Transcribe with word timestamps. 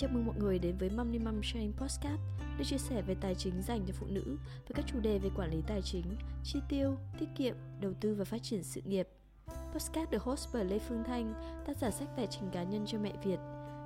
Chào 0.00 0.10
mừng 0.12 0.26
mọi 0.26 0.36
người 0.38 0.58
đến 0.58 0.76
với 0.78 0.90
Money 0.90 1.18
Mom 1.18 1.42
Sharing 1.42 1.72
Podcast, 1.72 2.20
nơi 2.56 2.64
chia 2.64 2.78
sẻ 2.78 3.02
về 3.02 3.16
tài 3.20 3.34
chính 3.34 3.62
dành 3.62 3.80
cho 3.86 3.94
phụ 4.00 4.06
nữ 4.10 4.36
với 4.68 4.74
các 4.74 4.84
chủ 4.88 5.00
đề 5.00 5.18
về 5.18 5.30
quản 5.36 5.50
lý 5.50 5.62
tài 5.66 5.82
chính, 5.82 6.04
chi 6.44 6.58
tiêu, 6.68 6.96
tiết 7.20 7.26
kiệm, 7.36 7.54
đầu 7.80 7.92
tư 8.00 8.14
và 8.14 8.24
phát 8.24 8.42
triển 8.42 8.62
sự 8.62 8.80
nghiệp. 8.84 9.08
Podcast 9.72 10.10
được 10.10 10.22
host 10.22 10.48
bởi 10.52 10.64
Lê 10.64 10.78
Phương 10.78 11.04
Thanh, 11.04 11.34
tác 11.66 11.78
giả 11.78 11.90
sách 11.90 12.08
tài 12.16 12.26
chính 12.26 12.50
cá 12.52 12.62
nhân 12.62 12.84
cho 12.86 12.98
mẹ 12.98 13.12
Việt. 13.24 13.38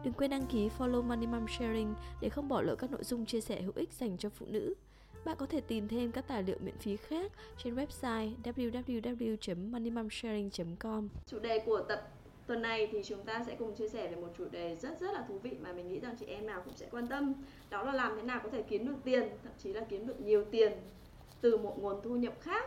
Đừng 0.05 0.13
quên 0.13 0.31
đăng 0.31 0.47
ký 0.47 0.69
follow 0.79 1.03
Money 1.03 1.27
Mom 1.27 1.47
Sharing 1.49 1.95
để 2.21 2.29
không 2.29 2.49
bỏ 2.49 2.63
lỡ 2.63 2.75
các 2.75 2.91
nội 2.91 3.05
dung 3.05 3.27
chia 3.27 3.41
sẻ 3.41 3.63
hữu 3.63 3.73
ích 3.75 3.93
dành 3.93 4.19
cho 4.19 4.29
phụ 4.29 4.47
nữ. 4.49 4.75
Bạn 5.25 5.37
có 5.39 5.47
thể 5.47 5.61
tìm 5.61 5.89
thêm 5.89 6.13
các 6.13 6.29
tài 6.29 6.43
liệu 6.43 6.59
miễn 6.61 6.79
phí 6.79 6.97
khác 6.97 7.33
trên 7.65 7.75
website 7.75 8.35
www.moneymomsharing.com. 8.45 11.09
Chủ 11.27 11.39
đề 11.39 11.63
của 11.67 11.83
tập 11.89 12.09
Tuần 12.47 12.63
này 12.63 12.89
thì 12.93 13.03
chúng 13.05 13.25
ta 13.25 13.45
sẽ 13.47 13.57
cùng 13.59 13.75
chia 13.75 13.89
sẻ 13.89 14.09
về 14.09 14.17
một 14.17 14.29
chủ 14.39 14.45
đề 14.51 14.77
rất 14.77 15.01
rất 15.01 15.13
là 15.15 15.25
thú 15.29 15.39
vị 15.39 15.51
mà 15.61 15.73
mình 15.73 15.89
nghĩ 15.89 16.01
rằng 16.01 16.17
chị 16.21 16.27
em 16.27 16.47
nào 16.47 16.63
cũng 16.65 16.75
sẽ 16.77 16.87
quan 16.91 17.07
tâm. 17.07 17.35
Đó 17.71 17.83
là 17.83 17.93
làm 17.93 18.17
thế 18.17 18.23
nào 18.23 18.41
có 18.45 18.51
thể 18.51 18.63
kiếm 18.63 18.87
được 18.87 18.97
tiền, 19.05 19.29
thậm 19.43 19.53
chí 19.59 19.73
là 19.73 19.81
kiếm 19.89 20.07
được 20.07 20.21
nhiều 20.21 20.45
tiền 20.45 20.73
từ 21.41 21.57
một 21.57 21.79
nguồn 21.79 22.03
thu 22.03 22.17
nhập 22.17 22.35
khác 22.41 22.65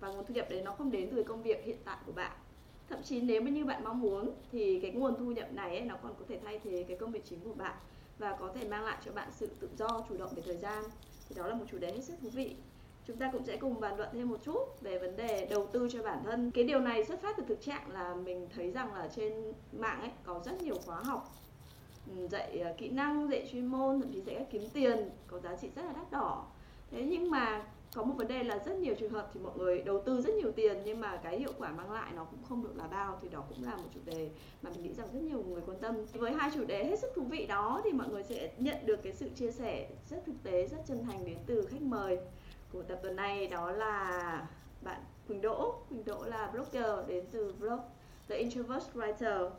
và 0.00 0.08
nguồn 0.08 0.26
thu 0.26 0.34
nhập 0.34 0.46
đấy 0.50 0.62
nó 0.64 0.72
không 0.72 0.90
đến 0.90 1.08
từ 1.16 1.22
công 1.22 1.42
việc 1.42 1.64
hiện 1.64 1.78
tại 1.84 1.96
của 2.06 2.12
bạn. 2.12 2.32
Thậm 2.88 3.02
chí 3.02 3.20
nếu 3.20 3.42
như 3.42 3.64
bạn 3.64 3.84
mong 3.84 4.00
muốn 4.00 4.30
thì 4.52 4.80
cái 4.80 4.90
nguồn 4.90 5.14
thu 5.18 5.32
nhập 5.32 5.52
này 5.52 5.78
ấy, 5.78 5.80
nó 5.80 5.96
còn 6.02 6.14
có 6.18 6.24
thể 6.28 6.40
thay 6.44 6.60
thế 6.64 6.84
cái 6.88 6.96
công 6.96 7.12
việc 7.12 7.24
chính 7.24 7.40
của 7.40 7.54
bạn 7.54 7.76
và 8.18 8.36
có 8.40 8.52
thể 8.54 8.68
mang 8.68 8.84
lại 8.84 8.98
cho 9.04 9.12
bạn 9.12 9.28
sự 9.32 9.46
tự 9.60 9.68
do, 9.78 10.06
chủ 10.08 10.16
động 10.16 10.34
về 10.34 10.42
thời 10.46 10.56
gian. 10.56 10.84
Thì 11.28 11.34
đó 11.34 11.46
là 11.46 11.54
một 11.54 11.64
chủ 11.70 11.78
đề 11.78 11.92
hết 11.92 12.04
sức 12.04 12.14
thú 12.22 12.28
vị 12.28 12.56
chúng 13.06 13.16
ta 13.16 13.30
cũng 13.32 13.44
sẽ 13.44 13.56
cùng 13.56 13.80
bàn 13.80 13.96
luận 13.96 14.08
thêm 14.12 14.28
một 14.28 14.36
chút 14.44 14.80
về 14.80 14.98
vấn 14.98 15.16
đề 15.16 15.46
đầu 15.50 15.66
tư 15.66 15.88
cho 15.92 16.02
bản 16.02 16.24
thân. 16.24 16.50
Cái 16.50 16.64
điều 16.64 16.80
này 16.80 17.04
xuất 17.04 17.22
phát 17.22 17.36
từ 17.36 17.44
thực 17.48 17.60
trạng 17.60 17.92
là 17.92 18.14
mình 18.14 18.48
thấy 18.54 18.70
rằng 18.70 18.94
là 18.94 19.08
trên 19.16 19.52
mạng 19.72 20.00
ấy, 20.00 20.10
có 20.24 20.40
rất 20.44 20.62
nhiều 20.62 20.76
khóa 20.86 20.96
học 20.96 21.34
ừ, 22.16 22.28
dạy 22.28 22.60
à, 22.60 22.72
kỹ 22.78 22.88
năng, 22.88 23.30
dạy 23.30 23.48
chuyên 23.52 23.66
môn, 23.66 24.00
thậm 24.00 24.12
chí 24.12 24.20
dạy 24.20 24.34
cách 24.34 24.48
kiếm 24.50 24.62
tiền, 24.72 25.10
có 25.26 25.38
giá 25.38 25.56
trị 25.56 25.68
rất 25.76 25.84
là 25.84 25.92
đắt 25.92 26.10
đỏ. 26.10 26.46
Thế 26.90 27.02
nhưng 27.02 27.30
mà 27.30 27.64
có 27.94 28.02
một 28.02 28.14
vấn 28.16 28.28
đề 28.28 28.42
là 28.42 28.58
rất 28.66 28.76
nhiều 28.76 28.94
trường 28.98 29.12
hợp 29.12 29.30
thì 29.34 29.40
mọi 29.40 29.52
người 29.56 29.82
đầu 29.82 30.02
tư 30.02 30.20
rất 30.20 30.34
nhiều 30.34 30.52
tiền, 30.52 30.82
nhưng 30.84 31.00
mà 31.00 31.16
cái 31.16 31.38
hiệu 31.38 31.52
quả 31.58 31.70
mang 31.70 31.92
lại 31.92 32.12
nó 32.16 32.24
cũng 32.24 32.42
không 32.48 32.64
được 32.64 32.76
là 32.76 32.86
bao, 32.86 33.18
thì 33.22 33.28
đó 33.28 33.44
cũng 33.48 33.64
là 33.64 33.76
một 33.76 33.88
chủ 33.94 34.00
đề 34.04 34.30
mà 34.62 34.70
mình 34.70 34.82
nghĩ 34.82 34.92
rằng 34.94 35.08
rất 35.12 35.22
nhiều 35.22 35.44
người 35.48 35.62
quan 35.66 35.78
tâm. 35.78 35.96
Với 36.12 36.32
hai 36.32 36.50
chủ 36.54 36.64
đề 36.64 36.84
hết 36.84 36.98
sức 36.98 37.10
thú 37.14 37.22
vị 37.22 37.46
đó 37.46 37.80
thì 37.84 37.92
mọi 37.92 38.08
người 38.08 38.22
sẽ 38.22 38.52
nhận 38.58 38.76
được 38.86 39.02
cái 39.02 39.12
sự 39.12 39.28
chia 39.28 39.50
sẻ 39.50 39.88
rất 40.10 40.22
thực 40.26 40.42
tế, 40.42 40.66
rất 40.66 40.78
chân 40.86 41.04
thành 41.04 41.24
đến 41.24 41.36
từ 41.46 41.66
khách 41.66 41.82
mời 41.82 42.18
của 42.72 42.82
tập 42.82 42.98
tuần 43.02 43.16
này 43.16 43.46
đó 43.46 43.70
là 43.70 44.46
bạn 44.82 45.00
Quỳnh 45.28 45.40
Đỗ. 45.40 45.74
Quỳnh 45.88 46.04
Đỗ 46.04 46.24
là 46.24 46.50
blogger 46.52 47.08
đến 47.08 47.24
từ 47.32 47.54
blog 47.58 47.80
The 48.28 48.36
Introvert 48.36 48.84
Writer. 48.94 49.50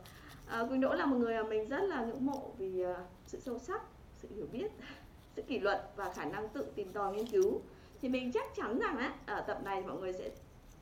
À, 0.46 0.64
Quỳnh 0.68 0.80
Đỗ 0.80 0.94
là 0.94 1.06
một 1.06 1.16
người 1.16 1.42
mà 1.42 1.48
mình 1.48 1.68
rất 1.68 1.82
là 1.82 2.04
ngưỡng 2.04 2.26
mộ 2.26 2.52
vì 2.58 2.84
uh, 2.86 2.96
sự 3.26 3.40
sâu 3.40 3.58
sắc 3.58 3.82
sự 4.16 4.28
hiểu 4.36 4.46
biết 4.52 4.72
sự 5.36 5.42
kỷ 5.42 5.58
luật 5.58 5.90
và 5.96 6.12
khả 6.12 6.24
năng 6.24 6.48
tự 6.48 6.66
tìm 6.74 6.88
tòi 6.92 7.14
nghiên 7.14 7.26
cứu. 7.26 7.60
Thì 8.02 8.08
mình 8.08 8.32
chắc 8.32 8.54
chắn 8.56 8.78
rằng 8.78 8.96
á 8.96 9.14
ở 9.26 9.40
tập 9.40 9.60
này 9.64 9.82
mọi 9.82 9.96
người 9.96 10.12
sẽ 10.12 10.30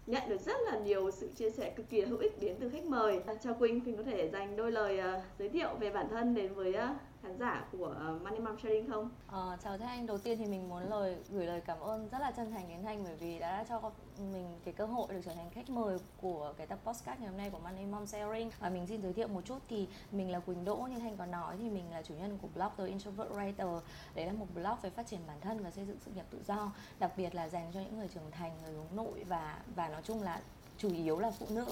nhận 0.07 0.29
được 0.29 0.41
rất 0.41 0.57
là 0.71 0.79
nhiều 0.79 1.11
sự 1.11 1.29
chia 1.37 1.51
sẻ 1.51 1.71
cực 1.77 1.91
kỳ 1.91 2.01
hữu 2.01 2.19
ích 2.19 2.41
đến 2.41 2.57
từ 2.61 2.69
khách 2.69 2.85
mời. 2.85 3.21
Chào 3.43 3.55
Quỳnh, 3.55 3.81
Quỳnh 3.81 3.97
có 3.97 4.03
thể 4.03 4.29
dành 4.29 4.57
đôi 4.57 4.73
lời 4.73 4.99
uh, 4.99 5.23
giới 5.39 5.49
thiệu 5.49 5.69
về 5.81 5.91
bản 5.91 6.09
thân 6.09 6.35
đến 6.35 6.55
với 6.55 6.71
uh, 6.71 6.97
khán 7.27 7.39
giả 7.39 7.65
của 7.73 7.95
ờ, 7.99 8.19
Money 8.25 8.41
Mom 8.41 8.59
Sharing 8.59 8.91
không? 8.91 9.11
À, 9.27 9.57
chào 9.65 9.79
Thanh 9.79 9.89
Anh, 9.89 10.07
đầu 10.07 10.19
tiên 10.19 10.39
thì 10.39 10.47
mình 10.47 10.69
muốn 10.69 10.91
lời 10.91 11.17
gửi 11.31 11.47
lời 11.47 11.61
cảm 11.67 11.81
ơn 11.81 12.09
rất 12.09 12.19
là 12.19 12.31
chân 12.31 12.51
thành 12.51 12.69
đến 12.69 12.83
Thanh 12.83 13.05
bởi 13.05 13.17
vì 13.17 13.39
đã 13.39 13.65
cho 13.69 13.91
mình 14.33 14.61
cái 14.65 14.75
cơ 14.75 14.87
hội 14.87 15.07
được 15.11 15.21
trở 15.25 15.35
thành 15.35 15.51
khách 15.51 15.71
mời 15.71 15.99
của 16.21 16.55
cái 16.57 16.67
tập 16.67 16.79
podcast 16.85 17.21
ngày 17.21 17.29
hôm 17.29 17.37
nay 17.37 17.51
của 17.51 17.59
Money 17.59 17.87
Mom 17.87 18.07
Sharing. 18.07 18.51
Và 18.61 18.69
mình 18.69 18.87
xin 18.87 19.03
giới 19.03 19.13
thiệu 19.13 19.29
một 19.29 19.41
chút 19.45 19.59
thì 19.69 19.89
mình 20.13 20.31
là 20.31 20.41
Quỳnh 20.41 20.65
Đỗ 20.65 20.77
như 20.77 20.99
Thanh 20.99 21.17
có 21.17 21.27
nói 21.27 21.57
thì 21.59 21.71
mình 21.71 21.91
là 21.91 22.03
chủ 22.03 22.15
nhân 22.15 22.39
của 22.43 22.49
blog 22.55 22.71
The 22.77 22.87
Introvert 22.87 23.31
Writer. 23.31 23.81
Đấy 24.15 24.27
là 24.27 24.33
một 24.33 24.47
blog 24.55 24.77
về 24.83 24.91
phát 24.91 25.07
triển 25.07 25.21
bản 25.27 25.41
thân 25.41 25.65
và 25.65 25.71
xây 25.71 25.85
dựng 25.85 25.99
sự 26.05 26.11
nghiệp 26.11 26.25
tự 26.31 26.39
do 26.47 26.73
đặc 26.99 27.13
biệt 27.17 27.35
là 27.35 27.49
dành 27.49 27.71
cho 27.75 27.81
những 27.81 27.99
người 27.99 28.09
trưởng 28.09 28.31
thành 28.31 28.53
người 28.65 28.73
hướng 28.73 28.97
nội 28.97 29.25
và 29.29 29.59
và 29.77 29.89
nói 29.89 30.03
chung 30.05 30.23
là 30.23 30.41
chủ 30.79 30.93
yếu 30.93 31.19
là 31.19 31.31
phụ 31.31 31.47
nữ. 31.51 31.67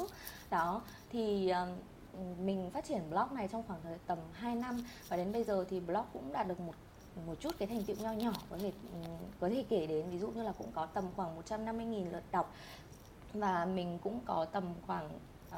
Đó 0.51 0.83
thì 1.11 1.51
um, 1.51 1.69
mình 2.45 2.71
phát 2.71 2.85
triển 2.85 3.11
blog 3.11 3.35
này 3.35 3.49
trong 3.49 3.63
khoảng 3.67 3.81
thời 3.83 3.99
tầm 4.07 4.19
2 4.33 4.55
năm, 4.55 4.85
và 5.09 5.17
đến 5.17 5.33
bây 5.33 5.45
giờ 5.45 5.65
thì 5.71 5.81
blog 5.81 6.05
cũng 6.13 6.33
đạt 6.33 6.49
được 6.49 6.61
một 6.61 6.75
một 7.27 7.35
chút 7.41 7.55
cái 7.59 7.69
thành 7.69 7.85
tựu 7.85 7.97
nho 7.97 8.13
nhỏ, 8.13 8.33
có 8.51 8.59
thể 8.59 8.73
ừ, 8.93 8.99
có 9.41 9.49
thể 9.49 9.65
kể 9.69 9.87
đến 9.87 10.11
ví 10.11 10.19
dụ 10.19 10.29
như 10.29 10.43
là 10.43 10.53
cũng 10.59 10.73
có 10.75 10.87
tầm 10.87 11.05
khoảng 11.17 11.41
150.000 11.41 12.13
lượt 12.13 12.23
đọc. 12.31 12.55
Và 13.33 13.65
mình 13.65 13.99
cũng 14.03 14.21
có 14.25 14.45
tầm 14.45 14.75
khoảng 14.87 15.11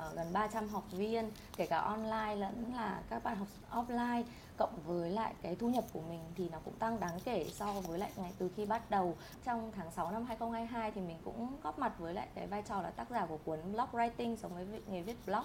uh, 0.08 0.16
gần 0.16 0.26
300 0.32 0.68
học 0.68 0.84
viên 0.92 1.30
kể 1.56 1.66
cả 1.66 1.78
online 1.78 2.36
lẫn 2.36 2.64
là 2.74 3.02
các 3.10 3.24
bạn 3.24 3.36
học 3.36 3.48
offline 3.70 4.22
cộng 4.56 4.78
với 4.86 5.10
lại 5.10 5.34
cái 5.42 5.56
thu 5.56 5.68
nhập 5.68 5.84
của 5.92 6.00
mình 6.08 6.20
thì 6.36 6.48
nó 6.52 6.58
cũng 6.64 6.74
tăng 6.74 7.00
đáng 7.00 7.18
kể 7.24 7.46
so 7.52 7.66
với 7.72 7.98
lại 7.98 8.10
ngày 8.16 8.32
từ 8.38 8.50
khi 8.56 8.66
bắt 8.66 8.90
đầu 8.90 9.16
trong 9.44 9.72
tháng 9.76 9.90
6 9.90 10.10
năm 10.10 10.24
2022 10.24 10.90
thì 10.90 11.00
mình 11.00 11.16
cũng 11.24 11.48
góp 11.62 11.78
mặt 11.78 11.92
với 11.98 12.14
lại 12.14 12.28
cái 12.34 12.46
vai 12.46 12.62
trò 12.68 12.82
là 12.82 12.90
tác 12.90 13.10
giả 13.10 13.26
của 13.26 13.38
cuốn 13.44 13.58
blog 13.72 13.86
writing 13.92 14.36
sống 14.36 14.54
với 14.54 14.66
nghề 14.90 15.02
viết 15.02 15.16
blog 15.26 15.42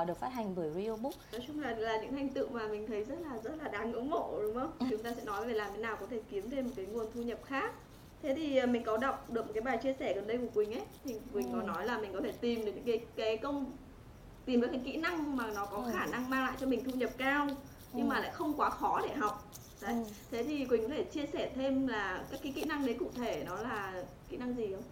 uh, 0.00 0.06
được 0.06 0.18
phát 0.18 0.28
hành 0.28 0.54
bởi 0.56 0.70
Real 0.70 0.96
Book. 0.96 1.14
Nói 1.32 1.42
chung 1.46 1.60
là 1.60 1.70
là 1.70 2.00
những 2.00 2.12
thành 2.12 2.28
tựu 2.28 2.48
mà 2.48 2.68
mình 2.68 2.86
thấy 2.86 3.04
rất 3.04 3.18
là 3.20 3.38
rất 3.42 3.62
là 3.62 3.68
đáng 3.68 3.90
ngưỡng 3.90 4.10
mộ 4.10 4.38
đúng 4.42 4.54
không? 4.54 4.72
Ừ. 4.78 4.86
Chúng 4.90 5.02
ta 5.02 5.10
sẽ 5.16 5.24
nói 5.24 5.46
về 5.46 5.52
làm 5.52 5.70
thế 5.76 5.82
nào 5.82 5.96
có 6.00 6.06
thể 6.10 6.20
kiếm 6.30 6.50
thêm 6.50 6.64
một 6.64 6.72
cái 6.76 6.86
nguồn 6.86 7.06
thu 7.14 7.22
nhập 7.22 7.38
khác 7.44 7.72
thế 8.22 8.34
thì 8.34 8.56
à, 8.56 8.66
mình 8.66 8.82
có 8.84 8.96
đọc 8.96 9.30
được 9.30 9.46
một 9.46 9.52
cái 9.54 9.60
bài 9.60 9.78
chia 9.82 9.94
sẻ 9.98 10.14
gần 10.14 10.26
đây 10.26 10.38
của 10.38 10.46
quỳnh 10.54 10.72
ấy 10.72 10.82
thì 11.04 11.14
quỳnh 11.32 11.52
ừ. 11.52 11.58
có 11.60 11.66
nói 11.66 11.86
là 11.86 11.98
mình 11.98 12.12
có 12.12 12.20
thể 12.20 12.32
tìm 12.40 12.64
được 12.64 12.72
những 12.74 12.84
cái 12.84 13.00
cái 13.16 13.36
công 13.36 13.72
tìm 14.48 14.60
được 14.60 14.68
cái 14.72 14.80
kỹ 14.84 14.96
năng 14.96 15.36
mà 15.36 15.44
nó 15.54 15.66
có 15.66 15.76
ừ. 15.76 15.90
khả 15.92 16.06
năng 16.06 16.30
mang 16.30 16.44
lại 16.44 16.56
cho 16.60 16.66
mình 16.66 16.84
thu 16.84 16.92
nhập 16.92 17.10
cao 17.18 17.46
nhưng 17.92 18.06
ừ. 18.06 18.10
mà 18.10 18.20
lại 18.20 18.30
không 18.32 18.54
quá 18.56 18.70
khó 18.70 19.00
để 19.08 19.14
học 19.14 19.44
đấy 19.82 19.92
ừ. 19.92 20.04
thế 20.30 20.44
thì 20.44 20.64
quỳnh 20.64 20.82
có 20.82 20.88
thể 20.88 21.04
chia 21.04 21.26
sẻ 21.32 21.50
thêm 21.54 21.86
là 21.86 22.24
các 22.30 22.40
cái 22.42 22.52
kỹ 22.52 22.64
năng 22.64 22.86
đấy 22.86 22.96
cụ 22.98 23.10
thể 23.16 23.42
nó 23.46 23.56
là 23.56 24.02
kỹ 24.28 24.36
năng 24.36 24.54
gì 24.56 24.72
không 24.72 24.82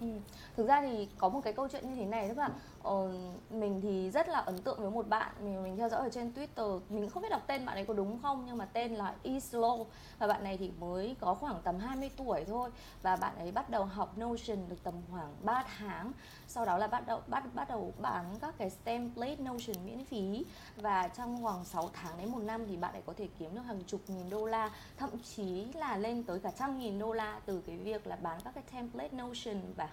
Ừ. 0.00 0.08
Thực 0.56 0.68
ra 0.68 0.82
thì 0.82 1.08
có 1.18 1.28
một 1.28 1.40
cái 1.44 1.52
câu 1.52 1.68
chuyện 1.68 1.90
như 1.90 1.96
thế 1.96 2.04
này 2.04 2.28
tức 2.28 2.38
là 2.38 2.50
uh, 2.88 3.10
mình 3.50 3.80
thì 3.80 4.10
rất 4.10 4.28
là 4.28 4.38
ấn 4.38 4.58
tượng 4.58 4.80
với 4.80 4.90
một 4.90 5.08
bạn 5.08 5.32
mình 5.40 5.62
mình 5.62 5.76
theo 5.76 5.88
dõi 5.88 6.00
ở 6.00 6.08
trên 6.10 6.32
Twitter. 6.32 6.80
Mình 6.88 7.10
không 7.10 7.22
biết 7.22 7.28
đọc 7.30 7.42
tên 7.46 7.66
bạn 7.66 7.76
ấy 7.76 7.84
có 7.84 7.94
đúng 7.94 8.18
không 8.22 8.44
nhưng 8.46 8.58
mà 8.58 8.64
tên 8.64 8.94
là 8.94 9.14
Islo. 9.22 9.76
Và 10.18 10.26
bạn 10.26 10.44
này 10.44 10.56
thì 10.56 10.70
mới 10.80 11.16
có 11.20 11.34
khoảng 11.34 11.60
tầm 11.64 11.78
20 11.78 12.10
tuổi 12.16 12.44
thôi. 12.44 12.70
Và 13.02 13.16
bạn 13.16 13.38
ấy 13.38 13.52
bắt 13.52 13.70
đầu 13.70 13.84
học 13.84 14.18
Notion 14.18 14.58
được 14.68 14.76
tầm 14.82 14.94
khoảng 15.10 15.34
3 15.42 15.64
tháng. 15.78 16.12
Sau 16.48 16.64
đó 16.64 16.78
là 16.78 16.86
bắt 16.86 17.06
đầu 17.06 17.20
bắt 17.26 17.44
bắt 17.54 17.68
đầu 17.68 17.92
bán 18.00 18.24
các 18.40 18.54
cái 18.58 18.70
template 18.84 19.36
Notion 19.36 19.86
miễn 19.86 20.04
phí. 20.04 20.44
Và 20.76 21.08
trong 21.08 21.42
khoảng 21.42 21.64
6 21.64 21.90
tháng 21.92 22.18
đến 22.18 22.32
một 22.32 22.42
năm 22.42 22.66
thì 22.66 22.76
bạn 22.76 22.92
ấy 22.92 23.02
có 23.06 23.12
thể 23.16 23.28
kiếm 23.38 23.54
được 23.54 23.62
hàng 23.62 23.82
chục 23.86 24.00
nghìn 24.08 24.30
đô 24.30 24.46
la. 24.46 24.70
Thậm 24.96 25.10
chí 25.36 25.64
là 25.74 25.96
lên 25.96 26.22
tới 26.22 26.38
cả 26.40 26.50
trăm 26.58 26.78
nghìn 26.78 26.98
đô 26.98 27.12
la 27.12 27.40
từ 27.46 27.62
cái 27.66 27.76
việc 27.76 28.06
là 28.06 28.16
bán 28.16 28.40
các 28.44 28.54
cái 28.54 28.64
template 28.72 29.16
Notion 29.16 29.56
và 29.76 29.88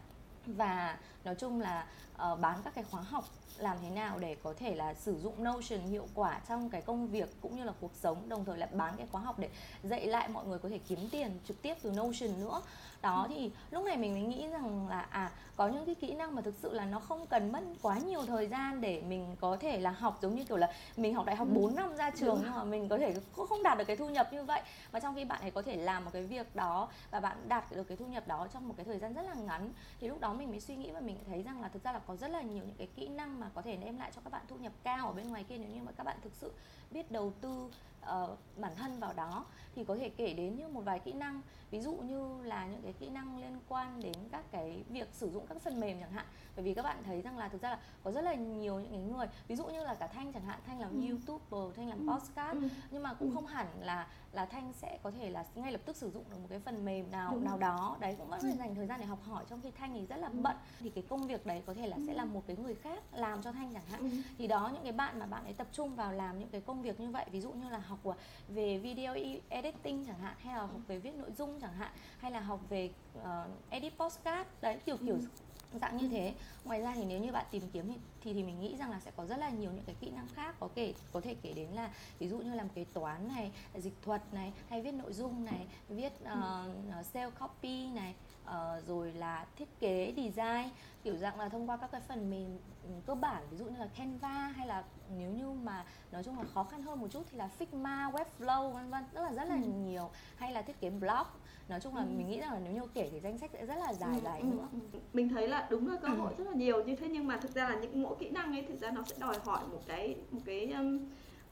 và 0.46 0.98
nói 1.24 1.36
chung 1.36 1.62
là 1.62 1.86
uh, 2.32 2.40
bán 2.40 2.60
các 2.64 2.76
cái 2.76 2.84
khóa 2.84 3.02
học 3.02 3.26
làm 3.58 3.78
thế 3.82 3.90
nào 3.90 4.20
để 4.20 4.36
có 4.44 4.54
thể 4.60 4.76
là 4.76 4.94
sử 4.94 5.20
dụng 5.20 5.44
Notion 5.44 5.80
hiệu 5.80 6.08
quả 6.14 6.40
trong 6.50 6.70
cái 6.70 6.82
công 6.82 7.08
việc 7.08 7.30
cũng 7.42 7.56
như 7.56 7.64
là 7.64 7.74
cuộc 7.80 7.92
sống 7.96 8.30
đồng 8.30 8.46
thời 8.46 8.58
là 8.58 8.68
bán 8.72 8.94
cái 8.98 9.08
khóa 9.12 9.22
học 9.22 9.40
để 9.40 9.50
dạy 9.84 10.08
lại 10.08 10.28
mọi 10.28 10.46
người 10.46 10.60
có 10.60 10.70
thể 10.70 10.80
kiếm 10.88 11.00
tiền 11.12 11.40
trực 11.48 11.62
tiếp 11.62 11.76
từ 11.82 11.90
Notion 11.90 12.40
nữa. 12.40 12.62
Đó 13.02 13.28
thì 13.30 13.52
lúc 13.72 13.86
này 13.86 13.98
mình 13.98 14.14
mới 14.14 14.22
nghĩ 14.22 14.48
rằng 14.48 14.90
là 14.90 15.02
à 15.02 15.32
có 15.56 15.68
những 15.68 15.86
cái 15.86 15.96
kỹ 15.96 16.14
năng 16.14 16.36
mà 16.36 16.42
thực 16.42 16.56
sự 16.62 16.74
là 16.74 16.86
nó 16.86 17.00
không 17.00 17.26
cần 17.26 17.52
mất 17.52 17.60
quá 17.82 17.98
nhiều 17.98 18.26
thời 18.26 18.48
gian 18.48 18.82
để 18.82 19.02
mình 19.02 19.36
có 19.42 19.58
thể 19.60 19.80
là 19.80 19.92
học 19.92 20.20
giống 20.22 20.36
như 20.36 20.44
kiểu 20.44 20.58
là 20.58 20.74
mình 20.98 21.14
học 21.14 21.26
đại 21.26 21.36
học 21.36 21.48
4 21.54 21.66
ừ. 21.66 21.74
năm 21.76 21.96
ra 21.96 22.10
trường 22.10 22.42
nhưng 22.44 22.56
mà 22.56 22.64
mình 22.64 22.90
có 22.90 22.98
thể 22.98 23.14
không 23.50 23.64
đạt 23.64 23.78
được 23.78 23.84
cái 23.84 23.96
thu 23.96 24.10
nhập 24.10 24.34
như 24.34 24.44
vậy. 24.44 24.62
Và 24.92 25.00
trong 25.00 25.16
khi 25.16 25.26
bạn 25.26 25.42
ấy 25.42 25.52
có 25.52 25.62
thể 25.62 25.76
làm 25.76 26.06
một 26.06 26.12
cái 26.14 26.24
việc 26.24 26.56
đó 26.56 26.90
và 27.12 27.20
bạn 27.20 27.38
đạt 27.48 27.72
được 27.72 27.84
cái 27.84 27.98
thu 27.98 28.06
nhập 28.06 28.28
đó 28.28 28.48
trong 28.54 28.68
một 28.68 28.74
cái 28.78 28.86
thời 28.86 29.00
gian 29.00 29.14
rất 29.14 29.24
là 29.24 29.34
ngắn 29.34 29.72
thì 30.00 30.08
lúc 30.08 30.20
đó 30.20 30.34
mình 30.34 30.50
mới 30.50 30.60
suy 30.60 30.76
nghĩ 30.76 30.92
và 30.92 31.00
mình 31.00 31.18
thấy 31.28 31.44
rằng 31.44 31.62
là 31.62 31.70
thực 31.70 31.84
ra 31.84 31.92
là 31.92 32.00
có 32.00 32.16
rất 32.16 32.32
là 32.32 32.42
nhiều 32.42 32.64
những 32.64 32.76
cái 32.78 32.88
kỹ 32.96 33.08
năng 33.08 33.40
mà 33.40 33.50
có 33.54 33.62
thể 33.62 33.76
đem 33.76 34.00
lại 34.00 34.12
cho 34.16 34.22
các 34.24 34.30
bạn 34.30 34.46
thu 34.48 34.56
nhập 34.56 34.74
cao 34.84 35.08
ở 35.08 35.14
bên 35.14 35.30
ngoài 35.30 35.44
kia. 35.44 35.58
Nếu 35.58 35.70
như 35.70 35.82
mà 35.84 35.92
các 35.92 36.04
bạn 36.04 36.18
thực 36.22 36.34
sự 36.42 36.52
biết 36.92 37.12
đầu 37.12 37.34
tư 37.42 37.72
uh, 38.04 38.40
bản 38.58 38.72
thân 38.76 39.00
vào 39.00 39.14
đó 39.14 39.46
thì 39.76 39.84
có 39.84 39.96
thể 39.96 40.10
kể 40.10 40.34
đến 40.34 40.56
như 40.56 40.68
một 40.68 40.82
vài 40.82 41.00
kỹ 41.00 41.14
năng 41.14 41.42
ví 41.72 41.80
dụ 41.80 41.92
như 41.92 42.44
là 42.44 42.66
những 42.66 42.82
cái 42.82 42.94
kỹ 42.94 43.10
năng 43.10 43.38
liên 43.38 43.60
quan 43.68 44.00
đến 44.02 44.16
các 44.32 44.52
cái 44.52 44.84
việc 44.90 45.08
sử 45.14 45.32
dụng 45.32 45.48
các 45.48 45.62
phần 45.62 45.80
mềm 45.80 46.00
chẳng 46.00 46.12
hạn 46.12 46.26
bởi 46.56 46.66
vì 46.66 46.74
các 46.74 46.84
bạn 46.84 46.98
thấy 47.04 47.22
rằng 47.22 47.38
là 47.38 47.48
thực 47.48 47.62
ra 47.62 47.70
là 47.70 47.80
có 48.04 48.12
rất 48.12 48.22
là 48.22 48.34
nhiều 48.34 48.80
những 48.80 48.92
cái 48.92 49.00
người 49.00 49.28
ví 49.48 49.56
dụ 49.56 49.66
như 49.66 49.84
là 49.84 49.96
cả 49.96 50.08
thanh 50.08 50.34
chẳng 50.34 50.46
hạn 50.46 50.60
thanh 50.66 50.80
làm 50.80 51.02
ừ. 51.02 51.10
youtuber 51.10 51.76
thanh 51.78 51.90
làm 51.90 52.08
ừ. 52.08 52.14
podcast 52.14 52.58
ừ. 52.62 52.70
nhưng 52.92 53.04
mà 53.04 53.14
cũng 53.14 53.30
ừ. 53.30 53.34
không 53.36 53.46
hẳn 53.46 53.68
là 53.80 54.08
là 54.32 54.46
thanh 54.46 54.74
sẽ 54.74 55.00
có 55.04 55.12
thể 55.12 55.30
là 55.30 55.46
ngay 55.56 55.72
lập 55.72 55.82
tức 55.86 55.96
sử 55.96 56.12
dụng 56.12 56.24
được 56.30 56.38
một 56.40 56.48
cái 56.50 56.60
phần 56.60 56.86
mềm 56.86 57.12
nào 57.12 57.32
Đúng. 57.32 57.46
nào 57.46 57.58
đó 57.58 57.98
đấy 58.00 58.16
cũng 58.18 58.28
vẫn 58.28 58.42
phải 58.42 58.52
ừ. 58.52 58.58
dành 58.58 58.76
thời 58.76 58.88
gian 58.88 59.00
để 59.00 59.06
học 59.06 59.20
hỏi 59.24 59.44
trong 59.50 59.62
khi 59.62 59.72
thanh 59.72 59.94
thì 59.94 60.06
rất 60.06 60.18
là 60.18 60.28
ừ. 60.28 60.40
bận 60.42 60.56
thì 60.80 60.90
cái 60.90 61.04
công 61.10 61.28
việc 61.28 61.46
đấy 61.46 61.64
có 61.66 61.74
thể 61.74 61.88
là 61.88 61.98
sẽ 62.08 62.14
là 62.14 62.26
một 62.26 62.44
cái 62.48 62.58
người 62.58 62.76
khác 62.76 63.04
làm 63.12 63.42
cho 63.42 63.52
thanh 63.52 63.74
chẳng 63.74 63.86
hạn 63.92 64.12
thì 64.38 64.48
đó 64.48 64.70
những 64.74 64.84
cái 64.84 64.92
bạn 64.92 65.20
mà 65.20 65.26
bạn 65.26 65.44
ấy 65.44 65.54
tập 65.54 65.68
trung 65.72 65.96
vào 65.96 66.14
làm 66.14 66.40
những 66.40 66.50
cái 66.50 66.62
công 66.62 66.82
việc 66.82 67.00
như 67.00 67.10
vậy 67.10 67.26
ví 67.32 67.42
dụ 67.42 67.52
như 67.52 67.70
là 67.70 67.78
học 67.90 68.18
về 68.48 68.78
video 68.78 69.16
editing 69.50 70.06
chẳng 70.06 70.20
hạn 70.20 70.36
hay 70.40 70.56
là 70.56 70.62
học 70.62 70.82
về 70.88 71.00
viết 71.00 71.16
nội 71.16 71.32
dung 71.38 71.60
chẳng 71.62 71.74
hạn 71.74 71.92
hay 72.20 72.32
là 72.32 72.40
học 72.40 72.60
về 72.70 72.90
uh, 73.20 73.26
edit 73.70 73.94
postcard 73.98 74.50
đấy 74.62 74.78
kiểu 74.86 74.98
kiểu 74.98 75.16
ừ. 75.16 75.80
dạng 75.82 75.98
như 75.98 76.08
thế. 76.08 76.34
Ngoài 76.66 76.82
ra 76.82 76.94
thì 76.96 77.06
nếu 77.06 77.20
như 77.20 77.32
bạn 77.32 77.46
tìm 77.52 77.64
kiếm 77.74 77.88
thì, 77.88 77.96
thì 78.22 78.34
thì 78.34 78.44
mình 78.44 78.60
nghĩ 78.60 78.76
rằng 78.78 78.92
là 78.92 79.00
sẽ 79.00 79.12
có 79.16 79.26
rất 79.26 79.38
là 79.38 79.50
nhiều 79.50 79.72
những 79.72 79.84
cái 79.86 79.96
kỹ 80.00 80.10
năng 80.10 80.28
khác 80.28 80.56
có 80.60 80.70
thể 80.76 80.94
có 81.12 81.22
thể 81.22 81.36
kể 81.42 81.54
đến 81.54 81.70
là 81.70 81.90
ví 82.20 82.30
dụ 82.30 82.38
như 82.38 82.56
làm 82.56 82.70
kế 82.70 82.86
toán 82.94 83.28
này 83.28 83.52
dịch 83.76 83.94
thuật 84.02 84.34
này 84.34 84.54
hay 84.70 84.82
viết 84.82 84.92
nội 84.92 85.14
dung 85.14 85.46
này 85.46 85.68
viết 85.90 86.14
uh, 86.24 87.06
sale 87.06 87.32
copy 87.40 87.88
này 87.88 88.16
uh, 88.46 88.88
rồi 88.88 89.12
là 89.12 89.46
thiết 89.56 89.80
kế 89.80 90.14
design 90.18 90.70
kiểu 91.04 91.16
dạng 91.16 91.40
là 91.40 91.50
thông 91.50 91.70
qua 91.70 91.78
các 91.78 91.92
cái 91.92 92.02
phần 92.08 92.30
mềm 92.30 92.58
ừ, 92.84 92.90
cơ 93.06 93.16
bản 93.16 93.44
ví 93.52 93.58
dụ 93.58 93.66
như 93.66 93.78
là 93.78 93.88
Canva 93.98 94.30
hay 94.30 94.68
là 94.68 94.84
nếu 95.18 95.32
như 95.32 95.52
mà 95.52 95.86
nói 96.12 96.24
chung 96.24 96.38
là 96.38 96.44
khó 96.54 96.64
khăn 96.64 96.84
hơn 96.84 97.00
một 97.00 97.08
chút 97.12 97.24
thì 97.32 97.38
là 97.38 97.50
Figma, 97.60 98.12
Webflow 98.12 98.72
vân 98.72 98.90
vân 98.90 99.04
rất 99.14 99.22
là 99.22 99.34
rất 99.34 99.50
là 99.50 99.56
ừ. 99.56 99.70
nhiều 99.86 100.10
hay 100.36 100.52
là 100.52 100.62
thiết 100.62 100.80
kế 100.80 100.90
blog 100.90 101.28
nói 101.70 101.80
chung 101.80 101.96
là 101.96 102.02
ừ. 102.02 102.08
mình 102.18 102.30
nghĩ 102.30 102.40
rằng 102.40 102.54
là 102.54 102.60
nếu 102.64 102.74
như 102.74 102.82
kể 102.94 103.10
thì 103.12 103.20
danh 103.20 103.38
sách 103.38 103.52
sẽ 103.54 103.66
rất 103.66 103.76
là 103.76 103.94
dài 103.94 104.16
ừ. 104.16 104.22
dài 104.24 104.40
ừ. 104.40 104.46
nữa 104.46 104.68
ừ. 104.72 105.00
mình 105.14 105.30
thấy 105.30 105.48
là 105.48 105.68
đúng 105.70 105.88
là 105.88 105.96
cơ 106.02 106.08
hội 106.08 106.34
rất 106.38 106.48
là 106.48 106.54
nhiều 106.54 106.84
như 106.84 106.96
thế 106.96 107.08
nhưng 107.08 107.28
mà 107.28 107.38
thực 107.38 107.52
ra 107.56 107.70
là 107.70 107.76
những 107.76 108.02
mỗi 108.02 108.16
kỹ 108.20 108.30
năng 108.30 108.56
ấy 108.56 108.62
thực 108.62 108.80
ra 108.80 108.92
nó 108.92 109.04
sẽ 109.04 109.16
đòi 109.20 109.36
hỏi 109.46 109.68
một 109.72 109.82
cái 109.88 110.16
một 110.32 110.42
cái 110.46 110.72
um, 110.72 111.00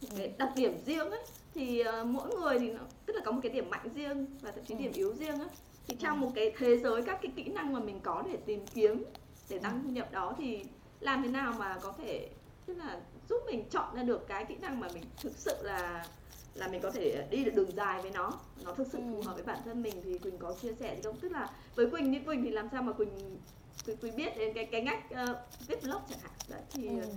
một 0.01 0.09
cái 0.17 0.33
đặc 0.37 0.49
điểm 0.55 0.77
riêng 0.85 1.09
ấy 1.09 1.25
thì 1.53 1.83
uh, 2.01 2.07
mỗi 2.07 2.35
người 2.35 2.59
thì 2.59 2.71
nó 2.71 2.81
tức 3.05 3.15
là 3.15 3.21
có 3.25 3.31
một 3.31 3.39
cái 3.43 3.51
điểm 3.51 3.69
mạnh 3.69 3.89
riêng 3.95 4.25
và 4.41 4.51
thậm 4.51 4.65
chí 4.65 4.73
ừ. 4.73 4.77
điểm 4.77 4.91
yếu 4.93 5.13
riêng 5.13 5.39
ấy 5.39 5.49
thì 5.87 5.95
trong 5.99 6.19
một 6.19 6.31
cái 6.35 6.53
thế 6.57 6.77
giới 6.77 7.01
các 7.01 7.19
cái 7.21 7.31
kỹ 7.35 7.43
năng 7.43 7.73
mà 7.73 7.79
mình 7.79 7.99
có 8.03 8.23
để 8.31 8.37
tìm 8.45 8.65
kiếm 8.73 9.03
để 9.49 9.59
tăng 9.59 9.83
thu 9.83 9.89
nhập 9.89 10.11
đó 10.11 10.35
thì 10.37 10.63
làm 10.99 11.23
thế 11.23 11.29
nào 11.29 11.53
mà 11.59 11.77
có 11.81 11.93
thể 11.97 12.29
tức 12.65 12.77
là 12.77 12.99
giúp 13.29 13.41
mình 13.45 13.69
chọn 13.69 13.95
ra 13.95 14.03
được 14.03 14.27
cái 14.27 14.45
kỹ 14.45 14.55
năng 14.61 14.79
mà 14.79 14.87
mình 14.93 15.03
thực 15.21 15.33
sự 15.35 15.55
là 15.61 16.05
là 16.53 16.67
mình 16.67 16.81
có 16.81 16.91
thể 16.91 17.27
đi 17.31 17.43
được 17.43 17.51
đường 17.55 17.75
dài 17.75 18.01
với 18.01 18.11
nó 18.11 18.33
nó 18.65 18.73
thực 18.73 18.87
sự 18.91 18.99
phù 19.11 19.21
hợp 19.25 19.33
với 19.33 19.43
bản 19.43 19.59
thân 19.65 19.83
mình 19.83 19.93
thì 20.03 20.17
quỳnh 20.17 20.37
có 20.37 20.53
chia 20.61 20.73
sẻ 20.73 20.95
gì 20.95 21.01
không? 21.03 21.17
Tức 21.21 21.31
là 21.31 21.49
với 21.75 21.89
quỳnh 21.89 22.11
như 22.11 22.19
quỳnh 22.25 22.43
thì 22.43 22.49
làm 22.49 22.67
sao 22.71 22.81
mà 22.83 22.93
quỳnh 22.93 23.39
quỳnh, 23.85 23.97
quỳnh 23.97 24.15
biết 24.15 24.37
đến 24.37 24.53
cái 24.53 24.65
cái 24.65 24.81
ngách 24.81 25.03
uh, 25.11 25.37
viết 25.67 25.83
blog 25.83 26.01
chẳng 26.09 26.19
hạn. 26.19 26.31
Đấy 26.49 26.61
thì 26.71 26.87
ừ. 26.87 27.07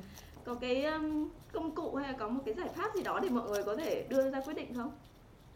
có 0.44 0.54
cái 0.54 0.84
um, 0.84 1.28
công 1.52 1.74
cụ 1.74 1.94
hay 1.94 2.12
là 2.12 2.18
có 2.18 2.28
một 2.28 2.42
cái 2.46 2.54
giải 2.54 2.68
pháp 2.68 2.94
gì 2.94 3.02
đó 3.02 3.20
để 3.22 3.28
mọi 3.28 3.48
người 3.48 3.62
có 3.62 3.76
thể 3.76 4.06
đưa 4.08 4.30
ra 4.30 4.40
quyết 4.40 4.54
định 4.54 4.74
không 4.74 4.90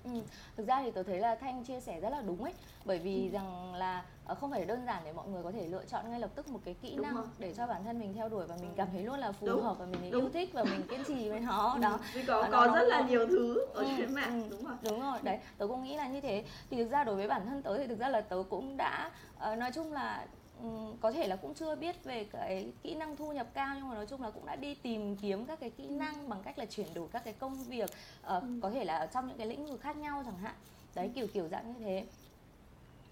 Ừ. 0.04 0.10
Thực 0.56 0.66
ra 0.66 0.82
thì 0.82 0.90
tôi 0.90 1.04
thấy 1.04 1.18
là 1.18 1.34
Thanh 1.34 1.64
chia 1.64 1.80
sẻ 1.80 2.00
rất 2.00 2.10
là 2.10 2.22
đúng 2.22 2.44
ấy 2.44 2.52
Bởi 2.84 2.98
vì 2.98 3.26
ừ. 3.26 3.32
rằng 3.32 3.74
là 3.74 4.04
ờ, 4.24 4.34
không 4.34 4.50
phải 4.50 4.64
đơn 4.64 4.86
giản 4.86 5.02
để 5.04 5.12
mọi 5.12 5.28
người 5.28 5.42
có 5.42 5.52
thể 5.52 5.66
lựa 5.66 5.84
chọn 5.84 6.10
ngay 6.10 6.20
lập 6.20 6.30
tức 6.34 6.48
một 6.48 6.60
cái 6.64 6.74
kỹ 6.74 6.94
đúng 6.96 7.02
năng 7.02 7.14
rồi. 7.14 7.24
Để 7.38 7.54
cho 7.54 7.66
bản 7.66 7.84
thân 7.84 8.00
mình 8.00 8.14
theo 8.14 8.28
đuổi 8.28 8.46
và 8.46 8.56
mình 8.60 8.70
cảm 8.76 8.88
thấy 8.92 9.02
luôn 9.02 9.18
là 9.18 9.32
phù 9.32 9.46
đúng. 9.46 9.62
hợp 9.62 9.78
và 9.78 9.86
mình 9.86 10.10
đúng. 10.10 10.20
yêu 10.20 10.30
thích 10.30 10.50
và 10.52 10.64
mình 10.64 10.82
kiên 10.88 11.04
trì 11.06 11.28
với 11.28 11.40
nó 11.40 11.72
ừ. 11.74 11.80
đó 11.80 11.98
Vì 12.14 12.24
có, 12.24 12.48
có 12.50 12.66
nó, 12.66 12.74
rất 12.74 12.84
là 12.88 13.00
nhiều 13.00 13.26
thứ 13.26 13.66
ở 13.74 13.82
ừ. 13.82 13.88
trên 13.98 14.14
mạng 14.14 14.42
ừ. 14.42 14.48
đúng 14.50 14.64
rồi 14.64 14.76
Đúng 14.82 15.00
rồi, 15.00 15.18
đấy 15.22 15.38
tớ 15.58 15.66
cũng 15.66 15.84
nghĩ 15.84 15.96
là 15.96 16.08
như 16.08 16.20
thế 16.20 16.44
Thì 16.70 16.76
thực 16.76 16.90
ra 16.90 17.04
đối 17.04 17.16
với 17.16 17.28
bản 17.28 17.46
thân 17.46 17.62
tớ 17.62 17.78
thì 17.78 17.86
thực 17.86 17.98
ra 17.98 18.08
là 18.08 18.20
tớ 18.20 18.42
cũng 18.50 18.76
đã 18.76 19.10
uh, 19.52 19.58
Nói 19.58 19.72
chung 19.72 19.92
là 19.92 20.26
có 21.00 21.12
thể 21.12 21.28
là 21.28 21.36
cũng 21.36 21.54
chưa 21.54 21.76
biết 21.76 22.04
về 22.04 22.24
cái 22.24 22.72
kỹ 22.82 22.94
năng 22.94 23.16
thu 23.16 23.32
nhập 23.32 23.46
cao 23.54 23.74
nhưng 23.76 23.88
mà 23.88 23.94
nói 23.94 24.06
chung 24.06 24.22
là 24.22 24.30
cũng 24.30 24.46
đã 24.46 24.56
đi 24.56 24.74
tìm 24.74 25.16
kiếm 25.16 25.44
các 25.46 25.60
cái 25.60 25.70
kỹ 25.70 25.86
năng 25.86 26.28
bằng 26.28 26.42
cách 26.42 26.58
là 26.58 26.64
chuyển 26.64 26.94
đổi 26.94 27.08
các 27.12 27.24
cái 27.24 27.34
công 27.34 27.64
việc 27.64 27.90
uh, 28.20 28.42
ừ. 28.42 28.48
có 28.62 28.70
thể 28.70 28.84
là 28.84 29.08
trong 29.14 29.28
những 29.28 29.38
cái 29.38 29.46
lĩnh 29.46 29.66
vực 29.66 29.80
khác 29.80 29.96
nhau 29.96 30.22
chẳng 30.26 30.38
hạn. 30.38 30.54
Đấy 30.94 31.10
kiểu 31.14 31.26
kiểu 31.26 31.48
dạng 31.48 31.72
như 31.72 31.84
thế 31.84 32.04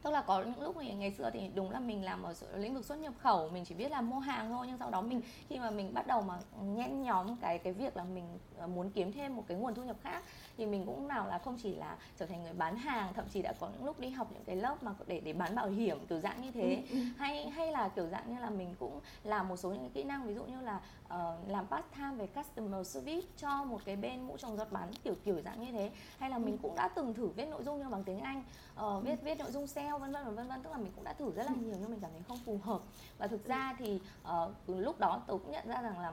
tức 0.03 0.11
là 0.11 0.23
có 0.23 0.43
những 0.43 0.63
lúc 0.63 0.77
thì 0.81 0.95
ngày 0.95 1.11
xưa 1.11 1.31
thì 1.33 1.51
đúng 1.55 1.71
là 1.71 1.81
mình 1.81 2.05
làm 2.05 2.23
ở 2.23 2.35
lĩnh 2.57 2.75
vực 2.75 2.85
xuất 2.85 2.99
nhập 2.99 3.13
khẩu 3.19 3.49
mình 3.49 3.65
chỉ 3.65 3.75
biết 3.75 3.91
là 3.91 4.01
mua 4.01 4.19
hàng 4.19 4.51
thôi 4.51 4.67
nhưng 4.69 4.79
sau 4.79 4.91
đó 4.91 5.01
mình 5.01 5.21
khi 5.49 5.59
mà 5.59 5.71
mình 5.71 5.95
bắt 5.95 6.07
đầu 6.07 6.23
mà 6.23 6.39
nhen 6.63 7.03
nhóm 7.03 7.37
cái 7.37 7.59
cái 7.59 7.73
việc 7.73 7.97
là 7.97 8.05
mình 8.05 8.39
ờ, 8.59 8.67
muốn 8.67 8.91
kiếm 8.91 9.13
thêm 9.13 9.37
một 9.37 9.45
cái 9.49 9.57
nguồn 9.57 9.75
thu 9.75 9.83
nhập 9.83 9.97
khác 10.03 10.23
thì 10.57 10.67
mình 10.67 10.87
cũng 10.87 11.09
nào 11.09 11.27
là 11.27 11.39
không 11.39 11.59
chỉ 11.63 11.75
là 11.75 11.97
trở 12.19 12.27
thành 12.27 12.43
người 12.43 12.53
bán 12.53 12.77
hàng 12.77 13.13
thậm 13.15 13.25
chí 13.33 13.43
đã 13.43 13.53
có 13.61 13.69
những 13.73 13.85
lúc 13.85 14.01
đi 14.01 14.09
học 14.09 14.29
những 14.33 14.45
cái 14.45 14.57
lớp 14.57 14.83
mà 14.83 14.93
để 15.07 15.21
để 15.21 15.33
bán 15.33 15.55
bảo 15.55 15.69
hiểm 15.69 16.07
kiểu 16.07 16.21
dạng 16.21 16.43
như 16.43 16.51
thế. 16.51 16.83
Ừ, 16.91 16.97
ừ. 16.97 17.05
hay 17.19 17.51
hay 17.51 17.73
là 17.73 17.89
kiểu 17.89 18.07
dạng 18.07 18.35
như 18.35 18.41
là 18.41 18.51
mình 18.51 18.75
cũng 18.79 19.01
làm 19.25 19.49
một 19.49 19.57
số 19.57 19.71
những 19.71 19.81
cái 19.81 19.91
kỹ 19.95 20.03
năng 20.03 20.27
ví 20.27 20.35
dụ 20.35 20.45
như 20.45 20.61
là 20.61 20.81
uh, 21.07 21.49
làm 21.49 21.67
part 21.67 21.85
time 21.95 22.15
về 22.17 22.27
customer 22.27 22.87
service 22.87 23.27
cho 23.37 23.65
một 23.65 23.81
cái 23.85 23.97
bên 23.97 24.23
mũ 24.23 24.37
trồng 24.37 24.57
giọt 24.57 24.73
bắn 24.73 24.89
kiểu 25.05 25.15
kiểu 25.25 25.41
dạng 25.41 25.61
như 25.61 25.73
thế. 25.73 25.91
Hay 26.19 26.31
là 26.31 26.39
mình 26.39 26.59
cũng 26.63 26.75
đã 26.75 26.89
từng 26.89 27.15
thử 27.15 27.27
viết 27.27 27.47
nội 27.47 27.63
dung 27.63 27.79
nhưng 27.79 27.91
bằng 27.91 28.05
tiếng 28.05 28.21
Anh. 28.21 28.45
Uh, 28.85 29.05
viết 29.05 29.23
viết 29.23 29.39
nội 29.39 29.51
dung 29.51 29.67
sale 29.93 30.13
vân 30.13 30.25
vân 30.25 30.37
vân 30.37 30.49
vân 30.49 30.63
tức 30.63 30.71
là 30.71 30.79
mình 30.79 30.93
cũng 30.95 31.05
đã 31.05 31.13
thử 31.13 31.33
rất 31.33 31.47
là 31.47 31.53
nhiều 31.53 31.75
nhưng 31.81 31.91
mình 31.91 32.01
cảm 32.01 32.11
thấy 32.11 32.23
không 32.29 32.39
phù 32.45 32.59
hợp. 32.63 32.81
Và 33.19 33.27
thực 33.27 33.45
ra 33.45 33.77
thì 33.79 34.01
uh, 34.23 34.53
lúc 34.67 34.99
đó 34.99 35.23
tôi 35.27 35.39
cũng 35.39 35.53
nhận 35.53 35.69
ra 35.69 35.83
rằng 35.83 35.99
là 35.99 36.13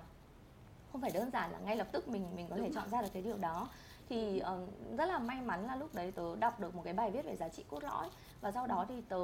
không 0.91 1.01
phải 1.01 1.11
đơn 1.11 1.31
giản 1.31 1.51
là 1.51 1.59
ngay 1.59 1.75
lập 1.75 1.87
tức 1.91 2.07
mình 2.07 2.35
mình 2.35 2.47
có 2.49 2.55
thể 2.55 2.71
chọn 2.75 2.89
ra 2.89 3.01
được 3.01 3.09
cái 3.13 3.23
điều 3.23 3.37
đó. 3.37 3.69
Thì 4.09 4.41
uh, 4.41 4.97
rất 4.97 5.05
là 5.05 5.19
may 5.19 5.41
mắn 5.41 5.65
là 5.65 5.75
lúc 5.75 5.95
đấy 5.95 6.11
tớ 6.11 6.35
đọc 6.35 6.59
được 6.59 6.75
một 6.75 6.81
cái 6.85 6.93
bài 6.93 7.11
viết 7.11 7.25
về 7.25 7.35
giá 7.35 7.49
trị 7.49 7.63
cốt 7.69 7.83
lõi 7.83 8.09
và 8.41 8.51
sau 8.51 8.67
đó 8.67 8.85
thì 8.89 9.01
tớ 9.09 9.17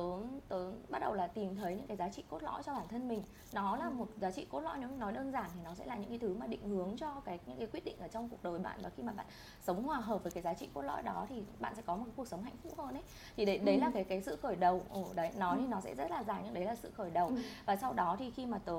tớ 0.48 0.72
bắt 0.90 1.00
đầu 1.00 1.14
là 1.14 1.28
tìm 1.28 1.56
thấy 1.56 1.76
những 1.76 1.88
cái 1.88 1.98
giá 1.98 2.10
trị 2.10 2.24
cốt 2.30 2.44
lõi 2.44 2.64
cho 2.64 2.74
bản 2.74 2.88
thân 2.88 3.08
mình. 3.08 3.24
Nó 3.54 3.76
là 3.76 3.90
một 3.90 4.08
giá 4.22 4.32
trị 4.32 4.46
cốt 4.50 4.60
lõi 4.60 4.78
nếu 4.80 4.90
nói 4.90 5.14
đơn 5.14 5.32
giản 5.32 5.50
thì 5.54 5.60
nó 5.64 5.76
sẽ 5.76 5.86
là 5.86 5.96
những 5.96 6.10
cái 6.10 6.20
thứ 6.20 6.34
mà 6.34 6.48
định 6.48 6.70
hướng 6.70 6.98
cho 6.98 7.22
cái 7.26 7.40
những 7.46 7.58
cái 7.58 7.68
quyết 7.68 7.86
định 7.86 7.96
ở 8.00 8.08
trong 8.08 8.30
cuộc 8.30 8.44
đời 8.44 8.60
bạn. 8.60 8.80
Và 8.84 8.90
khi 8.90 9.04
mà 9.04 9.12
bạn 9.12 9.26
sống 9.62 9.84
hòa 9.84 9.98
hợp 9.98 10.24
với 10.24 10.32
cái 10.32 10.44
giá 10.44 10.54
trị 10.54 10.70
cốt 10.74 10.82
lõi 10.82 11.04
đó 11.04 11.26
thì 11.30 11.44
bạn 11.60 11.76
sẽ 11.76 11.82
có 11.82 11.96
một 11.96 12.04
cái 12.06 12.14
cuộc 12.16 12.28
sống 12.28 12.44
hạnh 12.44 12.58
phúc 12.64 12.74
hơn 12.78 12.94
ấy. 12.94 13.04
Thì 13.38 13.46
đấy 13.46 13.58
đấy 13.58 13.76
ừ. 13.76 13.82
là 13.82 13.92
cái 13.94 14.04
cái 14.04 14.22
sự 14.22 14.36
khởi 14.36 14.56
đầu. 14.56 14.82
Ồ 14.90 15.06
đấy 15.16 15.32
nói 15.38 15.58
ừ. 15.58 15.62
thì 15.62 15.68
nó 15.68 15.82
sẽ 15.82 15.96
rất 15.96 16.12
là 16.12 16.24
dài 16.24 16.42
nhưng 16.46 16.54
đấy 16.54 16.66
là 16.66 16.76
sự 16.76 16.92
khởi 16.94 17.12
đầu. 17.12 17.28
Ừ. 17.28 17.36
và 17.66 17.76
sau 17.76 17.94
đó 17.94 18.16
thì 18.20 18.32
khi 18.32 18.46
mà 18.46 18.58
tớ 18.58 18.78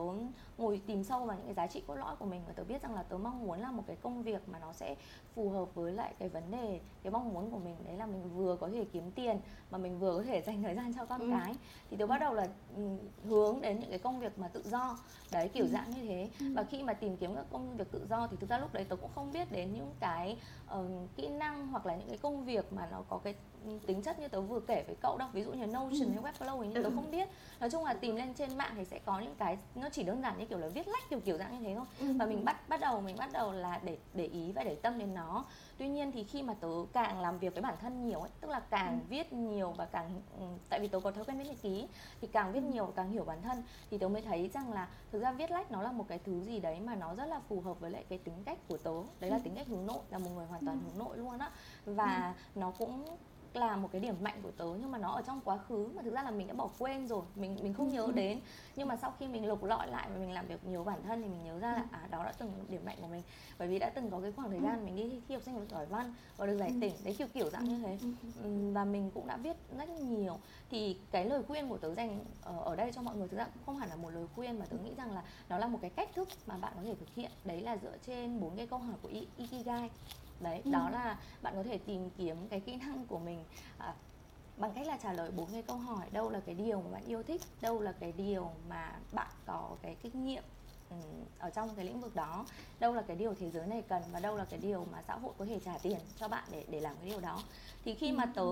ngồi 0.58 0.80
tìm 0.86 1.04
sâu 1.04 1.24
vào 1.24 1.36
những 1.36 1.46
cái 1.46 1.54
giá 1.54 1.66
trị 1.66 1.82
cốt 1.86 1.94
lõi 1.94 2.16
của 2.16 2.26
mình 2.26 2.42
và 2.46 2.52
tớ 2.52 2.64
biết 2.64 2.82
rằng 2.82 2.94
là 2.94 3.02
tớ 3.02 3.16
mong 3.18 3.46
muốn 3.46 3.60
là 3.60 3.70
một 3.70 3.82
cái 3.86 3.96
công 3.96 4.22
việc 4.22 4.48
mà 4.48 4.58
nó 4.58 4.72
sẽ 4.72 4.94
phù 5.34 5.50
hợp 5.50 5.74
với 5.74 5.92
lại 5.92 6.14
cái 6.18 6.28
vấn 6.28 6.50
đề 6.50 6.80
cái 7.02 7.10
mong 7.10 7.34
muốn 7.34 7.50
của 7.50 7.58
mình. 7.58 7.76
Đấy 7.84 7.96
là 7.96 8.06
mình 8.06 8.36
vừa 8.36 8.56
có 8.56 8.68
thể 8.68 8.84
kiếm 8.92 9.10
tiền 9.10 9.40
mà 9.70 9.78
mình 9.78 9.98
vừa 9.98 10.16
có 10.16 10.22
thể 10.22 10.25
dành 10.26 10.62
thời 10.62 10.74
gian 10.74 10.92
cho 10.94 11.04
con 11.04 11.20
ừ. 11.20 11.28
cái 11.30 11.54
thì 11.90 11.96
tôi 11.96 12.08
bắt 12.08 12.18
đầu 12.18 12.34
là 12.34 12.48
ừ, 12.76 12.82
hướng 13.28 13.60
đến 13.60 13.80
những 13.80 13.90
cái 13.90 13.98
công 13.98 14.20
việc 14.20 14.38
mà 14.38 14.48
tự 14.48 14.62
do 14.64 14.98
đấy 15.32 15.48
kiểu 15.48 15.64
ừ. 15.64 15.70
dạng 15.72 15.90
như 15.90 16.02
thế 16.08 16.30
ừ. 16.40 16.46
và 16.54 16.62
khi 16.62 16.82
mà 16.82 16.92
tìm 16.92 17.16
kiếm 17.16 17.34
các 17.34 17.44
công 17.52 17.76
việc 17.76 17.92
tự 17.92 18.06
do 18.10 18.26
thì 18.30 18.36
thực 18.40 18.50
ra 18.50 18.58
lúc 18.58 18.72
đấy 18.72 18.86
tôi 18.88 18.96
cũng 18.96 19.10
không 19.14 19.32
biết 19.32 19.52
đến 19.52 19.72
những 19.74 19.94
cái 20.00 20.36
uh, 20.74 20.86
kỹ 21.16 21.28
năng 21.28 21.66
hoặc 21.66 21.86
là 21.86 21.96
những 21.96 22.08
cái 22.08 22.18
công 22.18 22.44
việc 22.44 22.72
mà 22.72 22.88
nó 22.90 23.02
có 23.08 23.18
cái 23.18 23.34
tính 23.86 24.02
chất 24.02 24.18
như 24.18 24.28
tớ 24.28 24.40
vừa 24.40 24.60
kể 24.60 24.84
với 24.86 24.96
cậu 25.02 25.18
đâu 25.18 25.28
ví 25.32 25.44
dụ 25.44 25.52
như 25.52 25.66
Notion 25.66 25.90
ừ. 25.90 26.08
hay 26.08 26.32
Webflow 26.32 26.62
thì 26.62 26.82
tớ 26.82 26.90
không 26.94 27.10
biết 27.10 27.28
nói 27.60 27.70
chung 27.70 27.84
là 27.84 27.94
tìm 27.94 28.16
lên 28.16 28.34
trên 28.34 28.58
mạng 28.58 28.72
thì 28.76 28.84
sẽ 28.84 28.98
có 29.04 29.20
những 29.20 29.34
cái 29.38 29.58
nó 29.74 29.88
chỉ 29.88 30.02
đơn 30.02 30.22
giản 30.22 30.38
như 30.38 30.46
kiểu 30.46 30.58
là 30.58 30.68
viết 30.68 30.88
lách 30.88 31.10
kiểu 31.10 31.20
kiểu 31.20 31.38
dạng 31.38 31.58
như 31.58 31.68
thế 31.68 31.74
thôi 31.74 31.86
ừ. 32.00 32.06
và 32.18 32.26
mình 32.26 32.44
bắt 32.44 32.68
bắt 32.68 32.80
đầu 32.80 33.00
mình 33.00 33.16
bắt 33.18 33.32
đầu 33.32 33.52
là 33.52 33.80
để 33.84 33.98
để 34.14 34.26
ý 34.26 34.52
và 34.52 34.64
để 34.64 34.74
tâm 34.74 34.98
đến 34.98 35.14
nó 35.14 35.44
tuy 35.78 35.88
nhiên 35.88 36.12
thì 36.12 36.24
khi 36.24 36.42
mà 36.42 36.54
tớ 36.54 36.68
càng 36.92 37.20
làm 37.20 37.38
việc 37.38 37.54
với 37.54 37.62
bản 37.62 37.74
thân 37.80 38.06
nhiều 38.06 38.20
ấy 38.20 38.30
tức 38.40 38.50
là 38.50 38.60
càng 38.60 39.00
ừ. 39.00 39.04
viết 39.08 39.32
nhiều 39.32 39.70
và 39.70 39.84
càng 39.84 40.20
ừ, 40.38 40.44
tại 40.68 40.80
vì 40.80 40.88
tớ 40.88 41.00
có 41.00 41.10
thói 41.10 41.24
quen 41.24 41.38
viết 41.38 41.44
nhật 41.44 41.56
ký 41.62 41.86
thì 42.20 42.28
càng 42.32 42.52
viết 42.52 42.62
nhiều 42.62 42.86
và 42.86 42.92
càng 42.96 43.10
hiểu 43.10 43.24
bản 43.24 43.42
thân 43.42 43.62
thì 43.90 43.98
tớ 43.98 44.08
mới 44.08 44.22
thấy 44.22 44.50
rằng 44.54 44.72
là 44.72 44.88
thực 45.12 45.22
ra 45.22 45.32
viết 45.32 45.50
lách 45.50 45.70
nó 45.70 45.82
là 45.82 45.92
một 45.92 46.04
cái 46.08 46.18
thứ 46.18 46.40
gì 46.40 46.60
đấy 46.60 46.80
mà 46.80 46.94
nó 46.94 47.14
rất 47.14 47.26
là 47.26 47.40
phù 47.48 47.60
hợp 47.60 47.80
với 47.80 47.90
lại 47.90 48.04
cái 48.08 48.18
tính 48.18 48.42
cách 48.44 48.58
của 48.68 48.78
tớ 48.78 48.94
đấy 49.20 49.30
là 49.30 49.36
ừ. 49.36 49.42
tính 49.44 49.54
cách 49.54 49.66
hướng 49.66 49.86
nội 49.86 50.02
là 50.10 50.18
một 50.18 50.30
người 50.34 50.46
hoàn 50.46 50.66
toàn 50.66 50.80
ừ. 50.80 50.82
hướng 50.86 50.98
nội 50.98 51.18
luôn 51.18 51.38
á 51.38 51.50
và 51.84 52.34
ừ. 52.54 52.60
nó 52.60 52.72
cũng 52.78 53.04
là 53.56 53.76
một 53.76 53.88
cái 53.92 54.00
điểm 54.00 54.14
mạnh 54.20 54.40
của 54.42 54.50
tớ 54.50 54.64
nhưng 54.80 54.90
mà 54.90 54.98
nó 54.98 55.12
ở 55.12 55.22
trong 55.22 55.40
quá 55.44 55.58
khứ 55.58 55.88
mà 55.94 56.02
thực 56.02 56.14
ra 56.14 56.22
là 56.22 56.30
mình 56.30 56.46
đã 56.46 56.54
bỏ 56.54 56.68
quên 56.78 57.06
rồi 57.06 57.22
mình 57.34 57.56
mình 57.62 57.74
không 57.74 57.88
nhớ 57.88 58.02
ừ. 58.02 58.12
đến. 58.12 58.40
Nhưng 58.76 58.88
mà 58.88 58.96
sau 58.96 59.14
khi 59.18 59.28
mình 59.28 59.46
lục 59.46 59.64
lọi 59.64 59.90
lại 59.90 60.08
và 60.12 60.18
mình 60.18 60.32
làm 60.32 60.46
việc 60.46 60.64
nhiều 60.64 60.84
bản 60.84 61.02
thân 61.02 61.22
thì 61.22 61.28
mình 61.28 61.44
nhớ 61.44 61.58
ra 61.58 61.72
là 61.72 61.80
ừ. 61.80 61.86
à 61.90 62.08
đó 62.10 62.24
đã 62.24 62.32
từng 62.32 62.52
điểm 62.68 62.84
mạnh 62.84 62.96
của 63.00 63.06
mình. 63.06 63.22
Bởi 63.58 63.68
vì 63.68 63.78
đã 63.78 63.90
từng 63.90 64.10
có 64.10 64.20
cái 64.20 64.32
khoảng 64.32 64.50
thời 64.50 64.60
gian 64.60 64.84
mình 64.84 64.96
đi 64.96 65.20
thi 65.28 65.34
học 65.34 65.42
sinh 65.44 65.66
giỏi 65.70 65.86
văn 65.86 66.14
và 66.36 66.46
được 66.46 66.56
giải 66.56 66.72
tỉnh 66.80 66.94
đấy 67.04 67.14
kiểu 67.18 67.28
kiểu 67.34 67.50
dạng 67.50 67.64
như 67.64 67.78
thế. 67.78 67.98
Và 68.72 68.84
mình 68.84 69.10
cũng 69.14 69.26
đã 69.26 69.36
viết 69.36 69.56
rất 69.78 69.88
nhiều. 69.88 70.38
Thì 70.70 70.96
cái 71.10 71.24
lời 71.24 71.42
khuyên 71.42 71.68
của 71.68 71.78
tớ 71.78 71.94
dành 71.94 72.24
ở 72.42 72.76
đây 72.76 72.92
cho 72.92 73.02
mọi 73.02 73.16
người 73.16 73.28
thực 73.28 73.36
ra 73.36 73.44
cũng 73.44 73.62
không 73.66 73.76
hẳn 73.76 73.88
là 73.88 73.96
một 73.96 74.10
lời 74.10 74.26
khuyên 74.34 74.58
mà 74.58 74.66
tớ 74.66 74.76
nghĩ 74.84 74.90
rằng 74.96 75.12
là 75.12 75.22
nó 75.48 75.58
là 75.58 75.66
một 75.66 75.78
cái 75.80 75.90
cách 75.90 76.10
thức 76.14 76.28
mà 76.46 76.58
bạn 76.58 76.72
có 76.76 76.82
thể 76.82 76.94
thực 76.94 77.14
hiện. 77.14 77.30
Đấy 77.44 77.60
là 77.60 77.76
dựa 77.82 77.96
trên 78.06 78.40
bốn 78.40 78.56
cái 78.56 78.66
câu 78.66 78.78
hỏi 78.78 78.94
của 79.02 79.10
ikigai 79.36 79.90
đấy 80.40 80.60
ừ. 80.64 80.70
đó 80.70 80.90
là 80.90 81.18
bạn 81.42 81.54
có 81.56 81.62
thể 81.62 81.78
tìm 81.78 82.10
kiếm 82.18 82.36
cái 82.48 82.60
kỹ 82.60 82.76
năng 82.76 83.06
của 83.06 83.18
mình 83.18 83.44
à, 83.78 83.94
bằng 84.56 84.72
cách 84.74 84.86
là 84.86 84.98
trả 85.02 85.12
lời 85.12 85.30
bốn 85.30 85.52
cái 85.52 85.62
câu 85.62 85.76
hỏi. 85.76 86.06
Đâu 86.12 86.30
là 86.30 86.40
cái 86.46 86.54
điều 86.54 86.80
mà 86.80 86.90
bạn 86.90 87.04
yêu 87.06 87.22
thích 87.22 87.42
đâu 87.60 87.80
là 87.80 87.92
cái 87.92 88.12
điều 88.12 88.50
mà 88.68 88.92
bạn 89.12 89.30
có 89.46 89.76
cái 89.82 89.96
kinh 90.02 90.24
nghiệm 90.24 90.42
um, 90.90 90.98
ở 91.38 91.50
trong 91.50 91.74
cái 91.76 91.84
lĩnh 91.84 92.00
vực 92.00 92.14
đó. 92.14 92.46
Đâu 92.80 92.94
là 92.94 93.02
cái 93.02 93.16
điều 93.16 93.34
thế 93.34 93.50
giới 93.50 93.66
này 93.66 93.82
cần 93.88 94.02
và 94.12 94.20
đâu 94.20 94.36
là 94.36 94.44
cái 94.44 94.58
điều 94.58 94.86
mà 94.92 95.02
xã 95.08 95.14
hội 95.14 95.32
có 95.38 95.44
thể 95.44 95.60
trả 95.64 95.78
tiền 95.78 95.98
cho 96.16 96.28
bạn 96.28 96.44
để 96.50 96.64
để 96.68 96.80
làm 96.80 96.96
cái 96.96 97.10
điều 97.10 97.20
đó. 97.20 97.42
Thì 97.84 97.94
khi 97.94 98.12
mà 98.12 98.26
tớ 98.26 98.46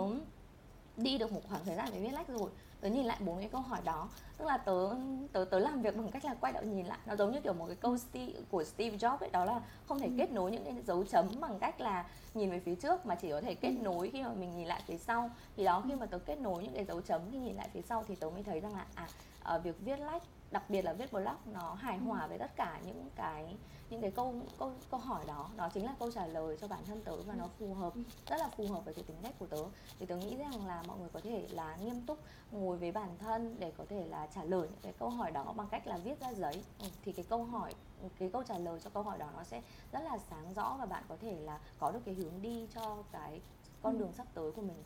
đi 0.96 1.18
được 1.18 1.32
một 1.32 1.40
khoảng 1.48 1.64
thời 1.64 1.76
gian 1.76 1.88
để 1.92 2.00
viết 2.00 2.12
lách 2.12 2.28
rồi 2.28 2.50
tớ 2.84 2.90
nhìn 2.90 3.06
lại 3.06 3.16
bốn 3.20 3.38
cái 3.38 3.48
câu 3.48 3.60
hỏi 3.60 3.80
đó. 3.84 4.08
Tức 4.38 4.44
là 4.44 4.58
tớ 4.58 4.90
tớ 5.32 5.44
tớ 5.50 5.58
làm 5.58 5.82
việc 5.82 5.96
bằng 5.96 6.10
cách 6.10 6.24
là 6.24 6.34
quay 6.40 6.52
đầu 6.52 6.62
nhìn 6.62 6.86
lại. 6.86 6.98
Nó 7.06 7.16
giống 7.16 7.32
như 7.32 7.40
kiểu 7.40 7.52
một 7.52 7.66
cái 7.66 7.76
câu 7.76 7.98
Steve, 7.98 8.32
của 8.50 8.64
Steve 8.64 8.96
Jobs 8.96 9.18
ấy 9.18 9.30
đó 9.30 9.44
là 9.44 9.60
không 9.86 9.98
thể 9.98 10.06
ừ. 10.06 10.12
kết 10.18 10.32
nối 10.32 10.50
những 10.50 10.64
cái 10.64 10.74
dấu 10.86 11.04
chấm 11.04 11.26
bằng 11.40 11.58
cách 11.58 11.80
là 11.80 12.06
nhìn 12.34 12.50
về 12.50 12.60
phía 12.60 12.74
trước 12.74 13.06
mà 13.06 13.14
chỉ 13.14 13.30
có 13.30 13.40
thể 13.40 13.54
kết 13.54 13.74
ừ. 13.78 13.82
nối 13.82 14.10
khi 14.10 14.22
mà 14.22 14.32
mình 14.32 14.56
nhìn 14.56 14.68
lại 14.68 14.82
phía 14.86 14.98
sau. 14.98 15.30
Thì 15.56 15.64
đó 15.64 15.82
khi 15.88 15.94
mà 15.94 16.06
tớ 16.06 16.18
kết 16.18 16.38
nối 16.38 16.62
những 16.62 16.74
cái 16.74 16.84
dấu 16.84 17.00
chấm 17.00 17.20
khi 17.32 17.38
nhìn 17.38 17.56
lại 17.56 17.68
phía 17.72 17.82
sau 17.82 18.04
thì 18.08 18.14
tớ 18.14 18.30
mới 18.30 18.42
thấy 18.42 18.60
rằng 18.60 18.72
là 18.72 18.86
à 18.94 19.08
uh, 19.56 19.64
việc 19.64 19.76
viết 19.80 19.96
lách 20.00 20.22
đặc 20.50 20.70
biệt 20.70 20.82
là 20.82 20.92
viết 20.92 21.12
blog 21.12 21.36
nó 21.52 21.74
hài 21.74 21.98
hòa 21.98 22.20
ừ. 22.22 22.28
với 22.28 22.38
tất 22.38 22.56
cả 22.56 22.80
những 22.86 23.08
cái 23.16 23.56
những 23.90 24.00
cái 24.00 24.10
câu 24.10 24.34
câu 24.58 24.72
câu 24.90 25.00
hỏi 25.00 25.24
đó. 25.26 25.50
Đó 25.56 25.68
chính 25.74 25.84
là 25.84 25.94
câu 25.98 26.12
trả 26.12 26.26
lời 26.26 26.56
cho 26.60 26.68
bản 26.68 26.84
thân 26.86 27.02
tớ 27.04 27.16
và 27.16 27.34
nó 27.34 27.48
phù 27.58 27.74
hợp 27.74 27.92
rất 28.26 28.36
là 28.40 28.48
phù 28.56 28.66
hợp 28.66 28.84
với 28.84 28.94
cái 28.94 29.04
tính 29.04 29.16
cách 29.22 29.34
của 29.38 29.46
tớ. 29.46 29.64
Thì 29.98 30.06
tớ 30.06 30.16
nghĩ 30.16 30.36
rằng 30.36 30.66
là 30.66 30.82
mọi 30.86 30.98
người 30.98 31.08
có 31.12 31.20
thể 31.20 31.46
là 31.50 31.76
nghiêm 31.76 32.06
túc 32.06 32.18
ngồi 32.52 32.73
với 32.76 32.92
bản 32.92 33.08
thân 33.18 33.56
để 33.58 33.72
có 33.78 33.84
thể 33.88 34.04
là 34.06 34.28
trả 34.34 34.44
lời 34.44 34.68
những 34.70 34.80
cái 34.82 34.92
câu 34.98 35.08
hỏi 35.08 35.30
đó 35.30 35.54
bằng 35.56 35.66
cách 35.70 35.86
là 35.86 35.98
viết 36.04 36.20
ra 36.20 36.32
giấy. 36.32 36.62
Ừ, 36.78 36.86
thì 37.04 37.12
cái 37.12 37.24
câu 37.28 37.44
hỏi 37.44 37.74
cái 38.18 38.30
câu 38.32 38.42
trả 38.42 38.58
lời 38.58 38.80
cho 38.84 38.90
câu 38.94 39.02
hỏi 39.02 39.18
đó 39.18 39.26
nó 39.36 39.42
sẽ 39.44 39.62
rất 39.92 40.00
là 40.04 40.18
sáng 40.30 40.54
rõ 40.54 40.76
và 40.80 40.86
bạn 40.86 41.04
có 41.08 41.16
thể 41.20 41.36
là 41.40 41.58
có 41.78 41.90
được 41.90 42.00
cái 42.04 42.14
hướng 42.14 42.42
đi 42.42 42.66
cho 42.74 42.96
cái 43.12 43.40
con 43.82 43.98
đường 43.98 44.12
sắp 44.12 44.26
tới 44.34 44.52
của 44.52 44.62
mình. 44.62 44.76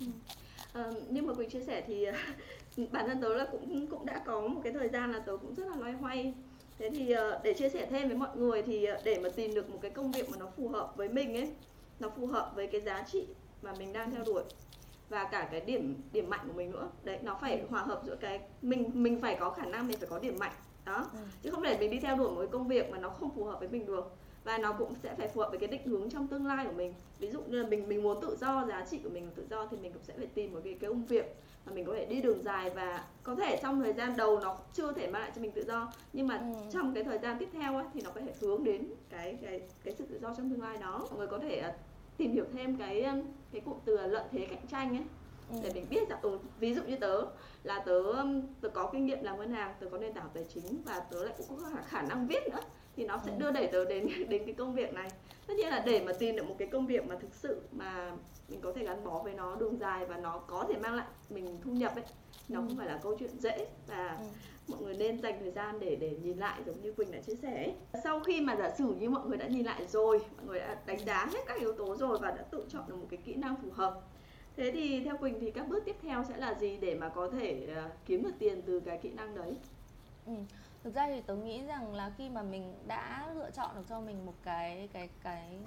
Ừ. 0.00 0.06
à, 0.72 0.90
như 1.10 1.22
mà 1.22 1.34
quỳnh 1.34 1.50
chia 1.50 1.64
sẻ 1.64 1.84
thì 1.86 2.06
bản 2.92 3.06
thân 3.06 3.20
tớ 3.20 3.34
là 3.34 3.46
cũng 3.52 3.86
cũng 3.86 4.06
đã 4.06 4.22
có 4.26 4.40
một 4.40 4.60
cái 4.64 4.72
thời 4.72 4.88
gian 4.88 5.12
là 5.12 5.18
tớ 5.18 5.36
cũng 5.36 5.54
rất 5.54 5.66
là 5.66 5.76
loay 5.76 5.92
hoay. 5.92 6.34
Thế 6.78 6.90
thì 6.90 7.12
ờ, 7.12 7.40
để 7.44 7.54
chia 7.54 7.68
sẻ 7.68 7.86
thêm 7.90 8.08
với 8.08 8.16
mọi 8.16 8.36
người 8.36 8.62
thì 8.62 8.84
ờ, 8.84 9.00
để 9.04 9.18
mà 9.18 9.28
tìm 9.36 9.54
được 9.54 9.70
một 9.70 9.78
cái 9.82 9.90
công 9.90 10.12
việc 10.12 10.30
mà 10.30 10.36
nó 10.38 10.46
phù 10.56 10.68
hợp 10.68 10.92
với 10.96 11.08
mình 11.08 11.36
ấy 11.36 11.52
nó 12.00 12.08
phù 12.08 12.26
hợp 12.26 12.52
với 12.54 12.66
cái 12.66 12.80
giá 12.80 13.04
trị 13.12 13.26
mà 13.62 13.72
mình 13.78 13.92
đang 13.92 14.10
theo 14.10 14.24
đuổi 14.24 14.42
và 15.08 15.24
cả 15.24 15.48
cái 15.50 15.60
điểm 15.60 15.94
điểm 16.12 16.30
mạnh 16.30 16.40
của 16.46 16.52
mình 16.52 16.70
nữa. 16.70 16.88
Đấy 17.04 17.18
nó 17.22 17.38
phải 17.40 17.64
hòa 17.70 17.82
hợp 17.82 18.02
giữa 18.06 18.16
cái 18.16 18.40
mình 18.62 18.90
mình 18.94 19.20
phải 19.20 19.36
có 19.40 19.50
khả 19.50 19.64
năng 19.64 19.88
mình 19.88 19.98
phải 19.98 20.08
có 20.08 20.18
điểm 20.18 20.38
mạnh. 20.38 20.52
Đó. 20.84 21.06
Ừ. 21.12 21.18
chứ 21.42 21.50
không 21.50 21.62
để 21.62 21.76
mình 21.80 21.90
đi 21.90 22.00
theo 22.00 22.16
đuổi 22.16 22.30
một 22.30 22.38
cái 22.38 22.48
công 22.48 22.68
việc 22.68 22.90
mà 22.90 22.98
nó 22.98 23.08
không 23.08 23.30
phù 23.34 23.44
hợp 23.44 23.58
với 23.58 23.68
mình 23.68 23.86
được. 23.86 24.16
Và 24.44 24.58
nó 24.58 24.72
cũng 24.72 24.94
sẽ 25.02 25.14
phải 25.14 25.28
phù 25.28 25.40
hợp 25.40 25.50
với 25.50 25.58
cái 25.58 25.68
định 25.68 25.86
hướng 25.86 26.10
trong 26.10 26.26
tương 26.26 26.46
lai 26.46 26.66
của 26.66 26.72
mình. 26.72 26.94
Ví 27.18 27.30
dụ 27.30 27.40
như 27.40 27.62
là 27.62 27.68
mình 27.68 27.88
mình 27.88 28.02
muốn 28.02 28.20
tự 28.20 28.36
do 28.40 28.66
giá 28.68 28.86
trị 28.90 29.00
của 29.04 29.10
mình 29.10 29.30
tự 29.34 29.46
do 29.50 29.66
thì 29.66 29.76
mình 29.76 29.92
cũng 29.92 30.02
sẽ 30.02 30.14
phải 30.16 30.26
tìm 30.26 30.52
một 30.52 30.60
cái 30.64 30.76
cái 30.80 30.90
công 30.90 31.06
việc 31.06 31.36
mà 31.66 31.72
mình 31.72 31.84
có 31.84 31.94
thể 31.94 32.06
đi 32.06 32.22
đường 32.22 32.42
dài 32.44 32.70
và 32.70 33.04
có 33.22 33.34
thể 33.34 33.60
trong 33.62 33.82
thời 33.82 33.92
gian 33.92 34.16
đầu 34.16 34.40
nó 34.40 34.58
chưa 34.72 34.92
thể 34.92 35.06
mang 35.06 35.22
lại 35.22 35.30
cho 35.34 35.42
mình 35.42 35.52
tự 35.52 35.64
do. 35.64 35.92
Nhưng 36.12 36.26
mà 36.26 36.36
ừ. 36.36 36.70
trong 36.72 36.94
cái 36.94 37.04
thời 37.04 37.18
gian 37.18 37.36
tiếp 37.38 37.48
theo 37.52 37.76
ấy, 37.76 37.84
thì 37.94 38.00
nó 38.04 38.10
có 38.14 38.20
thể 38.20 38.32
hướng 38.40 38.64
đến 38.64 38.86
cái 39.10 39.38
cái 39.42 39.60
cái 39.84 39.94
sự 39.98 40.04
tự 40.06 40.18
do 40.22 40.34
trong 40.36 40.50
tương 40.50 40.62
lai 40.62 40.76
đó. 40.76 41.06
Mọi 41.10 41.18
người 41.18 41.26
có 41.26 41.38
thể 41.38 41.62
uh, 41.68 41.74
tìm 42.16 42.32
hiểu 42.32 42.44
thêm 42.52 42.76
cái 42.76 43.04
cái 43.52 43.60
cụm 43.60 43.74
từ 43.84 44.06
lợi 44.06 44.24
thế 44.32 44.46
cạnh 44.50 44.66
tranh 44.70 44.96
ấy 44.96 45.04
ừ. 45.50 45.56
để 45.62 45.70
mình 45.74 45.86
biết 45.90 46.08
rằng 46.08 46.18
ừ, 46.22 46.38
ví 46.60 46.74
dụ 46.74 46.82
như 46.82 46.96
tớ 46.96 47.22
là 47.62 47.82
tớ 47.86 48.02
tớ 48.60 48.68
có 48.68 48.90
kinh 48.92 49.06
nghiệm 49.06 49.22
làm 49.22 49.38
ngân 49.38 49.52
hàng 49.52 49.74
tớ 49.80 49.86
có 49.90 49.98
nền 49.98 50.12
tảng 50.12 50.28
tài 50.34 50.44
chính 50.54 50.82
và 50.84 51.00
tớ 51.10 51.24
lại 51.24 51.34
cũng 51.38 51.58
có 51.58 51.70
khả 51.86 52.02
năng 52.02 52.26
viết 52.26 52.48
nữa 52.50 52.60
thì 52.96 53.06
nó 53.06 53.18
sẽ 53.24 53.30
ừ. 53.30 53.36
đưa 53.38 53.50
đẩy 53.50 53.66
tớ 53.66 53.84
đến 53.84 54.08
đến 54.28 54.42
cái 54.44 54.54
công 54.54 54.74
việc 54.74 54.94
này 54.94 55.10
tất 55.46 55.54
nhiên 55.56 55.68
là 55.68 55.82
để 55.86 56.04
mà 56.06 56.12
tìm 56.12 56.36
được 56.36 56.44
một 56.48 56.54
cái 56.58 56.68
công 56.68 56.86
việc 56.86 57.06
mà 57.06 57.16
thực 57.20 57.34
sự 57.34 57.60
mà 57.72 58.12
mình 58.48 58.60
có 58.60 58.72
thể 58.72 58.84
gắn 58.84 59.04
bó 59.04 59.22
với 59.22 59.34
nó 59.34 59.56
đường 59.56 59.78
dài 59.78 60.06
và 60.06 60.16
nó 60.16 60.38
có 60.38 60.64
thể 60.68 60.74
mang 60.76 60.94
lại 60.94 61.06
mình 61.30 61.58
thu 61.64 61.70
nhập 61.70 61.94
ấy 61.94 62.04
nó 62.48 62.60
ừ. 62.60 62.64
không 62.68 62.76
phải 62.76 62.86
là 62.86 63.00
câu 63.02 63.16
chuyện 63.18 63.30
dễ 63.38 63.68
và 63.86 64.16
ừ 64.20 64.24
nên 64.98 65.22
dành 65.22 65.40
thời 65.40 65.50
gian 65.50 65.80
để 65.80 65.96
để 65.96 66.16
nhìn 66.22 66.38
lại 66.38 66.60
giống 66.66 66.80
như 66.82 66.92
quỳnh 66.92 67.10
đã 67.10 67.18
chia 67.20 67.34
sẻ 67.34 67.54
ấy. 67.54 67.74
sau 68.04 68.20
khi 68.20 68.40
mà 68.40 68.56
giả 68.56 68.70
sử 68.78 68.94
như 68.94 69.10
mọi 69.10 69.26
người 69.26 69.38
đã 69.38 69.46
nhìn 69.46 69.66
lại 69.66 69.86
rồi 69.86 70.20
mọi 70.36 70.46
người 70.46 70.58
đã 70.58 70.76
đánh 70.86 70.98
giá 70.98 71.26
hết 71.32 71.40
các 71.46 71.60
yếu 71.60 71.72
tố 71.72 71.96
rồi 71.96 72.18
và 72.18 72.30
đã 72.30 72.42
tự 72.42 72.64
chọn 72.68 72.82
được 72.88 72.96
một 72.96 73.06
cái 73.10 73.18
kỹ 73.24 73.34
năng 73.34 73.56
phù 73.56 73.70
hợp 73.72 74.00
thế 74.56 74.72
thì 74.74 75.04
theo 75.04 75.16
quỳnh 75.16 75.40
thì 75.40 75.50
các 75.50 75.68
bước 75.68 75.84
tiếp 75.84 75.96
theo 76.02 76.24
sẽ 76.28 76.36
là 76.36 76.54
gì 76.54 76.76
để 76.76 76.94
mà 76.94 77.08
có 77.08 77.30
thể 77.30 77.68
uh, 77.86 77.92
kiếm 78.06 78.22
được 78.22 78.34
tiền 78.38 78.62
từ 78.66 78.80
cái 78.80 78.98
kỹ 78.98 79.10
năng 79.10 79.34
đấy 79.34 79.54
ừ 80.26 80.32
thực 80.84 80.94
ra 80.94 81.06
thì 81.06 81.20
tớ 81.26 81.36
nghĩ 81.36 81.62
rằng 81.62 81.94
là 81.94 82.12
khi 82.18 82.28
mà 82.28 82.42
mình 82.42 82.74
đã 82.86 83.32
lựa 83.34 83.50
chọn 83.50 83.70
được 83.76 83.82
cho 83.88 84.00
mình 84.00 84.26
một 84.26 84.34
cái 84.42 84.88
cái 84.92 85.08
cái 85.22 85.58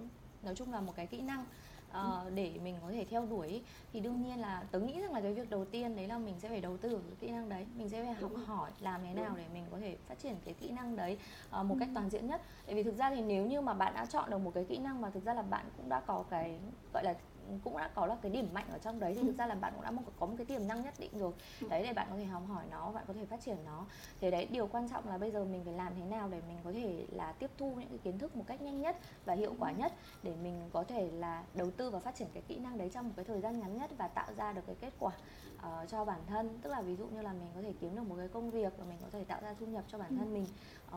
nói 0.43 0.55
chung 0.55 0.73
là 0.73 0.81
một 0.81 0.93
cái 0.95 1.07
kỹ 1.07 1.21
năng 1.21 1.45
uh, 1.89 2.33
để 2.35 2.59
mình 2.63 2.75
có 2.81 2.91
thể 2.91 3.05
theo 3.09 3.25
đuổi 3.25 3.61
thì 3.93 3.99
đương 3.99 4.21
nhiên 4.21 4.39
là 4.39 4.63
tớ 4.71 4.79
nghĩ 4.79 5.01
rằng 5.01 5.13
là 5.13 5.21
cái 5.21 5.33
việc 5.33 5.49
đầu 5.49 5.65
tiên 5.65 5.95
đấy 5.95 6.07
là 6.07 6.17
mình 6.17 6.39
sẽ 6.39 6.49
phải 6.49 6.61
đầu 6.61 6.77
tư 6.77 6.89
vào 6.89 7.01
cái 7.07 7.15
kỹ 7.19 7.31
năng 7.31 7.49
đấy. 7.49 7.65
Mình 7.77 7.89
sẽ 7.89 8.03
phải 8.03 8.13
học 8.13 8.31
hỏi 8.45 8.71
làm 8.79 9.01
thế 9.03 9.13
nào 9.13 9.33
để 9.37 9.45
mình 9.53 9.65
có 9.71 9.77
thể 9.79 9.97
phát 10.07 10.19
triển 10.19 10.35
cái 10.45 10.53
kỹ 10.53 10.71
năng 10.71 10.95
đấy 10.95 11.17
uh, 11.59 11.65
một 11.65 11.75
cách 11.79 11.89
toàn 11.93 12.09
diện 12.09 12.27
nhất. 12.27 12.41
Tại 12.65 12.75
vì 12.75 12.83
thực 12.83 12.97
ra 12.97 13.09
thì 13.09 13.21
nếu 13.21 13.45
như 13.45 13.61
mà 13.61 13.73
bạn 13.73 13.93
đã 13.93 14.05
chọn 14.05 14.29
được 14.29 14.37
một 14.37 14.51
cái 14.53 14.65
kỹ 14.65 14.77
năng 14.77 15.01
mà 15.01 15.09
thực 15.09 15.25
ra 15.25 15.33
là 15.33 15.41
bạn 15.41 15.65
cũng 15.77 15.89
đã 15.89 15.99
có 15.99 16.23
cái 16.29 16.59
gọi 16.93 17.03
là 17.03 17.15
cũng 17.63 17.77
đã 17.77 17.89
có 17.95 18.05
là 18.05 18.17
cái 18.21 18.31
điểm 18.31 18.49
mạnh 18.53 18.65
ở 18.71 18.77
trong 18.77 18.99
đấy 18.99 19.13
thì 19.15 19.21
thực 19.23 19.37
ra 19.37 19.45
là 19.45 19.55
bạn 19.55 19.73
cũng 19.75 19.83
đã 19.83 19.91
một, 19.91 20.01
có 20.19 20.25
một 20.25 20.33
cái 20.37 20.45
tiềm 20.45 20.67
năng 20.67 20.81
nhất 20.81 20.93
định 20.99 21.11
rồi. 21.19 21.33
Ừ. 21.61 21.67
đấy 21.69 21.83
để 21.83 21.93
bạn 21.93 22.07
có 22.11 22.17
thể 22.17 22.25
học 22.25 22.43
hỏi 22.47 22.63
nó 22.71 22.91
bạn 22.91 23.03
có 23.07 23.13
thể 23.13 23.25
phát 23.25 23.41
triển 23.41 23.57
nó. 23.65 23.85
Thì 24.21 24.31
đấy 24.31 24.47
điều 24.51 24.67
quan 24.67 24.89
trọng 24.89 25.07
là 25.07 25.17
bây 25.17 25.31
giờ 25.31 25.45
mình 25.45 25.63
phải 25.63 25.73
làm 25.73 25.93
thế 25.95 26.05
nào 26.05 26.29
để 26.29 26.41
mình 26.47 26.57
có 26.63 26.71
thể 26.71 27.05
là 27.11 27.31
tiếp 27.31 27.51
thu 27.57 27.75
những 27.75 27.89
cái 27.89 27.97
kiến 27.97 28.19
thức 28.19 28.35
một 28.35 28.43
cách 28.47 28.61
nhanh 28.61 28.81
nhất 28.81 28.97
và 29.25 29.33
hiệu 29.33 29.55
quả 29.59 29.71
nhất 29.71 29.93
để 30.23 30.35
mình 30.43 30.69
có 30.73 30.83
thể 30.83 31.11
là 31.11 31.43
đầu 31.53 31.71
tư 31.71 31.89
và 31.89 31.99
phát 31.99 32.15
triển 32.15 32.27
cái 32.33 32.43
kỹ 32.47 32.57
năng 32.59 32.77
đấy 32.77 32.89
trong 32.93 33.07
một 33.07 33.13
cái 33.15 33.25
thời 33.25 33.41
gian 33.41 33.59
ngắn 33.59 33.77
nhất 33.77 33.91
và 33.97 34.07
tạo 34.07 34.27
ra 34.37 34.53
được 34.53 34.61
cái 34.67 34.75
kết 34.81 34.93
quả 34.99 35.11
uh, 35.57 35.89
cho 35.89 36.05
bản 36.05 36.19
thân. 36.27 36.59
Tức 36.61 36.69
là 36.69 36.81
ví 36.81 36.95
dụ 36.95 37.05
như 37.07 37.21
là 37.21 37.33
mình 37.33 37.49
có 37.55 37.61
thể 37.61 37.73
kiếm 37.81 37.95
được 37.95 38.03
một 38.03 38.15
cái 38.17 38.27
công 38.27 38.51
việc 38.51 38.73
và 38.77 38.85
mình 38.85 38.97
có 39.01 39.07
thể 39.11 39.23
tạo 39.23 39.41
ra 39.41 39.53
thu 39.59 39.65
nhập 39.65 39.83
cho 39.87 39.97
bản 39.97 40.17
thân 40.17 40.27
ừ. 40.27 40.33
mình 40.33 40.45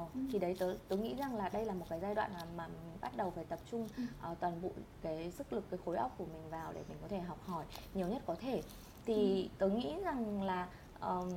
uh, 0.03 0.31
thì 0.33 0.39
đấy 0.39 0.57
tớ 0.59 0.77
tớ 0.89 0.97
nghĩ 0.97 1.15
rằng 1.15 1.37
là 1.37 1.49
đây 1.49 1.65
là 1.65 1.75
một 1.75 1.87
cái 1.89 2.01
giai 2.01 2.15
đoạn 2.15 2.31
mà, 2.35 2.45
mà 2.57 2.69
mình 2.69 2.97
bắt 3.01 3.17
đầu 3.17 3.31
phải 3.31 3.45
tập 3.45 3.59
trung 3.71 3.89
uh, 4.31 4.39
toàn 4.41 4.63
bộ 4.63 4.71
cái 5.03 5.31
sức 5.31 5.53
lực 5.53 5.65
cái 5.71 5.81
khối 5.85 5.97
óc 5.97 6.15
của 6.19 6.25
mình 6.25 6.42
vào 6.51 6.73
để 6.73 6.83
mình 6.89 6.99
có 7.03 7.09
thể 7.09 7.21
học 7.21 7.39
hỏi. 7.47 7.65
Nhiều 7.95 8.09
nhất 8.09 8.23
có 8.27 8.35
thể. 8.41 8.63
Thì 9.07 9.51
tớ 9.59 9.69
nghĩ 9.69 9.95
rằng 10.05 10.43
là 10.43 10.69
um, 11.01 11.31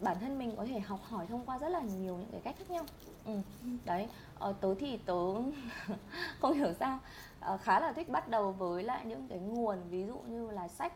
bản 0.00 0.16
thân 0.20 0.38
mình 0.38 0.56
có 0.56 0.64
thể 0.64 0.80
học 0.80 1.00
hỏi 1.02 1.26
thông 1.26 1.46
qua 1.46 1.58
rất 1.58 1.68
là 1.68 1.80
nhiều 1.80 2.16
những 2.16 2.30
cái 2.32 2.40
cách 2.40 2.54
khác 2.58 2.70
nhau. 2.70 2.84
Ừ. 3.24 3.40
đấy. 3.84 4.08
Ờ, 4.38 4.54
tớ 4.60 4.74
thì 4.78 4.96
tớ 4.96 5.14
không 6.40 6.52
hiểu 6.52 6.72
sao. 6.80 6.98
Uh, 7.54 7.60
khá 7.60 7.80
là 7.80 7.92
thích 7.92 8.08
bắt 8.08 8.28
đầu 8.28 8.52
với 8.52 8.82
lại 8.82 9.06
những 9.06 9.28
cái 9.28 9.38
nguồn 9.38 9.78
ví 9.90 10.06
dụ 10.06 10.18
như 10.18 10.50
là 10.50 10.68
sách 10.68 10.92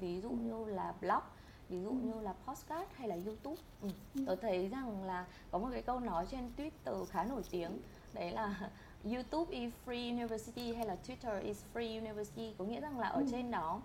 ví 0.00 0.20
dụ 0.20 0.30
như 0.30 0.64
là 0.64 0.94
blog 1.00 1.22
ví 1.68 1.82
dụ 1.82 1.90
như 1.90 2.20
là 2.20 2.34
postcard 2.46 2.90
hay 2.94 3.08
là 3.08 3.16
youtube. 3.26 3.62
Ừ. 3.82 3.88
tôi 4.26 4.36
thấy 4.36 4.68
rằng 4.68 5.04
là 5.04 5.26
có 5.50 5.58
một 5.58 5.68
cái 5.72 5.82
câu 5.82 6.00
nói 6.00 6.26
trên 6.30 6.50
twitter 6.56 7.04
khá 7.04 7.24
nổi 7.24 7.42
tiếng. 7.50 7.78
Đấy 8.12 8.30
là 8.30 8.70
youtube 9.04 9.52
is 9.52 9.72
free 9.86 10.16
university 10.16 10.74
hay 10.74 10.86
là 10.86 10.96
twitter 11.06 11.42
is 11.42 11.62
free 11.74 11.98
university 11.98 12.54
có 12.58 12.64
nghĩa 12.64 12.80
rằng 12.80 12.98
là 12.98 13.08
ở 13.08 13.20
ừ. 13.20 13.26
trên 13.30 13.50
đó 13.50 13.80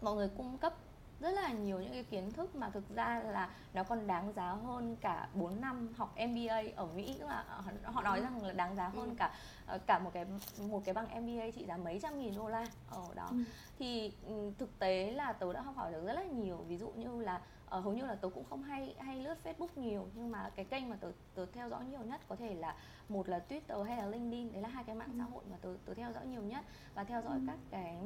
mọi 0.00 0.14
người 0.14 0.28
cung 0.36 0.58
cấp 0.58 0.74
rất 1.20 1.30
là 1.30 1.52
nhiều 1.52 1.80
những 1.80 1.92
cái 1.92 2.04
kiến 2.04 2.32
thức 2.32 2.56
mà 2.56 2.70
thực 2.70 2.96
ra 2.96 3.22
là 3.24 3.50
nó 3.74 3.82
còn 3.82 4.06
đáng 4.06 4.32
giá 4.36 4.50
hơn 4.50 4.96
cả 5.00 5.28
4 5.34 5.60
năm 5.60 5.88
học 5.96 6.14
MBA 6.28 6.62
ở 6.76 6.86
Mỹ. 6.86 7.16
Tức 7.20 7.26
là 7.26 7.44
họ 7.84 8.02
nói 8.02 8.20
rằng 8.20 8.44
là 8.44 8.52
đáng 8.52 8.76
giá 8.76 8.88
hơn 8.88 9.16
cả 9.16 9.34
ờ, 9.66 9.78
cả 9.86 9.98
một 9.98 10.10
cái 10.14 10.26
một 10.58 10.82
cái 10.84 10.94
bằng 10.94 11.06
MBA 11.06 11.50
trị 11.50 11.64
giá 11.66 11.76
mấy 11.76 12.00
trăm 12.02 12.20
nghìn 12.20 12.36
đô 12.36 12.48
la 12.48 12.66
ở 12.90 13.04
đó. 13.14 13.26
Ừ. 13.30 13.36
thì 13.78 14.12
ừ, 14.26 14.52
thực 14.58 14.78
tế 14.78 15.10
là 15.10 15.32
tớ 15.32 15.52
đã 15.52 15.60
học 15.60 15.76
hỏi 15.76 15.92
được 15.92 16.06
rất 16.06 16.12
là 16.12 16.24
nhiều. 16.24 16.56
Ví 16.68 16.76
dụ 16.76 16.88
như 16.88 17.20
là 17.20 17.40
uh, 17.66 17.84
hầu 17.84 17.92
như 17.92 18.06
là 18.06 18.14
tớ 18.14 18.28
cũng 18.28 18.44
không 18.44 18.62
hay 18.62 18.94
hay 18.98 19.16
lướt 19.16 19.38
Facebook 19.44 19.68
nhiều 19.76 20.08
nhưng 20.14 20.30
mà 20.30 20.50
cái 20.56 20.64
kênh 20.64 20.88
mà 20.88 20.96
tớ 20.96 21.12
tớ 21.34 21.46
theo 21.46 21.68
dõi 21.68 21.84
nhiều 21.84 22.00
nhất 22.00 22.20
có 22.28 22.36
thể 22.36 22.54
là 22.54 22.76
một 23.08 23.28
là 23.28 23.44
Twitter 23.48 23.82
hay 23.82 23.96
là 23.96 24.06
LinkedIn 24.06 24.52
đấy 24.52 24.62
là 24.62 24.68
hai 24.68 24.84
cái 24.84 24.96
mạng 24.96 25.10
ừ. 25.12 25.18
xã 25.18 25.24
hội 25.24 25.44
mà 25.50 25.56
tớ 25.60 25.74
tớ 25.84 25.94
theo 25.94 26.12
dõi 26.12 26.26
nhiều 26.26 26.42
nhất 26.42 26.64
và 26.94 27.04
theo 27.04 27.22
dõi 27.22 27.34
ừ. 27.34 27.44
các 27.46 27.58
cái 27.70 27.98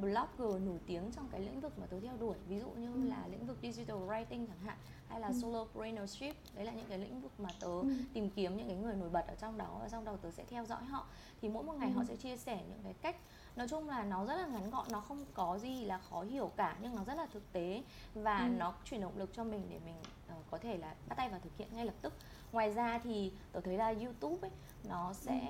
blogger 0.00 0.62
nổi 0.66 0.78
tiếng 0.86 1.10
trong 1.16 1.28
cái 1.30 1.40
lĩnh 1.40 1.60
vực 1.60 1.78
mà 1.78 1.86
tớ 1.86 2.00
theo 2.00 2.16
đuổi 2.20 2.36
ví 2.48 2.58
dụ 2.60 2.68
như 2.70 2.92
ừ. 2.94 3.08
là 3.08 3.26
lĩnh 3.30 3.46
vực 3.46 3.58
digital 3.62 3.96
writing 3.96 4.46
chẳng 4.46 4.60
hạn 4.64 4.76
hay 5.08 5.20
là 5.20 5.28
ừ. 5.28 5.34
solopreneurship 5.42 6.36
đấy 6.54 6.64
là 6.64 6.72
những 6.72 6.86
cái 6.88 6.98
lĩnh 6.98 7.20
vực 7.20 7.32
mà 7.38 7.48
tớ 7.60 7.66
ừ. 7.66 7.88
tìm 8.12 8.30
kiếm 8.30 8.56
những 8.56 8.68
cái 8.68 8.76
người 8.76 8.94
nổi 8.96 9.10
bật 9.10 9.26
ở 9.26 9.34
trong 9.34 9.58
đó 9.58 9.76
và 9.80 9.88
trong 9.88 10.04
đầu 10.04 10.16
tớ 10.16 10.30
sẽ 10.30 10.44
theo 10.48 10.64
dõi 10.64 10.84
họ 10.84 11.06
thì 11.40 11.48
mỗi 11.48 11.64
một 11.64 11.74
ngày 11.78 11.88
ừ. 11.88 11.96
họ 11.96 12.04
sẽ 12.04 12.16
chia 12.16 12.36
sẻ 12.36 12.62
những 12.68 12.80
cái 12.84 12.94
cách 13.02 13.16
nói 13.58 13.68
chung 13.68 13.88
là 13.88 14.04
nó 14.04 14.24
rất 14.24 14.36
là 14.36 14.46
ngắn 14.46 14.70
gọn 14.70 14.86
nó 14.92 15.00
không 15.00 15.24
có 15.34 15.58
gì 15.58 15.84
là 15.84 15.98
khó 15.98 16.22
hiểu 16.22 16.50
cả 16.56 16.76
nhưng 16.80 16.96
nó 16.96 17.04
rất 17.04 17.14
là 17.14 17.26
thực 17.32 17.52
tế 17.52 17.82
và 18.14 18.38
ừ. 18.38 18.48
nó 18.58 18.74
truyền 18.84 19.00
động 19.00 19.18
lực 19.18 19.30
cho 19.32 19.44
mình 19.44 19.62
để 19.70 19.78
mình 19.84 19.94
uh, 20.38 20.50
có 20.50 20.58
thể 20.58 20.78
là 20.78 20.94
bắt 21.08 21.14
tay 21.16 21.28
vào 21.28 21.40
thực 21.40 21.56
hiện 21.56 21.68
ngay 21.72 21.86
lập 21.86 21.94
tức 22.02 22.12
ngoài 22.52 22.70
ra 22.70 22.98
thì 22.98 23.32
tôi 23.52 23.62
thấy 23.62 23.76
là 23.76 23.88
youtube 23.88 24.48
ấy 24.48 24.50
nó 24.84 25.12
sẽ 25.12 25.40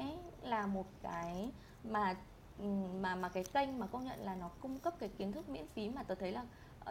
ừ. 0.43 0.49
là 0.49 0.67
một 0.67 0.87
cái 1.03 1.51
mà 1.85 2.17
mà 3.01 3.15
mà 3.15 3.29
cái 3.29 3.45
kênh 3.45 3.79
mà 3.79 3.87
công 3.87 4.05
nhận 4.05 4.21
là 4.21 4.35
nó 4.35 4.49
cung 4.61 4.79
cấp 4.79 4.95
cái 4.99 5.09
kiến 5.09 5.33
thức 5.33 5.49
miễn 5.49 5.67
phí 5.67 5.89
mà 5.89 6.03
tôi 6.03 6.17
thấy 6.17 6.33
là 6.33 6.45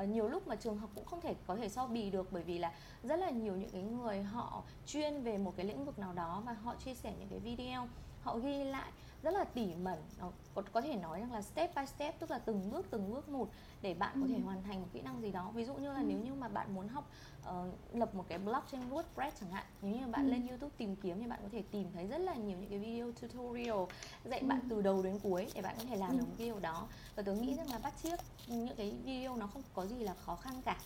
uh, 0.03 0.09
nhiều 0.09 0.27
lúc 0.27 0.47
mà 0.47 0.55
trường 0.55 0.77
học 0.77 0.89
cũng 0.95 1.05
không 1.05 1.21
thể 1.21 1.35
có 1.47 1.55
thể 1.55 1.69
so 1.69 1.87
bì 1.87 2.09
được 2.09 2.31
bởi 2.31 2.43
vì 2.43 2.57
là 2.57 2.71
rất 3.03 3.19
là 3.19 3.29
nhiều 3.29 3.55
những 3.55 3.69
cái 3.69 3.81
người 3.81 4.23
họ 4.23 4.63
chuyên 4.85 5.23
về 5.23 5.37
một 5.37 5.53
cái 5.57 5.65
lĩnh 5.65 5.85
vực 5.85 5.99
nào 5.99 6.13
đó 6.13 6.41
và 6.45 6.53
họ 6.53 6.75
chia 6.75 6.93
sẻ 6.93 7.13
những 7.19 7.29
cái 7.29 7.39
video 7.39 7.87
họ 8.21 8.37
ghi 8.37 8.63
lại 8.63 8.91
rất 9.23 9.33
là 9.33 9.43
tỉ 9.43 9.75
mẩn 9.75 9.99
nó 10.19 10.31
có, 10.53 10.61
có 10.73 10.81
thể 10.81 10.95
nói 10.95 11.19
rằng 11.19 11.33
là 11.33 11.41
step 11.41 11.75
by 11.75 11.85
step 11.85 12.19
tức 12.19 12.31
là 12.31 12.39
từng 12.39 12.71
bước 12.71 12.85
từng 12.89 13.13
bước 13.13 13.29
một 13.29 13.49
để 13.81 13.93
bạn 13.93 14.13
ừ. 14.13 14.21
có 14.21 14.27
thể 14.29 14.35
ừ. 14.35 14.41
hoàn 14.45 14.63
thành 14.63 14.81
một 14.81 14.87
kỹ 14.93 15.01
năng 15.01 15.21
gì 15.21 15.31
đó 15.31 15.51
ví 15.53 15.65
dụ 15.65 15.73
như 15.73 15.93
là 15.93 15.99
ừ. 15.99 16.05
nếu 16.07 16.19
như 16.19 16.33
mà 16.33 16.47
bạn 16.47 16.75
muốn 16.75 16.87
học 16.87 17.09
uh, 17.49 17.53
lập 17.93 18.15
một 18.15 18.25
cái 18.27 18.37
blog 18.37 18.61
trên 18.71 18.89
WordPress 18.89 19.31
chẳng 19.39 19.51
hạn 19.51 19.65
nếu 19.81 19.95
như 19.95 20.07
bạn 20.07 20.25
ừ. 20.25 20.31
lên 20.31 20.47
YouTube 20.47 20.73
tìm 20.77 20.95
kiếm 20.95 21.19
thì 21.19 21.27
bạn 21.27 21.39
có 21.43 21.49
thể 21.51 21.63
tìm 21.71 21.87
thấy 21.93 22.07
rất 22.07 22.17
là 22.17 22.35
nhiều 22.35 22.57
những 22.57 22.69
cái 22.69 22.79
video 22.79 23.11
tutorial 23.11 23.83
dạy 24.25 24.39
ừ. 24.39 24.47
bạn 24.47 24.59
từ 24.69 24.81
đầu 24.81 25.03
đến 25.03 25.19
cuối 25.23 25.47
để 25.55 25.61
bạn 25.61 25.75
có 25.77 25.83
thể 25.89 25.95
làm 25.95 26.11
ừ. 26.11 26.17
được 26.17 26.25
cái 26.37 26.47
điều 26.47 26.59
đó 26.59 26.87
và 27.15 27.23
tôi 27.23 27.37
nghĩ 27.37 27.53
rằng 27.53 27.71
là 27.71 27.79
bắt 27.79 27.93
chiếc 28.03 28.19
những 28.47 28.75
cái 28.77 28.95
video 29.03 29.35
nó 29.35 29.47
không 29.47 29.63
có 29.73 29.85
gì 29.85 29.99
là 29.99 30.13
khó 30.13 30.35
khăn 30.35 30.61
cả 30.65 30.77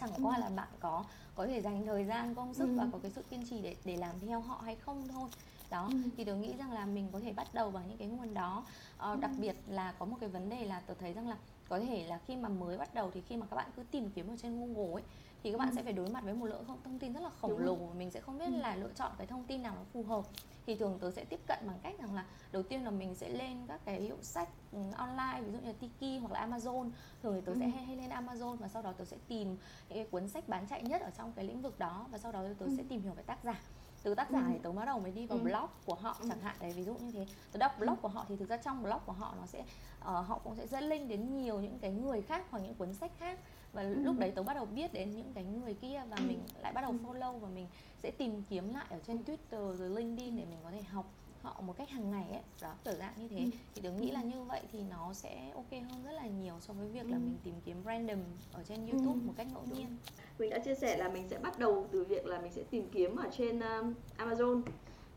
chẳng 0.00 0.10
qua 0.22 0.36
ừ. 0.36 0.40
là 0.40 0.48
bạn 0.48 0.68
có 0.80 1.04
có 1.34 1.46
thể 1.46 1.60
dành 1.60 1.86
thời 1.86 2.04
gian 2.04 2.34
công 2.34 2.54
sức 2.54 2.64
ừ. 2.64 2.76
và 2.76 2.86
có 2.92 2.98
cái 3.02 3.10
sự 3.10 3.22
kiên 3.30 3.46
trì 3.50 3.62
để 3.62 3.76
để 3.84 3.96
làm 3.96 4.20
theo 4.20 4.40
họ 4.40 4.60
hay 4.64 4.76
không 4.76 5.08
thôi 5.08 5.28
đó 5.70 5.88
ừ. 5.92 5.98
thì 6.16 6.24
tớ 6.24 6.34
nghĩ 6.34 6.54
rằng 6.58 6.72
là 6.72 6.86
mình 6.86 7.08
có 7.12 7.20
thể 7.20 7.32
bắt 7.32 7.54
đầu 7.54 7.70
bằng 7.70 7.88
những 7.88 7.98
cái 7.98 8.08
nguồn 8.08 8.34
đó 8.34 8.64
ờ, 8.98 9.16
đặc 9.20 9.30
biệt 9.38 9.56
là 9.68 9.92
có 9.98 10.06
một 10.06 10.16
cái 10.20 10.28
vấn 10.28 10.48
đề 10.48 10.64
là 10.64 10.80
tớ 10.80 10.94
thấy 10.94 11.12
rằng 11.12 11.28
là 11.28 11.36
có 11.68 11.80
thể 11.80 12.06
là 12.06 12.18
khi 12.26 12.36
mà 12.36 12.48
mới 12.48 12.78
bắt 12.78 12.94
đầu 12.94 13.10
thì 13.14 13.20
khi 13.20 13.36
mà 13.36 13.46
các 13.50 13.56
bạn 13.56 13.70
cứ 13.76 13.82
tìm 13.90 14.10
kiếm 14.10 14.28
ở 14.28 14.36
trên 14.42 14.74
Google 14.74 14.92
ấy 14.92 15.02
thì 15.42 15.52
các 15.52 15.58
bạn 15.58 15.70
ừ. 15.70 15.74
sẽ 15.76 15.82
phải 15.82 15.92
đối 15.92 16.10
mặt 16.10 16.24
với 16.24 16.34
một 16.34 16.46
lượng 16.46 16.64
thông 16.66 16.98
tin 16.98 17.12
rất 17.12 17.22
là 17.22 17.30
khổng 17.40 17.58
lồ 17.58 17.76
mình 17.98 18.10
sẽ 18.10 18.20
không 18.20 18.38
biết 18.38 18.44
ừ. 18.44 18.56
là 18.60 18.76
lựa 18.76 18.90
chọn 18.94 19.12
cái 19.18 19.26
thông 19.26 19.44
tin 19.44 19.62
nào 19.62 19.74
nó 19.74 19.82
phù 19.92 20.02
hợp 20.02 20.24
thì 20.66 20.76
thường 20.76 20.98
tớ 21.00 21.10
sẽ 21.10 21.24
tiếp 21.24 21.40
cận 21.46 21.58
bằng 21.66 21.78
cách 21.82 21.94
rằng 21.98 22.14
là 22.14 22.24
đầu 22.52 22.62
tiên 22.62 22.84
là 22.84 22.90
mình 22.90 23.14
sẽ 23.14 23.28
lên 23.28 23.56
các 23.68 23.80
cái 23.84 24.00
hiệu 24.00 24.16
sách 24.22 24.48
ừ, 24.72 24.78
online 24.96 25.40
ví 25.40 25.52
dụ 25.52 25.58
như 25.58 25.66
là 25.66 25.74
Tiki 25.80 26.20
hoặc 26.20 26.32
là 26.32 26.46
Amazon 26.46 26.90
thường 27.22 27.34
thì 27.34 27.40
tớ 27.40 27.52
ừ. 27.52 27.58
sẽ 27.60 27.66
hay, 27.68 27.84
hay 27.84 27.96
lên 27.96 28.10
Amazon 28.10 28.56
và 28.56 28.68
sau 28.68 28.82
đó 28.82 28.92
tớ 28.92 29.04
sẽ 29.04 29.16
tìm 29.28 29.48
những 29.88 29.98
cái 29.98 30.06
cuốn 30.10 30.28
sách 30.28 30.48
bán 30.48 30.66
chạy 30.66 30.82
nhất 30.82 31.02
ở 31.02 31.10
trong 31.18 31.32
cái 31.32 31.44
lĩnh 31.44 31.62
vực 31.62 31.78
đó 31.78 32.06
và 32.10 32.18
sau 32.18 32.32
đó 32.32 32.42
tớ 32.58 32.66
ừ. 32.66 32.74
sẽ 32.76 32.82
tìm 32.88 33.02
hiểu 33.02 33.12
về 33.12 33.22
tác 33.22 33.44
giả 33.44 33.60
từ 34.02 34.14
tác 34.14 34.30
giả 34.30 34.38
ừ. 34.38 34.44
thì 34.48 34.58
tớ 34.62 34.72
bắt 34.72 34.84
đầu 34.84 34.98
mới 34.98 35.10
đi 35.10 35.26
vào 35.26 35.38
ừ. 35.38 35.42
blog 35.42 35.68
của 35.86 35.94
họ 35.94 36.16
ừ. 36.20 36.26
chẳng 36.28 36.40
hạn 36.40 36.56
đấy 36.60 36.72
ví 36.76 36.84
dụ 36.84 36.94
như 36.94 37.10
thế 37.12 37.26
tớ 37.52 37.58
đọc 37.58 37.72
blog 37.78 37.94
ừ. 37.94 38.00
của 38.02 38.08
họ 38.08 38.24
thì 38.28 38.36
thực 38.36 38.48
ra 38.48 38.56
trong 38.56 38.82
blog 38.82 39.00
của 39.06 39.12
họ 39.12 39.34
nó 39.40 39.46
sẽ 39.46 39.60
uh, 39.60 40.04
họ 40.04 40.40
cũng 40.44 40.56
sẽ 40.56 40.66
dẫn 40.66 40.84
link 40.84 41.08
đến 41.08 41.36
nhiều 41.36 41.60
những 41.60 41.78
cái 41.78 41.90
người 41.90 42.22
khác 42.22 42.44
hoặc 42.50 42.58
những 42.58 42.74
cuốn 42.74 42.94
sách 42.94 43.12
khác 43.18 43.38
và 43.72 43.82
ừ. 43.82 43.94
lúc 43.94 44.18
đấy 44.18 44.30
tớ 44.30 44.42
bắt 44.42 44.54
đầu 44.54 44.66
biết 44.66 44.92
đến 44.92 45.16
những 45.16 45.32
cái 45.34 45.44
người 45.44 45.74
kia 45.74 46.02
và 46.10 46.16
ừ. 46.16 46.22
mình 46.28 46.40
lại 46.62 46.72
bắt 46.72 46.80
đầu 46.80 46.90
ừ. 46.90 46.96
follow 47.04 47.38
và 47.38 47.48
mình 47.48 47.66
sẽ 48.02 48.10
tìm 48.10 48.42
kiếm 48.50 48.74
lại 48.74 48.86
ở 48.90 48.98
trên 49.06 49.22
Twitter 49.26 49.74
rồi 49.74 49.90
LinkedIn 49.90 50.36
để 50.36 50.44
mình 50.44 50.58
có 50.64 50.70
thể 50.70 50.82
học 50.82 51.06
họ 51.42 51.60
một 51.60 51.76
cách 51.76 51.90
hàng 51.90 52.10
ngày 52.10 52.26
ấy 52.30 52.42
đó 52.62 52.74
kiểu 52.84 52.94
dạng 52.94 53.14
như 53.16 53.28
thế 53.28 53.36
ừ. 53.36 53.50
thì 53.74 53.82
tớ 53.82 53.90
nghĩ 53.90 54.10
là 54.10 54.22
như 54.22 54.42
vậy 54.42 54.60
thì 54.72 54.78
nó 54.90 55.12
sẽ 55.12 55.50
ok 55.54 55.70
hơn 55.70 56.04
rất 56.04 56.12
là 56.12 56.26
nhiều 56.26 56.54
so 56.60 56.72
với 56.72 56.88
việc 56.88 57.04
ừ. 57.04 57.10
là 57.10 57.18
mình 57.18 57.36
tìm 57.44 57.54
kiếm 57.64 57.82
random 57.84 58.18
ở 58.52 58.62
trên 58.68 58.86
YouTube 58.86 59.20
ừ. 59.20 59.26
một 59.26 59.32
cách 59.36 59.46
ngẫu 59.52 59.64
nhiên 59.72 59.96
mình 60.38 60.50
đã 60.50 60.58
chia 60.58 60.74
sẻ 60.74 60.96
là 60.96 61.08
mình 61.08 61.28
sẽ 61.28 61.38
bắt 61.38 61.58
đầu 61.58 61.88
từ 61.92 62.04
việc 62.04 62.26
là 62.26 62.40
mình 62.40 62.52
sẽ 62.52 62.62
tìm 62.70 62.88
kiếm 62.92 63.16
ở 63.16 63.28
trên 63.36 63.60
um, 63.60 63.94
Amazon 64.18 64.62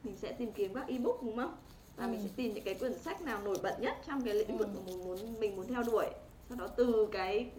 mình 0.04 0.16
sẽ 0.18 0.32
tìm 0.32 0.52
kiếm 0.52 0.74
các 0.74 0.88
ebook 0.88 1.24
đúng 1.24 1.38
không 1.38 1.56
và 1.96 2.06
ừ. 2.06 2.12
mình 2.12 2.22
sẽ 2.22 2.30
tìm 2.36 2.54
những 2.54 2.64
cái 2.64 2.74
quyển 2.74 3.00
sách 3.00 3.22
nào 3.22 3.42
nổi 3.42 3.58
bật 3.64 3.80
nhất 3.80 3.98
trong 4.08 4.22
cái 4.22 4.34
lĩnh 4.34 4.58
vực 4.58 4.68
ừ. 4.68 4.80
mà 4.80 4.82
mình 4.86 5.04
muốn 5.04 5.40
mình 5.40 5.56
muốn 5.56 5.68
theo 5.68 5.84
đuổi 5.84 6.06
sau 6.50 6.58
đó 6.58 6.68
từ 6.68 7.10
cái 7.12 7.52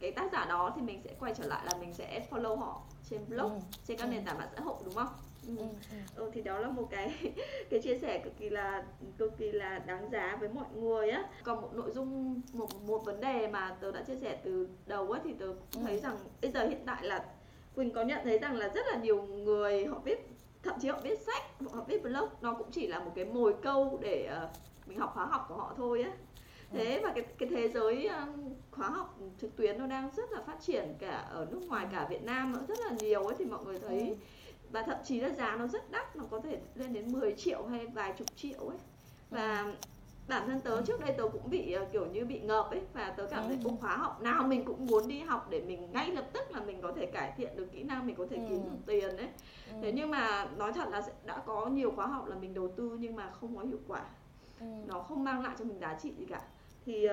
cái 0.00 0.12
tác 0.12 0.32
giả 0.32 0.44
đó 0.44 0.72
thì 0.76 0.82
mình 0.82 1.00
sẽ 1.04 1.14
quay 1.20 1.34
trở 1.34 1.46
lại 1.46 1.66
là 1.66 1.72
mình 1.80 1.94
sẽ 1.94 2.26
follow 2.30 2.56
họ 2.56 2.82
trên 3.10 3.20
blog 3.28 3.52
ừ. 3.52 3.60
trên 3.86 3.98
các 3.98 4.04
ừ. 4.04 4.10
nền 4.10 4.24
tảng 4.24 4.38
mạng 4.38 4.48
xã 4.56 4.60
hội 4.60 4.76
đúng 4.84 4.94
không 4.94 5.08
ừ. 5.46 5.54
Ừ, 5.58 5.64
ừ. 5.90 5.96
ừ 6.14 6.30
thì 6.34 6.42
đó 6.42 6.58
là 6.58 6.68
một 6.68 6.88
cái 6.90 7.32
cái 7.70 7.80
chia 7.80 7.98
sẻ 7.98 8.18
cực 8.24 8.36
kỳ 8.38 8.48
là 8.48 8.84
cực 9.18 9.38
kỳ 9.38 9.52
là 9.52 9.78
đáng 9.78 10.10
giá 10.12 10.36
với 10.40 10.48
mọi 10.48 10.66
người 10.74 11.10
á 11.10 11.24
còn 11.42 11.60
một 11.60 11.70
nội 11.74 11.90
dung 11.90 12.40
một 12.52 12.68
một 12.86 13.04
vấn 13.04 13.20
đề 13.20 13.48
mà 13.48 13.76
tớ 13.80 13.92
đã 13.92 14.02
chia 14.02 14.16
sẻ 14.20 14.38
từ 14.44 14.68
đầu 14.86 15.12
á 15.12 15.20
thì 15.24 15.34
tớ 15.38 15.46
cũng 15.72 15.84
thấy 15.84 15.94
ừ. 15.94 16.00
rằng 16.00 16.16
bây 16.42 16.50
giờ 16.50 16.68
hiện 16.68 16.82
tại 16.86 17.04
là 17.04 17.24
quỳnh 17.74 17.90
có 17.90 18.02
nhận 18.02 18.20
thấy 18.24 18.38
rằng 18.38 18.56
là 18.56 18.68
rất 18.68 18.86
là 18.86 18.98
nhiều 18.98 19.22
người 19.22 19.86
họ 19.86 19.98
viết 20.04 20.28
thậm 20.62 20.74
chí 20.80 20.88
họ 20.88 21.00
viết 21.02 21.20
sách 21.20 21.42
họ 21.72 21.84
viết 21.88 22.02
blog 22.02 22.28
nó 22.40 22.54
cũng 22.54 22.70
chỉ 22.70 22.86
là 22.86 22.98
một 22.98 23.12
cái 23.14 23.24
mồi 23.24 23.54
câu 23.62 23.98
để 24.02 24.30
uh, 24.44 24.50
mình 24.86 24.98
học 24.98 25.10
khóa 25.14 25.26
học 25.26 25.46
của 25.48 25.54
họ 25.54 25.74
thôi 25.76 26.02
á 26.02 26.10
thế 26.70 27.00
và 27.02 27.12
cái 27.14 27.24
cái 27.38 27.48
thế 27.48 27.68
giới 27.68 28.06
um, 28.06 28.54
khóa 28.70 28.88
học 28.88 29.18
trực 29.40 29.56
tuyến 29.56 29.78
nó 29.78 29.86
đang 29.86 30.10
rất 30.16 30.32
là 30.32 30.40
phát 30.46 30.60
triển 30.60 30.94
cả 30.98 31.16
ở 31.16 31.46
nước 31.50 31.60
ngoài 31.68 31.86
cả 31.92 32.06
Việt 32.10 32.24
Nam 32.24 32.52
nữa 32.52 32.62
rất 32.68 32.78
là 32.80 32.90
nhiều 33.00 33.26
ấy 33.26 33.36
thì 33.38 33.44
mọi 33.44 33.64
người 33.64 33.78
thấy 33.78 33.98
ừ. 33.98 34.14
Và 34.70 34.82
thậm 34.82 34.96
chí 35.04 35.20
là 35.20 35.28
giá 35.28 35.56
nó 35.58 35.66
rất 35.66 35.90
đắt 35.90 36.16
nó 36.16 36.24
có 36.30 36.40
thể 36.40 36.58
lên 36.74 36.92
đến 36.92 37.12
10 37.12 37.34
triệu 37.36 37.66
hay 37.66 37.86
vài 37.86 38.14
chục 38.18 38.26
triệu 38.36 38.58
ấy. 38.58 38.78
Và 39.30 39.62
ừ. 39.62 39.72
bản 40.28 40.46
thân 40.46 40.60
tớ 40.60 40.82
trước 40.82 41.00
đây 41.00 41.14
tớ 41.18 41.24
cũng 41.32 41.50
bị 41.50 41.76
uh, 41.82 41.92
kiểu 41.92 42.06
như 42.06 42.24
bị 42.24 42.40
ngợp 42.40 42.70
ấy 42.70 42.80
và 42.92 43.14
tớ 43.16 43.26
cảm 43.30 43.44
thấy 43.46 43.58
ừ. 43.64 43.70
khóa 43.80 43.96
học. 43.96 44.22
Nào 44.22 44.42
mình 44.42 44.64
cũng 44.64 44.86
muốn 44.86 45.08
đi 45.08 45.20
học 45.20 45.46
để 45.50 45.62
mình 45.66 45.92
ngay 45.92 46.10
lập 46.10 46.28
tức 46.32 46.42
là 46.50 46.60
mình 46.60 46.80
có 46.82 46.92
thể 46.96 47.06
cải 47.06 47.32
thiện 47.36 47.56
được 47.56 47.72
kỹ 47.72 47.82
năng 47.82 48.06
mình 48.06 48.16
có 48.16 48.26
thể 48.30 48.36
kiếm 48.48 48.64
được 48.64 48.78
tiền 48.86 49.16
đấy 49.16 49.28
thế 49.82 49.92
nhưng 49.92 50.10
mà 50.10 50.48
nói 50.56 50.72
thật 50.72 50.88
là 50.88 51.02
đã 51.24 51.42
có 51.46 51.66
nhiều 51.66 51.92
khóa 51.96 52.06
học 52.06 52.26
là 52.26 52.36
mình 52.36 52.54
đầu 52.54 52.68
tư 52.76 52.96
nhưng 53.00 53.16
mà 53.16 53.30
không 53.30 53.56
có 53.56 53.62
hiệu 53.62 53.78
quả. 53.88 54.04
Nó 54.86 55.00
không 55.00 55.24
mang 55.24 55.42
lại 55.42 55.56
cho 55.58 55.64
mình 55.64 55.78
giá 55.78 55.98
trị 56.02 56.12
gì 56.18 56.26
cả. 56.26 56.42
Thì 56.86 57.08
uh, 57.08 57.12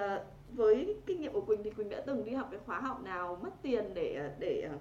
với 0.56 0.96
kinh 1.06 1.22
nghiệm 1.22 1.34
của 1.34 1.42
Quỳnh 1.42 1.64
thì 1.64 1.70
Quỳnh 1.70 1.90
đã 1.90 2.02
từng 2.06 2.26
đi 2.26 2.34
học 2.34 2.48
cái 2.52 2.60
khóa 2.66 2.80
học 2.80 3.04
nào 3.04 3.40
mất 3.44 3.50
tiền 3.62 3.94
để 3.94 4.16
ờ, 4.16 4.30
để 4.40 4.68
ờ, 4.70 4.78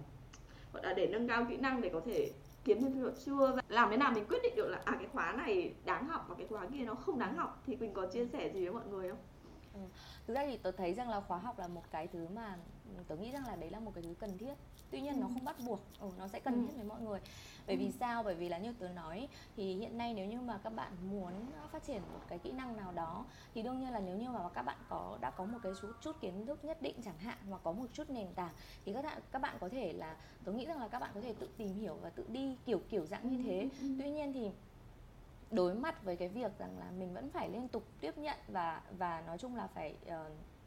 gọi 0.72 0.82
là 0.86 0.92
để 0.92 1.06
nâng 1.06 1.28
cao 1.28 1.46
kỹ 1.50 1.56
năng 1.56 1.80
để 1.80 1.90
có 1.92 2.00
thể 2.06 2.30
kiếm 2.64 2.80
thêm 2.80 2.92
thu 2.92 3.00
nhập 3.00 3.14
chưa 3.24 3.52
và 3.56 3.62
làm 3.68 3.90
thế 3.90 3.96
nào 3.96 4.12
mình 4.12 4.26
quyết 4.28 4.38
định 4.42 4.56
được 4.56 4.68
là 4.68 4.82
à 4.84 4.96
cái 4.98 5.08
khóa 5.12 5.32
này 5.32 5.74
đáng 5.84 6.08
học 6.08 6.24
và 6.28 6.34
cái 6.38 6.46
khóa 6.46 6.66
kia 6.72 6.84
nó 6.84 6.94
không 6.94 7.18
đáng 7.18 7.36
học 7.36 7.62
thì 7.66 7.76
Quỳnh 7.76 7.94
có 7.94 8.06
chia 8.06 8.26
sẻ 8.26 8.50
gì 8.54 8.64
với 8.64 8.72
mọi 8.72 8.86
người 8.86 9.10
không? 9.10 9.18
Ừ. 9.72 9.80
Thực 10.26 10.34
ra 10.34 10.44
thì 10.46 10.56
tôi 10.56 10.72
thấy 10.72 10.94
rằng 10.94 11.08
là 11.10 11.20
khóa 11.20 11.38
học 11.38 11.58
là 11.58 11.68
một 11.68 11.90
cái 11.90 12.08
thứ 12.08 12.28
mà 12.28 12.58
tôi 13.08 13.18
nghĩ 13.18 13.30
rằng 13.30 13.46
là 13.46 13.56
đấy 13.56 13.70
là 13.70 13.80
một 13.80 13.90
cái 13.94 14.02
thứ 14.02 14.14
cần 14.18 14.38
thiết 14.38 14.54
tuy 14.90 15.00
nhiên 15.00 15.14
ừ. 15.14 15.20
nó 15.20 15.26
không 15.26 15.44
bắt 15.44 15.56
buộc 15.66 15.80
ừ, 16.00 16.10
nó 16.18 16.28
sẽ 16.28 16.40
cần 16.40 16.54
ừ. 16.54 16.60
thiết 16.66 16.76
với 16.76 16.84
mọi 16.84 17.00
người 17.00 17.20
bởi 17.66 17.76
vì 17.76 17.86
ừ. 17.86 17.92
sao 18.00 18.22
bởi 18.22 18.34
vì 18.34 18.48
là 18.48 18.58
như 18.58 18.72
tớ 18.78 18.88
nói 18.88 19.28
thì 19.56 19.74
hiện 19.74 19.98
nay 19.98 20.14
nếu 20.14 20.26
như 20.26 20.40
mà 20.40 20.58
các 20.64 20.70
bạn 20.70 20.92
muốn 21.10 21.32
phát 21.72 21.82
triển 21.84 22.02
một 22.12 22.20
cái 22.28 22.38
kỹ 22.38 22.52
năng 22.52 22.76
nào 22.76 22.92
đó 22.92 23.24
thì 23.54 23.62
đương 23.62 23.80
nhiên 23.80 23.92
là 23.92 24.00
nếu 24.00 24.16
như 24.16 24.30
mà 24.30 24.48
các 24.54 24.62
bạn 24.62 24.78
có 24.88 25.18
đã 25.20 25.30
có 25.30 25.44
một 25.44 25.58
cái 25.62 25.72
chút, 25.80 25.92
chút 26.00 26.20
kiến 26.20 26.46
thức 26.46 26.64
nhất 26.64 26.82
định 26.82 26.96
chẳng 27.04 27.18
hạn 27.18 27.38
hoặc 27.48 27.60
có 27.64 27.72
một 27.72 27.86
chút 27.92 28.10
nền 28.10 28.34
tảng 28.34 28.54
thì 28.84 28.92
các 28.92 29.02
bạn 29.04 29.22
các 29.32 29.42
bạn 29.42 29.56
có 29.60 29.68
thể 29.68 29.92
là 29.92 30.16
tôi 30.44 30.54
nghĩ 30.54 30.66
rằng 30.66 30.80
là 30.80 30.88
các 30.88 30.98
bạn 30.98 31.10
có 31.14 31.20
thể 31.20 31.34
tự 31.38 31.48
tìm 31.56 31.74
hiểu 31.74 31.94
và 32.02 32.10
tự 32.10 32.24
đi 32.28 32.56
kiểu 32.66 32.80
kiểu 32.88 33.06
dạng 33.06 33.28
như 33.28 33.42
thế 33.42 33.68
tuy 33.98 34.10
nhiên 34.10 34.32
thì 34.32 34.50
đối 35.50 35.74
mặt 35.74 36.04
với 36.04 36.16
cái 36.16 36.28
việc 36.28 36.58
rằng 36.58 36.78
là 36.78 36.90
mình 36.90 37.14
vẫn 37.14 37.30
phải 37.30 37.48
liên 37.48 37.68
tục 37.68 37.84
tiếp 38.00 38.18
nhận 38.18 38.38
và 38.48 38.82
và 38.98 39.22
nói 39.26 39.38
chung 39.38 39.56
là 39.56 39.66
phải 39.66 39.94
uh, 40.06 40.12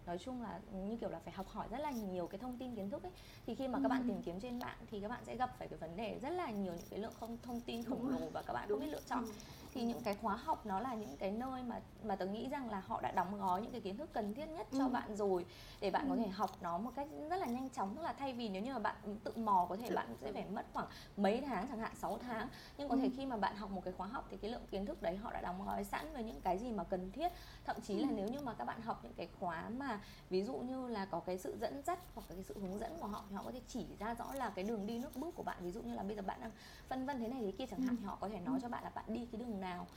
nói 0.08 0.18
chung 0.18 0.42
là 0.42 0.60
như 0.74 0.98
kiểu 0.98 1.10
là 1.10 1.20
phải 1.20 1.34
học 1.34 1.48
hỏi 1.48 1.68
rất 1.72 1.78
là 1.78 1.92
nhiều 1.92 2.28
cái 2.28 2.40
thông 2.40 2.58
tin 2.58 2.76
kiến 2.76 2.90
thức 2.90 3.04
ấy 3.04 3.12
thì 3.46 3.56
khi 3.56 3.68
mà 3.68 3.78
ừ. 3.78 3.84
các 3.84 3.90
bạn 3.90 4.04
tìm 4.08 4.22
kiếm 4.26 4.40
trên 4.40 4.60
mạng 4.60 4.78
thì 4.92 5.00
các 5.00 5.08
bạn 5.08 5.26
sẽ 5.26 5.36
gặp 5.36 5.56
phải 5.60 5.68
cái 5.68 5.80
vấn 5.80 5.96
đề 5.96 6.20
rất 6.22 6.30
là 6.30 6.52
nhiều 6.52 6.74
những 6.74 6.88
cái 6.90 7.00
lượng 7.00 7.14
không 7.20 7.38
thông 7.44 7.62
tin 7.62 7.84
khổng 7.84 8.10
lồ 8.10 8.30
và 8.34 8.42
các 8.42 8.54
bạn 8.54 8.70
không 8.70 8.80
biết 8.80 8.88
lựa 8.88 9.02
chọn 9.10 9.26
ừ 9.26 9.32
thì 9.76 9.82
những 9.82 10.02
cái 10.04 10.16
khóa 10.22 10.36
học 10.36 10.66
nó 10.66 10.80
là 10.80 10.94
những 10.94 11.18
cái 11.18 11.32
nơi 11.32 11.64
mà 11.64 11.80
mà 12.04 12.16
tớ 12.16 12.26
nghĩ 12.26 12.50
rằng 12.50 12.70
là 12.70 12.80
họ 12.80 13.02
đã 13.02 13.12
đóng 13.12 13.40
gói 13.40 13.62
những 13.62 13.72
cái 13.72 13.82
kiến 13.82 13.98
thức 13.98 14.10
cần 14.14 14.34
thiết 14.34 14.46
nhất 14.46 14.68
cho 14.72 14.84
ừ. 14.84 14.90
bạn 14.90 15.16
rồi 15.16 15.46
để 15.82 15.92
bạn 15.92 16.10
ừ. 16.10 16.10
có 16.10 16.16
thể 16.16 16.28
học 16.28 16.52
nó 16.62 16.78
một 16.78 16.92
cách 16.96 17.08
rất 17.30 17.38
là 17.38 17.46
nhanh 17.46 17.70
chóng 17.70 17.96
tức 17.96 18.02
là 18.02 18.14
thay 18.14 18.34
vì 18.34 18.50
nếu 18.50 18.62
như 18.62 18.74
mà 18.74 18.80
bạn 18.80 18.96
tự 19.24 19.32
mò 19.36 19.66
có 19.70 19.76
thể 19.76 19.96
bạn 19.96 20.16
sẽ 20.22 20.32
phải 20.34 20.46
mất 20.50 20.66
khoảng 20.74 20.88
mấy 21.18 21.42
tháng 21.42 21.68
chẳng 21.68 21.80
hạn 21.80 21.92
6 21.96 22.18
tháng 22.18 22.48
nhưng 22.78 22.90
có 22.90 22.96
ừ. 22.96 23.02
thể 23.02 23.10
khi 23.18 23.26
mà 23.26 23.38
bạn 23.38 23.56
học 23.56 23.72
một 23.72 23.82
cái 23.86 23.94
khóa 23.98 24.08
học 24.08 24.28
thì 24.32 24.38
cái 24.38 24.52
lượng 24.52 24.66
kiến 24.72 24.86
thức 24.86 25.02
đấy 25.02 25.18
họ 25.18 25.34
đã 25.34 25.42
đóng 25.42 25.66
gói 25.66 25.84
sẵn 25.84 26.14
với 26.14 26.24
những 26.24 26.42
cái 26.42 26.58
gì 26.58 26.72
mà 26.72 26.84
cần 26.84 27.12
thiết 27.12 27.32
thậm 27.66 27.76
chí 27.82 28.00
là 28.00 28.10
ừ. 28.10 28.14
nếu 28.16 28.28
như 28.28 28.40
mà 28.40 28.54
các 28.54 28.66
bạn 28.66 28.82
học 28.82 29.00
những 29.04 29.14
cái 29.14 29.28
khóa 29.40 29.70
mà 29.70 29.95
ví 30.30 30.44
dụ 30.44 30.54
như 30.54 30.88
là 30.88 31.06
có 31.06 31.20
cái 31.20 31.38
sự 31.38 31.58
dẫn 31.62 31.82
dắt 31.86 32.00
hoặc 32.16 32.24
cái 32.30 32.44
sự 32.44 32.60
hướng 32.60 32.80
dẫn 32.80 32.98
của 33.00 33.08
họ 33.08 33.24
thì 33.30 33.36
họ 33.36 33.44
có 33.44 33.52
thể 33.52 33.62
chỉ 33.68 33.86
ra 34.00 34.14
rõ 34.14 34.34
là 34.34 34.50
cái 34.50 34.64
đường 34.64 34.88
đi 34.88 35.00
nước 35.00 35.16
bước 35.16 35.36
của 35.36 35.44
bạn 35.44 35.58
ví 35.62 35.72
dụ 35.72 35.82
như 35.82 35.96
là 35.96 36.04
bây 36.04 36.16
giờ 36.16 36.22
bạn 36.22 36.42
đang 36.42 36.52
phân 36.90 37.06
vân 37.06 37.20
thế 37.20 37.28
này 37.28 37.42
thế 37.42 37.52
kia 37.52 37.66
chẳng 37.72 37.82
hạn 37.82 37.96
ừ. 37.96 38.00
thì 38.00 38.06
họ 38.06 38.18
có 38.22 38.30
thể 38.30 38.40
nói 38.40 38.60
cho 38.62 38.70
bạn 38.70 38.84
là 38.84 38.90
bạn 38.90 39.06
đi 39.08 39.28
cái 39.32 39.42
đường 39.42 39.60
nào 39.60 39.88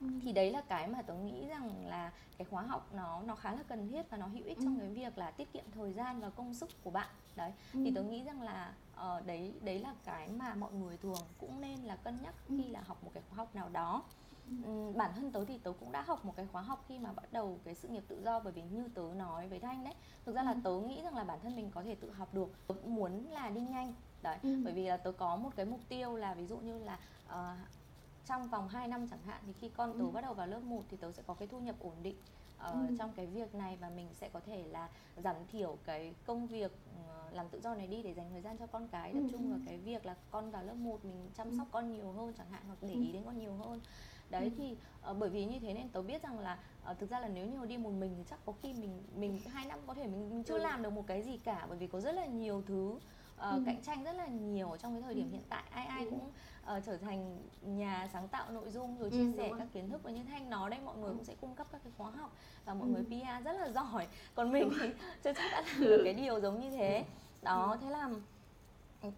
ừ. 0.00 0.06
thì 0.22 0.32
đấy 0.32 0.50
là 0.50 0.60
cái 0.60 0.88
mà 0.88 1.02
tớ 1.02 1.14
nghĩ 1.14 1.46
rằng 1.48 1.86
là 1.86 2.12
cái 2.38 2.44
khóa 2.50 2.62
học 2.62 2.88
nó 2.94 3.22
nó 3.22 3.34
khá 3.34 3.52
là 3.52 3.62
cần 3.68 3.88
thiết 3.88 4.10
và 4.10 4.16
nó 4.16 4.26
hữu 4.26 4.44
ích 4.44 4.58
ừ. 4.58 4.64
trong 4.64 4.78
cái 4.80 4.88
việc 4.88 5.18
là 5.18 5.30
tiết 5.30 5.52
kiệm 5.52 5.64
thời 5.74 5.92
gian 5.92 6.20
và 6.20 6.30
công 6.30 6.54
sức 6.54 6.68
của 6.84 6.90
bạn 6.90 7.08
đấy 7.36 7.52
ừ. 7.72 7.80
thì 7.84 7.92
tớ 7.94 8.02
nghĩ 8.02 8.24
rằng 8.24 8.42
là 8.42 8.72
uh, 8.94 9.26
đấy 9.26 9.52
đấy 9.60 9.78
là 9.78 9.94
cái 10.04 10.28
mà 10.28 10.54
mọi 10.54 10.72
người 10.72 10.96
thường 10.96 11.22
cũng 11.38 11.60
nên 11.60 11.80
là 11.80 11.96
cân 11.96 12.18
nhắc 12.22 12.34
ừ. 12.48 12.54
khi 12.58 12.68
là 12.68 12.80
học 12.86 13.04
một 13.04 13.10
cái 13.14 13.22
khóa 13.28 13.36
học 13.36 13.54
nào 13.54 13.68
đó 13.68 14.02
Ừ, 14.64 14.92
bản 14.96 15.12
thân 15.14 15.32
tớ 15.32 15.44
thì 15.44 15.58
tớ 15.58 15.72
cũng 15.80 15.92
đã 15.92 16.02
học 16.02 16.24
một 16.24 16.32
cái 16.36 16.46
khóa 16.52 16.62
học 16.62 16.84
khi 16.88 16.98
mà 16.98 17.12
bắt 17.12 17.32
đầu 17.32 17.58
cái 17.64 17.74
sự 17.74 17.88
nghiệp 17.88 18.04
tự 18.08 18.22
do 18.22 18.40
bởi 18.40 18.52
vì 18.52 18.62
như 18.62 18.88
tớ 18.94 19.02
nói 19.16 19.48
với 19.48 19.58
thanh 19.60 19.84
đấy 19.84 19.94
thực 20.24 20.34
ra 20.34 20.42
là 20.42 20.54
tớ 20.64 20.70
nghĩ 20.80 21.02
rằng 21.02 21.16
là 21.16 21.24
bản 21.24 21.38
thân 21.42 21.56
mình 21.56 21.70
có 21.74 21.82
thể 21.82 21.94
tự 21.94 22.10
học 22.10 22.34
được 22.34 22.48
tớ 22.66 22.74
muốn 22.84 23.30
là 23.30 23.50
đi 23.50 23.60
nhanh 23.60 23.94
đấy 24.22 24.38
ừ. 24.42 24.60
bởi 24.64 24.72
vì 24.72 24.86
là 24.86 24.96
tớ 24.96 25.12
có 25.12 25.36
một 25.36 25.50
cái 25.56 25.66
mục 25.66 25.80
tiêu 25.88 26.16
là 26.16 26.34
ví 26.34 26.46
dụ 26.46 26.56
như 26.56 26.78
là 26.78 26.98
uh, 27.26 27.58
trong 28.26 28.48
vòng 28.48 28.68
2 28.68 28.88
năm 28.88 29.08
chẳng 29.08 29.22
hạn 29.26 29.42
thì 29.46 29.52
khi 29.52 29.70
con 29.76 29.92
tớ 29.98 30.04
ừ. 30.04 30.10
bắt 30.10 30.20
đầu 30.20 30.34
vào 30.34 30.46
lớp 30.46 30.60
1 30.60 30.82
thì 30.90 30.96
tớ 30.96 31.12
sẽ 31.12 31.22
có 31.26 31.34
cái 31.34 31.48
thu 31.48 31.60
nhập 31.60 31.76
ổn 31.80 31.94
định 32.02 32.16
uh, 32.56 32.72
ừ. 32.72 32.96
trong 32.98 33.12
cái 33.16 33.26
việc 33.26 33.54
này 33.54 33.76
và 33.80 33.90
mình 33.90 34.08
sẽ 34.14 34.28
có 34.28 34.40
thể 34.40 34.64
là 34.66 34.88
giảm 35.16 35.36
thiểu 35.52 35.78
cái 35.84 36.14
công 36.26 36.46
việc 36.46 36.72
uh, 36.72 37.34
làm 37.34 37.48
tự 37.48 37.60
do 37.60 37.74
này 37.74 37.86
đi 37.86 38.02
để 38.02 38.14
dành 38.14 38.30
thời 38.30 38.42
gian 38.42 38.58
cho 38.58 38.66
con 38.66 38.88
cái 38.88 39.12
tập 39.12 39.20
ừ. 39.20 39.28
trung 39.32 39.50
vào 39.50 39.60
cái 39.66 39.78
việc 39.78 40.06
là 40.06 40.16
con 40.30 40.50
vào 40.50 40.62
lớp 40.62 40.74
1 40.74 41.04
mình 41.04 41.30
chăm 41.36 41.56
sóc 41.56 41.68
con 41.70 41.92
nhiều 41.92 42.12
hơn 42.12 42.32
chẳng 42.38 42.50
hạn 42.50 42.62
hoặc 42.66 42.78
để 42.80 42.94
ý 42.94 43.12
đến 43.12 43.22
con 43.24 43.38
nhiều 43.38 43.54
hơn 43.54 43.80
đấy 44.30 44.44
ừ. 44.44 44.50
thì 44.58 44.76
uh, 45.10 45.16
bởi 45.18 45.30
vì 45.30 45.44
như 45.44 45.58
thế 45.58 45.74
nên 45.74 45.88
tớ 45.88 46.02
biết 46.02 46.22
rằng 46.22 46.38
là 46.38 46.58
uh, 46.90 46.98
thực 46.98 47.10
ra 47.10 47.20
là 47.20 47.28
nếu 47.28 47.46
như 47.46 47.66
đi 47.66 47.76
một 47.76 47.90
mình 47.90 48.14
thì 48.16 48.24
chắc 48.30 48.38
có 48.46 48.52
khi 48.62 48.72
mình 48.72 49.02
mình 49.16 49.40
hai 49.52 49.66
năm 49.66 49.78
có 49.86 49.94
thể 49.94 50.06
mình, 50.06 50.30
mình 50.30 50.44
chưa 50.44 50.58
ừ. 50.58 50.62
làm 50.62 50.82
được 50.82 50.90
một 50.90 51.04
cái 51.06 51.22
gì 51.22 51.38
cả 51.44 51.66
bởi 51.68 51.78
vì 51.78 51.86
có 51.86 52.00
rất 52.00 52.12
là 52.12 52.26
nhiều 52.26 52.62
thứ 52.66 52.88
uh, 52.88 53.00
ừ. 53.40 53.62
cạnh 53.66 53.82
tranh 53.82 54.04
rất 54.04 54.12
là 54.12 54.26
nhiều 54.26 54.76
trong 54.78 54.92
cái 54.92 55.02
thời 55.02 55.14
điểm 55.14 55.30
ừ. 55.30 55.32
hiện 55.32 55.44
tại 55.48 55.62
ai 55.70 55.86
ai 55.86 56.04
ừ. 56.04 56.10
cũng 56.10 56.30
uh, 56.76 56.84
trở 56.86 56.96
thành 56.96 57.38
nhà 57.62 58.08
sáng 58.12 58.28
tạo 58.28 58.50
nội 58.50 58.70
dung 58.70 58.98
rồi 58.98 59.10
ừ, 59.10 59.16
chia 59.16 59.24
ừ, 59.24 59.32
sẻ 59.36 59.52
các 59.58 59.68
kiến 59.72 59.90
thức 59.90 60.02
và 60.02 60.10
như 60.10 60.24
thanh 60.24 60.50
nói 60.50 60.70
đây 60.70 60.80
mọi 60.84 60.96
người 60.96 61.10
ừ. 61.10 61.14
cũng 61.14 61.24
sẽ 61.24 61.34
cung 61.40 61.54
cấp 61.54 61.66
các 61.72 61.80
cái 61.84 61.92
khóa 61.96 62.10
học 62.10 62.32
và 62.64 62.74
mọi 62.74 62.88
ừ. 62.88 62.92
người 62.92 63.04
PR 63.04 63.44
rất 63.44 63.52
là 63.52 63.70
giỏi 63.70 64.06
còn 64.34 64.52
mình 64.52 64.70
thì 64.80 64.88
chưa 65.24 65.32
chắc 65.32 65.50
đã 65.52 65.62
làm 65.62 65.80
được 65.80 66.00
cái 66.04 66.14
điều 66.14 66.40
giống 66.40 66.60
như 66.60 66.70
thế 66.70 67.04
đó 67.42 67.76
thế 67.80 67.90
là 67.90 68.10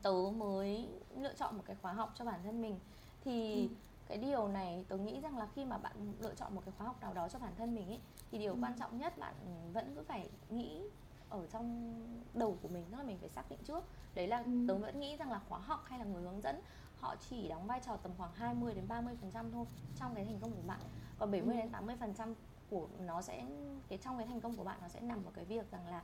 tớ 0.02 0.14
mới 0.36 0.88
lựa 1.18 1.34
chọn 1.34 1.56
một 1.56 1.62
cái 1.66 1.76
khóa 1.82 1.92
học 1.92 2.12
cho 2.18 2.24
bản 2.24 2.40
thân 2.44 2.62
mình 2.62 2.78
thì 3.24 3.54
ừ 3.54 3.74
cái 4.10 4.18
điều 4.18 4.48
này 4.48 4.84
tôi 4.88 4.98
nghĩ 4.98 5.20
rằng 5.20 5.38
là 5.38 5.46
khi 5.54 5.64
mà 5.64 5.78
bạn 5.78 6.12
lựa 6.20 6.34
chọn 6.34 6.54
một 6.54 6.62
cái 6.64 6.74
khóa 6.78 6.86
học 6.86 7.00
nào 7.00 7.14
đó 7.14 7.28
cho 7.28 7.38
bản 7.38 7.52
thân 7.58 7.74
mình 7.74 7.88
ấy 7.88 8.00
thì 8.30 8.38
điều 8.38 8.52
ừ. 8.52 8.58
quan 8.62 8.78
trọng 8.78 8.98
nhất 8.98 9.18
bạn 9.18 9.34
vẫn 9.72 9.92
cứ 9.94 10.02
phải 10.02 10.30
nghĩ 10.48 10.82
ở 11.28 11.46
trong 11.46 11.94
đầu 12.34 12.58
của 12.62 12.68
mình 12.68 12.84
tức 12.90 12.96
là 12.96 13.02
mình 13.02 13.18
phải 13.18 13.28
xác 13.28 13.50
định 13.50 13.58
trước 13.64 13.84
đấy 14.14 14.26
là 14.26 14.38
ừ. 14.38 14.64
tớ 14.68 14.74
vẫn 14.74 15.00
nghĩ 15.00 15.16
rằng 15.16 15.30
là 15.30 15.40
khóa 15.48 15.58
học 15.58 15.84
hay 15.84 15.98
là 15.98 16.04
người 16.04 16.22
hướng 16.22 16.40
dẫn 16.40 16.60
họ 17.00 17.16
chỉ 17.16 17.48
đóng 17.48 17.66
vai 17.66 17.80
trò 17.86 17.96
tầm 17.96 18.12
khoảng 18.18 18.32
20 18.34 18.74
đến 18.74 18.84
30 18.88 19.14
phần 19.20 19.30
trăm 19.30 19.52
thôi 19.52 19.66
trong 20.00 20.14
cái 20.14 20.24
thành 20.24 20.38
công 20.40 20.52
của 20.52 20.66
bạn 20.66 20.80
còn 21.18 21.30
70 21.30 21.56
đến 21.56 21.68
80 21.68 21.96
phần 22.00 22.14
trăm 22.14 22.34
của 22.70 22.88
nó 22.98 23.22
sẽ 23.22 23.46
cái 23.88 23.98
trong 23.98 24.18
cái 24.18 24.26
thành 24.26 24.40
công 24.40 24.56
của 24.56 24.64
bạn 24.64 24.78
nó 24.82 24.88
sẽ 24.88 25.00
nằm 25.00 25.24
ở 25.24 25.30
cái 25.34 25.44
việc 25.44 25.70
rằng 25.70 25.86
là 25.86 26.02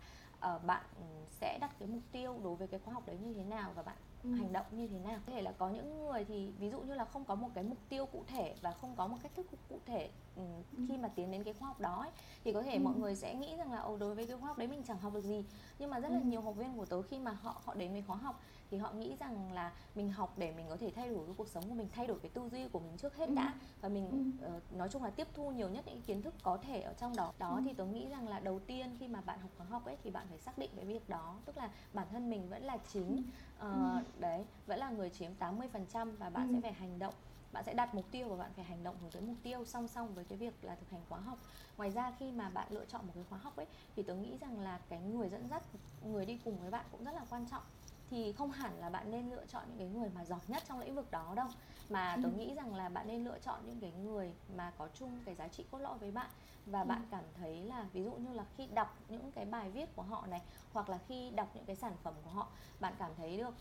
uh, 0.55 0.65
bạn 0.65 0.85
sẽ 1.31 1.59
đặt 1.61 1.71
cái 1.79 1.89
mục 1.89 2.03
tiêu 2.13 2.41
đối 2.45 2.57
với 2.57 2.69
cái 2.69 2.81
khóa 2.85 2.95
học 2.95 3.07
đấy 3.07 3.19
như 3.19 3.35
thế 3.35 3.45
nào 3.45 3.73
và 3.75 3.83
bạn 3.83 3.97
ừ. 4.27 4.35
hành 4.35 4.53
động 4.53 4.67
như 4.71 4.87
thế 4.87 4.99
nào 4.99 5.19
có 5.27 5.33
thể 5.33 5.43
là 5.43 5.53
có 5.53 5.71
những 5.71 6.07
người 6.07 6.25
thì 6.25 6.51
ví 6.59 6.71
dụ 6.71 6.81
như 6.81 6.95
là 6.95 7.05
không 7.05 7.25
có 7.25 7.35
một 7.35 7.49
cái 7.55 7.65
mục 7.65 7.79
tiêu 7.89 8.07
cụ 8.07 8.25
thể 8.27 8.55
và 8.63 8.73
không 8.73 8.95
có 8.97 9.07
một 9.07 9.17
cách 9.23 9.33
thức 9.35 9.47
cụ 9.69 9.79
thể 9.87 10.11
ừ, 10.37 10.43
khi 10.89 10.97
mà 10.97 11.09
tiến 11.09 11.31
đến 11.31 11.45
cái 11.45 11.55
khóa 11.55 11.69
học 11.69 11.81
đó 11.81 12.01
ấy, 12.01 12.11
thì 12.45 12.53
có 12.53 12.63
thể 12.63 12.75
ừ. 12.75 12.81
mọi 12.81 12.95
người 12.95 13.15
sẽ 13.15 13.35
nghĩ 13.35 13.57
rằng 13.57 13.73
là 13.73 13.79
ồ 13.79 13.97
đối 13.97 14.15
với 14.15 14.27
cái 14.27 14.37
khóa 14.37 14.49
học 14.49 14.59
đấy 14.59 14.69
mình 14.69 14.83
chẳng 14.89 14.99
học 14.99 15.15
được 15.15 15.25
gì 15.25 15.45
nhưng 15.79 15.91
mà 15.91 16.01
rất 16.01 16.09
là 16.09 16.19
ừ. 16.19 16.25
nhiều 16.25 16.41
học 16.41 16.57
viên 16.57 16.77
của 16.77 16.87
tớ 16.87 17.03
khi 17.03 17.19
mà 17.19 17.31
họ 17.31 17.61
họ 17.65 17.75
đến 17.75 17.93
với 17.93 18.03
khóa 18.03 18.17
học 18.17 18.41
thì 18.71 18.79
họ 18.79 18.93
nghĩ 18.93 19.17
rằng 19.21 19.53
là 19.53 19.73
mình 19.95 20.11
học 20.11 20.35
để 20.39 20.53
mình 20.57 20.67
có 20.69 20.77
thể 20.77 20.91
thay 20.91 21.09
đổi 21.09 21.27
cái 21.27 21.35
cuộc 21.39 21.49
sống 21.49 21.65
của 21.69 21.75
mình 21.75 21.89
thay 21.93 22.07
đổi 22.07 22.19
cái 22.19 22.31
tư 22.35 22.49
duy 22.49 22.69
của 22.69 22.79
mình 22.79 22.97
trước 22.97 23.17
hết 23.17 23.29
ừ. 23.29 23.35
đã 23.35 23.55
và 23.81 23.89
mình 23.89 24.33
uh, 24.47 24.73
nói 24.73 24.89
chung 24.89 25.03
là 25.03 25.11
tiếp 25.11 25.27
thu 25.35 25.51
nhiều 25.51 25.69
nhất 25.69 25.85
những 25.87 26.03
kiến 26.03 26.23
thức 26.23 26.35
có 26.43 26.57
thể 26.57 26.81
ở 26.81 26.93
trong 26.93 27.17
đó 27.17 27.33
đó 27.39 27.55
ừ. 27.57 27.63
thì 27.65 27.73
tôi 27.73 27.87
nghĩ 27.87 28.09
rằng 28.09 28.29
là 28.29 28.41
đầu 28.41 28.59
tiên 28.67 28.97
khi 28.99 29.09
mà 29.09 29.21
bạn 29.21 29.39
học 29.41 29.51
khóa 29.57 29.67
học 29.67 29.85
ấy 29.85 29.97
thì 30.05 30.11
bạn 30.11 30.27
phải 30.29 30.39
xác 30.39 30.59
định 30.59 30.71
cái 30.77 30.85
việc 30.85 31.09
đó 31.09 31.37
tức 31.45 31.57
là 31.57 31.71
bản 31.93 32.07
thân 32.11 32.31
mình 32.31 32.49
vẫn 32.49 32.63
là 32.63 32.79
chính 32.93 33.23
uh, 33.59 34.16
đấy 34.21 34.45
vẫn 34.67 34.79
là 34.79 34.91
người 34.91 35.11
chiếm 35.11 35.31
80% 35.41 36.17
và 36.17 36.31
bạn 36.31 36.49
ừ. 36.49 36.55
sẽ 36.55 36.61
phải 36.61 36.73
hành 36.73 36.99
động 36.99 37.15
bạn 37.53 37.65
sẽ 37.65 37.75
đặt 37.75 37.95
mục 37.95 38.05
tiêu 38.11 38.29
và 38.29 38.37
bạn 38.37 38.51
phải 38.57 38.65
hành 38.65 38.85
động 38.85 38.97
hướng 39.01 39.11
tới 39.11 39.23
mục 39.23 39.37
tiêu 39.43 39.65
song 39.65 39.89
song 39.89 40.15
với 40.15 40.25
cái 40.25 40.39
việc 40.39 40.65
là 40.65 40.75
thực 40.75 40.91
hành 40.91 41.01
khóa 41.09 41.21
học 41.21 41.39
ngoài 41.77 41.91
ra 41.91 42.13
khi 42.19 42.33
mà 42.33 42.51
bạn 42.51 42.67
lựa 42.71 42.85
chọn 42.85 43.07
một 43.07 43.13
cái 43.15 43.25
khóa 43.31 43.39
học 43.39 43.57
ấy 43.57 43.67
thì 43.97 44.03
tôi 44.03 44.17
nghĩ 44.17 44.37
rằng 44.41 44.61
là 44.61 44.81
cái 44.89 45.01
người 45.01 45.29
dẫn 45.29 45.49
dắt 45.49 45.63
người 46.05 46.27
đi 46.27 46.39
cùng 46.45 46.61
với 46.61 46.71
bạn 46.71 46.87
cũng 46.93 47.05
rất 47.05 47.15
là 47.15 47.23
quan 47.31 47.47
trọng 47.47 47.63
thì 48.11 48.33
không 48.33 48.51
hẳn 48.51 48.79
là 48.79 48.91
bạn 48.91 49.11
nên 49.11 49.31
lựa 49.31 49.47
chọn 49.47 49.65
những 49.69 49.79
cái 49.79 49.89
người 49.89 50.11
mà 50.15 50.25
giỏi 50.25 50.41
nhất 50.49 50.63
trong 50.69 50.81
lĩnh 50.81 50.95
vực 50.95 51.11
đó 51.11 51.33
đâu 51.37 51.49
mà 51.91 52.15
ừ. 52.15 52.21
tôi 52.23 52.33
nghĩ 52.33 52.55
rằng 52.55 52.75
là 52.75 52.89
bạn 52.89 53.07
nên 53.07 53.25
lựa 53.25 53.39
chọn 53.39 53.61
những 53.67 53.81
cái 53.81 53.93
người 53.93 54.33
mà 54.57 54.73
có 54.79 54.89
chung 54.95 55.21
cái 55.25 55.35
giá 55.35 55.49
trị 55.49 55.65
cốt 55.71 55.79
lõi 55.79 55.99
với 55.99 56.11
bạn 56.11 56.31
và 56.67 56.81
ừ. 56.81 56.87
bạn 56.87 57.03
cảm 57.11 57.25
thấy 57.35 57.61
là 57.63 57.87
ví 57.93 58.05
dụ 58.05 58.13
như 58.13 58.33
là 58.33 58.45
khi 58.57 58.67
đọc 58.67 58.97
những 59.09 59.33
cái 59.33 59.45
bài 59.45 59.71
viết 59.71 59.97
của 59.97 60.03
họ 60.03 60.27
này 60.27 60.43
hoặc 60.73 60.89
là 60.89 60.99
khi 61.09 61.31
đọc 61.31 61.49
những 61.55 61.65
cái 61.65 61.77
sản 61.77 61.93
phẩm 62.03 62.15
của 62.25 62.31
họ 62.31 62.49
bạn 62.81 62.95
cảm 62.99 63.11
thấy 63.17 63.37
được 63.37 63.55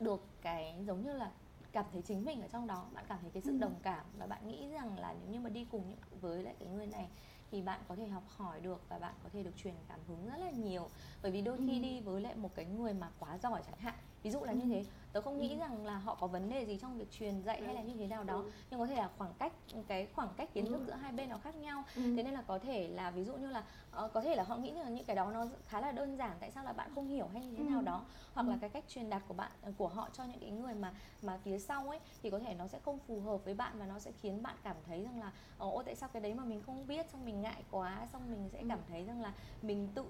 được 0.00 0.28
cái 0.42 0.74
giống 0.86 1.02
như 1.02 1.12
là 1.12 1.32
cảm 1.72 1.84
thấy 1.92 2.02
chính 2.02 2.24
mình 2.24 2.40
ở 2.42 2.48
trong 2.48 2.66
đó 2.66 2.90
bạn 2.94 3.04
cảm 3.08 3.18
thấy 3.22 3.30
cái 3.30 3.42
sự 3.42 3.52
ừ. 3.52 3.58
đồng 3.58 3.80
cảm 3.82 4.06
và 4.18 4.26
bạn 4.26 4.48
nghĩ 4.48 4.68
rằng 4.68 4.98
là 4.98 5.14
nếu 5.20 5.28
như 5.30 5.40
mà 5.40 5.50
đi 5.50 5.64
cùng 5.64 5.96
với 6.10 6.42
lại 6.42 6.54
cái 6.58 6.68
người 6.68 6.86
này 6.86 7.08
thì 7.50 7.62
bạn 7.62 7.80
có 7.88 7.96
thể 7.96 8.06
học 8.06 8.24
hỏi 8.28 8.60
được 8.60 8.84
và 8.88 8.98
bạn 8.98 9.14
có 9.22 9.28
thể 9.32 9.42
được 9.42 9.56
truyền 9.56 9.74
cảm 9.88 10.00
hứng 10.08 10.26
rất 10.26 10.36
là 10.36 10.50
nhiều 10.50 10.90
bởi 11.22 11.32
vì 11.32 11.42
đôi 11.42 11.58
khi 11.58 11.78
ừ. 11.78 11.82
đi 11.82 12.00
với 12.00 12.20
lại 12.20 12.34
một 12.36 12.54
cái 12.54 12.64
người 12.64 12.94
mà 12.94 13.10
quá 13.18 13.38
giỏi 13.38 13.62
chẳng 13.66 13.78
hạn 13.78 13.94
ví 14.22 14.30
dụ 14.30 14.44
là 14.44 14.52
như 14.52 14.62
ừ. 14.62 14.68
thế. 14.70 14.84
Tớ 15.12 15.20
không 15.20 15.40
nghĩ 15.40 15.52
ừ. 15.52 15.58
rằng 15.58 15.86
là 15.86 15.98
họ 15.98 16.14
có 16.14 16.26
vấn 16.26 16.48
đề 16.48 16.66
gì 16.66 16.76
trong 16.76 16.98
việc 16.98 17.10
truyền 17.10 17.42
dạy 17.42 17.62
hay 17.62 17.74
là 17.74 17.82
như 17.82 17.94
thế 17.98 18.06
nào 18.06 18.24
đó. 18.24 18.44
Nhưng 18.70 18.80
có 18.80 18.86
thể 18.86 18.96
là 18.96 19.10
khoảng 19.18 19.34
cách 19.38 19.52
cái 19.88 20.08
khoảng 20.14 20.28
cách 20.36 20.54
kiến 20.54 20.66
thức 20.66 20.80
giữa 20.86 20.92
hai 20.92 21.12
bên 21.12 21.28
nó 21.28 21.38
khác 21.38 21.56
nhau. 21.56 21.84
Thế 21.94 22.22
nên 22.22 22.34
là 22.34 22.42
có 22.42 22.58
thể 22.58 22.88
là 22.88 23.10
ví 23.10 23.24
dụ 23.24 23.36
như 23.36 23.50
là 23.50 23.62
uh, 24.04 24.12
có 24.12 24.20
thể 24.20 24.36
là 24.36 24.42
họ 24.42 24.56
nghĩ 24.56 24.70
là 24.70 24.88
những 24.88 25.04
cái 25.04 25.16
đó 25.16 25.30
nó 25.30 25.46
khá 25.66 25.80
là 25.80 25.92
đơn 25.92 26.16
giản 26.16 26.36
tại 26.40 26.50
sao 26.50 26.64
là 26.64 26.72
bạn 26.72 26.90
không 26.94 27.08
hiểu 27.08 27.28
hay 27.32 27.44
như 27.44 27.56
thế 27.56 27.64
nào 27.64 27.82
đó. 27.82 28.04
Hoặc 28.34 28.48
là 28.48 28.58
cái 28.60 28.70
cách 28.70 28.84
truyền 28.88 29.10
đạt 29.10 29.22
của 29.28 29.34
bạn 29.34 29.50
ờ, 29.62 29.72
của 29.78 29.88
họ 29.88 30.08
cho 30.12 30.24
những 30.24 30.40
cái 30.40 30.50
người 30.50 30.74
mà 30.74 30.92
mà 31.22 31.38
phía 31.44 31.58
sau 31.58 31.88
ấy 31.88 31.98
thì 32.22 32.30
có 32.30 32.38
thể 32.38 32.54
nó 32.54 32.66
sẽ 32.66 32.78
không 32.84 32.98
phù 33.06 33.20
hợp 33.20 33.44
với 33.44 33.54
bạn 33.54 33.72
và 33.78 33.86
nó 33.86 33.98
sẽ 33.98 34.12
khiến 34.22 34.42
bạn 34.42 34.56
cảm 34.62 34.76
thấy 34.86 35.04
rằng 35.04 35.20
là 35.20 35.32
ồ 35.58 35.82
tại 35.82 35.96
sao 35.96 36.08
cái 36.12 36.22
đấy 36.22 36.34
mà 36.34 36.44
mình 36.44 36.62
không 36.62 36.86
biết 36.86 37.06
xong 37.12 37.24
mình 37.24 37.40
ngại 37.40 37.62
quá 37.70 38.06
xong 38.12 38.30
mình 38.30 38.48
sẽ 38.52 38.62
cảm 38.68 38.78
thấy 38.88 39.04
rằng 39.04 39.22
là 39.22 39.32
mình 39.62 39.88
tự 39.94 40.04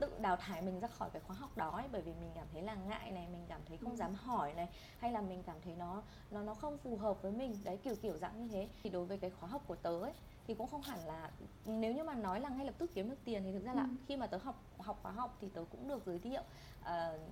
tự 0.00 0.10
đào 0.20 0.36
thải 0.36 0.62
mình 0.62 0.80
ra 0.80 0.88
khỏi 0.88 1.10
cái 1.12 1.22
khóa 1.26 1.36
học 1.36 1.56
đó 1.56 1.70
ấy, 1.70 1.88
bởi 1.92 2.02
vì 2.02 2.12
mình 2.12 2.30
cảm 2.34 2.46
thấy 2.52 2.62
là 2.62 2.74
ngại 2.74 3.10
này 3.10 3.28
mình 3.32 3.44
cảm 3.48 3.60
thấy 3.68 3.76
không 3.76 3.96
dám 3.96 4.14
hỏi 4.14 4.54
này 4.54 4.68
hay 4.98 5.12
là 5.12 5.20
mình 5.20 5.42
cảm 5.42 5.56
thấy 5.64 5.74
nó 5.76 6.02
nó 6.30 6.42
nó 6.42 6.54
không 6.54 6.78
phù 6.78 6.96
hợp 6.96 7.22
với 7.22 7.32
mình 7.32 7.56
đấy 7.64 7.76
kiểu 7.76 7.94
kiểu 8.02 8.18
dạng 8.18 8.42
như 8.42 8.48
thế 8.48 8.68
thì 8.82 8.90
đối 8.90 9.06
với 9.06 9.18
cái 9.18 9.30
khóa 9.30 9.48
học 9.48 9.62
của 9.66 9.76
tớ 9.76 10.00
ấy 10.00 10.12
thì 10.46 10.54
cũng 10.54 10.66
không 10.66 10.82
hẳn 10.82 10.98
là 11.06 11.30
nếu 11.66 11.94
như 11.94 12.04
mà 12.04 12.14
nói 12.14 12.40
là 12.40 12.48
ngay 12.48 12.66
lập 12.66 12.74
tức 12.78 12.90
kiếm 12.94 13.10
được 13.10 13.16
tiền 13.24 13.42
thì 13.44 13.52
thực 13.52 13.64
ra 13.64 13.74
là 13.74 13.82
ừ. 13.82 13.88
khi 14.06 14.16
mà 14.16 14.26
tớ 14.26 14.36
học 14.36 14.62
học 14.78 14.98
khóa 15.02 15.12
học 15.12 15.36
thì 15.40 15.48
tớ 15.48 15.64
cũng 15.72 15.88
được 15.88 16.06
giới 16.06 16.18
thiệu 16.18 16.42
uh, 16.80 16.86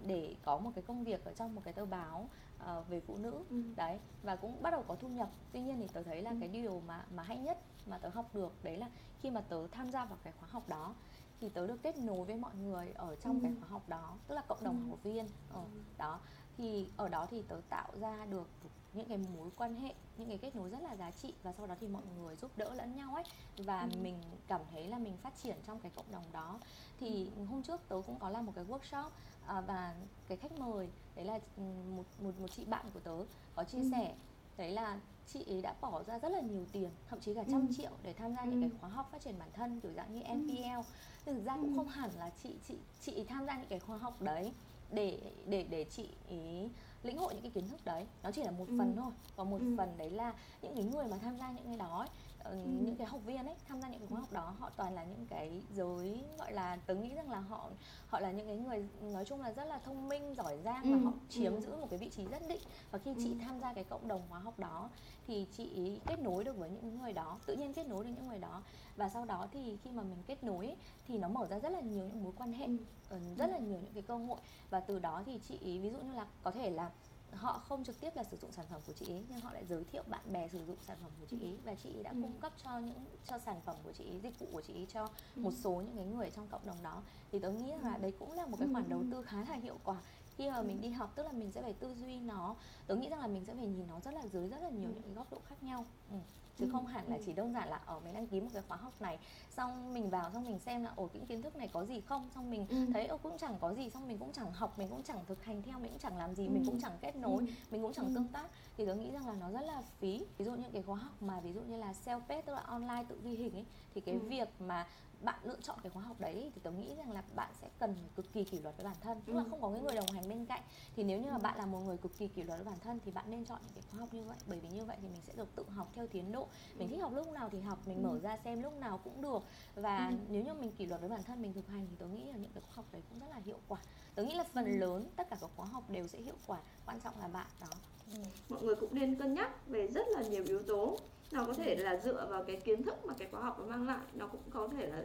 để 0.06 0.36
có 0.44 0.58
một 0.58 0.70
cái 0.74 0.84
công 0.86 1.04
việc 1.04 1.24
ở 1.24 1.32
trong 1.34 1.54
một 1.54 1.60
cái 1.64 1.74
tờ 1.74 1.86
báo 1.86 2.28
uh, 2.56 2.88
về 2.88 3.00
phụ 3.00 3.16
nữ 3.16 3.44
ừ. 3.50 3.62
đấy 3.76 3.98
và 4.22 4.36
cũng 4.36 4.62
bắt 4.62 4.70
đầu 4.70 4.84
có 4.88 4.94
thu 4.94 5.08
nhập 5.08 5.30
tuy 5.52 5.60
nhiên 5.60 5.80
thì 5.80 5.88
tớ 5.92 6.02
thấy 6.02 6.22
là 6.22 6.30
ừ. 6.30 6.36
cái 6.40 6.48
điều 6.48 6.82
mà 6.86 7.04
mà 7.10 7.22
hay 7.22 7.38
nhất 7.38 7.58
mà 7.86 7.98
tớ 7.98 8.08
học 8.08 8.34
được 8.34 8.64
đấy 8.64 8.76
là 8.76 8.88
khi 9.20 9.30
mà 9.30 9.40
tớ 9.40 9.66
tham 9.72 9.90
gia 9.90 10.04
vào 10.04 10.18
cái 10.24 10.32
khóa 10.40 10.48
học 10.52 10.68
đó 10.68 10.94
thì 11.40 11.48
tớ 11.48 11.66
được 11.66 11.82
kết 11.82 11.98
nối 11.98 12.24
với 12.24 12.36
mọi 12.36 12.54
người 12.54 12.92
ở 12.94 13.16
trong 13.16 13.34
ừ. 13.34 13.42
cái 13.42 13.52
khóa 13.60 13.68
học 13.68 13.88
đó 13.88 14.16
tức 14.26 14.34
là 14.34 14.42
cộng 14.48 14.64
đồng 14.64 14.82
ừ. 14.84 14.90
học 14.90 14.98
viên 15.02 15.26
ở 15.52 15.60
ừ. 15.60 15.80
đó 15.98 16.20
thì 16.56 16.86
ở 16.96 17.08
đó 17.08 17.26
thì 17.30 17.42
tớ 17.48 17.60
tạo 17.68 17.88
ra 18.00 18.26
được 18.26 18.48
những 18.92 19.08
cái 19.08 19.18
mối 19.18 19.50
quan 19.56 19.74
hệ 19.74 19.94
những 20.16 20.28
cái 20.28 20.38
kết 20.38 20.56
nối 20.56 20.70
rất 20.70 20.82
là 20.82 20.96
giá 20.96 21.10
trị 21.10 21.34
và 21.42 21.52
sau 21.52 21.66
đó 21.66 21.74
thì 21.80 21.88
mọi 21.88 22.02
người 22.18 22.36
giúp 22.36 22.50
đỡ 22.56 22.74
lẫn 22.74 22.96
nhau 22.96 23.14
ấy 23.14 23.24
và 23.56 23.80
ừ. 23.80 23.88
mình 24.02 24.22
cảm 24.48 24.60
thấy 24.70 24.88
là 24.88 24.98
mình 24.98 25.16
phát 25.16 25.32
triển 25.42 25.56
trong 25.66 25.80
cái 25.80 25.92
cộng 25.96 26.12
đồng 26.12 26.24
đó 26.32 26.60
thì 27.00 27.30
ừ. 27.36 27.44
hôm 27.44 27.62
trước 27.62 27.80
tớ 27.88 27.96
cũng 28.06 28.18
có 28.18 28.30
làm 28.30 28.46
một 28.46 28.52
cái 28.54 28.64
workshop 28.64 29.10
à, 29.46 29.60
và 29.60 29.94
cái 30.28 30.38
khách 30.38 30.58
mời 30.58 30.88
đấy 31.16 31.24
là 31.24 31.40
ừ, 31.56 31.62
một 31.96 32.04
một 32.22 32.40
một 32.40 32.48
chị 32.56 32.64
bạn 32.64 32.86
của 32.94 33.00
tớ 33.00 33.24
có 33.54 33.64
chia 33.64 33.78
ừ. 33.78 33.88
sẻ 33.92 34.14
đấy 34.56 34.70
là 34.70 34.98
chị 35.32 35.44
ấy 35.46 35.62
đã 35.62 35.74
bỏ 35.80 36.02
ra 36.02 36.18
rất 36.18 36.28
là 36.28 36.40
nhiều 36.40 36.66
tiền 36.72 36.90
thậm 37.08 37.20
chí 37.20 37.34
cả 37.34 37.44
trăm 37.50 37.66
ừ. 37.66 37.72
triệu 37.76 37.90
để 38.02 38.12
tham 38.12 38.34
gia 38.36 38.42
ừ. 38.42 38.48
những 38.50 38.60
cái 38.60 38.70
khóa 38.80 38.90
học 38.90 39.08
phát 39.12 39.20
triển 39.20 39.38
bản 39.38 39.48
thân 39.52 39.80
kiểu 39.80 39.92
dạng 39.92 40.14
như 40.14 40.20
MPL 40.34 40.90
thực 41.26 41.44
ra 41.44 41.56
cũng 41.56 41.76
không 41.76 41.88
hẳn 41.88 42.10
là 42.18 42.30
chị 42.42 42.54
chị 42.68 42.74
chị 43.00 43.24
tham 43.28 43.46
gia 43.46 43.56
những 43.56 43.68
cái 43.68 43.78
khóa 43.78 43.96
học 43.96 44.22
đấy 44.22 44.52
để 44.90 45.20
để 45.46 45.66
để 45.70 45.84
chị 45.84 46.08
ý 46.28 46.68
lĩnh 47.02 47.18
hội 47.18 47.34
những 47.34 47.42
cái 47.42 47.50
kiến 47.50 47.68
thức 47.68 47.84
đấy 47.84 48.06
nó 48.22 48.30
chỉ 48.30 48.42
là 48.42 48.50
một 48.50 48.68
ừ. 48.68 48.74
phần 48.78 48.96
thôi 48.96 49.12
còn 49.36 49.50
một 49.50 49.60
ừ. 49.60 49.74
phần 49.76 49.98
đấy 49.98 50.10
là 50.10 50.34
những 50.62 50.74
cái 50.74 50.84
người 50.84 51.06
mà 51.06 51.18
tham 51.18 51.38
gia 51.38 51.52
những 51.52 51.66
cái 51.66 51.76
đó 51.76 51.98
ấy, 51.98 52.08
ừ. 52.48 52.56
những 52.66 52.96
cái 52.96 53.06
học 53.06 53.20
viên 53.24 53.46
ấy 53.46 53.54
tham 53.68 53.80
gia 53.80 53.88
những 53.88 53.98
cái 53.98 54.08
khóa 54.08 54.20
học 54.20 54.32
đó 54.32 54.54
họ 54.58 54.70
toàn 54.76 54.94
là 54.94 55.04
những 55.04 55.26
cái 55.26 55.62
giới 55.74 56.24
gọi 56.38 56.52
là 56.52 56.76
tớ 56.86 56.94
nghĩ 56.94 57.14
rằng 57.14 57.30
là 57.30 57.40
họ 57.40 57.70
họ 58.06 58.20
là 58.20 58.30
những 58.30 58.46
cái 58.46 58.56
người 58.56 58.88
nói 59.00 59.24
chung 59.24 59.40
là 59.40 59.52
rất 59.52 59.64
là 59.64 59.78
thông 59.78 60.08
minh 60.08 60.34
giỏi 60.34 60.58
giang 60.64 60.82
ừ. 60.82 60.90
và 60.92 60.98
họ 61.04 61.12
chiếm 61.28 61.52
ừ. 61.52 61.60
giữ 61.60 61.76
một 61.76 61.86
cái 61.90 61.98
vị 61.98 62.10
trí 62.10 62.24
rất 62.24 62.42
định 62.48 62.60
và 62.90 62.98
khi 62.98 63.10
ừ. 63.14 63.20
chị 63.24 63.34
tham 63.40 63.60
gia 63.60 63.72
cái 63.72 63.84
cộng 63.84 64.08
đồng 64.08 64.22
khóa 64.28 64.38
học 64.38 64.58
đó 64.58 64.90
thì 65.26 65.46
chị 65.56 65.98
kết 66.06 66.20
nối 66.20 66.44
được 66.44 66.56
với 66.56 66.70
những 66.70 66.98
người 66.98 67.12
đó 67.12 67.38
tự 67.46 67.56
nhiên 67.56 67.72
kết 67.72 67.86
nối 67.86 68.04
được 68.04 68.10
những 68.16 68.28
người 68.28 68.38
đó 68.38 68.62
và 68.96 69.08
sau 69.08 69.24
đó 69.24 69.46
thì 69.52 69.78
khi 69.84 69.90
mà 69.90 70.02
mình 70.02 70.22
kết 70.26 70.44
nối 70.44 70.76
thì 71.06 71.18
nó 71.18 71.28
mở 71.28 71.46
ra 71.46 71.58
rất 71.58 71.72
là 71.72 71.80
nhiều 71.80 72.04
những 72.04 72.24
mối 72.24 72.32
quan 72.36 72.52
hệ 72.52 72.66
ừ. 72.66 72.76
Ờ, 73.08 73.18
rất 73.38 73.50
là 73.50 73.58
nhiều 73.58 73.78
những 73.82 73.92
cái 73.94 74.02
cơ 74.02 74.16
hội 74.16 74.38
và 74.70 74.80
từ 74.80 74.98
đó 74.98 75.22
thì 75.26 75.40
chị 75.48 75.78
ví 75.78 75.90
dụ 75.90 75.98
như 75.98 76.12
là 76.12 76.26
có 76.42 76.50
thể 76.50 76.70
là 76.70 76.90
họ 77.32 77.58
không 77.58 77.84
trực 77.84 78.00
tiếp 78.00 78.16
là 78.16 78.24
sử 78.24 78.36
dụng 78.36 78.52
sản 78.52 78.66
phẩm 78.70 78.80
của 78.86 78.92
chị 78.92 79.06
ý 79.06 79.22
nhưng 79.28 79.40
họ 79.40 79.52
lại 79.52 79.64
giới 79.68 79.84
thiệu 79.84 80.02
bạn 80.06 80.32
bè 80.32 80.48
sử 80.48 80.66
dụng 80.66 80.76
sản 80.86 80.96
phẩm 81.02 81.10
của 81.20 81.26
chị 81.26 81.36
ý 81.40 81.56
và 81.64 81.74
chị 81.74 81.88
ý 81.88 82.02
đã 82.02 82.10
ừ. 82.10 82.18
cung 82.22 82.40
cấp 82.40 82.52
cho 82.64 82.78
những 82.78 83.04
cho 83.26 83.38
sản 83.38 83.60
phẩm 83.64 83.76
của 83.84 83.92
chị 83.92 84.04
ý 84.04 84.18
dịch 84.18 84.38
vụ 84.38 84.46
của 84.52 84.60
chị 84.60 84.74
ý 84.74 84.86
cho 84.92 85.02
ừ. 85.36 85.42
một 85.42 85.52
số 85.62 85.70
những 85.70 85.96
cái 85.96 86.06
người 86.06 86.30
trong 86.30 86.46
cộng 86.48 86.66
đồng 86.66 86.82
đó. 86.82 87.02
Thì 87.32 87.38
tôi 87.38 87.52
nghĩ 87.52 87.72
là 87.82 87.96
đấy 87.96 88.12
cũng 88.18 88.32
là 88.32 88.46
một 88.46 88.56
cái 88.60 88.68
khoản 88.72 88.88
đầu 88.88 89.04
tư 89.10 89.22
khá 89.22 89.44
là 89.48 89.54
hiệu 89.54 89.78
quả. 89.84 89.96
Khi 90.36 90.50
mà 90.50 90.62
mình 90.62 90.80
đi 90.80 90.90
học 90.90 91.12
tức 91.14 91.22
là 91.22 91.32
mình 91.32 91.52
sẽ 91.52 91.62
phải 91.62 91.72
tư 91.72 91.94
duy 91.94 92.20
nó. 92.20 92.54
Tôi 92.86 92.98
nghĩ 92.98 93.08
rằng 93.08 93.20
là 93.20 93.26
mình 93.26 93.44
sẽ 93.44 93.54
phải 93.54 93.66
nhìn 93.66 93.86
nó 93.88 94.00
rất 94.00 94.14
là 94.14 94.26
dưới 94.32 94.48
rất 94.48 94.62
là 94.62 94.70
nhiều 94.70 94.90
những 94.94 95.02
cái 95.02 95.12
góc 95.12 95.32
độ 95.32 95.38
khác 95.48 95.62
nhau. 95.62 95.84
Ừ 96.10 96.16
chứ 96.58 96.64
ừ. 96.64 96.70
không 96.72 96.86
hẳn 96.86 97.04
là 97.08 97.16
ừ. 97.16 97.22
chỉ 97.26 97.32
đơn 97.32 97.52
giản 97.52 97.68
là 97.68 97.76
ở 97.76 97.94
ờ, 97.94 98.00
mình 98.04 98.14
đăng 98.14 98.26
ký 98.26 98.40
một 98.40 98.48
cái 98.52 98.62
khóa 98.68 98.76
học 98.76 99.00
này 99.00 99.18
xong 99.50 99.94
mình 99.94 100.10
vào 100.10 100.30
xong 100.32 100.44
mình 100.44 100.58
xem 100.58 100.84
là 100.84 100.92
ồ 100.96 101.08
những 101.12 101.26
kiến 101.26 101.42
thức 101.42 101.56
này 101.56 101.68
có 101.72 101.84
gì 101.84 102.00
không 102.00 102.28
xong 102.34 102.50
mình 102.50 102.66
ừ. 102.68 102.86
thấy 102.92 103.06
ồ 103.06 103.16
cũng 103.16 103.38
chẳng 103.38 103.56
có 103.60 103.74
gì 103.74 103.90
xong 103.90 104.08
mình 104.08 104.18
cũng 104.18 104.32
chẳng 104.32 104.52
học 104.52 104.78
mình 104.78 104.88
cũng 104.88 105.02
chẳng 105.02 105.18
thực 105.26 105.44
hành 105.44 105.62
theo 105.62 105.78
mình 105.78 105.90
cũng 105.90 106.00
chẳng 106.00 106.18
làm 106.18 106.34
gì 106.34 106.46
ừ. 106.46 106.50
mình 106.50 106.62
cũng 106.66 106.80
chẳng 106.80 106.98
kết 107.00 107.16
nối 107.16 107.38
ừ. 107.38 107.46
mình 107.70 107.82
cũng 107.82 107.92
chẳng 107.92 108.06
ừ. 108.06 108.12
tương 108.14 108.28
tác 108.28 108.50
thì 108.76 108.86
tôi 108.86 108.96
nghĩ 108.96 109.10
rằng 109.10 109.28
là 109.28 109.34
nó 109.40 109.50
rất 109.50 109.60
là 109.66 109.82
phí 109.98 110.24
ví 110.38 110.44
dụ 110.44 110.52
những 110.52 110.72
cái 110.72 110.82
khóa 110.82 110.96
học 110.96 111.22
mà 111.22 111.40
ví 111.40 111.52
dụ 111.52 111.60
như 111.60 111.76
là 111.76 111.94
self 112.04 112.20
paced 112.20 112.46
tức 112.46 112.52
là 112.52 112.60
online 112.60 113.04
tự 113.08 113.20
ghi 113.24 113.34
hình 113.34 113.54
ấy 113.54 113.64
thì 113.94 114.00
cái 114.00 114.14
ừ. 114.14 114.28
việc 114.28 114.48
mà 114.60 114.86
bạn 115.22 115.38
lựa 115.44 115.56
chọn 115.62 115.78
cái 115.82 115.90
khóa 115.90 116.02
học 116.02 116.20
đấy 116.20 116.52
thì 116.54 116.60
tôi 116.64 116.72
nghĩ 116.72 116.94
rằng 116.94 117.12
là 117.12 117.22
bạn 117.34 117.50
sẽ 117.60 117.68
cần 117.78 117.94
cực 118.16 118.32
kỳ 118.32 118.44
kỷ 118.44 118.58
luật 118.58 118.76
với 118.76 118.84
bản 118.84 118.96
thân. 119.00 119.20
Tức 119.26 119.32
là 119.32 119.42
ừ. 119.42 119.46
không 119.50 119.60
có 119.60 119.70
cái 119.70 119.80
người 119.80 119.94
đồng 119.94 120.10
hành 120.12 120.28
bên 120.28 120.46
cạnh. 120.46 120.62
Thì 120.96 121.02
nếu 121.02 121.20
như 121.20 121.30
mà 121.30 121.38
bạn 121.38 121.58
là 121.58 121.66
một 121.66 121.80
người 121.80 121.96
cực 121.96 122.18
kỳ 122.18 122.28
kỷ 122.28 122.42
luật 122.42 122.58
với 122.58 122.64
bản 122.64 122.78
thân 122.78 122.98
thì 123.04 123.10
bạn 123.10 123.30
nên 123.30 123.44
chọn 123.44 123.58
những 123.62 123.74
cái 123.74 123.82
khóa 123.90 124.00
học 124.00 124.14
như 124.14 124.24
vậy. 124.24 124.36
Bởi 124.46 124.60
vì 124.60 124.68
như 124.68 124.84
vậy 124.84 124.96
thì 125.00 125.08
mình 125.08 125.22
sẽ 125.26 125.32
được 125.36 125.48
tự 125.56 125.64
học 125.68 125.88
theo 125.94 126.06
tiến 126.06 126.32
độ. 126.32 126.48
Mình 126.74 126.88
thích 126.88 127.00
học 127.00 127.12
lúc 127.14 127.32
nào 127.32 127.48
thì 127.52 127.60
học 127.60 127.78
mình 127.86 128.02
mở 128.02 128.10
ừ. 128.10 128.18
ra 128.18 128.38
xem 128.44 128.62
lúc 128.62 128.72
nào 128.80 129.00
cũng 129.04 129.22
được. 129.22 129.42
Và 129.74 130.08
ừ. 130.08 130.14
nếu 130.28 130.44
như 130.44 130.54
mình 130.54 130.72
kỷ 130.72 130.86
luật 130.86 131.00
với 131.00 131.10
bản 131.10 131.22
thân 131.22 131.42
mình 131.42 131.52
thực 131.52 131.68
hành 131.68 131.86
thì 131.90 131.96
tôi 131.98 132.08
nghĩ 132.08 132.24
là 132.24 132.36
những 132.36 132.52
cái 132.54 132.62
khóa 132.62 132.72
học 132.74 132.84
đấy 132.92 133.02
cũng 133.08 133.18
rất 133.18 133.26
là 133.30 133.40
hiệu 133.44 133.58
quả. 133.68 133.78
Tôi 134.14 134.26
nghĩ 134.26 134.34
là 134.34 134.44
phần 134.44 134.64
ừ. 134.64 134.78
lớn 134.78 135.10
tất 135.16 135.30
cả 135.30 135.36
các 135.40 135.50
khóa 135.56 135.66
học 135.66 135.90
đều 135.90 136.06
sẽ 136.06 136.18
hiệu 136.18 136.36
quả. 136.46 136.58
Quan 136.86 137.00
trọng 137.00 137.20
là 137.20 137.28
bạn 137.28 137.46
đó. 137.60 137.68
Ừ. 138.14 138.20
mọi 138.48 138.62
người 138.62 138.76
cũng 138.76 138.94
nên 138.94 139.18
cân 139.18 139.34
nhắc 139.34 139.66
về 139.66 139.86
rất 139.86 140.08
là 140.08 140.22
nhiều 140.22 140.44
yếu 140.46 140.62
tố 140.62 140.96
nó 141.32 141.44
có 141.44 141.52
thể 141.52 141.76
là 141.76 141.96
dựa 141.96 142.26
vào 142.30 142.44
cái 142.44 142.56
kiến 142.56 142.82
thức 142.82 142.94
mà 143.04 143.14
cái 143.18 143.28
khóa 143.30 143.40
học 143.40 143.58
nó 143.58 143.66
mang 143.66 143.86
lại 143.86 144.06
nó 144.14 144.26
cũng 144.26 144.40
có 144.50 144.68
thể 144.68 144.86
là 144.86 145.04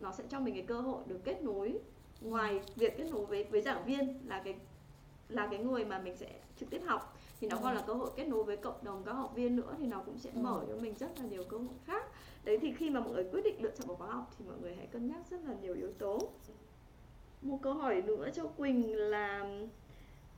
nó 0.00 0.12
sẽ 0.12 0.24
cho 0.28 0.40
mình 0.40 0.54
cái 0.54 0.64
cơ 0.66 0.80
hội 0.80 1.02
được 1.06 1.20
kết 1.24 1.42
nối 1.42 1.78
ngoài 2.20 2.60
việc 2.76 2.96
kết 2.96 3.10
nối 3.10 3.26
với 3.26 3.44
với 3.44 3.62
giảng 3.62 3.84
viên 3.84 4.28
là 4.28 4.42
cái 4.44 4.54
là 5.28 5.48
cái 5.50 5.58
người 5.58 5.84
mà 5.84 5.98
mình 5.98 6.16
sẽ 6.16 6.40
trực 6.60 6.70
tiếp 6.70 6.80
học 6.86 7.16
thì 7.40 7.48
nó 7.48 7.56
ừ. 7.56 7.60
còn 7.62 7.74
là 7.74 7.82
cơ 7.86 7.92
hội 7.92 8.10
kết 8.16 8.28
nối 8.28 8.44
với 8.44 8.56
cộng 8.56 8.84
đồng 8.84 9.02
các 9.04 9.12
học 9.12 9.32
viên 9.34 9.56
nữa 9.56 9.74
thì 9.78 9.86
nó 9.86 10.02
cũng 10.06 10.18
sẽ 10.18 10.30
ừ. 10.34 10.38
mở 10.40 10.64
cho 10.68 10.76
mình 10.76 10.94
rất 10.98 11.18
là 11.18 11.24
nhiều 11.24 11.44
cơ 11.44 11.56
hội 11.56 11.76
khác 11.86 12.04
đấy 12.44 12.58
thì 12.60 12.72
khi 12.72 12.90
mà 12.90 13.00
mọi 13.00 13.12
người 13.12 13.24
quyết 13.32 13.44
định 13.44 13.62
lựa 13.62 13.70
chọn 13.70 13.88
một 13.88 13.94
khóa 13.98 14.12
học 14.12 14.30
thì 14.38 14.44
mọi 14.48 14.56
người 14.60 14.74
hãy 14.76 14.86
cân 14.86 15.08
nhắc 15.08 15.20
rất 15.30 15.40
là 15.44 15.54
nhiều 15.62 15.74
yếu 15.74 15.92
tố 15.98 16.30
một 17.42 17.58
câu 17.62 17.74
hỏi 17.74 18.02
nữa 18.02 18.28
cho 18.34 18.46
quỳnh 18.46 18.96
là 18.96 19.50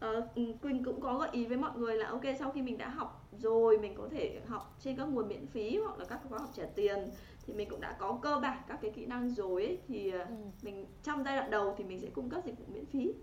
uh, 0.03 0.25
Quỳnh 0.63 0.85
cũng 0.85 1.01
có 1.01 1.19
gợi 1.19 1.29
ý 1.33 1.47
với 1.47 1.57
mọi 1.57 1.71
người 1.77 1.97
là 1.97 2.09
ok 2.09 2.23
sau 2.39 2.51
khi 2.51 2.63
mình 2.63 2.79
đã 2.79 2.89
học 2.89 3.29
rồi 3.39 3.79
mình 3.79 3.95
có 3.95 4.09
thể 4.11 4.41
học 4.47 4.77
trên 4.81 4.97
các 4.97 5.05
nguồn 5.05 5.29
miễn 5.29 5.47
phí 5.47 5.77
hoặc 5.77 5.99
là 5.99 6.05
các 6.05 6.21
khóa 6.29 6.39
học 6.39 6.51
trả 6.55 6.65
tiền 6.75 7.11
thì 7.47 7.55
mình 7.55 7.69
cũng 7.71 7.81
đã 7.81 7.97
có 7.99 8.19
cơ 8.23 8.39
bản 8.43 8.59
các 8.69 8.79
cái 8.83 8.91
kỹ 8.91 9.07
năng 9.07 9.31
rồi 9.31 9.65
ấy, 9.65 9.79
thì 9.89 10.11
ờ, 10.11 10.19
ừ. 10.19 10.35
mình 10.63 10.87
trong 11.03 11.25
giai 11.25 11.37
đoạn 11.37 11.51
đầu 11.51 11.75
thì 11.79 11.85
mình 11.85 12.01
sẽ 12.01 12.09
cung 12.15 12.31
cấp 12.31 12.43
dịch 12.45 12.59
vụ 12.59 12.65
miễn 12.69 12.87
phí 12.87 13.15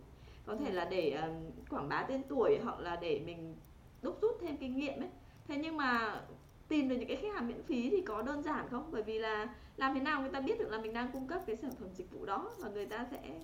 có 0.46 0.56
thể 0.56 0.70
ừ. 0.70 0.74
là 0.74 0.86
để 0.86 1.12
um, 1.12 1.52
quảng 1.70 1.90
bá 1.90 2.06
tên 2.10 2.24
tuổi 2.30 2.60
hoặc 2.64 2.80
là 2.80 2.96
để 2.96 3.22
mình 3.26 3.56
đúc 4.02 4.18
rút 4.22 4.38
thêm 4.42 4.58
kinh 4.58 4.76
nghiệm 4.76 5.00
ấy 5.00 5.10
thế 5.48 5.58
nhưng 5.58 5.78
mà 5.78 6.22
tìm 6.68 6.90
được 6.90 6.96
những 6.96 7.08
cái 7.08 7.18
khách 7.18 7.34
hàng 7.34 7.48
miễn 7.48 7.64
phí 7.64 7.90
thì 7.90 8.02
có 8.02 8.22
đơn 8.22 8.44
giản 8.44 8.68
không 8.70 8.90
bởi 8.92 9.04
vì 9.04 9.20
là 9.20 9.56
làm 9.78 9.94
thế 9.94 10.00
nào 10.00 10.22
người 10.22 10.30
ta 10.30 10.42
biết 10.42 10.60
được 10.60 10.70
là 10.72 10.82
mình 10.82 10.94
đang 10.94 11.12
cung 11.12 11.28
cấp 11.28 11.42
cái 11.46 11.56
sản 11.56 11.72
phẩm 11.80 11.90
dịch 11.94 12.12
vụ 12.12 12.26
đó 12.26 12.52
và 12.60 12.70
người 12.70 12.86
ta 12.86 13.08
sẽ 13.12 13.40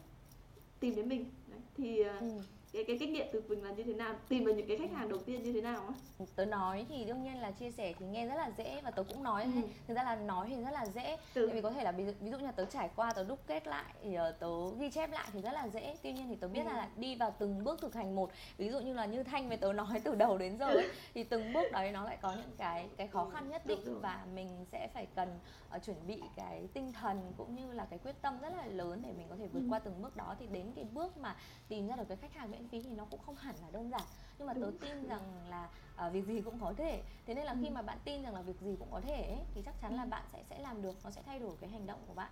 tìm 0.80 0.96
đến 0.96 1.10
mình 1.10 1.26
Đấy. 1.48 1.60
thì 1.78 2.00
ờ, 2.00 2.20
ừ 2.20 2.28
cái 2.76 2.84
cái 2.84 2.98
kinh 3.00 3.14
nghiệm 3.14 3.28
từ 3.32 3.42
mình 3.48 3.64
là 3.64 3.72
như 3.72 3.84
thế 3.84 3.94
nào 3.94 4.16
tìm 4.30 4.46
được 4.46 4.54
những 4.54 4.68
cái 4.68 4.78
khách 4.78 4.92
hàng 4.92 5.10
đầu 5.10 5.20
tiên 5.20 5.44
như 5.44 5.54
thế 5.54 5.62
nào 5.62 5.82
á 5.88 5.94
tớ 6.36 6.46
nói 6.46 6.86
thì 6.90 7.06
đương 7.06 7.24
nhiên 7.24 7.42
là 7.42 7.52
chia 7.52 7.72
sẻ 7.72 7.94
thì 8.00 8.06
nghe 8.06 8.28
rất 8.28 8.36
là 8.36 8.52
dễ 8.58 8.82
và 8.84 8.92
tớ 8.92 9.04
cũng 9.04 9.24
nói 9.24 9.44
ừ. 9.44 9.50
thực 9.88 9.94
ra 9.94 10.04
là 10.04 10.16
nói 10.16 10.48
thì 10.50 10.56
rất 10.56 10.72
là 10.74 10.86
dễ 10.86 11.18
ừ. 11.36 11.48
tại 11.48 11.56
vì 11.56 11.62
có 11.62 11.72
thể 11.72 11.84
là 11.84 11.92
ví 11.92 12.06
dụ, 12.06 12.12
ví 12.20 12.32
dụ 12.32 12.38
như 12.38 12.46
là 12.46 12.52
tớ 12.52 12.66
trải 12.66 12.90
qua 12.96 13.14
tớ 13.14 13.24
đúc 13.24 13.40
kết 13.48 13.68
lại 13.68 13.94
thì 14.04 14.10
uh, 14.10 14.40
tớ 14.40 14.48
ghi 14.80 14.90
chép 14.90 15.12
lại 15.12 15.28
thì 15.34 15.42
rất 15.42 15.52
là 15.52 15.68
dễ 15.68 15.96
tuy 16.04 16.14
nhiên 16.14 16.28
thì 16.30 16.36
tớ 16.36 16.48
biết 16.48 16.66
ừ. 16.66 16.74
là 16.74 16.90
đi 16.98 17.16
vào 17.16 17.36
từng 17.40 17.64
bước 17.64 17.82
thực 17.82 17.96
hành 17.96 18.16
một 18.16 18.32
ví 18.58 18.70
dụ 18.70 18.80
như 18.80 18.94
là 18.94 19.06
như 19.06 19.24
thanh 19.24 19.48
với 19.48 19.58
tớ 19.58 19.74
nói 19.74 20.02
từ 20.04 20.16
đầu 20.16 20.38
đến 20.38 20.58
giờ 20.58 20.68
ấy, 20.68 20.90
thì 21.14 21.24
từng 21.24 21.54
bước 21.54 21.72
đấy 21.72 21.92
nó 21.92 22.04
lại 22.04 22.18
có 22.22 22.34
những 22.34 22.56
cái 22.58 22.88
cái 22.98 23.08
khó 23.08 23.30
khăn 23.34 23.50
nhất 23.50 23.66
định 23.66 24.00
và 24.02 24.26
mình 24.34 24.66
sẽ 24.72 24.88
phải 24.94 25.08
cần 25.16 25.40
uh, 25.76 25.84
chuẩn 25.84 26.08
bị 26.08 26.22
cái 26.36 26.68
tinh 26.74 26.94
thần 26.94 27.34
cũng 27.38 27.56
như 27.56 27.74
là 27.74 27.86
cái 27.86 28.00
quyết 28.00 28.22
tâm 28.22 28.40
rất 28.42 28.54
là 28.58 28.66
lớn 28.66 29.02
để 29.06 29.14
mình 29.18 29.28
có 29.30 29.36
thể 29.36 29.48
vượt 29.48 29.60
ừ. 29.60 29.68
qua 29.70 29.80
từng 29.80 30.02
bước 30.02 30.16
đó 30.16 30.36
thì 30.40 30.48
đến 30.48 30.72
cái 30.76 30.86
bước 30.94 31.18
mà 31.18 31.36
tìm 31.68 31.88
ra 31.88 31.96
được 31.96 32.06
cái 32.08 32.18
khách 32.18 32.34
hàng 32.34 32.52
miễn 32.52 32.65
phí 32.68 32.82
thì 32.82 32.90
nó 32.90 33.06
cũng 33.12 33.20
không 33.26 33.36
hẳn 33.36 33.56
là 33.62 33.68
đơn 33.72 33.90
giản 33.90 34.02
nhưng 34.38 34.48
mà 34.48 34.54
tớ 34.54 34.72
tin 34.82 35.08
rằng 35.08 35.22
là 35.50 35.70
uh, 36.08 36.14
việc 36.14 36.26
gì 36.26 36.42
cũng 36.42 36.60
có 36.60 36.74
thể 36.78 37.02
thế 37.26 37.34
nên 37.34 37.46
là 37.46 37.52
ừ. 37.52 37.58
khi 37.62 37.70
mà 37.70 37.82
bạn 37.82 37.98
tin 38.06 38.24
rằng 38.24 38.34
là 38.34 38.42
việc 38.42 38.62
gì 38.62 38.76
cũng 38.80 38.88
có 38.92 39.02
thể 39.02 39.22
ấy, 39.22 39.42
thì 39.56 39.62
chắc 39.66 39.82
chắn 39.82 39.96
là 39.96 40.04
ừ. 40.04 40.08
bạn 40.10 40.24
sẽ 40.34 40.44
sẽ 40.50 40.60
làm 40.60 40.82
được 40.82 40.96
nó 41.04 41.12
sẽ 41.12 41.22
thay 41.26 41.40
đổi 41.40 41.56
cái 41.62 41.70
hành 41.70 41.88
động 41.88 42.00
của 42.08 42.14
bạn 42.14 42.32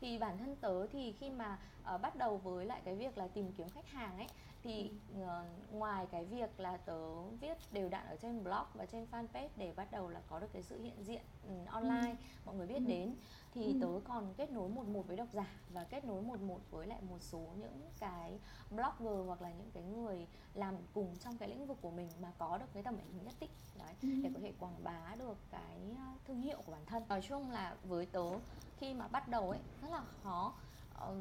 thì 0.00 0.18
bản 0.18 0.38
thân 0.38 0.56
tớ 0.56 0.86
thì 0.86 1.12
khi 1.12 1.30
mà 1.30 1.58
uh, 1.94 2.00
bắt 2.00 2.16
đầu 2.16 2.36
với 2.38 2.66
lại 2.66 2.80
cái 2.84 2.94
việc 2.94 3.18
là 3.18 3.28
tìm 3.28 3.52
kiếm 3.52 3.68
khách 3.68 3.88
hàng 3.88 4.18
ấy 4.18 4.26
thì 4.62 4.90
uh, 5.22 5.28
ngoài 5.72 6.06
cái 6.10 6.24
việc 6.24 6.60
là 6.60 6.76
tớ 6.76 7.22
viết 7.40 7.58
đều 7.72 7.88
đặn 7.88 8.06
ở 8.06 8.16
trên 8.16 8.44
blog 8.44 8.66
và 8.74 8.86
trên 8.86 9.06
fanpage 9.10 9.48
để 9.56 9.72
bắt 9.76 9.90
đầu 9.92 10.08
là 10.08 10.20
có 10.26 10.40
được 10.40 10.52
cái 10.52 10.62
sự 10.62 10.82
hiện 10.82 11.04
diện 11.04 11.22
um, 11.48 11.64
online 11.66 12.10
ừ. 12.10 12.16
mọi 12.46 12.54
người 12.54 12.66
biết 12.66 12.74
ừ. 12.74 12.84
đến 12.86 13.14
thì 13.54 13.66
ừ. 13.66 13.78
tớ 13.80 14.00
còn 14.04 14.34
kết 14.36 14.50
nối 14.50 14.68
một 14.68 14.86
một 14.88 15.06
với 15.06 15.16
độc 15.16 15.28
giả 15.32 15.46
và 15.68 15.84
kết 15.84 16.04
nối 16.04 16.22
một 16.22 16.40
một 16.40 16.60
với 16.70 16.86
lại 16.86 16.98
một 17.10 17.18
số 17.20 17.46
những 17.56 17.80
cái 17.98 18.38
blogger 18.70 19.26
hoặc 19.26 19.42
là 19.42 19.50
những 19.50 19.70
cái 19.74 19.82
người 19.82 20.26
làm 20.54 20.74
cùng 20.94 21.16
trong 21.20 21.38
cái 21.38 21.48
lĩnh 21.48 21.66
vực 21.66 21.78
của 21.80 21.90
mình 21.90 22.08
mà 22.22 22.32
có 22.38 22.58
được 22.58 22.66
cái 22.74 22.82
tầm 22.82 22.96
ảnh 22.96 23.12
hưởng 23.12 23.24
nhất 23.24 23.34
định 23.40 23.50
đấy 23.78 23.94
ừ. 24.02 24.08
để 24.22 24.30
có 24.34 24.40
thể 24.42 24.52
quảng 24.58 24.84
bá 24.84 25.14
được 25.18 25.36
cái 25.50 25.96
ờ, 25.96 26.12
thương 26.26 26.40
hiệu 26.40 26.62
của 26.66 26.72
bản 26.72 26.86
thân 26.86 27.02
nói 27.08 27.22
chung 27.28 27.50
là 27.50 27.76
với 27.84 28.06
tớ 28.06 28.30
khi 28.76 28.94
mà 28.94 29.08
bắt 29.08 29.28
đầu 29.28 29.50
ấy 29.50 29.60
rất 29.82 29.90
là 29.90 30.02
khó 30.22 30.52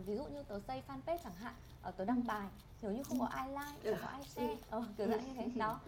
ví 0.05 0.15
dụ 0.15 0.23
như 0.23 0.43
tớ 0.43 0.59
xây 0.59 0.83
fanpage 0.87 1.17
chẳng 1.23 1.35
hạn 1.35 1.53
ờ, 1.81 1.91
tớ 1.91 2.05
đăng 2.05 2.27
bài 2.27 2.47
nếu 2.81 2.91
như 2.91 3.03
không 3.03 3.19
có 3.19 3.25
ai 3.25 3.49
like 3.49 3.91
không 3.91 3.99
có 4.01 4.07
ai 4.07 4.23
share 4.23 4.57
ờ, 4.69 4.83
kiểu 4.97 5.07
dạng 5.07 5.25
như 5.27 5.33
thế 5.33 5.49
đó 5.59 5.79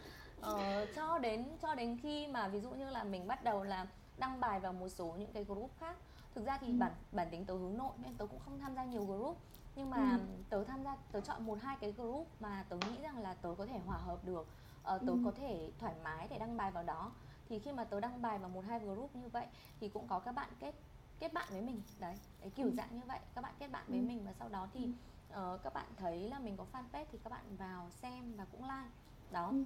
ờ, 0.41 0.85
cho 0.95 1.17
đến 1.19 1.45
cho 1.61 1.75
đến 1.75 1.97
khi 2.01 2.27
mà 2.27 2.47
ví 2.47 2.59
dụ 2.59 2.69
như 2.71 2.89
là 2.89 3.03
mình 3.03 3.27
bắt 3.27 3.43
đầu 3.43 3.63
là 3.63 3.87
đăng 4.17 4.39
bài 4.39 4.59
vào 4.59 4.73
một 4.73 4.89
số 4.89 5.15
những 5.17 5.33
cái 5.33 5.43
group 5.43 5.71
khác 5.79 5.97
thực 6.35 6.45
ra 6.45 6.57
thì 6.61 6.67
ừ. 6.67 6.73
bản 6.79 6.91
bản 7.11 7.27
tính 7.31 7.45
tớ 7.45 7.53
hướng 7.53 7.77
nội 7.77 7.91
nên 7.97 8.17
tớ 8.17 8.25
cũng 8.25 8.39
không 8.39 8.59
tham 8.59 8.75
gia 8.75 8.83
nhiều 8.83 9.05
group 9.05 9.37
nhưng 9.75 9.89
mà 9.89 10.11
ừ. 10.11 10.43
tớ 10.49 10.63
tham 10.63 10.83
gia 10.83 10.95
tớ 11.11 11.21
chọn 11.21 11.45
một 11.45 11.57
hai 11.61 11.77
cái 11.81 11.91
group 11.91 12.27
mà 12.39 12.65
tớ 12.69 12.77
nghĩ 12.77 13.01
rằng 13.01 13.19
là 13.19 13.33
tớ 13.33 13.55
có 13.57 13.65
thể 13.65 13.79
hòa 13.79 13.97
hợp 13.97 14.23
được 14.23 14.41
uh, 14.41 15.05
tớ 15.05 15.13
ừ. 15.13 15.21
có 15.25 15.31
thể 15.31 15.71
thoải 15.79 15.95
mái 16.03 16.27
để 16.27 16.39
đăng 16.39 16.57
bài 16.57 16.71
vào 16.71 16.83
đó 16.83 17.11
thì 17.45 17.59
khi 17.59 17.71
mà 17.71 17.83
tớ 17.83 17.99
đăng 17.99 18.21
bài 18.21 18.39
vào 18.39 18.49
một 18.49 18.61
hai 18.67 18.79
group 18.79 19.15
như 19.15 19.29
vậy 19.29 19.47
thì 19.79 19.89
cũng 19.89 20.07
có 20.07 20.19
các 20.19 20.31
bạn 20.31 20.49
kết 20.59 20.75
kết 21.23 21.33
bạn 21.33 21.47
với 21.49 21.61
mình 21.61 21.81
đấy 21.99 22.15
cái 22.41 22.49
kiểu 22.49 22.65
ừ. 22.65 22.73
dạng 22.77 22.95
như 22.95 23.01
vậy 23.07 23.19
các 23.35 23.41
bạn 23.41 23.53
kết 23.59 23.67
bạn 23.71 23.83
với 23.87 23.99
ừ. 23.99 24.03
mình 24.03 24.25
và 24.25 24.33
sau 24.39 24.49
đó 24.49 24.67
thì 24.73 24.87
uh, 25.29 25.63
các 25.63 25.73
bạn 25.73 25.85
thấy 25.97 26.29
là 26.29 26.39
mình 26.39 26.57
có 26.57 26.65
fanpage 26.73 27.05
thì 27.11 27.19
các 27.23 27.29
bạn 27.29 27.57
vào 27.57 27.89
xem 27.89 28.35
và 28.37 28.45
cũng 28.51 28.63
like 28.63 28.89
đó 29.31 29.47
ừ. 29.47 29.63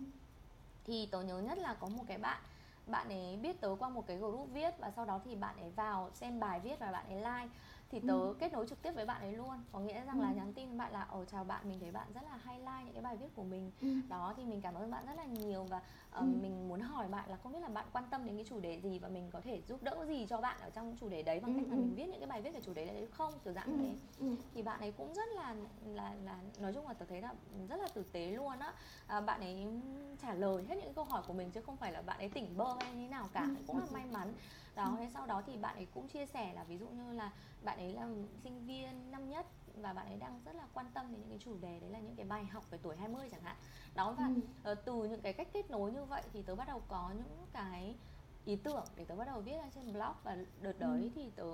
thì 0.85 1.05
tớ 1.11 1.21
nhớ 1.21 1.39
nhất 1.39 1.57
là 1.57 1.73
có 1.73 1.87
một 1.87 2.03
cái 2.07 2.17
bạn 2.17 2.41
bạn 2.87 3.09
ấy 3.09 3.37
biết 3.37 3.61
tớ 3.61 3.75
qua 3.79 3.89
một 3.89 4.07
cái 4.07 4.17
group 4.17 4.49
viết 4.53 4.77
và 4.79 4.91
sau 4.91 5.05
đó 5.05 5.21
thì 5.25 5.35
bạn 5.35 5.57
ấy 5.57 5.69
vào 5.69 6.09
xem 6.13 6.39
bài 6.39 6.59
viết 6.59 6.79
và 6.79 6.91
bạn 6.91 7.05
ấy 7.07 7.17
like 7.17 7.55
thì 7.91 7.99
tớ 8.07 8.13
ừ. 8.13 8.35
kết 8.39 8.53
nối 8.53 8.67
trực 8.67 8.81
tiếp 8.81 8.91
với 8.91 9.05
bạn 9.05 9.21
ấy 9.21 9.33
luôn 9.33 9.63
có 9.71 9.79
nghĩa 9.79 10.05
rằng 10.05 10.19
ừ. 10.19 10.23
là 10.23 10.31
nhắn 10.31 10.53
tin 10.53 10.77
bạn 10.77 10.91
là 10.91 11.07
ồ 11.11 11.25
chào 11.25 11.43
bạn 11.43 11.69
mình 11.69 11.79
thấy 11.79 11.91
bạn 11.91 12.07
rất 12.13 12.21
là 12.23 12.37
hay 12.43 12.59
like 12.59 12.83
những 12.85 12.93
cái 12.93 13.01
bài 13.01 13.17
viết 13.17 13.27
của 13.35 13.43
mình 13.43 13.71
ừ. 13.81 13.87
đó 14.09 14.33
thì 14.37 14.45
mình 14.45 14.61
cảm 14.61 14.73
ơn 14.73 14.91
bạn 14.91 15.05
rất 15.05 15.13
là 15.17 15.25
nhiều 15.25 15.63
và 15.63 15.77
uh, 15.77 15.83
ừ. 16.13 16.23
mình 16.41 16.67
muốn 16.67 16.79
hỏi 16.79 17.07
bạn 17.07 17.29
là 17.29 17.37
không 17.37 17.53
biết 17.53 17.59
là 17.61 17.67
bạn 17.67 17.85
quan 17.93 18.03
tâm 18.09 18.25
đến 18.25 18.35
cái 18.35 18.45
chủ 18.49 18.59
đề 18.59 18.79
gì 18.81 18.99
và 18.99 19.07
mình 19.07 19.29
có 19.31 19.41
thể 19.41 19.61
giúp 19.67 19.83
đỡ 19.83 20.05
gì 20.07 20.25
cho 20.29 20.41
bạn 20.41 20.57
ở 20.61 20.69
trong 20.69 20.95
chủ 20.99 21.09
đề 21.09 21.23
đấy 21.23 21.39
bằng 21.39 21.53
ừ. 21.53 21.57
cách 21.59 21.67
là 21.69 21.75
ừ. 21.75 21.79
mình 21.79 21.95
viết 21.95 22.05
những 22.09 22.19
cái 22.19 22.27
bài 22.27 22.41
viết 22.41 22.53
về 22.53 22.61
chủ 22.61 22.73
đề 22.73 22.85
đấy 22.85 23.07
không 23.11 23.33
kiểu 23.43 23.53
dạng 23.53 23.67
ừ. 23.67 23.77
thế 23.79 23.95
ừ. 24.19 24.35
thì 24.53 24.61
bạn 24.61 24.79
ấy 24.79 24.91
cũng 24.91 25.13
rất 25.13 25.29
là 25.35 25.55
là 25.85 26.15
là 26.25 26.39
nói 26.59 26.73
chung 26.73 26.87
là 26.87 26.93
tớ 26.93 27.05
thấy 27.09 27.21
là 27.21 27.33
rất 27.69 27.79
là 27.79 27.87
tử 27.87 28.03
tế 28.11 28.31
luôn 28.31 28.59
á 28.59 28.73
à, 29.07 29.21
bạn 29.21 29.41
ấy 29.41 29.67
trả 30.21 30.33
lời 30.33 30.65
hết 30.69 30.75
những 30.75 30.93
câu 30.93 31.03
hỏi 31.03 31.23
của 31.27 31.33
mình 31.33 31.51
chứ 31.51 31.61
không 31.61 31.77
phải 31.77 31.91
là 31.91 32.01
bạn 32.01 32.17
ấy 32.17 32.29
tỉnh 32.29 32.57
bơ 32.57 32.77
hay 32.79 32.95
như 32.95 33.07
nào 33.07 33.29
cả 33.33 33.41
ừ. 33.41 33.55
cũng 33.67 33.79
là 33.79 33.85
may 33.93 34.05
mắn 34.11 34.33
đó 34.77 34.95
thế 34.99 35.09
sau 35.13 35.25
đó 35.25 35.41
thì 35.45 35.57
bạn 35.57 35.75
ấy 35.75 35.87
cũng 35.93 36.07
chia 36.07 36.25
sẻ 36.25 36.53
là 36.53 36.63
ví 36.63 36.77
dụ 36.77 36.87
như 36.87 37.13
là 37.13 37.31
bạn 37.63 37.77
ấy 37.77 37.93
là 37.93 38.07
sinh 38.43 38.65
viên 38.65 39.11
năm 39.11 39.29
nhất 39.29 39.45
và 39.75 39.93
bạn 39.93 40.05
ấy 40.05 40.17
đang 40.17 40.41
rất 40.45 40.55
là 40.55 40.63
quan 40.73 40.85
tâm 40.93 41.11
đến 41.11 41.21
những 41.21 41.29
cái 41.29 41.39
chủ 41.39 41.57
đề 41.61 41.79
đấy 41.79 41.89
là 41.89 41.99
những 41.99 42.15
cái 42.15 42.25
bài 42.25 42.45
học 42.45 42.69
về 42.69 42.79
tuổi 42.81 42.95
20 42.95 43.29
chẳng 43.31 43.41
hạn 43.41 43.55
đó 43.95 44.15
và 44.17 44.29
ừ. 44.63 44.71
uh, 44.71 44.77
từ 44.85 45.03
những 45.03 45.21
cái 45.21 45.33
cách 45.33 45.47
kết 45.53 45.71
nối 45.71 45.91
như 45.91 46.05
vậy 46.05 46.23
thì 46.33 46.41
tớ 46.41 46.55
bắt 46.55 46.67
đầu 46.67 46.81
có 46.87 47.11
những 47.17 47.47
cái 47.53 47.95
ý 48.45 48.55
tưởng 48.55 48.85
để 48.95 49.05
tớ 49.05 49.15
bắt 49.15 49.25
đầu 49.25 49.41
viết 49.41 49.57
ra 49.57 49.69
trên 49.75 49.93
blog 49.93 50.15
và 50.23 50.37
đợt 50.61 50.79
đấy 50.79 51.01
ừ. 51.01 51.09
thì 51.15 51.29
tớ 51.35 51.45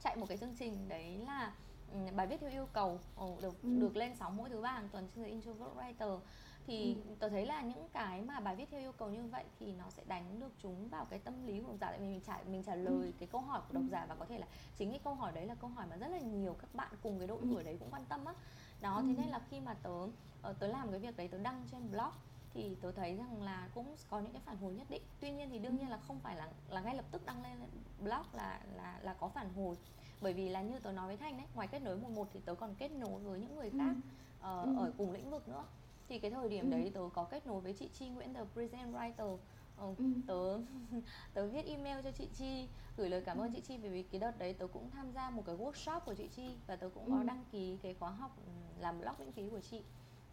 chạy 0.00 0.16
một 0.16 0.26
cái 0.28 0.38
chương 0.38 0.54
trình 0.58 0.88
đấy 0.88 1.18
là 1.18 1.52
um, 1.92 2.16
bài 2.16 2.26
viết 2.26 2.40
theo 2.40 2.50
yêu 2.50 2.66
cầu 2.72 3.00
oh, 3.24 3.42
được 3.42 3.62
ừ. 3.62 3.68
được 3.80 3.96
lên 3.96 4.14
sóng 4.18 4.36
mỗi 4.36 4.48
thứ 4.48 4.60
ba 4.60 4.72
hàng 4.72 4.88
tuần 4.88 5.08
trên 5.14 5.24
the 5.24 5.30
introvert 5.30 5.70
writer 5.76 6.18
thì 6.66 6.94
ừ. 6.94 7.14
tôi 7.18 7.30
thấy 7.30 7.46
là 7.46 7.62
những 7.62 7.88
cái 7.92 8.22
mà 8.22 8.40
bài 8.40 8.56
viết 8.56 8.68
theo 8.70 8.80
yêu 8.80 8.92
cầu 8.92 9.10
như 9.10 9.26
vậy 9.26 9.44
thì 9.60 9.72
nó 9.72 9.84
sẽ 9.90 10.02
đánh 10.06 10.40
được 10.40 10.52
chúng 10.62 10.88
vào 10.88 11.04
cái 11.04 11.18
tâm 11.18 11.46
lý 11.46 11.60
của 11.60 11.68
độc 11.68 11.76
giả 11.80 11.90
tại 11.90 11.98
vì 12.00 12.06
mình 12.06 12.20
trả 12.26 12.38
mình 12.50 12.62
trả 12.62 12.74
lời 12.74 13.06
ừ. 13.06 13.12
cái 13.18 13.28
câu 13.32 13.40
hỏi 13.40 13.60
của 13.68 13.74
độc 13.74 13.82
ừ. 13.82 13.88
giả 13.92 14.06
và 14.08 14.14
có 14.14 14.24
thể 14.24 14.38
là 14.38 14.46
chính 14.76 14.90
cái 14.90 15.00
câu 15.04 15.14
hỏi 15.14 15.32
đấy 15.32 15.46
là 15.46 15.54
câu 15.54 15.70
hỏi 15.70 15.86
mà 15.90 15.96
rất 15.96 16.08
là 16.08 16.18
nhiều 16.18 16.56
các 16.60 16.74
bạn 16.74 16.92
cùng 17.02 17.18
cái 17.18 17.28
độ 17.28 17.36
ừ. 17.36 17.46
tuổi 17.50 17.64
đấy 17.64 17.76
cũng 17.80 17.90
quan 17.90 18.04
tâm 18.08 18.24
á 18.24 18.34
đó 18.80 19.02
thế 19.06 19.14
nên 19.18 19.28
là 19.28 19.40
khi 19.50 19.60
mà 19.60 19.74
tớ 19.74 20.08
ờ, 20.42 20.52
tớ 20.52 20.66
làm 20.66 20.90
cái 20.90 21.00
việc 21.00 21.16
đấy 21.16 21.28
tớ 21.28 21.38
đăng 21.38 21.64
trên 21.70 21.90
blog 21.90 22.12
thì 22.54 22.76
tớ 22.80 22.92
thấy 22.92 23.16
rằng 23.16 23.42
là 23.42 23.68
cũng 23.74 23.96
có 24.10 24.20
những 24.20 24.32
cái 24.32 24.42
phản 24.44 24.56
hồi 24.56 24.74
nhất 24.74 24.86
định 24.90 25.02
tuy 25.20 25.30
nhiên 25.30 25.50
thì 25.50 25.58
đương 25.58 25.76
nhiên 25.76 25.88
là 25.88 25.98
không 26.08 26.20
phải 26.20 26.36
là 26.36 26.48
là 26.68 26.80
ngay 26.80 26.94
lập 26.94 27.04
tức 27.10 27.26
đăng 27.26 27.42
lên 27.42 27.58
blog 28.00 28.26
là 28.32 28.60
là 28.76 28.98
là 29.02 29.14
có 29.14 29.28
phản 29.28 29.54
hồi 29.54 29.76
bởi 30.20 30.32
vì 30.32 30.48
là 30.48 30.62
như 30.62 30.78
tớ 30.78 30.92
nói 30.92 31.06
với 31.06 31.16
thanh 31.16 31.36
đấy 31.36 31.46
ngoài 31.54 31.68
kết 31.68 31.82
nối 31.82 31.96
một 31.96 32.10
một 32.10 32.28
thì 32.32 32.40
tớ 32.44 32.54
còn 32.54 32.74
kết 32.74 32.88
nối 32.88 33.20
với 33.20 33.40
những 33.40 33.56
người 33.56 33.70
khác 33.70 33.94
ừ. 34.42 34.62
uh, 34.62 34.78
ở 34.78 34.92
cùng 34.98 35.12
lĩnh 35.12 35.30
vực 35.30 35.48
nữa 35.48 35.64
thì 36.08 36.18
cái 36.18 36.30
thời 36.30 36.48
điểm 36.48 36.64
ừ. 36.64 36.70
đấy 36.70 36.90
tớ 36.94 37.00
có 37.14 37.24
kết 37.24 37.46
nối 37.46 37.60
với 37.60 37.72
chị 37.72 37.88
Chi 37.98 38.08
Nguyễn 38.08 38.34
the 38.34 38.40
present 38.52 38.94
writer 38.94 39.38
ờ, 39.76 39.94
ừ. 39.98 40.04
tớ 40.26 40.58
tớ 41.34 41.46
viết 41.46 41.66
email 41.66 42.00
cho 42.04 42.10
chị 42.10 42.28
Chi 42.34 42.68
gửi 42.96 43.10
lời 43.10 43.22
cảm 43.26 43.38
ơn 43.38 43.46
ừ. 43.46 43.52
chị 43.54 43.60
Chi 43.60 43.76
vì 43.76 44.02
cái 44.02 44.20
đợt 44.20 44.38
đấy 44.38 44.54
tớ 44.54 44.66
cũng 44.66 44.90
tham 44.90 45.12
gia 45.12 45.30
một 45.30 45.42
cái 45.46 45.56
workshop 45.56 46.00
của 46.00 46.14
chị 46.14 46.28
Chi 46.36 46.56
và 46.66 46.76
tớ 46.76 46.88
cũng 46.94 47.10
có 47.10 47.16
ừ. 47.16 47.22
đăng 47.26 47.44
ký 47.52 47.78
cái 47.82 47.94
khóa 47.94 48.10
học 48.10 48.36
ừ, 48.46 48.52
làm 48.80 49.00
blog 49.00 49.14
miễn 49.18 49.32
phí 49.32 49.48
của 49.50 49.60
chị 49.60 49.82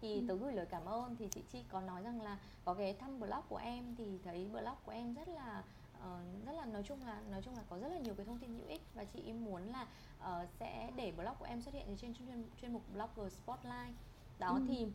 thì 0.02 0.14
ừ. 0.20 0.26
tớ 0.28 0.36
gửi 0.36 0.54
lời 0.54 0.66
cảm 0.70 0.86
ơn 0.86 1.16
thì 1.16 1.28
chị 1.28 1.42
Chi 1.52 1.64
có 1.70 1.82
nói 1.82 2.04
rằng 2.04 2.22
là 2.22 2.38
có 2.66 2.74
cái 2.74 2.94
thăm 2.94 3.20
blog 3.20 3.42
của 3.50 3.58
em 3.58 3.96
thì 3.96 4.20
thấy 4.24 4.48
blog 4.52 4.76
của 4.86 4.92
em 4.92 5.14
rất 5.14 5.28
là 5.28 5.64
uh, 5.98 6.46
rất 6.46 6.52
là 6.52 6.66
nói 6.66 6.84
chung 6.84 7.00
là 7.06 7.22
nói 7.32 7.42
chung 7.42 7.56
là 7.56 7.64
có 7.70 7.78
rất 7.78 7.88
là 7.88 8.00
nhiều 8.00 8.14
cái 8.18 8.26
thông 8.26 8.40
tin 8.40 8.56
hữu 8.56 8.68
ích 8.68 8.82
và 8.94 9.04
chị 9.06 9.34
muốn 9.34 9.62
là 9.72 9.88
uh, 10.20 10.50
sẽ 10.60 10.92
để 10.96 11.12
blog 11.12 11.36
của 11.40 11.46
em 11.46 11.62
xuất 11.62 11.74
hiện 11.74 11.98
trên 11.98 12.14
chuyên 12.14 12.44
chuyên 12.62 12.74
mục 12.74 12.82
blogger 12.94 13.34
spotlight 13.34 13.96
đó 14.40 14.50
ừ. 14.50 14.66
thì 14.68 14.88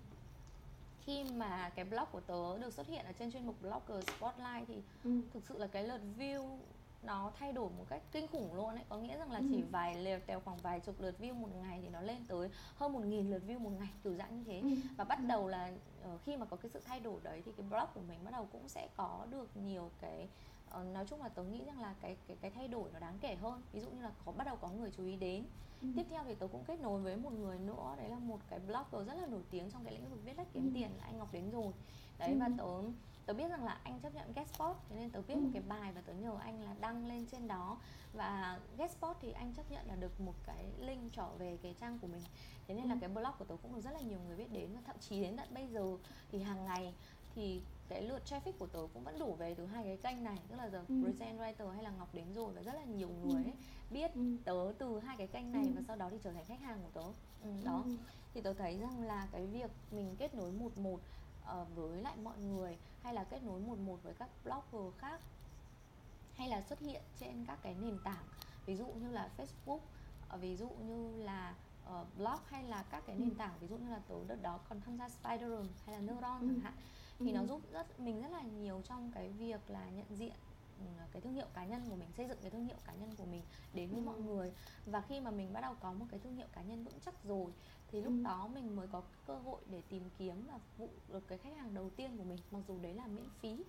khi 1.08 1.24
mà 1.36 1.70
cái 1.74 1.84
blog 1.84 2.04
của 2.12 2.20
tớ 2.20 2.58
được 2.58 2.72
xuất 2.72 2.86
hiện 2.86 3.04
ở 3.04 3.12
trên 3.12 3.32
chuyên 3.32 3.46
mục 3.46 3.62
blogger 3.62 4.08
spotlight 4.16 4.68
thì 4.68 4.82
ừ. 5.04 5.10
thực 5.32 5.42
sự 5.48 5.58
là 5.58 5.66
cái 5.66 5.84
lượt 5.84 6.00
view 6.18 6.58
nó 7.02 7.32
thay 7.38 7.52
đổi 7.52 7.70
một 7.78 7.84
cách 7.88 8.02
kinh 8.12 8.26
khủng 8.26 8.54
luôn 8.54 8.68
ấy 8.68 8.84
có 8.88 8.96
nghĩa 8.96 9.18
rằng 9.18 9.32
là 9.32 9.38
ừ. 9.38 9.44
chỉ 9.50 9.62
vài 9.70 9.94
lượt 9.94 10.26
tèo 10.26 10.40
khoảng 10.40 10.56
vài 10.56 10.80
chục 10.80 11.00
lượt 11.00 11.14
view 11.20 11.34
một 11.34 11.48
ngày 11.62 11.80
thì 11.82 11.88
nó 11.88 12.00
lên 12.00 12.16
tới 12.28 12.48
hơn 12.76 12.92
một 12.92 13.00
nghìn 13.04 13.30
lượt 13.30 13.42
view 13.46 13.58
một 13.58 13.70
ngày 13.78 13.88
kiểu 14.04 14.14
dạng 14.14 14.38
như 14.38 14.44
thế 14.44 14.60
ừ. 14.60 14.68
và 14.96 15.04
bắt 15.04 15.18
đầu 15.28 15.48
là 15.48 15.70
uh, 16.14 16.20
khi 16.24 16.36
mà 16.36 16.46
có 16.46 16.56
cái 16.56 16.70
sự 16.74 16.80
thay 16.84 17.00
đổi 17.00 17.20
đấy 17.22 17.42
thì 17.44 17.52
cái 17.56 17.66
blog 17.70 17.88
của 17.94 18.02
mình 18.08 18.18
bắt 18.24 18.30
đầu 18.30 18.48
cũng 18.52 18.68
sẽ 18.68 18.88
có 18.96 19.26
được 19.30 19.56
nhiều 19.56 19.90
cái 20.00 20.28
uh, 20.80 20.94
nói 20.94 21.04
chung 21.06 21.22
là 21.22 21.28
tớ 21.28 21.44
nghĩ 21.44 21.64
rằng 21.66 21.80
là 21.80 21.94
cái 22.00 22.16
cái 22.28 22.36
cái 22.40 22.50
thay 22.50 22.68
đổi 22.68 22.90
nó 22.92 22.98
đáng 22.98 23.18
kể 23.20 23.34
hơn 23.34 23.62
ví 23.72 23.80
dụ 23.80 23.90
như 23.90 24.02
là 24.02 24.12
có 24.24 24.32
bắt 24.32 24.44
đầu 24.44 24.56
có 24.56 24.68
người 24.68 24.90
chú 24.96 25.04
ý 25.04 25.16
đến 25.16 25.44
ừ. 25.82 25.88
tiếp 25.96 26.06
theo 26.10 26.24
thì 26.24 26.34
tớ 26.34 26.46
cũng 26.52 26.64
kết 26.64 26.80
nối 26.80 27.00
với 27.00 27.16
một 27.16 27.32
người 27.32 27.58
nữa 27.58 27.94
đấy 27.96 28.08
là 28.08 28.18
một 28.18 28.38
cái 28.50 28.58
blogger 28.58 29.08
rất 29.08 29.14
là 29.14 29.26
nổi 29.26 29.42
tiếng 29.50 29.70
trong 29.70 29.84
cái 29.84 29.94
lĩnh 29.94 30.10
vực 30.10 30.20
viết 30.24 30.32
lách 30.36 30.52
kiếm 30.52 30.64
ừ. 30.64 30.70
tiền 30.74 30.90
là 30.98 31.04
anh 31.04 31.18
Ngọc 31.18 31.32
đến 31.32 31.50
rồi 31.50 31.72
đấy 32.18 32.30
ừ. 32.30 32.36
và 32.40 32.48
tớ 32.58 32.64
tớ 33.26 33.34
biết 33.34 33.48
rằng 33.48 33.64
là 33.64 33.80
anh 33.84 34.00
chấp 34.00 34.14
nhận 34.14 34.32
guest 34.32 34.54
spot 34.54 34.76
thế 34.88 34.96
nên 34.96 35.10
tớ 35.10 35.20
viết 35.20 35.34
ừ. 35.34 35.40
một 35.40 35.50
cái 35.52 35.62
bài 35.68 35.92
và 35.92 36.00
tớ 36.00 36.12
nhờ 36.12 36.38
anh 36.40 36.62
là 36.62 36.74
đăng 36.80 37.06
lên 37.06 37.26
trên 37.26 37.48
đó 37.48 37.78
và 38.12 38.60
guest 38.78 38.92
spot 38.92 39.16
thì 39.20 39.32
anh 39.32 39.54
chấp 39.54 39.70
nhận 39.70 39.88
là 39.88 39.96
được 39.96 40.20
một 40.20 40.34
cái 40.46 40.64
link 40.78 41.12
trở 41.12 41.28
về 41.38 41.58
cái 41.62 41.74
trang 41.80 41.98
của 41.98 42.06
mình 42.06 42.22
thế 42.68 42.74
nên 42.74 42.84
ừ. 42.84 42.88
là 42.88 42.96
cái 43.00 43.08
blog 43.08 43.32
của 43.38 43.44
tớ 43.44 43.56
cũng 43.62 43.74
được 43.74 43.80
rất 43.80 43.90
là 43.90 44.00
nhiều 44.00 44.18
người 44.26 44.36
biết 44.36 44.52
đến 44.52 44.74
và 44.74 44.80
thậm 44.86 44.96
chí 45.00 45.20
đến 45.22 45.36
tận 45.36 45.54
bây 45.54 45.66
giờ 45.66 45.96
thì 46.32 46.42
hàng 46.42 46.64
ngày 46.64 46.94
thì 47.34 47.60
cái 47.88 48.02
lượt 48.02 48.22
traffic 48.26 48.52
của 48.58 48.66
tớ 48.66 48.80
cũng 48.94 49.04
vẫn 49.04 49.18
đủ 49.18 49.34
về 49.34 49.54
từ 49.54 49.66
hai 49.66 49.84
cái 49.84 49.96
kênh 49.96 50.24
này 50.24 50.38
tức 50.48 50.56
là 50.56 50.68
The 50.68 50.78
ừ. 50.88 51.02
Present 51.04 51.38
Writer 51.38 51.70
hay 51.70 51.82
là 51.82 51.90
Ngọc 51.90 52.14
đến 52.14 52.34
rồi 52.34 52.52
và 52.52 52.62
rất 52.62 52.74
là 52.74 52.84
nhiều 52.84 53.08
ừ. 53.08 53.28
người 53.28 53.44
ấy 53.44 53.54
biết 53.90 54.14
ừ. 54.14 54.36
tớ 54.44 54.72
từ 54.78 54.98
hai 54.98 55.16
cái 55.16 55.26
kênh 55.26 55.52
này 55.52 55.64
ừ. 55.64 55.72
và 55.76 55.82
sau 55.86 55.96
đó 55.96 56.08
thì 56.10 56.18
trở 56.22 56.32
thành 56.32 56.44
khách 56.44 56.60
hàng 56.60 56.80
của 56.82 57.00
tớ 57.00 57.06
ừ, 57.42 57.50
đó 57.64 57.82
ừ. 57.84 57.96
thì 58.34 58.40
tớ 58.40 58.52
thấy 58.52 58.78
rằng 58.78 59.02
là 59.02 59.28
cái 59.32 59.46
việc 59.46 59.70
mình 59.90 60.16
kết 60.18 60.34
nối 60.34 60.52
một 60.52 60.78
một 60.78 61.00
uh, 61.60 61.76
với 61.76 62.02
lại 62.02 62.16
mọi 62.22 62.38
người 62.38 62.76
hay 63.02 63.14
là 63.14 63.24
kết 63.24 63.42
nối 63.42 63.60
một 63.60 63.78
một 63.78 63.98
với 64.02 64.14
các 64.14 64.28
blogger 64.44 64.94
khác 64.98 65.20
hay 66.34 66.48
là 66.48 66.62
xuất 66.62 66.80
hiện 66.80 67.02
trên 67.20 67.44
các 67.46 67.58
cái 67.62 67.74
nền 67.80 67.98
tảng 68.04 68.24
ví 68.66 68.76
dụ 68.76 68.86
như 68.86 69.10
là 69.10 69.30
Facebook 69.36 69.80
uh, 70.34 70.40
ví 70.40 70.56
dụ 70.56 70.68
như 70.68 71.24
là 71.24 71.54
uh, 71.86 72.06
blog 72.16 72.40
hay 72.46 72.64
là 72.64 72.84
các 72.90 73.02
cái 73.06 73.16
nền 73.16 73.28
ừ. 73.28 73.34
tảng 73.38 73.54
ví 73.60 73.68
dụ 73.68 73.76
như 73.76 73.90
là 73.90 74.00
tớ 74.08 74.14
đợt 74.26 74.42
đó 74.42 74.58
còn 74.68 74.80
tham 74.80 74.98
gia 74.98 75.08
Spiderroom 75.08 75.66
hay 75.86 75.94
là 75.94 76.00
Neuron 76.00 76.40
ừ. 76.40 76.46
chẳng 76.46 76.60
hạn 76.60 76.74
thì 77.18 77.32
ừ. 77.32 77.34
nó 77.34 77.46
giúp 77.46 77.60
rất 77.72 78.00
mình 78.00 78.22
rất 78.22 78.28
là 78.32 78.42
nhiều 78.42 78.82
trong 78.84 79.10
cái 79.14 79.28
việc 79.28 79.60
là 79.70 79.90
nhận 79.90 80.16
diện 80.16 80.34
ừ, 80.78 80.84
cái 81.12 81.22
thương 81.22 81.34
hiệu 81.34 81.46
cá 81.54 81.64
nhân 81.64 81.82
của 81.88 81.96
mình 81.96 82.08
xây 82.16 82.28
dựng 82.28 82.38
cái 82.42 82.50
thương 82.50 82.66
hiệu 82.66 82.76
cá 82.86 82.92
nhân 82.92 83.10
của 83.18 83.24
mình 83.24 83.42
đến 83.74 83.90
với 83.90 84.00
ừ. 84.00 84.04
mọi 84.04 84.20
người 84.20 84.52
và 84.86 85.00
khi 85.00 85.20
mà 85.20 85.30
mình 85.30 85.52
bắt 85.52 85.60
đầu 85.60 85.74
có 85.80 85.92
một 85.92 86.06
cái 86.10 86.20
thương 86.20 86.36
hiệu 86.36 86.46
cá 86.52 86.62
nhân 86.62 86.84
vững 86.84 87.00
chắc 87.04 87.24
rồi 87.24 87.52
thì 87.90 88.02
lúc 88.02 88.12
ừ. 88.12 88.22
đó 88.24 88.48
mình 88.54 88.76
mới 88.76 88.86
có 88.86 89.02
cơ 89.26 89.34
hội 89.34 89.60
để 89.70 89.82
tìm 89.88 90.02
kiếm 90.18 90.44
và 90.52 90.58
phục 90.58 90.78
vụ 90.78 90.88
được 91.08 91.28
cái 91.28 91.38
khách 91.38 91.56
hàng 91.56 91.74
đầu 91.74 91.90
tiên 91.90 92.16
của 92.18 92.24
mình 92.24 92.38
mặc 92.50 92.60
dù 92.68 92.78
đấy 92.82 92.94
là 92.94 93.06
miễn 93.06 93.28
phí 93.40 93.64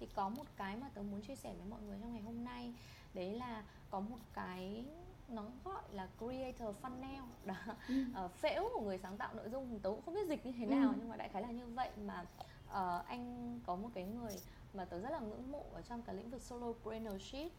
thì 0.00 0.08
có 0.14 0.28
một 0.28 0.44
cái 0.56 0.76
mà 0.76 0.88
tớ 0.94 1.02
muốn 1.02 1.20
chia 1.20 1.36
sẻ 1.36 1.54
với 1.54 1.66
mọi 1.70 1.82
người 1.82 1.98
trong 2.00 2.12
ngày 2.12 2.22
hôm 2.22 2.44
nay 2.44 2.74
đấy 3.14 3.32
là 3.32 3.64
có 3.90 4.00
một 4.00 4.18
cái 4.34 4.84
nó 5.28 5.44
gọi 5.64 5.82
là 5.92 6.08
creator 6.18 6.76
funnel 6.82 7.22
đó 7.44 7.54
ừ. 7.88 8.04
uh, 8.24 8.30
phễu 8.32 8.68
của 8.74 8.80
người 8.80 8.98
sáng 8.98 9.16
tạo 9.16 9.34
nội 9.34 9.50
dung 9.50 9.78
tớ 9.82 9.90
cũng 9.90 10.02
không 10.04 10.14
biết 10.14 10.28
dịch 10.28 10.46
như 10.46 10.52
thế 10.52 10.66
nào 10.66 10.88
ừ. 10.88 10.94
nhưng 10.98 11.08
mà 11.08 11.16
đại 11.16 11.28
khái 11.28 11.42
là 11.42 11.50
như 11.50 11.66
vậy 11.66 11.90
mà 12.04 12.24
uh, 12.74 13.06
anh 13.06 13.60
có 13.66 13.76
một 13.76 13.88
cái 13.94 14.04
người 14.04 14.36
mà 14.74 14.84
tớ 14.84 15.00
rất 15.00 15.10
là 15.10 15.20
ngưỡng 15.20 15.52
mộ 15.52 15.64
ở 15.74 15.82
trong 15.82 16.02
cái 16.02 16.14
lĩnh 16.14 16.30
vực 16.30 16.42
solopreneurship 16.42 17.52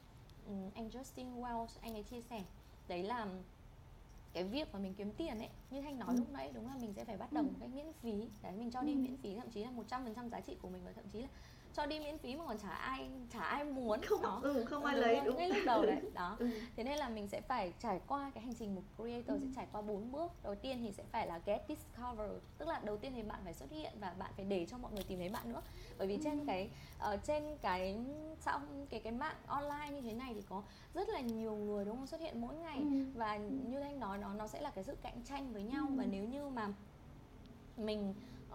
um, 0.48 0.70
anh 0.76 0.90
Justin 0.90 1.42
Wells 1.42 1.68
anh 1.82 1.94
ấy 1.94 2.04
chia 2.04 2.22
sẻ 2.22 2.44
đấy 2.88 3.04
là 3.04 3.28
cái 4.34 4.44
việc 4.44 4.74
mà 4.74 4.80
mình 4.80 4.94
kiếm 4.94 5.12
tiền 5.18 5.40
ấy 5.40 5.50
như 5.72 5.82
thanh 5.82 6.00
nói 6.00 6.10
ừ. 6.10 6.16
lúc 6.18 6.32
nãy 6.32 6.52
đúng 6.54 6.68
là 6.68 6.76
mình 6.82 6.94
sẽ 6.94 7.06
phải 7.06 7.18
bắt 7.18 7.34
đầu 7.34 7.44
ừ. 7.44 7.48
một 7.48 7.58
cách 7.60 7.70
miễn 7.74 7.94
phí 8.02 8.30
đấy 8.42 8.54
mình 8.58 8.72
cho 8.72 8.82
đi 8.82 8.94
ừ. 8.94 8.98
miễn 8.98 9.18
phí 9.18 9.36
thậm 9.36 9.50
chí 9.50 9.64
là 9.64 9.72
một 9.72 9.84
trăm 9.88 10.04
phần 10.04 10.14
trăm 10.14 10.30
giá 10.30 10.40
trị 10.40 10.58
của 10.62 10.70
mình 10.70 10.82
và 10.86 10.92
thậm 10.92 11.06
chí 11.14 11.22
là 11.22 11.28
cho 11.76 11.86
đi 11.86 12.00
miễn 12.00 12.18
phí 12.18 12.36
mà 12.36 12.44
còn 12.48 12.58
chả 12.58 12.70
ai 12.70 13.10
chả 13.34 13.40
ai 13.40 13.64
muốn 13.64 14.02
không 14.02 14.22
đó. 14.22 14.40
ừ, 14.44 14.66
không 14.66 14.86
ai 14.86 14.98
lấy 14.98 15.22
đúng 15.26 15.38
ngay 15.38 15.50
lúc 15.50 15.58
đầu 15.66 15.86
đấy 15.86 16.02
đó 16.14 16.36
ừ. 16.40 16.48
thế 16.76 16.84
nên 16.84 16.98
là 16.98 17.10
mình 17.10 17.28
sẽ 17.28 17.42
phải 17.42 17.74
trải 17.80 18.00
qua 18.08 18.32
cái 18.36 18.44
hành 18.44 18.54
trình 18.60 18.76
một 18.76 18.82
creator 18.98 19.30
ừ. 19.30 19.40
sẽ 19.42 19.48
trải 19.56 19.68
qua 19.72 19.82
bốn 19.82 20.12
bước 20.12 20.32
đầu 20.44 20.56
tiên 20.56 20.80
thì 20.82 20.92
sẽ 20.92 21.04
phải 21.12 21.28
là 21.28 21.40
get 21.46 21.62
discover 21.68 22.32
tức 22.58 22.68
là 22.68 22.82
đầu 22.84 22.98
tiên 22.98 23.12
thì 23.16 23.24
bạn 23.24 23.40
phải 23.44 23.54
xuất 23.54 23.72
hiện 23.72 23.94
và 24.00 24.14
bạn 24.20 24.32
phải 24.36 24.46
để 24.46 24.66
cho 24.66 24.78
mọi 24.78 24.92
người 24.92 25.04
tìm 25.04 25.20
thấy 25.20 25.30
bạn 25.30 25.54
nữa 25.54 25.62
bởi 25.98 26.08
vì 26.08 26.16
ừ. 26.16 26.22
trên 26.24 26.46
cái 26.46 26.70
uh, 27.14 27.24
trên 27.24 27.58
cái 27.62 27.98
trong 28.46 28.86
cái 28.90 29.00
cái 29.00 29.14
mạng 29.14 29.36
online 29.48 29.90
như 29.92 30.02
thế 30.02 30.14
này 30.14 30.34
thì 30.34 30.42
có 30.50 30.64
rất 30.94 31.10
là 31.10 31.20
nhiều 31.20 31.56
người 31.56 31.86
đúng 31.86 31.98
không 31.98 32.08
xuất 32.08 32.22
hiện 32.22 32.42
mỗi 32.42 32.56
ngày 32.56 32.78
ừ. 32.78 33.06
và 33.16 33.38
như 33.38 33.82
anh 33.82 34.00
nói 34.00 34.18
nó 34.18 34.34
nó 34.34 34.48
sẽ 34.48 34.62
là 34.62 34.70
cái 34.70 34.84
sự 34.84 34.96
cạnh 35.02 35.22
tranh 35.26 35.54
với 35.54 35.64
nhau 35.64 35.86
ừ. 35.90 35.96
và 35.98 36.06
nếu 36.12 36.24
như 36.24 36.50
mà 36.50 36.68
mình 37.78 38.14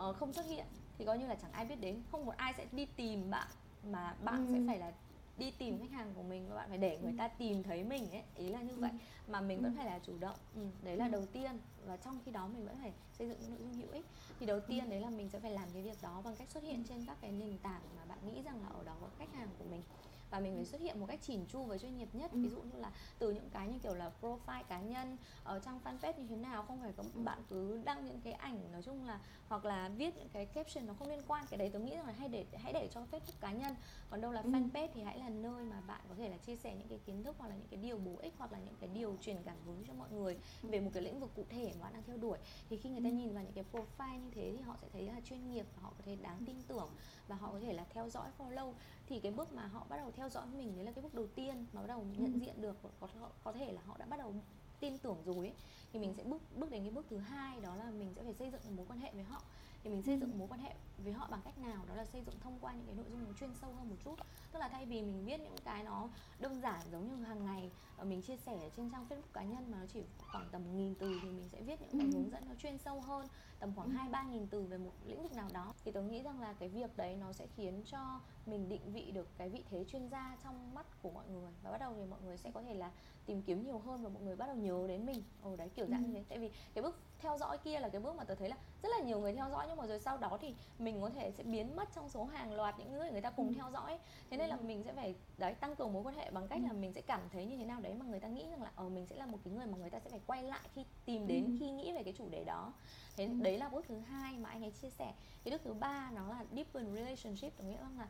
uh, 0.08 0.16
không 0.16 0.32
xuất 0.32 0.46
hiện 0.46 0.66
thì 1.00 1.06
coi 1.06 1.18
như 1.18 1.26
là 1.26 1.34
chẳng 1.34 1.52
ai 1.52 1.64
biết 1.64 1.80
đến 1.80 2.02
không 2.12 2.26
một 2.26 2.36
ai 2.36 2.54
sẽ 2.56 2.66
đi 2.72 2.86
tìm 2.96 3.30
bạn 3.30 3.48
mà 3.90 4.14
bạn 4.24 4.46
ừ. 4.46 4.52
sẽ 4.52 4.60
phải 4.66 4.78
là 4.78 4.92
đi 5.38 5.50
tìm 5.50 5.78
khách 5.78 5.90
hàng 5.90 6.12
của 6.14 6.22
mình 6.22 6.48
và 6.48 6.56
bạn 6.56 6.68
phải 6.68 6.78
để 6.78 6.98
người 7.02 7.14
ta 7.18 7.28
tìm 7.28 7.62
thấy 7.62 7.84
mình 7.84 8.10
ấy 8.10 8.22
ý 8.36 8.48
là 8.48 8.60
như 8.62 8.74
vậy. 8.76 8.90
Mà 9.28 9.40
mình 9.40 9.62
vẫn 9.62 9.74
phải 9.76 9.86
là 9.86 9.98
chủ 9.98 10.12
động. 10.20 10.36
Ừ, 10.54 10.60
đấy 10.82 10.96
là 10.96 11.08
đầu 11.08 11.26
tiên. 11.26 11.50
Và 11.86 11.96
trong 11.96 12.18
khi 12.24 12.32
đó 12.32 12.46
mình 12.46 12.66
vẫn 12.66 12.76
phải 12.80 12.92
xây 13.12 13.28
dựng 13.28 13.38
những 13.40 13.50
nội 13.50 13.58
dung 13.60 13.72
hữu 13.72 13.92
ích 13.92 14.06
thì 14.40 14.46
đầu 14.46 14.60
tiên 14.60 14.90
đấy 14.90 15.00
là 15.00 15.10
mình 15.10 15.28
sẽ 15.28 15.40
phải 15.40 15.50
làm 15.50 15.68
cái 15.72 15.82
việc 15.82 16.02
đó 16.02 16.20
bằng 16.24 16.36
cách 16.36 16.50
xuất 16.50 16.62
hiện 16.62 16.84
trên 16.88 17.04
các 17.06 17.16
cái 17.20 17.32
nền 17.32 17.58
tảng 17.58 17.82
mà 17.96 18.04
bạn 18.04 18.18
nghĩ 18.24 18.42
rằng 18.42 18.62
là 18.62 18.68
ở 18.68 18.84
đó 18.84 18.96
có 19.00 19.08
khách 19.18 19.34
hàng 19.34 19.48
của 19.58 19.64
mình 19.70 19.82
và 20.30 20.40
mình 20.40 20.56
phải 20.56 20.64
xuất 20.64 20.80
hiện 20.80 21.00
một 21.00 21.06
cách 21.06 21.20
chỉn 21.22 21.46
chu 21.46 21.62
và 21.62 21.78
chuyên 21.78 21.96
nghiệp 21.96 22.08
nhất. 22.12 22.30
Ví 22.34 22.48
dụ 22.48 22.62
như 22.62 22.78
là 22.78 22.92
từ 23.18 23.30
những 23.30 23.50
cái 23.50 23.68
như 23.68 23.78
kiểu 23.78 23.94
là 23.94 24.12
profile 24.20 24.62
cá 24.68 24.80
nhân 24.80 25.16
ở 25.44 25.58
trang 25.58 25.80
fanpage 25.84 26.18
như 26.18 26.26
thế 26.26 26.36
nào 26.36 26.62
không 26.62 26.80
phải 26.80 26.92
có 26.96 27.04
bạn 27.14 27.42
cứ 27.48 27.80
đăng 27.84 28.06
những 28.06 28.20
cái 28.20 28.32
ảnh 28.32 28.72
nói 28.72 28.82
chung 28.82 29.06
là 29.06 29.20
hoặc 29.48 29.64
là 29.64 29.88
viết 29.88 30.16
những 30.16 30.28
cái 30.28 30.46
caption 30.46 30.86
nó 30.86 30.94
không 30.98 31.08
liên 31.08 31.22
quan 31.26 31.44
cái 31.50 31.58
đấy 31.58 31.70
tôi 31.72 31.82
nghĩ 31.82 31.96
rằng 31.96 32.06
là 32.06 32.12
hay 32.12 32.28
để 32.28 32.46
hãy 32.54 32.72
để 32.72 32.88
cho 32.92 33.00
facebook 33.10 33.40
cá 33.40 33.52
nhân. 33.52 33.74
Còn 34.10 34.20
đâu 34.20 34.32
là 34.32 34.42
fanpage 34.42 34.88
thì 34.94 35.02
hãy 35.02 35.18
là 35.18 35.28
nơi 35.28 35.64
mà 35.64 35.80
bạn 35.86 36.00
có 36.08 36.14
thể 36.14 36.28
là 36.28 36.36
chia 36.36 36.56
sẻ 36.56 36.74
những 36.74 36.88
cái 36.88 36.98
kiến 37.06 37.24
thức 37.24 37.36
hoặc 37.38 37.48
là 37.48 37.54
những 37.54 37.68
cái 37.70 37.80
điều 37.82 37.98
bổ 37.98 38.16
ích 38.22 38.34
hoặc 38.38 38.52
là 38.52 38.58
những 38.58 38.74
cái 38.80 38.88
điều 38.94 39.16
truyền 39.20 39.36
cảm 39.44 39.56
hứng 39.66 39.84
cho 39.86 39.94
mọi 39.94 40.10
người 40.10 40.36
về 40.62 40.80
một 40.80 40.90
cái 40.94 41.02
lĩnh 41.02 41.20
vực 41.20 41.30
cụ 41.36 41.44
thể 41.50 41.72
mà 41.74 41.84
bạn 41.84 41.92
đang 41.92 42.02
theo 42.02 42.16
đuổi. 42.16 42.38
Thì 42.70 42.76
khi 42.76 42.90
người 42.90 43.02
ta 43.04 43.08
nhìn 43.08 43.34
vào 43.34 43.44
những 43.44 43.52
cái 43.52 43.64
profile 43.72 44.20
như 44.20 44.30
thế 44.34 44.54
thì 44.56 44.62
họ 44.62 44.76
sẽ 44.82 44.88
thấy 44.92 45.02
là 45.02 45.20
chuyên 45.24 45.50
nghiệp 45.50 45.66
và 45.76 45.82
họ 45.82 45.92
có 45.98 46.02
thể 46.06 46.16
đáng 46.16 46.44
tin 46.46 46.62
tưởng 46.68 46.88
và 47.28 47.36
họ 47.36 47.52
có 47.52 47.60
thể 47.60 47.72
là 47.72 47.84
theo 47.90 48.08
dõi 48.08 48.28
follow. 48.38 48.72
Thì 49.06 49.20
cái 49.20 49.32
bước 49.32 49.52
mà 49.52 49.66
họ 49.66 49.86
bắt 49.88 49.96
đầu 49.96 50.10
theo 50.16 50.19
dõi 50.28 50.46
mình 50.56 50.76
đấy 50.76 50.84
là 50.84 50.92
cái 50.92 51.02
bước 51.02 51.14
đầu 51.14 51.26
tiên 51.34 51.66
mà 51.72 51.80
bắt 51.80 51.86
đầu 51.86 52.06
nhận 52.18 52.40
diện 52.40 52.60
được. 52.60 52.76
Có 53.00 53.08
có 53.44 53.52
thể 53.52 53.72
là 53.72 53.80
họ 53.86 53.96
đã 53.98 54.06
bắt 54.06 54.16
đầu 54.16 54.34
tin 54.80 54.98
tưởng 54.98 55.22
rồi 55.24 55.46
ấy, 55.46 55.54
thì 55.92 55.98
mình 55.98 56.14
sẽ 56.16 56.24
bước 56.24 56.42
bước 56.56 56.70
đến 56.70 56.82
cái 56.82 56.90
bước 56.90 57.06
thứ 57.10 57.18
hai 57.18 57.60
đó 57.60 57.76
là 57.76 57.90
mình 57.90 58.14
sẽ 58.16 58.22
phải 58.22 58.34
xây 58.34 58.50
dựng 58.50 58.60
một 58.64 58.72
mối 58.76 58.86
quan 58.88 59.00
hệ 59.00 59.10
với 59.14 59.24
họ. 59.24 59.42
Thì 59.82 59.90
mình 59.90 60.02
xây 60.02 60.18
dựng 60.18 60.38
mối 60.38 60.48
quan 60.48 60.60
hệ 60.60 60.74
với 60.98 61.12
họ 61.12 61.28
bằng 61.30 61.40
cách 61.44 61.58
nào? 61.58 61.84
Đó 61.88 61.94
là 61.94 62.04
xây 62.04 62.22
dựng 62.26 62.34
thông 62.40 62.58
qua 62.60 62.72
những 62.72 62.86
cái 62.86 62.94
nội 62.94 63.06
dung 63.10 63.24
nó 63.24 63.32
chuyên 63.40 63.50
sâu 63.60 63.72
hơn 63.72 63.90
một 63.90 63.96
chút. 64.04 64.14
Tức 64.52 64.58
là 64.58 64.68
thay 64.68 64.86
vì 64.86 65.02
mình 65.02 65.24
viết 65.24 65.40
những 65.40 65.56
cái 65.64 65.84
nó 65.84 66.08
đơn 66.38 66.60
giản 66.60 66.80
giống 66.92 67.08
như 67.08 67.24
hàng 67.24 67.44
ngày 67.46 67.70
ờ, 67.96 68.04
mình 68.04 68.22
chia 68.22 68.36
sẻ 68.36 68.70
trên 68.76 68.90
trang 68.90 69.06
facebook 69.08 69.32
cá 69.32 69.42
nhân 69.42 69.70
mà 69.70 69.78
nó 69.80 69.86
chỉ 69.92 70.02
khoảng 70.18 70.48
tầm 70.52 70.76
nghìn 70.76 70.94
từ 70.94 71.18
thì 71.22 71.28
mình 71.30 71.48
sẽ 71.48 71.62
viết 71.62 71.80
những 71.80 71.90
cái 71.90 72.08
hướng 72.12 72.30
dẫn 72.30 72.44
nó 72.48 72.54
chuyên 72.54 72.78
sâu 72.78 73.00
hơn 73.00 73.26
tầm 73.60 73.72
khoảng 73.76 73.90
hai 73.90 74.08
ba 74.08 74.22
nghìn 74.22 74.46
từ 74.46 74.62
về 74.62 74.78
một 74.78 74.92
lĩnh 75.06 75.22
vực 75.22 75.32
nào 75.32 75.48
đó. 75.52 75.74
Thì 75.84 75.92
tôi 75.92 76.02
nghĩ 76.04 76.22
rằng 76.22 76.40
là 76.40 76.52
cái 76.52 76.68
việc 76.68 76.96
đấy 76.96 77.16
nó 77.20 77.32
sẽ 77.32 77.46
khiến 77.56 77.82
cho 77.84 78.20
mình 78.46 78.68
định 78.68 78.92
vị 78.92 79.10
được 79.10 79.28
cái 79.38 79.48
vị 79.48 79.64
thế 79.70 79.84
chuyên 79.84 80.08
gia 80.08 80.36
trong 80.44 80.74
mắt 80.74 80.86
của 81.02 81.10
mọi 81.10 81.24
người. 81.28 81.50
Và 81.62 81.70
bắt 81.70 81.78
đầu 81.78 81.94
thì 81.96 82.04
mọi 82.04 82.20
người 82.24 82.36
sẽ 82.36 82.50
có 82.54 82.62
thể 82.62 82.74
là 82.74 82.90
tìm 83.26 83.42
kiếm 83.42 83.64
nhiều 83.64 83.78
hơn 83.78 84.02
và 84.02 84.08
mọi 84.08 84.22
người 84.22 84.36
bắt 84.36 84.46
đầu 84.46 84.56
nhớ 84.56 84.84
đến 84.88 85.06
mình. 85.06 85.22
Ồ 85.42 85.56
đấy 85.56 85.68
kiểu 85.74 85.86
dạng 85.86 86.02
như 86.02 86.14
thế. 86.14 86.24
Tại 86.28 86.38
vì 86.38 86.50
cái 86.74 86.82
bước 86.82 86.98
theo 87.18 87.38
dõi 87.38 87.58
kia 87.58 87.80
là 87.80 87.88
cái 87.88 88.00
bước 88.00 88.16
mà 88.16 88.24
tôi 88.24 88.36
thấy 88.36 88.48
là 88.48 88.56
rất 88.82 88.88
là 88.98 89.04
nhiều 89.04 89.20
người 89.20 89.32
theo 89.32 89.50
dõi 89.50 89.66
nhưng 89.68 89.76
mà 89.76 89.86
rồi 89.86 90.00
sau 90.00 90.18
đó 90.18 90.38
thì 90.40 90.54
mình 90.78 91.00
có 91.00 91.10
thể 91.10 91.30
sẽ 91.30 91.42
biến 91.42 91.76
mất 91.76 91.88
trong 91.94 92.08
số 92.08 92.24
hàng 92.24 92.52
loạt 92.52 92.78
những 92.78 92.92
người 92.92 93.10
người 93.10 93.20
ta 93.20 93.30
cùng 93.30 93.48
ừ. 93.48 93.54
theo 93.56 93.70
dõi. 93.70 93.98
Thế 94.30 94.36
nên 94.36 94.48
là 94.48 94.56
mình 94.56 94.82
sẽ 94.82 94.92
phải 94.92 95.14
đấy 95.38 95.54
tăng 95.54 95.76
cường 95.76 95.92
mối 95.92 96.02
quan 96.02 96.16
hệ 96.16 96.30
bằng 96.30 96.48
cách 96.48 96.60
là 96.62 96.72
mình 96.72 96.92
sẽ 96.92 97.00
cảm 97.00 97.20
thấy 97.32 97.46
như 97.46 97.56
thế 97.56 97.64
nào 97.64 97.80
đấy 97.80 97.94
mà 97.94 98.06
người 98.06 98.20
ta 98.20 98.28
nghĩ 98.28 98.46
rằng 98.50 98.62
là 98.62 98.70
ờ 98.76 98.88
mình 98.88 99.06
sẽ 99.06 99.16
là 99.16 99.26
một 99.26 99.38
cái 99.44 99.54
người 99.54 99.66
mà 99.66 99.78
người 99.78 99.90
ta 99.90 99.98
sẽ 99.98 100.10
phải 100.10 100.20
quay 100.26 100.42
lại 100.42 100.68
khi 100.74 100.84
tìm 101.04 101.26
đến 101.26 101.44
ừ. 101.44 101.56
khi 101.60 101.70
nghĩ 101.70 101.92
về 101.92 102.02
cái 102.02 102.14
chủ 102.18 102.28
đề 102.28 102.44
đó. 102.44 102.72
Thế 103.16 103.24
ừ. 103.24 103.32
Đấy 103.50 103.58
là 103.58 103.68
bước 103.68 103.84
thứ 103.88 103.98
hai 103.98 104.38
mà 104.38 104.48
anh 104.48 104.64
ấy 104.64 104.72
chia 104.82 104.90
sẻ. 104.90 105.14
Cái 105.44 105.52
bước 105.52 105.60
thứ 105.64 105.72
ba 105.72 106.10
nó 106.14 106.28
là 106.28 106.44
deepen 106.54 106.94
relationship 106.94 107.58
có 107.58 107.64
nghĩa 107.64 107.80
là 107.98 108.08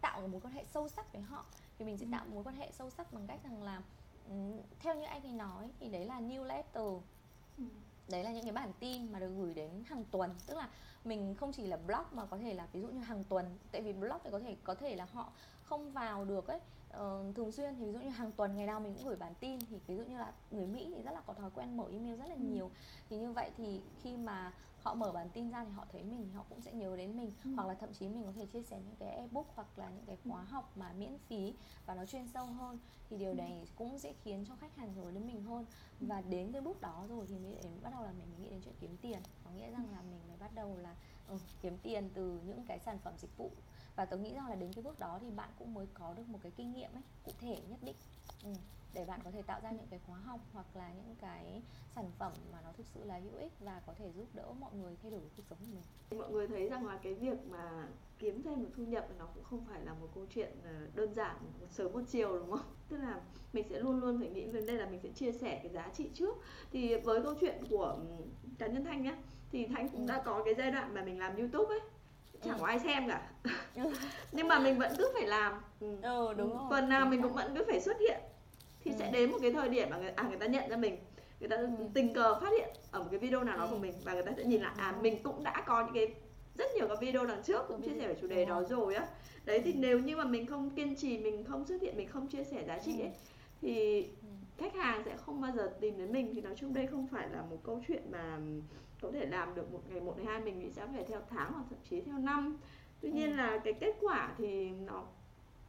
tạo 0.00 0.20
một 0.20 0.28
mối 0.30 0.40
quan 0.40 0.54
hệ 0.54 0.64
sâu 0.64 0.88
sắc 0.88 1.12
với 1.12 1.22
họ. 1.22 1.44
Thì 1.78 1.84
mình 1.84 1.98
sẽ 1.98 2.06
tạo 2.12 2.24
một 2.24 2.34
mối 2.34 2.44
quan 2.44 2.56
hệ 2.56 2.70
sâu 2.72 2.90
sắc 2.90 3.12
bằng 3.12 3.26
cách 3.26 3.40
rằng 3.44 3.62
là 3.62 3.82
theo 4.78 4.94
như 4.94 5.04
anh 5.04 5.22
ấy 5.22 5.32
nói 5.32 5.70
thì 5.80 5.88
đấy 5.88 6.04
là 6.04 6.20
newsletter 6.20 7.00
đấy 8.08 8.24
là 8.24 8.32
những 8.32 8.42
cái 8.42 8.52
bản 8.52 8.72
tin 8.80 9.12
mà 9.12 9.18
được 9.18 9.32
gửi 9.36 9.54
đến 9.54 9.84
hàng 9.86 10.04
tuần. 10.04 10.34
Tức 10.46 10.56
là 10.56 10.68
mình 11.04 11.34
không 11.34 11.52
chỉ 11.52 11.66
là 11.66 11.76
blog 11.76 12.04
mà 12.12 12.26
có 12.26 12.38
thể 12.38 12.54
là 12.54 12.68
ví 12.72 12.80
dụ 12.80 12.88
như 12.88 13.00
hàng 13.00 13.24
tuần. 13.24 13.58
Tại 13.72 13.82
vì 13.82 13.92
blog 13.92 14.18
thì 14.24 14.30
có 14.30 14.38
thể 14.38 14.56
có 14.64 14.74
thể 14.74 14.96
là 14.96 15.04
họ 15.04 15.32
không 15.62 15.92
vào 15.92 16.24
được 16.24 16.46
ấy 16.46 16.60
uh, 16.96 17.36
thường 17.36 17.52
xuyên 17.52 17.74
thì 17.78 17.84
ví 17.84 17.92
dụ 17.92 17.98
như 17.98 18.08
hàng 18.08 18.32
tuần 18.32 18.56
ngày 18.56 18.66
nào 18.66 18.80
mình 18.80 18.94
cũng 18.94 19.04
gửi 19.04 19.16
bản 19.16 19.34
tin 19.40 19.58
thì 19.70 19.78
ví 19.86 19.96
dụ 19.96 20.04
như 20.04 20.18
là 20.18 20.32
người 20.50 20.66
mỹ 20.66 20.92
thì 20.96 21.02
rất 21.02 21.12
là 21.12 21.20
có 21.20 21.34
thói 21.34 21.50
quen 21.54 21.76
mở 21.76 21.84
email 21.92 22.16
rất 22.16 22.26
là 22.28 22.34
ừ. 22.34 22.40
nhiều 22.40 22.70
thì 23.08 23.18
như 23.18 23.32
vậy 23.32 23.50
thì 23.56 23.80
khi 24.02 24.16
mà 24.16 24.52
họ 24.82 24.94
mở 24.94 25.12
bản 25.12 25.28
tin 25.30 25.50
ra 25.50 25.64
thì 25.64 25.70
họ 25.70 25.86
thấy 25.92 26.02
mình 26.02 26.30
họ 26.34 26.44
cũng 26.48 26.60
sẽ 26.60 26.72
nhớ 26.72 26.96
đến 26.96 27.16
mình 27.16 27.32
ừ. 27.44 27.50
hoặc 27.56 27.66
là 27.66 27.74
thậm 27.74 27.92
chí 27.92 28.08
mình 28.08 28.24
có 28.26 28.32
thể 28.36 28.46
chia 28.46 28.62
sẻ 28.62 28.80
những 28.86 28.96
cái 28.98 29.08
ebook 29.08 29.46
hoặc 29.54 29.78
là 29.78 29.90
những 29.90 30.04
cái 30.06 30.16
khóa 30.24 30.42
học 30.42 30.72
mà 30.76 30.92
miễn 30.98 31.18
phí 31.28 31.54
và 31.86 31.94
nó 31.94 32.06
chuyên 32.06 32.28
sâu 32.28 32.46
hơn 32.46 32.78
thì 33.10 33.18
điều 33.18 33.30
ừ. 33.30 33.34
này 33.36 33.66
cũng 33.76 33.98
sẽ 33.98 34.12
khiến 34.24 34.44
cho 34.48 34.54
khách 34.60 34.76
hàng 34.76 34.94
nhớ 34.94 35.10
đến 35.14 35.26
mình 35.26 35.42
hơn 35.42 35.64
ừ. 36.00 36.06
và 36.08 36.20
đến 36.20 36.52
cái 36.52 36.60
bước 36.60 36.80
đó 36.80 37.04
rồi 37.08 37.26
thì 37.28 37.38
mới 37.38 37.54
đến 37.62 37.72
bắt 37.82 37.90
đầu 37.92 38.02
là 38.02 38.12
mình 38.12 38.28
nghĩ 38.38 38.50
đến 38.50 38.60
chuyện 38.64 38.74
kiếm 38.80 38.96
tiền 39.02 39.18
có 39.44 39.50
nghĩa 39.50 39.70
rằng 39.70 39.86
là 39.92 40.02
mình 40.02 40.20
mới 40.28 40.36
bắt 40.36 40.54
đầu 40.54 40.76
là 40.76 40.94
ừ, 41.28 41.36
kiếm 41.62 41.78
tiền 41.82 42.10
từ 42.14 42.40
những 42.46 42.64
cái 42.66 42.78
sản 42.78 42.98
phẩm 42.98 43.14
dịch 43.18 43.36
vụ 43.36 43.50
và 43.96 44.04
tôi 44.04 44.20
nghĩ 44.20 44.34
rằng 44.34 44.48
là 44.48 44.54
đến 44.54 44.72
cái 44.72 44.82
bước 44.82 44.98
đó 44.98 45.18
thì 45.20 45.30
bạn 45.30 45.48
cũng 45.58 45.74
mới 45.74 45.86
có 45.94 46.14
được 46.16 46.28
một 46.28 46.38
cái 46.42 46.52
kinh 46.56 46.72
nghiệm 46.72 46.92
ấy 46.92 47.02
cụ 47.24 47.32
thể 47.40 47.56
nhất 47.68 47.78
định. 47.82 47.96
Ừ, 48.44 48.50
để 48.94 49.04
bạn 49.04 49.20
có 49.24 49.30
thể 49.30 49.42
tạo 49.42 49.60
ra 49.62 49.70
những 49.70 49.86
cái 49.90 50.00
khóa 50.06 50.18
học 50.18 50.40
hoặc 50.52 50.66
là 50.74 50.92
những 50.92 51.14
cái 51.20 51.62
sản 51.94 52.10
phẩm 52.18 52.32
mà 52.52 52.58
nó 52.64 52.72
thực 52.76 52.86
sự 52.94 53.04
là 53.04 53.18
hữu 53.18 53.36
ích 53.38 53.52
và 53.60 53.82
có 53.86 53.94
thể 53.98 54.12
giúp 54.16 54.26
đỡ 54.34 54.52
mọi 54.60 54.70
người 54.74 54.96
thay 55.02 55.10
đổi 55.10 55.20
cuộc 55.36 55.42
sống 55.50 55.58
của 55.60 55.72
mình. 55.72 56.18
Mọi 56.20 56.30
người 56.30 56.48
thấy 56.48 56.68
rằng 56.68 56.86
là 56.86 56.98
cái 57.02 57.14
việc 57.14 57.38
mà 57.50 57.88
kiếm 58.18 58.42
thêm 58.42 58.62
được 58.62 58.68
thu 58.76 58.84
nhập 58.84 59.08
nó 59.18 59.26
cũng 59.34 59.44
không 59.44 59.64
phải 59.64 59.84
là 59.84 59.94
một 59.94 60.08
câu 60.14 60.26
chuyện 60.34 60.50
ờ, 60.64 60.70
đơn 60.94 61.14
giản 61.14 61.36
một 61.60 61.66
sớm 61.70 61.92
một 61.92 62.02
chiều 62.08 62.38
đúng 62.38 62.50
không? 62.50 62.74
Tức 62.88 62.96
là 62.96 63.20
mình 63.52 63.66
sẽ 63.70 63.80
luôn 63.80 64.00
luôn 64.00 64.18
phải 64.18 64.30
nghĩ 64.30 64.46
về 64.46 64.60
đây 64.60 64.78
là 64.78 64.86
mình 64.86 65.00
sẽ 65.02 65.08
chia 65.08 65.32
sẻ 65.32 65.60
cái 65.62 65.72
giá 65.72 65.88
trị 65.94 66.10
trước. 66.14 66.36
Thì 66.72 66.96
với 66.96 67.22
câu 67.22 67.34
chuyện 67.40 67.64
của 67.70 67.98
cá 68.58 68.66
nhân 68.66 68.84
thanh 68.84 69.02
nhá 69.02 69.16
thì 69.52 69.66
thanh 69.66 69.88
cũng 69.88 70.06
đã 70.06 70.22
có 70.24 70.42
cái 70.44 70.54
giai 70.54 70.70
đoạn 70.70 70.94
mà 70.94 71.04
mình 71.04 71.18
làm 71.18 71.36
youtube 71.36 71.74
ấy 71.74 71.80
chẳng 72.44 72.54
Ừ. 72.56 72.60
có 72.60 72.66
ai 72.66 72.78
xem 72.78 73.08
cả 73.08 73.22
Ừ. 73.74 73.82
nhưng 74.32 74.48
mà 74.48 74.58
mình 74.58 74.78
vẫn 74.78 74.92
cứ 74.98 75.10
phải 75.14 75.26
làm 75.26 75.52
ừ. 75.80 75.86
ừ 76.02 76.34
đúng 76.36 76.50
rồi 76.58 76.66
phần 76.70 76.88
nào 76.88 77.06
mình 77.06 77.22
cũng 77.22 77.32
vẫn 77.32 77.54
cứ 77.58 77.64
phải 77.70 77.80
xuất 77.80 77.96
hiện 78.00 78.20
thì 78.84 78.90
Ừ. 78.90 78.96
sẽ 78.98 79.10
đến 79.10 79.30
một 79.32 79.38
cái 79.42 79.52
thời 79.52 79.68
điểm 79.68 79.90
mà 79.90 79.96
người, 79.96 80.10
à, 80.10 80.24
người 80.28 80.38
ta 80.38 80.46
nhận 80.46 80.70
ra 80.70 80.76
mình 80.76 80.96
người 81.40 81.48
ta 81.48 81.56
Ừ. 81.56 81.68
tình 81.94 82.14
cờ 82.14 82.40
phát 82.40 82.50
hiện 82.58 82.68
ở 82.90 83.00
một 83.02 83.08
cái 83.10 83.18
video 83.18 83.44
nào 83.44 83.56
đó 83.56 83.64
Ừ. 83.64 83.68
của 83.70 83.78
mình 83.78 83.92
và 84.04 84.12
người 84.12 84.22
ta 84.22 84.32
sẽ 84.36 84.44
nhìn 84.44 84.62
lại 84.62 84.72
à 84.76 84.92
rồi. 84.92 85.02
mình 85.02 85.22
cũng 85.22 85.42
đã 85.44 85.62
có 85.66 85.84
những 85.84 85.94
cái 85.94 86.14
rất 86.58 86.66
nhiều 86.76 86.88
cái 86.88 86.96
video 87.00 87.26
đằng 87.26 87.42
trước 87.42 87.62
cũng 87.68 87.82
chia 87.82 87.92
sẻ 88.00 88.08
về 88.08 88.16
chủ 88.20 88.26
đề 88.26 88.44
đó 88.44 88.62
rồi. 88.62 88.94
á 88.94 89.06
đấy 89.44 89.60
thì 89.64 89.72
Ừ. 89.72 89.76
nếu 89.78 89.98
như 89.98 90.16
mà 90.16 90.24
mình 90.24 90.46
không 90.46 90.70
kiên 90.70 90.96
trì 90.96 91.18
mình 91.18 91.44
không 91.44 91.64
xuất 91.66 91.82
hiện 91.82 91.96
mình 91.96 92.08
không 92.08 92.26
chia 92.26 92.44
sẻ 92.44 92.64
giá 92.66 92.78
trị 92.78 92.94
Ừ. 92.98 93.04
ấy 93.04 93.10
thì 93.62 94.02
Ừ. 94.02 94.08
khách 94.58 94.74
hàng 94.74 95.02
sẽ 95.04 95.16
không 95.26 95.40
bao 95.40 95.52
giờ 95.56 95.70
tìm 95.80 95.98
đến 95.98 96.12
mình 96.12 96.34
thì 96.34 96.40
nói 96.40 96.54
chung 96.56 96.74
đây 96.74 96.86
không 96.86 97.06
phải 97.12 97.28
là 97.28 97.42
một 97.50 97.56
câu 97.64 97.82
chuyện 97.88 98.02
mà 98.12 98.38
có 99.02 99.10
thể 99.12 99.26
làm 99.26 99.54
được 99.54 99.72
một 99.72 99.80
ngày 99.88 100.00
một 100.00 100.14
ngày 100.16 100.26
hai 100.26 100.40
mình 100.40 100.58
nghĩ 100.58 100.70
sẽ 100.70 100.86
phải 100.94 101.04
theo 101.04 101.20
tháng 101.30 101.52
hoặc 101.52 101.64
thậm 101.70 101.78
chí 101.90 102.00
theo 102.00 102.18
năm. 102.18 102.56
Tuy 103.00 103.10
nhiên 103.10 103.30
Ừ. 103.30 103.36
là 103.36 103.58
cái 103.64 103.72
kết 103.72 103.96
quả 104.00 104.34
thì 104.38 104.70
nó 104.70 105.04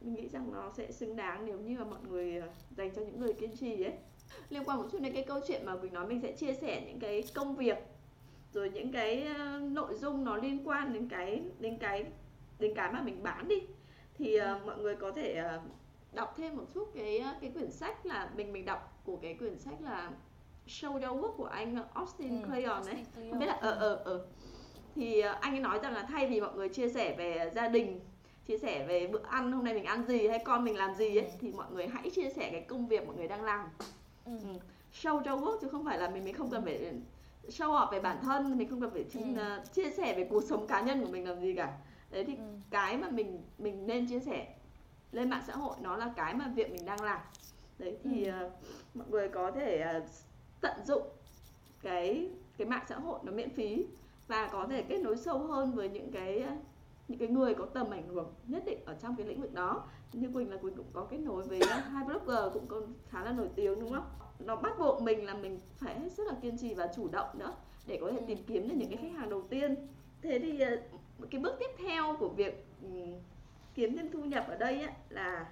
mình 0.00 0.14
nghĩ 0.14 0.28
rằng 0.28 0.52
nó 0.52 0.70
sẽ 0.76 0.92
xứng 0.92 1.16
đáng 1.16 1.46
nếu 1.46 1.58
như 1.58 1.78
mà 1.78 1.84
mọi 1.84 1.98
người 2.08 2.36
ờ, 2.36 2.48
dành 2.76 2.90
cho 2.94 3.02
những 3.02 3.20
người 3.20 3.32
kiên 3.32 3.56
trì 3.56 3.82
ấy. 3.84 3.92
Liên 4.50 4.64
quan 4.64 4.78
một 4.78 4.88
chút 4.92 4.98
đến 5.00 5.14
cái 5.14 5.24
câu 5.24 5.40
chuyện 5.48 5.66
mà 5.66 5.76
Quỳnh 5.76 5.92
nói 5.92 6.06
mình 6.06 6.20
sẽ 6.20 6.32
chia 6.32 6.54
sẻ 6.54 6.84
những 6.86 6.98
cái 7.00 7.24
công 7.34 7.56
việc 7.56 7.78
rồi 8.52 8.70
những 8.70 8.92
cái 8.92 9.22
ờ, 9.22 9.60
nội 9.60 9.94
dung 9.94 10.24
nó 10.24 10.36
liên 10.36 10.68
quan 10.68 10.92
đến 10.92 11.08
cái 11.08 11.42
đến 11.58 11.78
cái 11.78 12.04
đến 12.58 12.74
cái 12.74 12.92
mà 12.92 13.02
mình 13.02 13.22
bán 13.22 13.48
đi. 13.48 13.62
Thì 14.14 14.34
ờ, 14.36 14.60
mọi 14.66 14.78
người 14.78 14.94
có 14.96 15.12
thể 15.12 15.32
ờ, 15.34 15.60
đọc 16.12 16.34
thêm 16.36 16.56
một 16.56 16.64
chút 16.74 16.90
cái 16.94 17.24
cái 17.40 17.50
quyển 17.50 17.70
sách 17.70 18.06
là 18.06 18.30
mình 18.36 18.52
mình 18.52 18.64
đọc 18.64 19.00
của 19.04 19.16
cái 19.16 19.34
quyển 19.34 19.58
sách 19.58 19.80
là 19.80 20.10
Show 20.66 20.92
Your 20.92 21.20
Work 21.24 21.36
của 21.36 21.44
anh 21.46 21.76
Austin 21.94 22.42
Ừ, 22.42 22.46
Kleon 22.48 22.86
ấy 22.86 22.94
Austin 22.94 23.30
không 23.30 23.38
biết 23.38 23.46
là 23.46 23.58
ờ 23.60 23.70
ờ 23.70 23.94
ờ 24.04 24.26
thì 24.94 25.20
ờ, 25.20 25.36
anh 25.40 25.54
ấy 25.54 25.60
nói 25.60 25.78
rằng 25.82 25.92
là 25.92 26.02
thay 26.02 26.26
vì 26.26 26.40
mọi 26.40 26.54
người 26.54 26.68
chia 26.68 26.88
sẻ 26.88 27.14
về 27.18 27.50
gia 27.54 27.68
đình 27.68 28.00
chia 28.46 28.58
sẻ 28.58 28.86
về 28.88 29.06
bữa 29.06 29.22
ăn 29.28 29.52
hôm 29.52 29.64
nay 29.64 29.74
mình 29.74 29.84
ăn 29.84 30.06
gì 30.06 30.28
hay 30.28 30.38
con 30.44 30.64
mình 30.64 30.76
làm 30.76 30.94
gì 30.94 31.16
ấy 31.16 31.24
Ừ. 31.26 31.30
thì 31.40 31.52
mọi 31.52 31.66
người 31.72 31.86
hãy 31.86 32.10
chia 32.10 32.30
sẻ 32.30 32.48
cái 32.52 32.60
công 32.60 32.88
việc 32.88 33.06
mọi 33.06 33.16
người 33.16 33.28
đang 33.28 33.42
làm 33.44 33.66
Ừ. 34.24 34.32
Ừ. 34.42 34.48
show 34.92 35.22
work 35.22 35.58
chứ 35.60 35.68
không 35.68 35.84
phải 35.84 35.98
là 35.98 36.10
mình 36.10 36.24
mình 36.24 36.34
không 36.34 36.50
cần 36.50 36.64
phải 36.64 36.92
show 37.48 37.70
off 37.70 37.90
về 37.92 38.00
bản 38.00 38.18
thân 38.22 38.58
mình 38.58 38.68
không 38.70 38.80
cần 38.80 38.90
phải 38.90 39.04
chi- 39.04 39.20
Ừ. 39.36 39.40
ờ, 39.40 39.62
chia 39.72 39.90
sẻ 39.90 40.14
về 40.16 40.26
cuộc 40.30 40.42
sống 40.44 40.66
cá 40.66 40.80
nhân 40.80 41.04
của 41.04 41.10
mình 41.12 41.28
làm 41.28 41.40
gì 41.40 41.54
cả 41.56 41.72
đấy 42.10 42.24
thì 42.24 42.36
Ừ. 42.36 42.42
cái 42.70 42.96
mà 42.96 43.08
mình 43.10 43.42
mình 43.58 43.86
nên 43.86 44.06
chia 44.08 44.20
sẻ 44.20 44.54
lên 45.12 45.30
mạng 45.30 45.42
xã 45.46 45.52
hội 45.56 45.76
nó 45.80 45.96
là 45.96 46.12
cái 46.16 46.34
mà 46.34 46.52
việc 46.54 46.70
mình 46.72 46.84
đang 46.86 47.02
làm 47.02 47.20
đấy 47.78 47.96
thì 48.04 48.24
Ừ. 48.24 48.30
ờ, 48.32 48.50
mọi 48.94 49.06
người 49.10 49.28
có 49.28 49.50
thể 49.50 49.78
ờ, 49.78 50.00
tận 50.62 50.84
dụng 50.86 51.02
cái 51.82 52.30
cái 52.58 52.66
mạng 52.68 52.84
xã 52.88 52.98
hội 52.98 53.18
nó 53.22 53.32
miễn 53.32 53.50
phí 53.50 53.86
và 54.28 54.48
có 54.52 54.66
thể 54.70 54.82
kết 54.82 54.98
nối 54.98 55.16
sâu 55.16 55.38
hơn 55.38 55.72
với 55.72 55.88
những 55.88 56.10
cái 56.12 56.44
những 57.08 57.18
cái 57.18 57.28
người 57.28 57.54
có 57.54 57.66
tầm 57.66 57.90
ảnh 57.90 58.08
hưởng 58.08 58.34
nhất 58.46 58.62
định 58.66 58.78
ở 58.84 58.94
trong 59.02 59.16
cái 59.16 59.26
lĩnh 59.26 59.40
vực 59.40 59.54
đó. 59.54 59.84
Như 60.12 60.28
Quỳnh 60.34 60.50
là 60.50 60.56
Quỳnh 60.56 60.74
cũng 60.74 60.86
có 60.92 61.06
kết 61.10 61.18
nối 61.18 61.42
với 61.42 61.60
hai 61.90 62.04
blogger 62.04 62.52
cũng 62.54 62.66
có 62.66 62.80
khá 63.08 63.24
là 63.24 63.32
nổi 63.32 63.48
tiếng 63.54 63.80
đúng 63.80 63.90
không? 63.92 64.04
Nó 64.38 64.56
bắt 64.56 64.78
buộc 64.78 65.02
mình 65.02 65.26
là 65.26 65.34
mình 65.34 65.60
phải 65.78 66.00
hết 66.00 66.12
sức 66.12 66.26
là 66.26 66.34
kiên 66.42 66.58
trì 66.58 66.74
và 66.74 66.88
chủ 66.96 67.08
động 67.08 67.28
nữa 67.38 67.54
để 67.86 67.98
có 68.00 68.10
thể 68.10 68.18
Ừ. 68.18 68.24
tìm 68.26 68.38
kiếm 68.46 68.68
được 68.68 68.74
những 68.78 68.88
cái 68.88 68.98
khách 69.02 69.18
hàng 69.18 69.30
đầu 69.30 69.42
tiên. 69.42 69.74
Thế 70.22 70.38
thì 70.38 70.60
ờ, 70.60 70.76
cái 71.30 71.40
bước 71.40 71.56
tiếp 71.60 71.70
theo 71.78 72.16
của 72.18 72.28
việc 72.28 72.66
ừ, 72.82 72.88
kiếm 73.74 73.96
thêm 73.96 74.10
thu 74.12 74.24
nhập 74.24 74.44
ở 74.48 74.56
đây 74.56 74.80
á, 74.80 74.92
là 75.08 75.46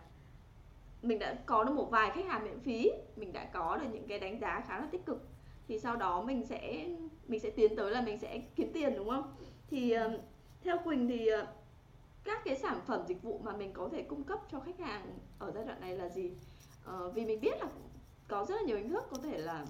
mình 1.03 1.19
đã 1.19 1.35
có 1.47 1.65
được 1.65 1.73
một 1.73 1.91
vài 1.91 2.11
khách 2.15 2.27
hàng 2.27 2.45
miễn 2.45 2.61
phí 2.61 2.91
mình 3.17 3.33
đã 3.33 3.45
có 3.53 3.77
được 3.77 3.89
những 3.93 4.07
cái 4.09 4.19
đánh 4.19 4.41
giá 4.41 4.65
khá 4.69 4.79
là 4.79 4.87
tích 4.91 5.07
cực. 5.07 5.29
Thì 5.69 5.79
sau 5.79 5.97
đó 5.97 6.23
mình 6.23 6.47
sẽ 6.47 6.89
mình 7.29 7.41
sẽ 7.41 7.51
tiến 7.51 7.77
tới 7.77 7.91
là 7.91 8.01
mình 8.01 8.19
sẽ 8.19 8.43
kiếm 8.57 8.71
tiền 8.73 8.95
đúng 8.97 9.09
không? 9.09 9.33
Thì 9.71 9.95
theo 10.63 10.79
Quỳnh 10.79 11.09
thì 11.09 11.27
ờ, 11.27 11.47
các 12.25 12.45
cái 12.45 12.57
sản 12.57 12.81
phẩm 12.87 13.01
dịch 13.07 13.23
vụ 13.23 13.41
mà 13.43 13.53
mình 13.53 13.73
có 13.73 13.89
thể 13.93 14.03
cung 14.03 14.25
cấp 14.25 14.41
cho 14.53 14.61
khách 14.61 14.79
hàng 14.79 15.19
ở 15.39 15.53
giai 15.53 15.65
đoạn 15.65 15.81
này 15.81 15.97
là 15.97 16.09
gì? 16.09 16.33
Ờ, 16.85 17.11
vì 17.11 17.25
mình 17.25 17.41
biết 17.41 17.61
là 17.61 17.67
có 18.29 18.45
rất 18.45 18.55
là 18.55 18.63
nhiều 18.63 18.77
hình 18.77 18.91
thức 18.91 19.05
có 19.11 19.19
thể 19.23 19.39
là 19.39 19.67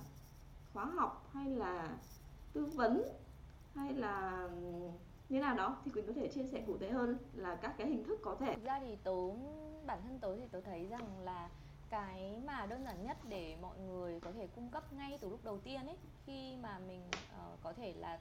khóa 0.73 0.85
học 0.85 1.31
hay 1.33 1.51
là 1.51 1.89
tư 2.53 2.65
vấn 2.65 3.03
hay 3.75 3.95
là 3.95 4.49
như 5.29 5.41
nào 5.41 5.55
đó 5.55 5.77
thì 5.85 5.91
Quỳnh 5.91 6.07
có 6.07 6.13
thể 6.13 6.29
chia 6.29 6.45
sẻ 6.45 6.63
cụ 6.67 6.79
thể 6.79 6.91
hơn 6.91 7.17
là 7.35 7.55
các 7.55 7.75
cái 7.79 7.87
hình 7.87 8.05
thức 8.05 8.19
có 8.23 8.37
thể. 8.41 8.55
Thực 8.55 8.65
ra 8.65 8.81
thì 8.81 8.97
tớ 9.05 9.13
bản 9.91 10.03
thân 10.03 10.19
tớ 10.19 10.37
thì 10.37 10.47
tớ 10.51 10.61
thấy 10.61 10.87
rằng 10.87 11.21
là 11.21 11.49
cái 11.91 12.41
mà 12.45 12.67
đơn 12.67 12.85
giản 12.85 13.03
nhất 13.03 13.17
để 13.29 13.57
mọi 13.63 13.79
người 13.79 14.21
có 14.21 14.33
thể 14.33 14.47
cung 14.47 14.69
cấp 14.69 14.93
ngay 14.93 15.19
từ 15.21 15.29
lúc 15.29 15.45
đầu 15.45 15.59
tiên 15.59 15.87
ấy 15.87 15.97
khi 16.27 16.57
mà 16.57 16.79
mình 16.79 17.03
uh, 17.11 17.63
có 17.63 17.73
thể 17.73 17.93
là 17.93 18.19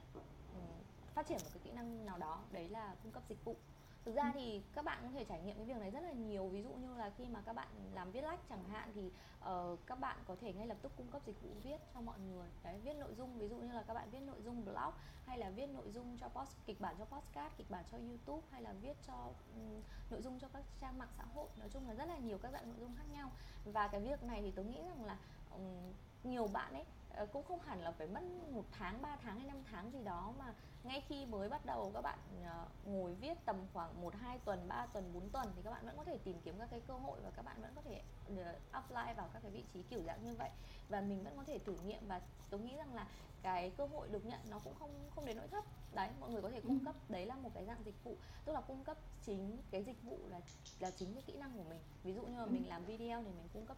um, 0.54 0.82
phát 1.14 1.26
triển 1.26 1.38
một 1.42 1.50
cái 1.54 1.60
kỹ 1.64 1.70
năng 1.70 2.06
nào 2.06 2.18
đó 2.18 2.38
đấy 2.52 2.68
là 2.68 2.94
cung 3.02 3.12
cấp 3.12 3.22
dịch 3.28 3.44
vụ 3.44 3.56
thực 4.04 4.14
ra 4.14 4.32
thì 4.34 4.62
các 4.74 4.84
bạn 4.84 4.98
có 5.02 5.08
thể 5.14 5.24
trải 5.24 5.40
nghiệm 5.40 5.56
cái 5.56 5.64
việc 5.64 5.76
này 5.80 5.90
rất 5.90 6.00
là 6.00 6.12
nhiều. 6.12 6.48
Ví 6.48 6.62
dụ 6.62 6.70
như 6.70 6.94
là 6.94 7.10
khi 7.18 7.24
mà 7.28 7.40
các 7.46 7.52
bạn 7.52 7.68
làm 7.94 8.10
viết 8.10 8.20
lách 8.20 8.48
chẳng 8.48 8.64
hạn 8.64 8.90
thì 8.94 9.10
uh, 9.50 9.78
các 9.86 10.00
bạn 10.00 10.16
có 10.26 10.36
thể 10.40 10.52
ngay 10.52 10.66
lập 10.66 10.76
tức 10.82 10.92
cung 10.96 11.08
cấp 11.08 11.22
dịch 11.26 11.42
vụ 11.42 11.48
viết 11.62 11.80
cho 11.94 12.00
mọi 12.00 12.18
người. 12.18 12.48
Đấy 12.64 12.80
viết 12.84 12.94
nội 12.94 13.14
dung. 13.14 13.38
Ví 13.38 13.48
dụ 13.48 13.56
như 13.56 13.72
là 13.72 13.82
các 13.82 13.94
bạn 13.94 14.10
viết 14.10 14.20
nội 14.20 14.42
dung 14.44 14.64
blog 14.64 14.94
hay 15.26 15.38
là 15.38 15.50
viết 15.50 15.66
nội 15.66 15.90
dung 15.90 16.18
cho 16.20 16.28
post 16.28 16.56
kịch 16.66 16.80
bản 16.80 16.94
cho 16.98 17.04
postcard 17.04 17.54
kịch 17.56 17.70
bản 17.70 17.84
cho 17.92 17.98
youtube 17.98 18.46
hay 18.50 18.62
là 18.62 18.72
viết 18.72 18.96
cho 19.06 19.14
um, 19.54 19.82
nội 20.10 20.22
dung 20.22 20.38
cho 20.38 20.48
các 20.52 20.62
trang 20.80 20.98
mạng 20.98 21.12
xã 21.18 21.24
hội. 21.34 21.48
Nói 21.58 21.68
chung 21.72 21.88
là 21.88 21.94
rất 21.94 22.08
là 22.08 22.18
nhiều 22.18 22.38
các 22.38 22.52
dạng 22.52 22.68
nội 22.68 22.78
dung 22.80 22.94
khác 22.96 23.04
nhau. 23.12 23.30
Và 23.64 23.88
cái 23.88 24.00
việc 24.00 24.22
này 24.22 24.42
thì 24.42 24.50
tôi 24.50 24.64
nghĩ 24.64 24.82
rằng 24.82 25.04
là 25.04 25.16
um, 25.54 25.92
nhiều 26.24 26.46
bạn 26.52 26.72
ấy 26.72 26.84
ờ, 27.14 27.26
cũng 27.26 27.44
không 27.44 27.60
hẳn 27.60 27.80
là 27.80 27.92
phải 27.92 28.06
mất 28.06 28.20
một 28.52 28.64
tháng 28.72 29.02
3 29.02 29.16
tháng 29.16 29.38
hay 29.38 29.48
5 29.48 29.56
tháng 29.70 29.92
gì 29.92 29.98
đó 30.04 30.32
mà 30.38 30.54
ngay 30.84 31.02
khi 31.08 31.26
mới 31.26 31.48
bắt 31.48 31.66
đầu 31.66 31.90
các 31.94 32.00
bạn 32.00 32.18
ờ, 32.44 32.66
ngồi 32.84 33.14
viết 33.14 33.34
tầm 33.44 33.56
khoảng 33.72 34.02
1 34.02 34.14
2 34.14 34.38
tuần, 34.38 34.68
3 34.68 34.86
tuần, 34.86 35.12
4 35.14 35.28
tuần 35.28 35.52
thì 35.56 35.62
các 35.64 35.70
bạn 35.70 35.86
vẫn 35.86 35.96
có 35.96 36.04
thể 36.04 36.18
tìm 36.24 36.40
kiếm 36.44 36.54
các 36.58 36.68
cái 36.70 36.80
cơ 36.80 36.94
hội 36.94 37.20
và 37.24 37.30
các 37.30 37.44
bạn 37.44 37.62
vẫn 37.62 37.72
có 37.74 37.82
thể 37.82 38.02
ờ, 38.36 38.54
apply 38.70 39.14
vào 39.16 39.28
các 39.32 39.42
cái 39.42 39.50
vị 39.50 39.64
trí 39.74 39.82
kiểu 39.82 40.02
dạng 40.06 40.24
như 40.24 40.34
vậy. 40.34 40.50
Và 40.88 41.00
mình 41.00 41.24
vẫn 41.24 41.36
có 41.36 41.44
thể 41.44 41.58
thử 41.58 41.76
nghiệm 41.86 42.08
và 42.08 42.20
tôi 42.50 42.60
nghĩ 42.60 42.76
rằng 42.76 42.94
là 42.94 43.06
cái 43.42 43.70
cơ 43.70 43.86
hội 43.86 44.08
được 44.08 44.26
nhận 44.26 44.40
nó 44.50 44.58
cũng 44.64 44.74
không 44.78 44.90
không 45.14 45.26
đến 45.26 45.36
nỗi 45.36 45.48
thấp. 45.48 45.64
Đấy 45.94 46.08
mọi 46.20 46.30
người 46.30 46.42
có 46.42 46.50
thể 46.50 46.60
cung 46.60 46.84
cấp 46.84 46.94
đấy 47.08 47.26
là 47.26 47.34
một 47.34 47.50
cái 47.54 47.64
dạng 47.66 47.84
dịch 47.84 48.04
vụ. 48.04 48.16
Tức 48.44 48.52
là 48.52 48.60
cung 48.60 48.84
cấp 48.84 48.96
chính 49.22 49.58
cái 49.70 49.84
dịch 49.84 50.02
vụ 50.02 50.18
là 50.28 50.40
là 50.78 50.90
chính 50.90 51.14
cái 51.14 51.22
kỹ 51.26 51.36
năng 51.36 51.52
của 51.56 51.64
mình. 51.68 51.80
Ví 52.02 52.14
dụ 52.14 52.22
như 52.22 52.38
là 52.38 52.46
mình 52.46 52.68
làm 52.68 52.84
video 52.84 53.22
thì 53.22 53.28
mình 53.28 53.48
cung 53.52 53.66
cấp 53.66 53.76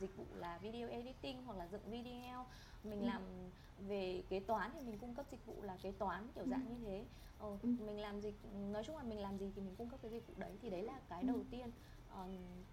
dịch 0.00 0.16
vụ 0.16 0.24
là 0.34 0.58
video 0.58 0.88
editing 0.88 1.44
hoặc 1.44 1.58
là 1.58 1.66
dựng 1.66 1.90
video 1.90 2.46
mình 2.84 3.00
Ừ. 3.00 3.06
làm 3.06 3.50
về 3.76 4.22
kế 4.28 4.40
toán 4.40 4.70
thì 4.74 4.80
mình 4.82 4.98
cung 4.98 5.14
cấp 5.14 5.26
dịch 5.30 5.46
vụ 5.46 5.62
là 5.62 5.76
kế 5.82 5.92
toán 5.92 6.32
kiểu 6.34 6.46
dạng 6.46 6.68
như 6.68 6.78
thế 6.86 7.06
ờ, 7.36 7.58
Ừ. 7.62 7.68
mình 7.78 7.98
làm 8.00 8.20
dịch 8.20 8.34
nói 8.44 8.82
chung 8.86 8.96
là 8.96 9.02
mình 9.02 9.18
làm 9.20 9.38
gì 9.38 9.52
thì 9.54 9.60
mình 9.62 9.76
cung 9.76 9.88
cấp 9.90 10.00
cái 10.02 10.10
dịch 10.10 10.26
vụ 10.26 10.34
đấy 10.36 10.58
thì 10.60 10.70
đấy 10.70 10.82
là 10.82 11.00
cái 11.08 11.22
Ừ. 11.22 11.26
đầu 11.28 11.44
tiên 11.50 11.70
Ờ, 12.06 12.28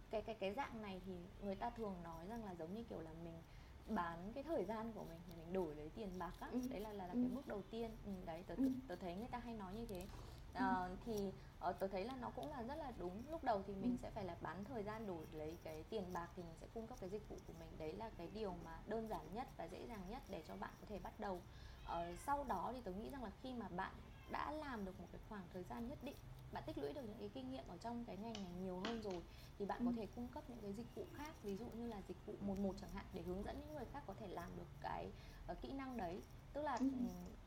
cái 0.09 0.21
cái 0.21 0.35
cái 0.39 0.53
dạng 0.53 0.81
này 0.81 1.01
thì 1.05 1.11
người 1.39 1.55
ta 1.55 1.69
thường 1.69 2.03
nói 2.03 2.27
rằng 2.27 2.43
là 2.45 2.55
giống 2.55 2.73
như 2.73 2.83
kiểu 2.83 2.99
là 3.01 3.13
mình 3.13 3.43
bán 3.85 4.33
cái 4.33 4.43
thời 4.43 4.65
gian 4.65 4.93
của 4.93 5.05
mình 5.05 5.21
để 5.27 5.35
mình 5.35 5.53
đổi 5.53 5.75
lấy 5.75 5.89
tiền 5.89 6.17
bạc 6.17 6.35
á 6.39 6.49
Ừ. 6.51 6.59
đấy 6.69 6.79
là 6.81 6.93
là, 6.93 7.07
là 7.07 7.13
Ừ. 7.13 7.19
cái 7.21 7.29
bước 7.29 7.47
đầu 7.47 7.61
tiên 7.61 7.97
ừ, 8.03 8.11
đấy 8.25 8.43
tớ, 8.47 8.55
Ừ. 8.55 8.63
tớ, 8.63 8.69
tớ 8.87 8.95
thấy 8.95 9.15
người 9.15 9.27
ta 9.27 9.39
hay 9.39 9.53
nói 9.53 9.73
như 9.73 9.85
thế 9.85 10.07
Ờ, 10.53 10.97
thì 11.01 11.31
ờ, 11.59 11.73
tớ 11.73 11.87
thấy 11.87 12.05
là 12.05 12.15
nó 12.15 12.29
cũng 12.29 12.47
là 12.49 12.63
rất 12.63 12.75
là 12.75 12.91
đúng 12.91 13.29
lúc 13.29 13.43
đầu 13.43 13.63
thì 13.67 13.75
mình 13.75 13.91
Ừ. 13.91 13.97
sẽ 13.97 14.11
phải 14.11 14.25
là 14.25 14.37
bán 14.41 14.65
thời 14.65 14.83
gian 14.83 15.07
đổi 15.07 15.27
lấy 15.31 15.57
cái 15.63 15.83
tiền 15.83 16.13
bạc 16.13 16.31
thì 16.35 16.43
mình 16.43 16.55
sẽ 16.57 16.67
cung 16.73 16.87
cấp 16.87 16.97
cái 17.01 17.09
dịch 17.09 17.27
vụ 17.29 17.41
của 17.47 17.53
mình 17.53 17.77
đấy 17.77 17.93
là 17.93 18.09
cái 18.09 18.27
điều 18.27 18.55
mà 18.63 18.83
đơn 18.87 19.07
giản 19.07 19.33
nhất 19.33 19.47
và 19.57 19.65
dễ 19.65 19.85
dàng 19.87 20.09
nhất 20.09 20.23
để 20.29 20.43
cho 20.47 20.55
bạn 20.55 20.73
có 20.81 20.85
thể 20.87 20.99
bắt 20.99 21.19
đầu 21.19 21.41
Ờ, 21.83 22.15
sau 22.15 22.43
đó 22.43 22.71
thì 22.73 22.81
tớ 22.85 22.91
nghĩ 22.93 23.09
rằng 23.09 23.23
là 23.23 23.29
khi 23.29 23.53
mà 23.53 23.67
bạn 23.69 23.95
đã 24.27 24.51
làm 24.51 24.85
được 24.85 24.99
một 24.99 25.07
cái 25.11 25.19
khoảng 25.29 25.47
thời 25.49 25.63
gian 25.63 25.87
nhất 25.87 26.03
định 26.03 26.15
bạn 26.51 26.63
tích 26.67 26.77
lũy 26.77 26.93
được 26.93 27.01
những 27.03 27.19
cái 27.19 27.29
kinh 27.33 27.49
nghiệm 27.51 27.67
ở 27.67 27.77
trong 27.77 28.05
cái 28.05 28.17
ngành 28.17 28.43
này 28.43 28.53
nhiều 28.53 28.79
hơn 28.79 29.01
rồi 29.01 29.23
thì 29.57 29.65
bạn 29.65 29.81
có 29.85 29.91
Ừ. 29.91 29.95
thể 29.95 30.05
cung 30.05 30.27
cấp 30.27 30.49
những 30.49 30.61
cái 30.61 30.73
dịch 30.73 30.95
vụ 30.95 31.07
khác 31.13 31.43
ví 31.43 31.57
dụ 31.57 31.69
như 31.69 31.87
là 31.87 32.01
dịch 32.01 32.25
vụ 32.25 32.37
một 32.41 32.57
một 32.57 32.75
chẳng 32.77 32.91
hạn 32.91 33.05
để 33.13 33.21
hướng 33.21 33.43
dẫn 33.43 33.59
những 33.59 33.73
người 33.73 33.85
khác 33.85 34.03
có 34.07 34.13
thể 34.13 34.27
làm 34.27 34.55
được 34.55 34.67
cái 34.81 35.11
ờ, 35.45 35.55
kỹ 35.55 35.73
năng 35.73 35.97
đấy 35.97 36.23
tức 36.53 36.61
là 36.61 36.79
Ừ. 36.79 36.85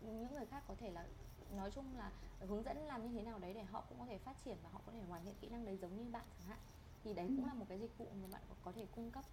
những 0.01 0.33
người 0.35 0.47
khác 0.47 0.65
có 0.69 0.75
thể 0.75 0.91
là 0.91 1.09
nói 1.57 1.71
chung 1.71 1.97
là 1.99 2.11
hướng 2.41 2.63
dẫn 2.63 2.77
làm 2.77 3.03
như 3.03 3.09
thế 3.19 3.23
nào 3.23 3.39
đấy 3.39 3.55
để 3.55 3.63
họ 3.63 3.85
cũng 3.89 3.99
có 3.99 4.07
thể 4.07 4.19
phát 4.19 4.37
triển 4.45 4.57
và 4.63 4.71
họ 4.71 4.81
có 4.87 4.93
thể 4.93 5.01
hoàn 5.09 5.25
thiện 5.25 5.35
kỹ 5.41 5.49
năng 5.49 5.65
đấy 5.65 5.77
giống 5.77 5.97
như 5.97 6.11
bạn 6.13 6.25
chẳng 6.39 6.49
hạn. 6.49 6.59
Thì 7.05 7.15
đấy 7.15 7.27
Ừ. 7.29 7.35
cũng 7.37 7.47
là 7.47 7.55
một 7.55 7.67
cái 7.69 7.79
dịch 7.79 7.99
vụ 7.99 8.07
mà 8.23 8.29
bạn 8.33 8.43
có- 8.65 8.73
thể 8.73 8.87
cung 8.95 9.11
cấp. 9.11 9.25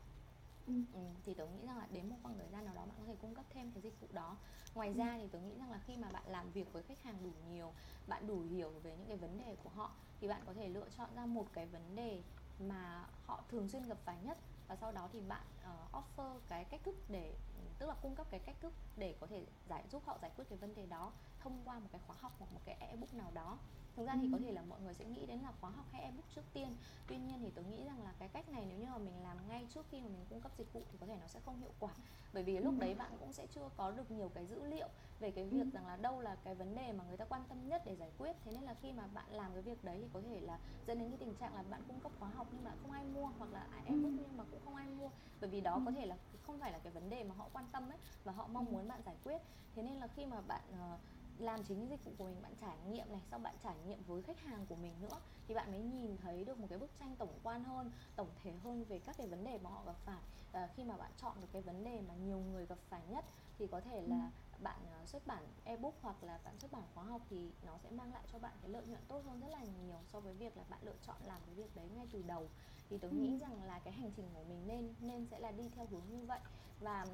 Ừ. 0.68 0.74
Ừ, 0.94 1.00
thì 1.26 1.34
tớ 1.34 1.48
nghĩ 1.48 1.66
rằng 1.66 1.78
là 1.78 1.88
đến 1.92 2.10
một 2.10 2.16
khoảng 2.24 2.38
thời 2.38 2.48
gian 2.52 2.66
nào 2.66 2.76
đó 2.76 2.86
bạn 2.86 2.96
có 3.00 3.06
thể 3.08 3.16
cung 3.22 3.36
cấp 3.36 3.46
thêm 3.50 3.72
cái 3.72 3.82
dịch 3.82 4.00
vụ 4.02 4.08
đó. 4.12 4.38
Ngoài 4.76 4.94
ra 4.94 5.18
thì 5.18 5.28
tớ 5.28 5.40
nghĩ 5.40 5.56
rằng 5.60 5.72
là 5.72 5.80
khi 5.88 5.98
mà 5.98 6.10
bạn 6.12 6.24
làm 6.28 6.52
việc 6.52 6.74
với 6.74 6.84
khách 6.84 7.02
hàng 7.04 7.24
đủ 7.24 7.32
nhiều 7.50 7.74
bạn 8.08 8.28
đủ 8.28 8.42
hiểu 8.42 8.70
về 8.84 8.98
những 8.98 9.08
cái 9.08 9.18
vấn 9.18 9.38
đề 9.38 9.56
của 9.64 9.70
họ 9.70 9.92
thì 10.22 10.28
bạn 10.28 10.42
có 10.46 10.54
thể 10.54 10.70
lựa 10.70 10.90
chọn 10.98 11.10
ra 11.16 11.26
một 11.26 11.46
cái 11.54 11.66
vấn 11.66 11.96
đề 11.96 12.24
mà 12.60 13.06
họ 13.26 13.44
thường 13.50 13.70
xuyên 13.70 13.84
gặp 13.84 13.98
phải 14.06 14.18
nhất. 14.24 14.38
Và 14.68 14.76
sau 14.76 14.92
đó 14.92 15.10
thì 15.14 15.22
bạn 15.22 15.46
ờ, 15.64 15.88
offer 15.92 16.40
cái 16.48 16.66
cách 16.66 16.82
thức 16.84 16.96
để 17.10 17.34
tức 17.80 17.88
là 17.88 17.94
cung 18.02 18.16
cấp 18.16 18.28
cái 18.30 18.40
cách 18.40 18.56
thức 18.62 18.74
để 18.96 19.16
có 19.22 19.28
thể 19.28 19.46
giải 19.70 19.84
giúp 19.92 20.04
họ 20.06 20.18
giải 20.22 20.32
quyết 20.36 20.46
cái 20.50 20.58
vấn 20.58 20.76
đề 20.76 20.86
đó 20.86 21.12
thông 21.44 21.62
qua 21.66 21.80
một 21.80 21.88
cái 21.92 22.02
khóa 22.08 22.16
học 22.20 22.32
hoặc 22.40 22.54
một 22.54 22.60
cái 22.66 22.76
ebook 22.80 23.14
nào 23.14 23.32
đó. 23.34 23.58
Thực 23.96 24.06
ra 24.06 24.16
thì 24.22 24.30
có 24.32 24.38
thể 24.38 24.52
là 24.52 24.62
mọi 24.62 24.82
người 24.82 24.94
sẽ 24.94 25.06
nghĩ 25.06 25.26
đến 25.26 25.40
là 25.40 25.52
khóa 25.62 25.70
học 25.70 25.86
hay 25.92 26.02
ebook 26.02 26.26
trước 26.36 26.42
tiên. 26.54 26.76
Tuy 27.08 27.18
nhiên 27.18 27.40
thì 27.42 27.52
tôi 27.56 27.66
nghĩ 27.66 27.84
rằng 27.86 28.04
là 28.04 28.14
cái 28.20 28.28
cách 28.28 28.50
này 28.50 28.66
nếu 28.70 28.78
như 28.80 28.86
mà 28.86 28.98
mình 28.98 29.24
làm 29.24 29.38
ngay 29.50 29.68
trước 29.74 29.86
khi 29.92 30.02
mà 30.02 30.08
mình 30.08 30.26
cung 30.30 30.42
cấp 30.42 30.52
dịch 30.58 30.74
vụ 30.74 30.82
thì 30.92 30.98
có 31.02 31.08
thể 31.08 31.18
nó 31.22 31.28
sẽ 31.28 31.40
không 31.46 31.60
hiệu 31.60 31.72
quả. 31.80 31.94
Bởi 32.34 32.44
vì 32.44 32.58
lúc 32.58 32.74
đấy 32.80 32.96
bạn 32.96 33.12
cũng 33.20 33.34
sẽ 33.34 33.48
chưa 33.48 33.70
có 33.78 33.92
được 33.92 34.12
nhiều 34.12 34.30
cái 34.30 34.46
dữ 34.46 34.64
liệu 34.64 34.88
về 35.20 35.32
cái 35.32 35.46
việc 35.46 35.74
rằng 35.74 35.88
là 35.88 35.98
đâu 35.98 36.22
là 36.22 36.36
cái 36.44 36.56
vấn 36.56 36.76
đề 36.76 36.92
mà 36.92 37.04
người 37.04 37.18
ta 37.18 37.26
quan 37.26 37.44
tâm 37.50 37.68
nhất 37.68 37.82
để 37.86 37.96
giải 37.96 38.12
quyết. 38.18 38.36
Thế 38.46 38.52
nên 38.52 38.64
là 38.64 38.74
khi 38.82 38.92
mà 38.92 39.08
bạn 39.14 39.32
làm 39.32 39.54
cái 39.54 39.62
việc 39.62 39.84
đấy 39.84 39.98
thì 40.02 40.08
có 40.14 40.22
thể 40.22 40.40
là 40.40 40.60
dẫn 40.88 41.00
đến 41.00 41.10
cái 41.10 41.18
tình 41.18 41.36
trạng 41.36 41.56
là 41.56 41.64
bạn 41.70 41.82
cung 41.88 42.00
cấp 42.00 42.12
khóa 42.20 42.30
học 42.30 42.48
nhưng 42.52 42.64
mà 42.64 42.72
không 42.82 42.92
ai 42.92 43.04
mua 43.04 43.26
hoặc 43.26 43.54
là 43.54 43.68
ebook 43.86 44.12
nhưng 44.18 44.38
mà 44.38 44.44
cũng 44.52 44.60
không 44.66 44.76
ai 44.76 44.88
mua. 44.88 45.10
Bởi 45.42 45.50
vì 45.50 45.62
đó 45.62 45.82
có 45.86 45.92
thể 45.92 46.06
là 46.06 46.18
không 46.42 46.60
phải 46.60 46.72
là 46.72 46.80
cái 46.80 46.94
vấn 46.94 47.10
đề 47.10 47.24
mà 47.24 47.36
họ 47.36 47.50
quan 47.54 47.66
tâm 47.72 47.90
ấy 47.90 47.98
và 48.24 48.32
họ 48.32 48.48
mong 48.48 48.66
muốn 48.72 48.88
bạn 48.88 49.02
giải 49.06 49.16
quyết. 49.24 49.42
Thế 49.76 49.84
nên 49.84 49.96
là 49.96 50.08
khi 50.08 50.26
mà 50.26 50.42
bạn 50.42 50.62
uh, 50.72 51.00
làm 51.40 51.64
chính 51.64 51.90
dịch 51.90 52.06
vụ 52.06 52.12
của 52.18 52.26
mình 52.26 52.42
bạn 52.42 52.54
trải 52.62 52.78
nghiệm 52.88 53.12
này 53.12 53.22
sau 53.32 53.40
bạn 53.40 53.56
trải 53.64 53.76
nghiệm 53.88 54.04
với 54.08 54.22
khách 54.22 54.40
hàng 54.40 54.66
của 54.70 54.76
mình 54.76 54.94
nữa 55.02 55.20
thì 55.48 55.56
bạn 55.56 55.72
mới 55.72 55.82
nhìn 55.82 56.18
thấy 56.18 56.46
được 56.46 56.60
một 56.60 56.68
cái 56.70 56.80
bức 56.80 56.92
tranh 57.00 57.16
tổng 57.16 57.40
quan 57.44 57.64
hơn 57.64 57.92
tổng 58.16 58.30
thể 58.44 58.52
hơn 58.52 58.84
về 58.84 59.00
các 59.00 59.18
cái 59.18 59.28
vấn 59.28 59.44
đề 59.44 59.58
mà 59.58 59.70
họ 59.70 59.84
gặp 59.86 59.96
phải 60.06 60.22
và 60.52 60.68
khi 60.76 60.84
mà 60.84 60.98
bạn 60.98 61.12
chọn 61.18 61.42
được 61.42 61.48
cái 61.52 61.62
vấn 61.62 61.84
đề 61.84 62.02
mà 62.08 62.14
nhiều 62.14 62.40
người 62.40 62.66
gặp 62.66 62.78
phải 62.90 63.02
nhất 63.10 63.26
thì 63.60 63.68
có 63.68 63.82
thể 63.82 64.02
là 64.02 64.32
ừ. 64.52 64.64
bạn 64.64 64.80
ờ, 64.92 65.06
xuất 65.06 65.28
bản 65.28 65.44
ebook 65.64 65.94
hoặc 66.02 66.24
là 66.24 66.40
bạn 66.44 66.60
xuất 66.60 66.72
bản 66.72 66.84
khóa 66.94 67.04
học 67.04 67.22
thì 67.30 67.52
nó 67.66 67.78
sẽ 67.78 67.90
mang 67.90 68.14
lại 68.14 68.24
cho 68.32 68.40
bạn 68.40 68.54
cái 68.62 68.70
lợi 68.70 68.86
nhuận 68.86 69.02
tốt 69.08 69.22
hơn 69.26 69.40
rất 69.40 69.48
là 69.52 69.64
nhiều 69.64 70.00
so 70.08 70.20
với 70.20 70.34
việc 70.34 70.58
là 70.58 70.64
bạn 70.70 70.80
lựa 70.84 70.98
chọn 71.02 71.18
làm 71.26 71.42
cái 71.46 71.56
việc 71.56 71.76
đấy 71.76 71.90
ngay 71.90 72.08
từ 72.12 72.22
đầu 72.22 72.50
thì 72.90 72.98
tôi 72.98 73.12
ừ. 73.12 73.18
nghĩ 73.18 73.38
rằng 73.38 73.64
là 73.64 73.80
cái 73.80 73.94
hành 73.94 74.12
trình 74.18 74.30
của 74.34 74.44
mình 74.44 74.68
nên 74.68 74.94
nên 75.00 75.26
sẽ 75.26 75.40
là 75.40 75.52
đi 75.52 75.70
theo 75.70 75.86
hướng 75.86 76.10
như 76.10 76.26
vậy 76.26 76.40
và 76.80 77.06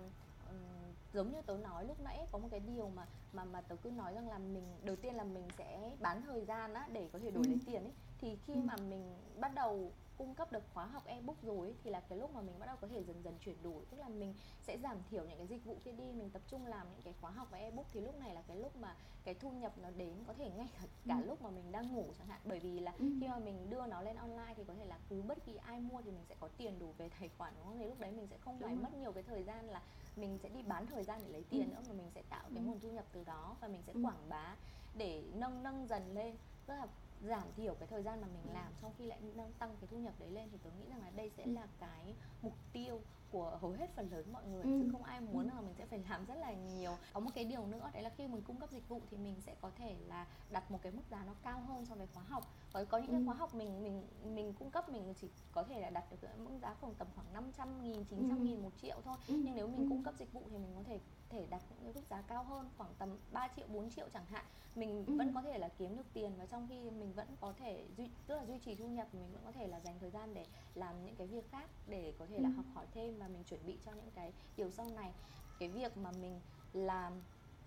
giống 1.14 1.32
như 1.32 1.42
tớ 1.42 1.58
nói 1.58 1.86
lúc 1.86 2.00
nãy 2.00 2.28
có 2.32 2.38
một 2.38 2.48
cái 2.52 2.60
điều 2.60 2.90
mà 2.90 3.06
mà 3.34 3.44
mà 3.44 3.62
tớ 3.62 3.76
cứ 3.76 3.92
nói 3.92 4.14
rằng 4.14 4.30
là 4.30 4.38
mình 4.38 4.64
đầu 4.84 4.96
tiên 4.96 5.16
là 5.16 5.24
mình 5.24 5.48
sẽ 5.58 5.92
bán 6.00 6.22
thời 6.22 6.46
gian 6.46 6.74
á 6.74 6.88
để 6.92 7.10
có 7.14 7.20
thể 7.20 7.32
đổi 7.32 7.44
ừ. 7.44 7.50
lấy 7.50 7.60
tiền 7.66 7.84
ấy 7.84 7.94
thì 8.18 8.38
khi 8.46 8.54
ừ. 8.54 8.60
mà 8.64 8.76
mình 8.90 9.16
bắt 9.40 9.52
đầu 9.56 9.92
cung 10.18 10.36
cấp 10.36 10.52
được 10.52 10.64
khóa 10.74 10.86
học 10.86 11.06
ebook 11.06 11.44
rồi 11.44 11.68
ấy, 11.68 11.76
thì 11.84 11.92
là 11.92 12.00
cái 12.00 12.18
lúc 12.18 12.34
mà 12.34 12.42
mình 12.42 12.60
bắt 12.60 12.66
đầu 12.66 12.76
có 12.82 12.88
thể 12.88 13.04
dần 13.04 13.24
dần 13.24 13.38
chuyển 13.40 13.64
đổi 13.64 13.86
tức 13.86 13.98
là 14.00 14.10
mình 14.10 14.34
sẽ 14.62 14.78
giảm 14.78 14.98
thiểu 15.10 15.26
những 15.26 15.38
cái 15.38 15.48
dịch 15.48 15.66
vụ 15.66 15.78
kia 15.86 15.92
đi 15.92 16.12
mình 16.12 16.30
tập 16.30 16.42
trung 16.48 16.66
làm 16.66 16.88
những 16.92 17.02
cái 17.02 17.14
khóa 17.22 17.32
học 17.32 17.48
và 17.52 17.58
ebook 17.58 17.86
thì 17.94 18.02
lúc 18.02 18.16
này 18.20 18.36
là 18.36 18.42
cái 18.48 18.58
lúc 18.58 18.76
mà 18.76 18.96
cái 19.24 19.34
thu 19.34 19.52
nhập 19.52 19.78
nó 19.78 19.90
đến 19.90 20.14
có 20.28 20.34
thể 20.34 20.50
ngay 20.50 20.68
cả, 20.74 20.88
cả 21.08 21.20
ừ. 21.22 21.26
lúc 21.26 21.42
mà 21.42 21.50
mình 21.50 21.72
đang 21.72 21.94
ngủ 21.94 22.06
chẳng 22.18 22.28
hạn 22.28 22.42
bởi 22.46 22.60
vì 22.60 22.80
là 22.80 22.92
ừ. 22.92 23.06
khi 23.20 23.28
mà 23.28 23.40
mình 23.40 23.70
đưa 23.70 23.86
nó 23.86 24.02
lên 24.02 24.16
online 24.16 24.54
thì 24.58 24.64
có 24.68 24.74
thể 24.74 24.86
là 24.86 25.00
cứ 25.10 25.22
bất 25.22 25.46
kỳ 25.46 25.56
ai 25.56 25.80
mua 25.80 26.02
thì 26.02 26.12
mình 26.12 26.26
sẽ 26.30 26.36
có 26.40 26.48
tiền 26.58 26.80
đủ 26.80 26.94
về 26.98 27.10
tài 27.20 27.30
khoản 27.38 27.54
đúng 27.58 27.66
không 27.66 27.78
thì 27.80 27.86
lúc 27.86 28.00
đấy 28.00 28.12
mình 28.12 28.28
sẽ 28.28 28.38
không 28.38 28.60
phải 28.60 28.76
mất 28.76 28.94
nhiều 28.94 29.12
cái 29.12 29.24
thời 29.24 29.44
gian 29.44 29.70
là 29.70 29.82
mình 30.16 30.40
sẽ 30.44 30.50
đi 30.50 30.62
bán 30.62 30.88
thời 30.88 31.04
gian 31.04 31.22
để 31.26 31.32
lấy 31.32 31.44
tiền 31.50 31.70
ừ. 31.70 31.76
nữa 31.76 31.82
mà 31.88 31.94
mình 31.94 32.12
sẽ 32.16 32.22
tạo 32.30 32.44
cái 32.44 32.64
ừ. 32.64 32.66
nguồn 32.66 32.80
thu 32.80 32.92
nhập 32.92 33.06
từ 33.12 33.24
đó 33.24 33.56
và 33.62 33.68
mình 33.68 33.82
sẽ 33.88 33.94
ừ. 33.94 34.02
quảng 34.04 34.30
bá 34.30 34.56
để 34.98 35.24
nâng 35.34 35.64
nâng 35.64 35.88
dần 35.88 36.14
lên 36.14 36.36
tức 36.66 36.74
là 36.74 36.88
giảm 37.22 37.48
thiểu 37.56 37.74
cái 37.74 37.88
thời 37.88 38.04
gian 38.04 38.22
mà 38.22 38.28
mình 38.28 38.54
làm 38.54 38.74
trong 38.82 38.92
khi 38.98 39.06
lại 39.06 39.20
nâng 39.36 39.54
tăng 39.60 39.76
cái 39.82 39.88
thu 39.92 39.98
nhập 39.98 40.14
đấy 40.20 40.30
lên 40.30 40.50
thì 40.52 40.58
tôi 40.64 40.74
nghĩ 40.80 40.86
rằng 40.90 41.02
là 41.02 41.10
đây 41.16 41.32
sẽ 41.38 41.46
là 41.46 41.68
cái 41.80 42.16
mục 42.42 42.54
tiêu 42.74 43.02
của 43.32 43.58
hầu 43.62 43.72
hết 43.72 43.90
phần 43.96 44.12
lớn 44.12 44.34
mọi 44.34 44.46
người 44.46 44.64
ừ. 44.64 44.70
chứ 44.82 44.90
không 44.92 45.04
ai 45.04 45.22
muốn 45.22 45.48
là 45.48 45.62
mình 45.62 45.74
sẽ 45.78 45.86
phải 45.86 46.00
làm 46.10 46.26
rất 46.26 46.36
là 46.36 46.54
nhiều 46.54 46.98
có 47.14 47.20
một 47.20 47.32
cái 47.36 47.46
điều 47.46 47.66
nữa 47.66 47.90
đấy 47.94 48.04
là 48.04 48.10
khi 48.10 48.28
mình 48.28 48.42
cung 48.42 48.60
cấp 48.60 48.72
dịch 48.72 48.90
vụ 48.90 49.02
thì 49.12 49.18
mình 49.18 49.36
sẽ 49.46 49.56
có 49.62 49.72
thể 49.78 49.96
là 50.08 50.28
đặt 50.52 50.72
một 50.72 50.80
cái 50.82 50.92
mức 50.92 51.04
giá 51.12 51.24
nó 51.28 51.34
cao 51.44 51.60
hơn 51.60 51.86
so 51.86 51.96
với 51.96 52.08
khóa 52.14 52.24
học 52.24 52.44
có 52.74 52.86
có 52.90 52.98
những 52.98 53.12
cái 53.12 53.20
ừ. 53.20 53.26
khóa 53.26 53.36
học 53.36 53.56
mình 53.56 53.84
mình 53.84 54.04
mình 54.36 54.54
cung 54.54 54.72
cấp 54.72 54.90
mình 54.90 55.14
chỉ 55.22 55.30
có 55.52 55.64
thể 55.64 55.80
là 55.80 55.90
đặt 55.90 56.04
được 56.12 56.28
mức 56.38 56.52
giá 56.62 56.76
khoảng 56.82 56.94
tầm 56.96 57.08
khoảng 57.16 57.34
500 57.34 57.84
nghìn 57.84 58.04
900 58.04 58.38
ừ. 58.38 58.44
nghìn 58.44 58.64
một 58.64 58.72
triệu 58.82 59.02
thôi 59.06 59.18
ừ. 59.28 59.36
nhưng 59.44 59.56
nếu 59.56 59.68
mình 59.68 59.84
ừ. 59.84 59.90
cung 59.90 60.04
cấp 60.04 60.14
dịch 60.20 60.34
vụ 60.34 60.42
thì 60.52 60.58
mình 60.58 60.72
có 60.76 60.84
thể 60.84 61.00
thể 61.30 61.46
đặt 61.50 61.62
những 61.70 61.80
cái 61.84 61.94
mức 61.94 62.02
giá 62.10 62.22
cao 62.22 62.44
hơn 62.44 62.70
khoảng 62.78 62.94
tầm 63.00 63.18
3 63.32 63.48
triệu 63.56 63.68
4 63.68 63.90
triệu 63.90 64.08
chẳng 64.14 64.26
hạn 64.26 64.46
mình 64.76 65.06
ừ. 65.06 65.16
vẫn 65.18 65.34
có 65.34 65.42
thể 65.42 65.58
là 65.58 65.70
kiếm 65.78 65.98
được 65.98 66.06
tiền 66.14 66.32
và 66.38 66.46
trong 66.46 66.68
khi 66.70 66.90
mình 66.90 67.14
vẫn 67.14 67.28
có 67.42 67.54
thể 67.60 67.86
duy 67.98 68.10
tức 68.28 68.36
là 68.36 68.46
duy 68.46 68.60
trì 68.60 68.76
thu 68.76 68.88
nhập 68.88 69.08
mình 69.14 69.32
vẫn 69.32 69.42
có 69.46 69.52
thể 69.52 69.68
là 69.68 69.80
dành 69.80 70.00
thời 70.00 70.10
gian 70.10 70.34
để 70.34 70.46
làm 70.76 71.06
những 71.06 71.16
cái 71.16 71.28
việc 71.28 71.52
khác 71.52 71.70
để 71.88 72.14
có 72.20 72.26
thể 72.26 72.40
là 72.40 72.50
ừ. 72.50 72.54
học 72.56 72.66
hỏi 72.74 72.86
thêm 72.94 73.20
và 73.20 73.28
mình 73.28 73.44
chuẩn 73.44 73.66
bị 73.66 73.78
cho 73.86 73.92
những 73.92 74.12
cái 74.16 74.34
điều 74.58 74.72
sau 74.72 74.86
này 74.96 75.12
cái 75.60 75.70
việc 75.70 75.98
mà 75.98 76.12
mình 76.12 76.40
làm 76.74 77.14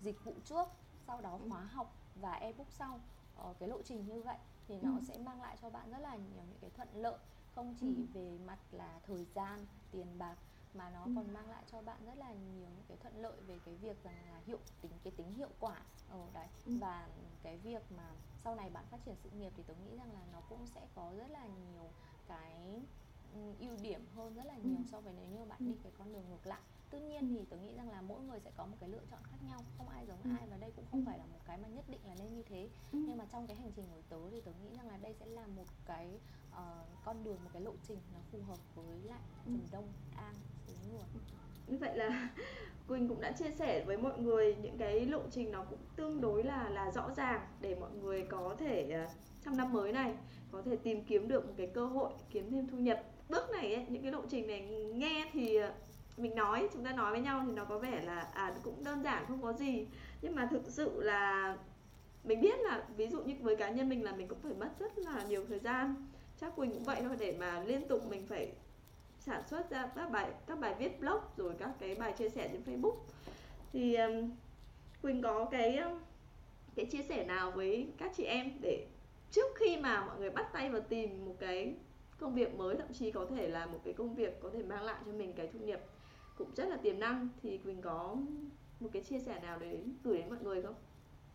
dịch 0.01 0.23
vụ 0.23 0.33
trước 0.45 0.67
sau 1.07 1.21
đó 1.21 1.39
ừ. 1.43 1.49
khóa 1.49 1.61
học 1.61 1.95
và 2.15 2.33
ebook 2.33 2.71
sau 2.71 2.99
ờ, 3.35 3.53
cái 3.59 3.69
lộ 3.69 3.81
trình 3.81 4.05
như 4.07 4.21
vậy 4.21 4.37
thì 4.67 4.75
nó 4.81 4.91
ừ. 4.91 5.01
sẽ 5.07 5.17
mang 5.17 5.41
lại 5.41 5.57
cho 5.61 5.69
bạn 5.69 5.91
rất 5.91 5.99
là 5.99 6.15
nhiều 6.15 6.43
những 6.49 6.59
cái 6.61 6.69
thuận 6.69 6.87
lợi 6.93 7.17
không 7.55 7.75
chỉ 7.79 7.95
ừ. 7.95 8.03
về 8.13 8.37
mặt 8.45 8.59
là 8.71 8.99
thời 9.07 9.25
gian 9.35 9.65
tiền 9.91 10.07
bạc 10.17 10.35
mà 10.73 10.89
nó 10.89 11.03
ừ. 11.03 11.11
còn 11.15 11.33
mang 11.33 11.49
lại 11.49 11.63
cho 11.71 11.81
bạn 11.81 12.05
rất 12.05 12.17
là 12.17 12.33
nhiều 12.33 12.67
những 12.75 12.85
cái 12.87 12.97
thuận 12.97 13.21
lợi 13.21 13.41
về 13.47 13.59
cái 13.65 13.75
việc 13.75 14.03
rằng 14.03 14.15
là 14.31 14.41
hiệu 14.45 14.59
tính 14.81 14.91
cái 15.03 15.13
tính 15.17 15.33
hiệu 15.33 15.49
quả 15.59 15.81
ờ, 16.09 16.27
đấy 16.33 16.47
ừ. 16.65 16.77
và 16.79 17.09
cái 17.43 17.57
việc 17.57 17.91
mà 17.97 18.11
sau 18.43 18.55
này 18.55 18.69
bạn 18.69 18.85
phát 18.91 18.97
triển 19.05 19.15
sự 19.23 19.29
nghiệp 19.29 19.51
thì 19.57 19.63
tôi 19.67 19.75
nghĩ 19.77 19.97
rằng 19.97 20.11
là 20.13 20.21
nó 20.33 20.41
cũng 20.49 20.67
sẽ 20.67 20.81
có 20.95 21.13
rất 21.17 21.31
là 21.31 21.47
nhiều 21.47 21.89
cái 22.27 22.81
ừ, 23.33 23.53
ưu 23.59 23.77
điểm 23.81 24.05
hơn 24.15 24.33
rất 24.33 24.45
là 24.45 24.57
nhiều 24.57 24.77
ừ. 24.77 24.83
so 24.91 25.01
với 25.01 25.13
nếu 25.13 25.27
như 25.27 25.45
bạn 25.45 25.59
đi 25.59 25.75
cái 25.83 25.91
con 25.97 26.13
đường 26.13 26.29
ngược 26.29 26.47
lại 26.47 26.61
tất 26.89 26.99
nhiên 27.01 27.29
thì 27.29 27.45
tôi 27.49 27.59
nghĩ 27.59 27.73
rằng 27.75 27.89
là 27.89 28.01
mỗi 28.01 28.21
người 28.21 28.39
sẽ 28.39 28.51
có 28.57 28.65
một 28.65 28.77
cái 28.79 28.89
lựa 28.89 29.05
chọn 29.11 29.19
khác 29.23 29.37
nhau 29.47 29.59
không 29.77 29.89
ai 29.89 30.05
giống 30.07 30.21
ừ. 30.23 30.29
ai 30.39 30.47
và 30.49 30.57
đây 30.57 30.71
cũng 30.75 30.85
không 30.91 31.05
phải 31.05 31.17
là 31.17 31.25
một 31.25 31.39
cái 31.45 31.57
mà 31.57 31.67
nhất 31.67 31.85
định 31.89 32.01
là 32.07 32.15
nên 32.19 32.33
như 32.35 32.43
thế 32.43 32.69
ừ. 32.91 32.99
nhưng 33.07 33.17
mà 33.17 33.25
trong 33.31 33.47
cái 33.47 33.55
hành 33.55 33.71
trình 33.75 33.85
của 33.93 34.01
tớ 34.09 34.31
thì 34.31 34.41
tớ 34.41 34.51
nghĩ 34.51 34.77
rằng 34.77 34.87
là 34.87 34.97
đây 34.97 35.13
sẽ 35.19 35.25
là 35.25 35.47
một 35.47 35.65
cái 35.85 36.19
uh, 36.59 37.05
con 37.05 37.23
đường 37.23 37.37
một 37.43 37.49
cái 37.53 37.61
lộ 37.61 37.73
trình 37.87 37.97
nó 38.13 38.19
phù 38.31 38.39
hợp 38.47 38.57
với 38.75 38.99
lại 39.03 39.19
ừ. 39.45 39.51
Trần 39.51 39.67
Đông 39.71 39.87
An 40.17 40.33
số 40.67 40.73
người. 40.91 41.03
Như 41.67 41.77
vậy 41.77 41.97
là 41.97 42.29
Quỳnh 42.87 43.07
cũng 43.07 43.21
đã 43.21 43.31
chia 43.31 43.51
sẻ 43.51 43.83
với 43.85 43.97
mọi 43.97 44.19
người 44.19 44.55
những 44.61 44.77
cái 44.77 45.05
lộ 45.05 45.21
trình 45.31 45.51
nó 45.51 45.63
cũng 45.69 45.79
tương 45.95 46.21
đối 46.21 46.43
là 46.43 46.69
là 46.69 46.91
rõ 46.91 47.09
ràng 47.17 47.41
để 47.61 47.75
mọi 47.75 47.91
người 47.91 48.23
có 48.29 48.55
thể 48.59 48.91
ờ, 48.91 49.07
trong 49.45 49.57
năm 49.57 49.73
mới 49.73 49.91
này 49.91 50.13
có 50.51 50.61
thể 50.61 50.75
tìm 50.75 51.03
kiếm 51.03 51.27
được 51.27 51.45
một 51.47 51.53
cái 51.57 51.67
cơ 51.67 51.85
hội 51.85 52.11
kiếm 52.29 52.51
thêm 52.51 52.67
thu 52.67 52.77
nhập. 52.77 53.03
Bước 53.29 53.49
này 53.49 53.75
ấy, 53.75 53.85
những 53.89 54.03
cái 54.03 54.11
lộ 54.11 54.21
trình 54.29 54.47
này 54.47 54.61
nghe 54.93 55.29
thì 55.33 55.55
ờ, 55.55 55.73
mình 56.17 56.35
nói 56.35 56.69
chúng 56.73 56.83
ta 56.83 56.93
nói 56.93 57.11
với 57.11 57.21
nhau 57.21 57.43
thì 57.45 57.51
nó 57.51 57.65
có 57.65 57.79
vẻ 57.79 58.01
là 58.05 58.21
à 58.33 58.55
cũng 58.63 58.83
đơn 58.83 59.03
giản 59.03 59.25
không 59.27 59.41
có 59.41 59.53
gì. 59.53 59.87
Nhưng 60.21 60.35
mà 60.35 60.47
thực 60.51 60.67
sự 60.67 61.01
là 61.01 61.57
mình 62.23 62.41
biết 62.41 62.59
là 62.59 62.83
ví 62.97 63.07
dụ 63.07 63.23
như 63.23 63.35
với 63.41 63.55
cá 63.55 63.69
nhân 63.69 63.89
mình 63.89 64.03
là 64.03 64.11
mình 64.15 64.27
cũng 64.27 64.39
phải 64.39 64.53
mất 64.53 64.69
rất 64.79 64.97
là 64.97 65.23
nhiều 65.23 65.45
thời 65.49 65.59
gian 65.59 65.95
chắc 66.41 66.55
quỳnh 66.55 66.71
cũng 66.71 66.83
vậy 66.83 67.01
thôi 67.01 67.15
để 67.19 67.35
mà 67.39 67.63
liên 67.63 67.87
tục 67.87 68.01
mình 68.09 68.25
phải 68.27 68.51
sản 69.19 69.43
xuất 69.47 69.69
ra 69.69 69.91
các 69.95 70.11
bài 70.11 70.31
các 70.47 70.59
bài 70.59 70.75
viết 70.79 70.99
blog 70.99 71.19
rồi 71.37 71.53
các 71.59 71.71
cái 71.79 71.95
bài 71.95 72.13
chia 72.17 72.29
sẻ 72.29 72.49
trên 72.51 72.63
facebook 72.65 72.95
thì 73.73 73.95
um, 73.95 74.31
quỳnh 75.01 75.21
có 75.21 75.45
cái 75.45 75.79
cái 76.75 76.85
chia 76.85 77.03
sẻ 77.09 77.25
nào 77.25 77.51
với 77.51 77.87
các 77.97 78.11
chị 78.17 78.23
em 78.23 78.51
để 78.61 78.87
trước 79.31 79.55
khi 79.55 79.77
mà 79.77 80.05
mọi 80.05 80.19
người 80.19 80.29
bắt 80.29 80.53
tay 80.53 80.69
vào 80.69 80.81
tìm 80.81 81.25
một 81.25 81.35
cái 81.39 81.75
công 82.19 82.35
việc 82.35 82.55
mới 82.55 82.75
thậm 82.75 82.93
chí 82.93 83.11
có 83.11 83.25
thể 83.25 83.47
là 83.47 83.65
một 83.65 83.79
cái 83.83 83.93
công 83.93 84.15
việc 84.15 84.41
có 84.41 84.49
thể 84.53 84.63
mang 84.63 84.83
lại 84.83 85.01
cho 85.05 85.11
mình 85.11 85.33
cái 85.33 85.47
thu 85.53 85.59
nhập 85.59 85.79
cũng 86.37 86.55
rất 86.55 86.67
là 86.67 86.77
tiềm 86.77 86.99
năng 86.99 87.27
thì 87.43 87.57
Quỳnh 87.57 87.81
có 87.81 88.15
một 88.79 88.89
cái 88.93 89.03
chia 89.03 89.19
sẻ 89.19 89.39
nào 89.39 89.59
để 89.59 89.79
gửi 90.03 90.17
đến 90.17 90.29
mọi 90.29 90.39
người 90.41 90.61
không? 90.61 90.75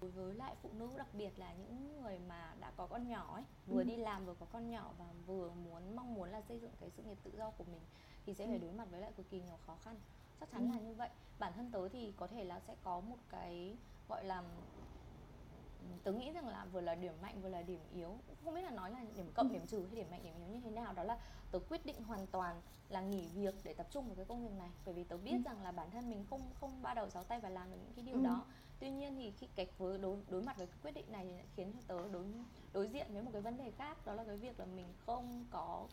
Đối 0.04 0.10
với 0.10 0.34
lại 0.34 0.54
phụ 0.62 0.70
nữ 0.78 0.88
đặc 0.96 1.06
biệt 1.12 1.38
là 1.38 1.52
những 1.52 2.02
người 2.02 2.18
mà 2.28 2.54
đã 2.60 2.72
có 2.76 2.86
con 2.86 3.08
nhỏ 3.08 3.34
ấy 3.34 3.42
vừa 3.66 3.82
ừ. 3.82 3.84
đi 3.84 3.96
làm 3.96 4.26
vừa 4.26 4.34
có 4.34 4.46
con 4.52 4.70
nhỏ 4.70 4.90
và 4.98 5.04
vừa 5.26 5.50
muốn 5.50 5.96
mong 5.96 6.14
muốn 6.14 6.28
là 6.28 6.42
xây 6.42 6.58
dựng 6.60 6.70
cái 6.80 6.90
sự 6.90 7.02
nghiệp 7.02 7.18
tự 7.22 7.30
do 7.38 7.50
của 7.50 7.64
mình 7.64 7.82
thì 8.26 8.34
sẽ 8.34 8.46
phải 8.46 8.56
ừ. 8.56 8.62
đối 8.62 8.72
mặt 8.72 8.88
với 8.90 9.00
lại 9.00 9.12
cực 9.16 9.30
kỳ 9.30 9.40
nhiều 9.40 9.58
khó 9.66 9.76
khăn 9.84 9.96
chắc 10.40 10.50
chắn 10.50 10.70
ừ. 10.70 10.74
là 10.74 10.80
như 10.80 10.94
vậy 10.94 11.08
bản 11.38 11.52
thân 11.56 11.70
tớ 11.70 11.88
thì 11.88 12.12
có 12.16 12.26
thể 12.26 12.44
là 12.44 12.60
sẽ 12.60 12.74
có 12.82 13.00
một 13.00 13.16
cái 13.30 13.76
gọi 14.08 14.24
là 14.24 14.42
tớ 16.04 16.12
nghĩ 16.12 16.32
rằng 16.32 16.48
là 16.48 16.66
vừa 16.72 16.80
là 16.80 16.94
điểm 16.94 17.14
mạnh 17.22 17.42
vừa 17.42 17.48
là 17.48 17.62
điểm 17.62 17.80
yếu 17.94 18.18
không 18.44 18.54
biết 18.54 18.62
là 18.62 18.70
nói 18.70 18.90
là 18.90 19.04
điểm 19.16 19.32
cộng 19.34 19.52
điểm 19.52 19.66
trừ 19.66 19.86
hay 19.86 19.96
điểm 19.96 20.10
mạnh 20.10 20.20
điểm 20.22 20.34
yếu 20.38 20.48
như 20.48 20.60
thế 20.60 20.70
nào 20.70 20.92
đó 20.92 21.04
là 21.04 21.18
tớ 21.52 21.58
quyết 21.68 21.86
định 21.86 22.02
hoàn 22.02 22.26
toàn 22.26 22.60
là 22.88 23.00
nghỉ 23.00 23.28
việc 23.34 23.54
để 23.64 23.74
tập 23.74 23.86
trung 23.90 24.06
vào 24.06 24.16
cái 24.16 24.24
công 24.24 24.48
việc 24.48 24.54
này 24.58 24.70
bởi 24.84 24.94
vì 24.94 25.04
tớ 25.04 25.16
biết 25.16 25.32
ừ. 25.32 25.42
rằng 25.44 25.62
là 25.62 25.72
bản 25.72 25.90
thân 25.90 26.10
mình 26.10 26.24
không 26.30 26.42
không 26.60 26.82
ba 26.82 26.94
đầu 26.94 27.10
sáu 27.10 27.24
tay 27.24 27.40
và 27.40 27.48
làm 27.48 27.70
được 27.70 27.76
những 27.84 27.92
cái 27.96 28.04
điều 28.04 28.16
ừ. 28.16 28.22
đó 28.24 28.44
tuy 28.80 28.90
nhiên 28.90 29.16
thì 29.16 29.30
khi 29.30 29.48
cách 29.54 29.68
với 29.78 29.98
đối 29.98 30.16
đối 30.28 30.42
mặt 30.42 30.56
với 30.58 30.66
cái 30.66 30.76
quyết 30.82 30.92
định 30.92 31.12
này 31.12 31.26
thì 31.28 31.34
khiến 31.56 31.72
cho 31.72 31.80
tớ 31.86 32.08
đối 32.12 32.24
đối 32.72 32.88
diện 32.88 33.06
với 33.12 33.22
một 33.22 33.30
cái 33.32 33.42
vấn 33.42 33.56
đề 33.56 33.70
khác 33.70 34.06
đó 34.06 34.14
là 34.14 34.24
cái 34.24 34.36
việc 34.36 34.60
là 34.60 34.66
mình 34.66 34.86
không 35.06 35.44
có 35.50 35.86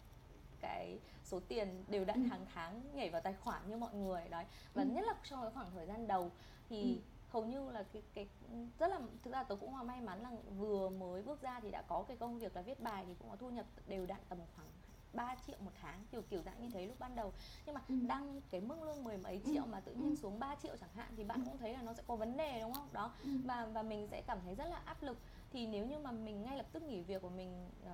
cái 0.61 0.99
số 1.23 1.39
tiền 1.39 1.83
đều 1.87 2.05
đặn 2.05 2.23
ừ. 2.23 2.29
hàng 2.29 2.45
tháng 2.53 2.81
nhảy 2.93 3.09
vào 3.09 3.21
tài 3.21 3.33
khoản 3.33 3.69
như 3.69 3.77
mọi 3.77 3.93
người 3.93 4.27
đấy 4.29 4.45
và 4.73 4.83
ừ. 4.83 4.89
nhất 4.89 5.05
là 5.07 5.15
trong 5.23 5.41
cái 5.41 5.51
khoảng 5.51 5.71
thời 5.71 5.85
gian 5.85 6.07
đầu 6.07 6.31
thì 6.69 6.81
ừ 6.81 7.01
hầu 7.31 7.45
như 7.45 7.71
là 7.71 7.83
cái 7.93 8.01
cái 8.13 8.27
rất 8.79 8.87
là 8.87 8.99
thực 9.23 9.33
ra 9.33 9.43
tôi 9.43 9.57
cũng 9.57 9.87
may 9.87 10.01
mắn 10.01 10.21
là 10.21 10.31
vừa 10.57 10.89
mới 10.89 11.21
bước 11.21 11.41
ra 11.41 11.59
thì 11.59 11.71
đã 11.71 11.81
có 11.81 12.05
cái 12.07 12.17
công 12.17 12.39
việc 12.39 12.55
là 12.55 12.61
viết 12.61 12.79
bài 12.79 13.03
thì 13.07 13.15
cũng 13.19 13.29
có 13.29 13.35
thu 13.35 13.49
nhập 13.49 13.65
đều 13.87 14.05
đặn 14.05 14.19
tầm 14.29 14.39
khoảng 14.55 14.67
3 15.13 15.35
triệu 15.47 15.55
một 15.59 15.71
tháng 15.81 16.03
kiểu 16.11 16.21
kiểu 16.21 16.41
dạng 16.41 16.61
như 16.61 16.69
thế 16.73 16.85
lúc 16.87 16.99
ban 16.99 17.15
đầu 17.15 17.33
nhưng 17.65 17.75
mà 17.75 17.81
ừ. 17.87 17.95
đăng 18.07 18.41
cái 18.51 18.61
mức 18.61 18.83
lương 18.83 19.03
mười 19.03 19.17
mấy 19.17 19.41
triệu 19.45 19.65
mà 19.65 19.79
tự 19.79 19.93
nhiên 19.93 20.09
ừ. 20.09 20.15
xuống 20.15 20.39
3 20.39 20.55
triệu 20.55 20.77
chẳng 20.77 20.93
hạn 20.95 21.13
thì 21.17 21.23
bạn 21.23 21.43
cũng 21.45 21.57
thấy 21.57 21.73
là 21.73 21.81
nó 21.81 21.93
sẽ 21.93 22.03
có 22.07 22.15
vấn 22.15 22.37
đề 22.37 22.59
đúng 22.61 22.73
không 22.73 22.89
đó 22.93 23.13
ừ. 23.23 23.29
và 23.45 23.65
và 23.65 23.83
mình 23.83 24.07
sẽ 24.07 24.21
cảm 24.27 24.37
thấy 24.45 24.55
rất 24.55 24.65
là 24.65 24.81
áp 24.85 25.03
lực 25.03 25.17
thì 25.51 25.67
nếu 25.67 25.85
như 25.85 25.99
mà 25.99 26.11
mình 26.11 26.43
ngay 26.43 26.57
lập 26.57 26.65
tức 26.71 26.83
nghỉ 26.83 27.01
việc 27.01 27.21
của 27.21 27.29
mình 27.29 27.69
uh, 27.83 27.89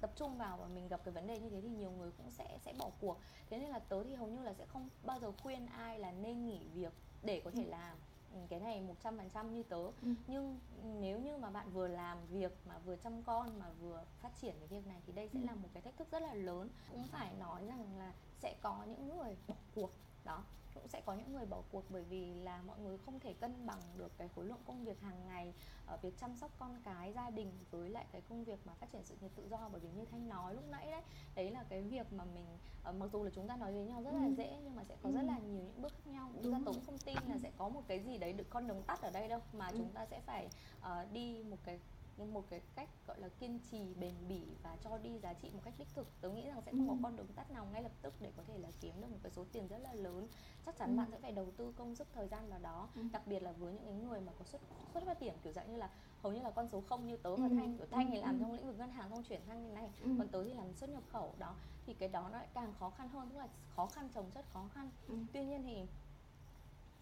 tập 0.00 0.10
trung 0.16 0.38
vào 0.38 0.56
và 0.56 0.68
mình 0.68 0.88
gặp 0.88 1.00
cái 1.04 1.14
vấn 1.14 1.26
đề 1.26 1.38
như 1.38 1.50
thế 1.50 1.60
thì 1.60 1.68
nhiều 1.68 1.90
người 1.90 2.10
cũng 2.16 2.30
sẽ 2.30 2.58
sẽ 2.62 2.72
bỏ 2.78 2.90
cuộc 3.00 3.18
thế 3.50 3.58
nên 3.58 3.70
là 3.70 3.78
tớ 3.78 4.04
thì 4.04 4.14
hầu 4.14 4.28
như 4.28 4.42
là 4.42 4.52
sẽ 4.52 4.66
không 4.66 4.88
bao 5.04 5.20
giờ 5.20 5.32
khuyên 5.32 5.66
ai 5.66 5.98
là 5.98 6.12
nên 6.12 6.46
nghỉ 6.46 6.68
việc 6.74 6.92
để 7.22 7.42
có 7.44 7.50
thể 7.50 7.64
ừ. 7.64 7.70
làm 7.70 7.96
ừ, 7.96 8.09
cái 8.48 8.60
này 8.60 8.80
một 8.80 8.94
trăm 9.04 9.16
phần 9.16 9.30
trăm 9.34 9.54
như 9.54 9.62
tớ 9.62 9.82
ừ. 10.02 10.14
nhưng 10.26 10.58
nếu 11.00 11.18
như 11.18 11.36
mà 11.36 11.50
bạn 11.50 11.70
vừa 11.72 11.88
làm 11.88 12.26
việc 12.26 12.52
mà 12.66 12.78
vừa 12.78 12.96
chăm 12.96 13.22
con 13.22 13.58
mà 13.58 13.66
vừa 13.80 14.04
phát 14.20 14.30
triển 14.40 14.54
cái 14.58 14.68
việc 14.68 14.86
này 14.86 15.02
thì 15.06 15.12
đây 15.12 15.28
sẽ 15.28 15.38
ừ. 15.40 15.46
là 15.46 15.54
một 15.54 15.68
cái 15.72 15.82
thách 15.82 15.96
thức 15.96 16.08
rất 16.10 16.22
là 16.22 16.34
lớn 16.34 16.68
cũng 16.90 17.04
phải 17.04 17.32
nói 17.38 17.66
rằng 17.66 17.98
là 17.98 18.12
sẽ 18.38 18.56
có 18.62 18.84
những 18.84 19.16
người 19.16 19.36
bỏ 19.48 19.54
cuộc 19.74 19.90
đó 20.24 20.44
cũng 20.80 20.88
sẽ 20.88 21.00
có 21.06 21.14
những 21.14 21.32
người 21.32 21.46
bỏ 21.46 21.62
cuộc 21.70 21.84
bởi 21.90 22.02
vì 22.02 22.34
là 22.34 22.62
mọi 22.62 22.78
người 22.78 22.98
không 22.98 23.20
thể 23.20 23.32
cân 23.32 23.66
bằng 23.66 23.80
được 23.96 24.12
cái 24.18 24.28
khối 24.28 24.44
lượng 24.44 24.60
công 24.64 24.84
việc 24.84 25.00
hàng 25.00 25.26
ngày 25.28 25.52
ở 25.86 25.96
việc 26.02 26.18
chăm 26.18 26.36
sóc 26.36 26.50
con 26.58 26.80
cái 26.84 27.12
gia 27.12 27.30
đình 27.30 27.52
với 27.70 27.90
lại 27.90 28.06
cái 28.12 28.20
công 28.28 28.44
việc 28.44 28.66
mà 28.66 28.74
phát 28.74 28.92
triển 28.92 29.04
sự 29.04 29.16
nghiệp 29.20 29.30
tự 29.36 29.48
do 29.48 29.68
bởi 29.72 29.80
vì 29.80 29.88
như 29.88 30.04
thanh 30.04 30.28
nói 30.28 30.54
lúc 30.54 30.64
nãy 30.70 30.90
đấy 30.90 31.02
đấy 31.34 31.50
là 31.50 31.64
cái 31.68 31.82
việc 31.82 32.12
mà 32.12 32.24
mình 32.24 32.46
uh, 32.88 32.94
mặc 32.94 33.06
dù 33.12 33.24
là 33.24 33.30
chúng 33.34 33.48
ta 33.48 33.56
nói 33.56 33.72
với 33.72 33.84
nhau 33.84 34.02
rất 34.02 34.10
là 34.14 34.26
ừ. 34.26 34.34
dễ 34.36 34.56
nhưng 34.64 34.76
mà 34.76 34.84
sẽ 34.84 34.96
có 35.02 35.08
ừ. 35.08 35.14
rất 35.14 35.22
là 35.22 35.38
nhiều 35.38 35.62
những 35.62 35.82
bước 35.82 35.92
khác 35.92 36.06
nhau 36.06 36.30
chúng 36.42 36.52
ta 36.52 36.60
cũng 36.64 36.80
không 36.86 36.98
tin 36.98 37.16
là 37.28 37.38
sẽ 37.38 37.50
có 37.58 37.68
một 37.68 37.82
cái 37.88 38.00
gì 38.00 38.18
đấy 38.18 38.32
được 38.32 38.50
con 38.50 38.68
đường 38.68 38.82
tắt 38.82 39.02
ở 39.02 39.10
đây 39.10 39.28
đâu 39.28 39.40
mà 39.52 39.68
ừ. 39.68 39.74
chúng 39.78 39.92
ta 39.92 40.06
sẽ 40.06 40.20
phải 40.20 40.48
uh, 40.78 41.12
đi 41.12 41.42
một 41.42 41.58
cái 41.64 41.80
một 42.26 42.44
cái 42.50 42.60
cách 42.74 42.88
gọi 43.06 43.20
là 43.20 43.28
kiên 43.28 43.58
trì 43.70 43.94
bền 43.94 44.14
bỉ 44.28 44.42
và 44.62 44.76
cho 44.84 44.98
đi 44.98 45.18
giá 45.18 45.32
trị 45.32 45.50
một 45.54 45.60
cách 45.64 45.74
đích 45.78 45.88
thực 45.94 46.20
tớ 46.20 46.28
nghĩ 46.28 46.46
rằng 46.46 46.62
sẽ 46.66 46.72
không 46.72 46.88
ừ. 46.88 46.94
có 46.94 46.96
con 47.02 47.16
đường 47.16 47.26
tắt 47.26 47.50
nào 47.50 47.66
ngay 47.72 47.82
lập 47.82 47.92
tức 48.02 48.14
để 48.20 48.32
có 48.36 48.42
thể 48.46 48.58
là 48.58 48.68
kiếm 48.80 49.00
được 49.00 49.06
một 49.10 49.18
cái 49.22 49.32
số 49.32 49.44
tiền 49.52 49.68
rất 49.68 49.78
là 49.78 49.94
lớn 49.94 50.28
chắc 50.66 50.76
chắn 50.76 50.90
ừ. 50.90 50.96
bạn 50.96 51.10
sẽ 51.10 51.18
phải 51.18 51.32
đầu 51.32 51.50
tư 51.56 51.72
công 51.76 51.94
sức 51.94 52.08
thời 52.12 52.28
gian 52.28 52.50
vào 52.50 52.58
đó 52.58 52.88
ừ. 52.94 53.02
đặc 53.12 53.26
biệt 53.26 53.42
là 53.42 53.52
với 53.52 53.72
những 53.72 53.84
cái 53.86 53.94
người 53.94 54.20
mà 54.20 54.32
có 54.38 54.44
xuất 54.44 54.60
xuất 54.94 55.04
phát 55.06 55.20
điểm 55.20 55.34
kiểu 55.42 55.52
dạng 55.52 55.72
như 55.72 55.76
là 55.76 55.90
hầu 56.22 56.32
như 56.32 56.42
là 56.42 56.50
con 56.50 56.68
số 56.68 56.80
không 56.80 57.06
như 57.06 57.16
tớ 57.16 57.36
và 57.36 57.48
ừ. 57.48 57.54
thanh 57.58 57.78
kiểu 57.78 57.86
thanh 57.90 58.10
thì 58.10 58.20
làm 58.20 58.38
ừ. 58.38 58.40
trong 58.40 58.52
lĩnh 58.52 58.66
vực 58.66 58.78
ngân 58.78 58.90
hàng 58.90 59.10
không 59.10 59.24
chuyển 59.24 59.40
sang 59.46 59.62
như 59.62 59.72
này 59.72 59.90
ừ. 60.02 60.10
còn 60.18 60.28
tớ 60.28 60.44
thì 60.44 60.54
làm 60.54 60.74
xuất 60.74 60.90
nhập 60.90 61.02
khẩu 61.12 61.34
đó 61.38 61.54
thì 61.86 61.94
cái 61.94 62.08
đó 62.08 62.28
nó 62.32 62.38
lại 62.38 62.46
càng 62.54 62.72
khó 62.78 62.90
khăn 62.90 63.08
hơn 63.08 63.28
tức 63.30 63.38
là 63.38 63.48
khó 63.76 63.86
khăn 63.86 64.08
chồng 64.14 64.30
chất 64.30 64.44
khó 64.52 64.68
khăn 64.74 64.90
ừ. 65.08 65.14
tuy 65.32 65.44
nhiên 65.44 65.62
thì 65.62 65.86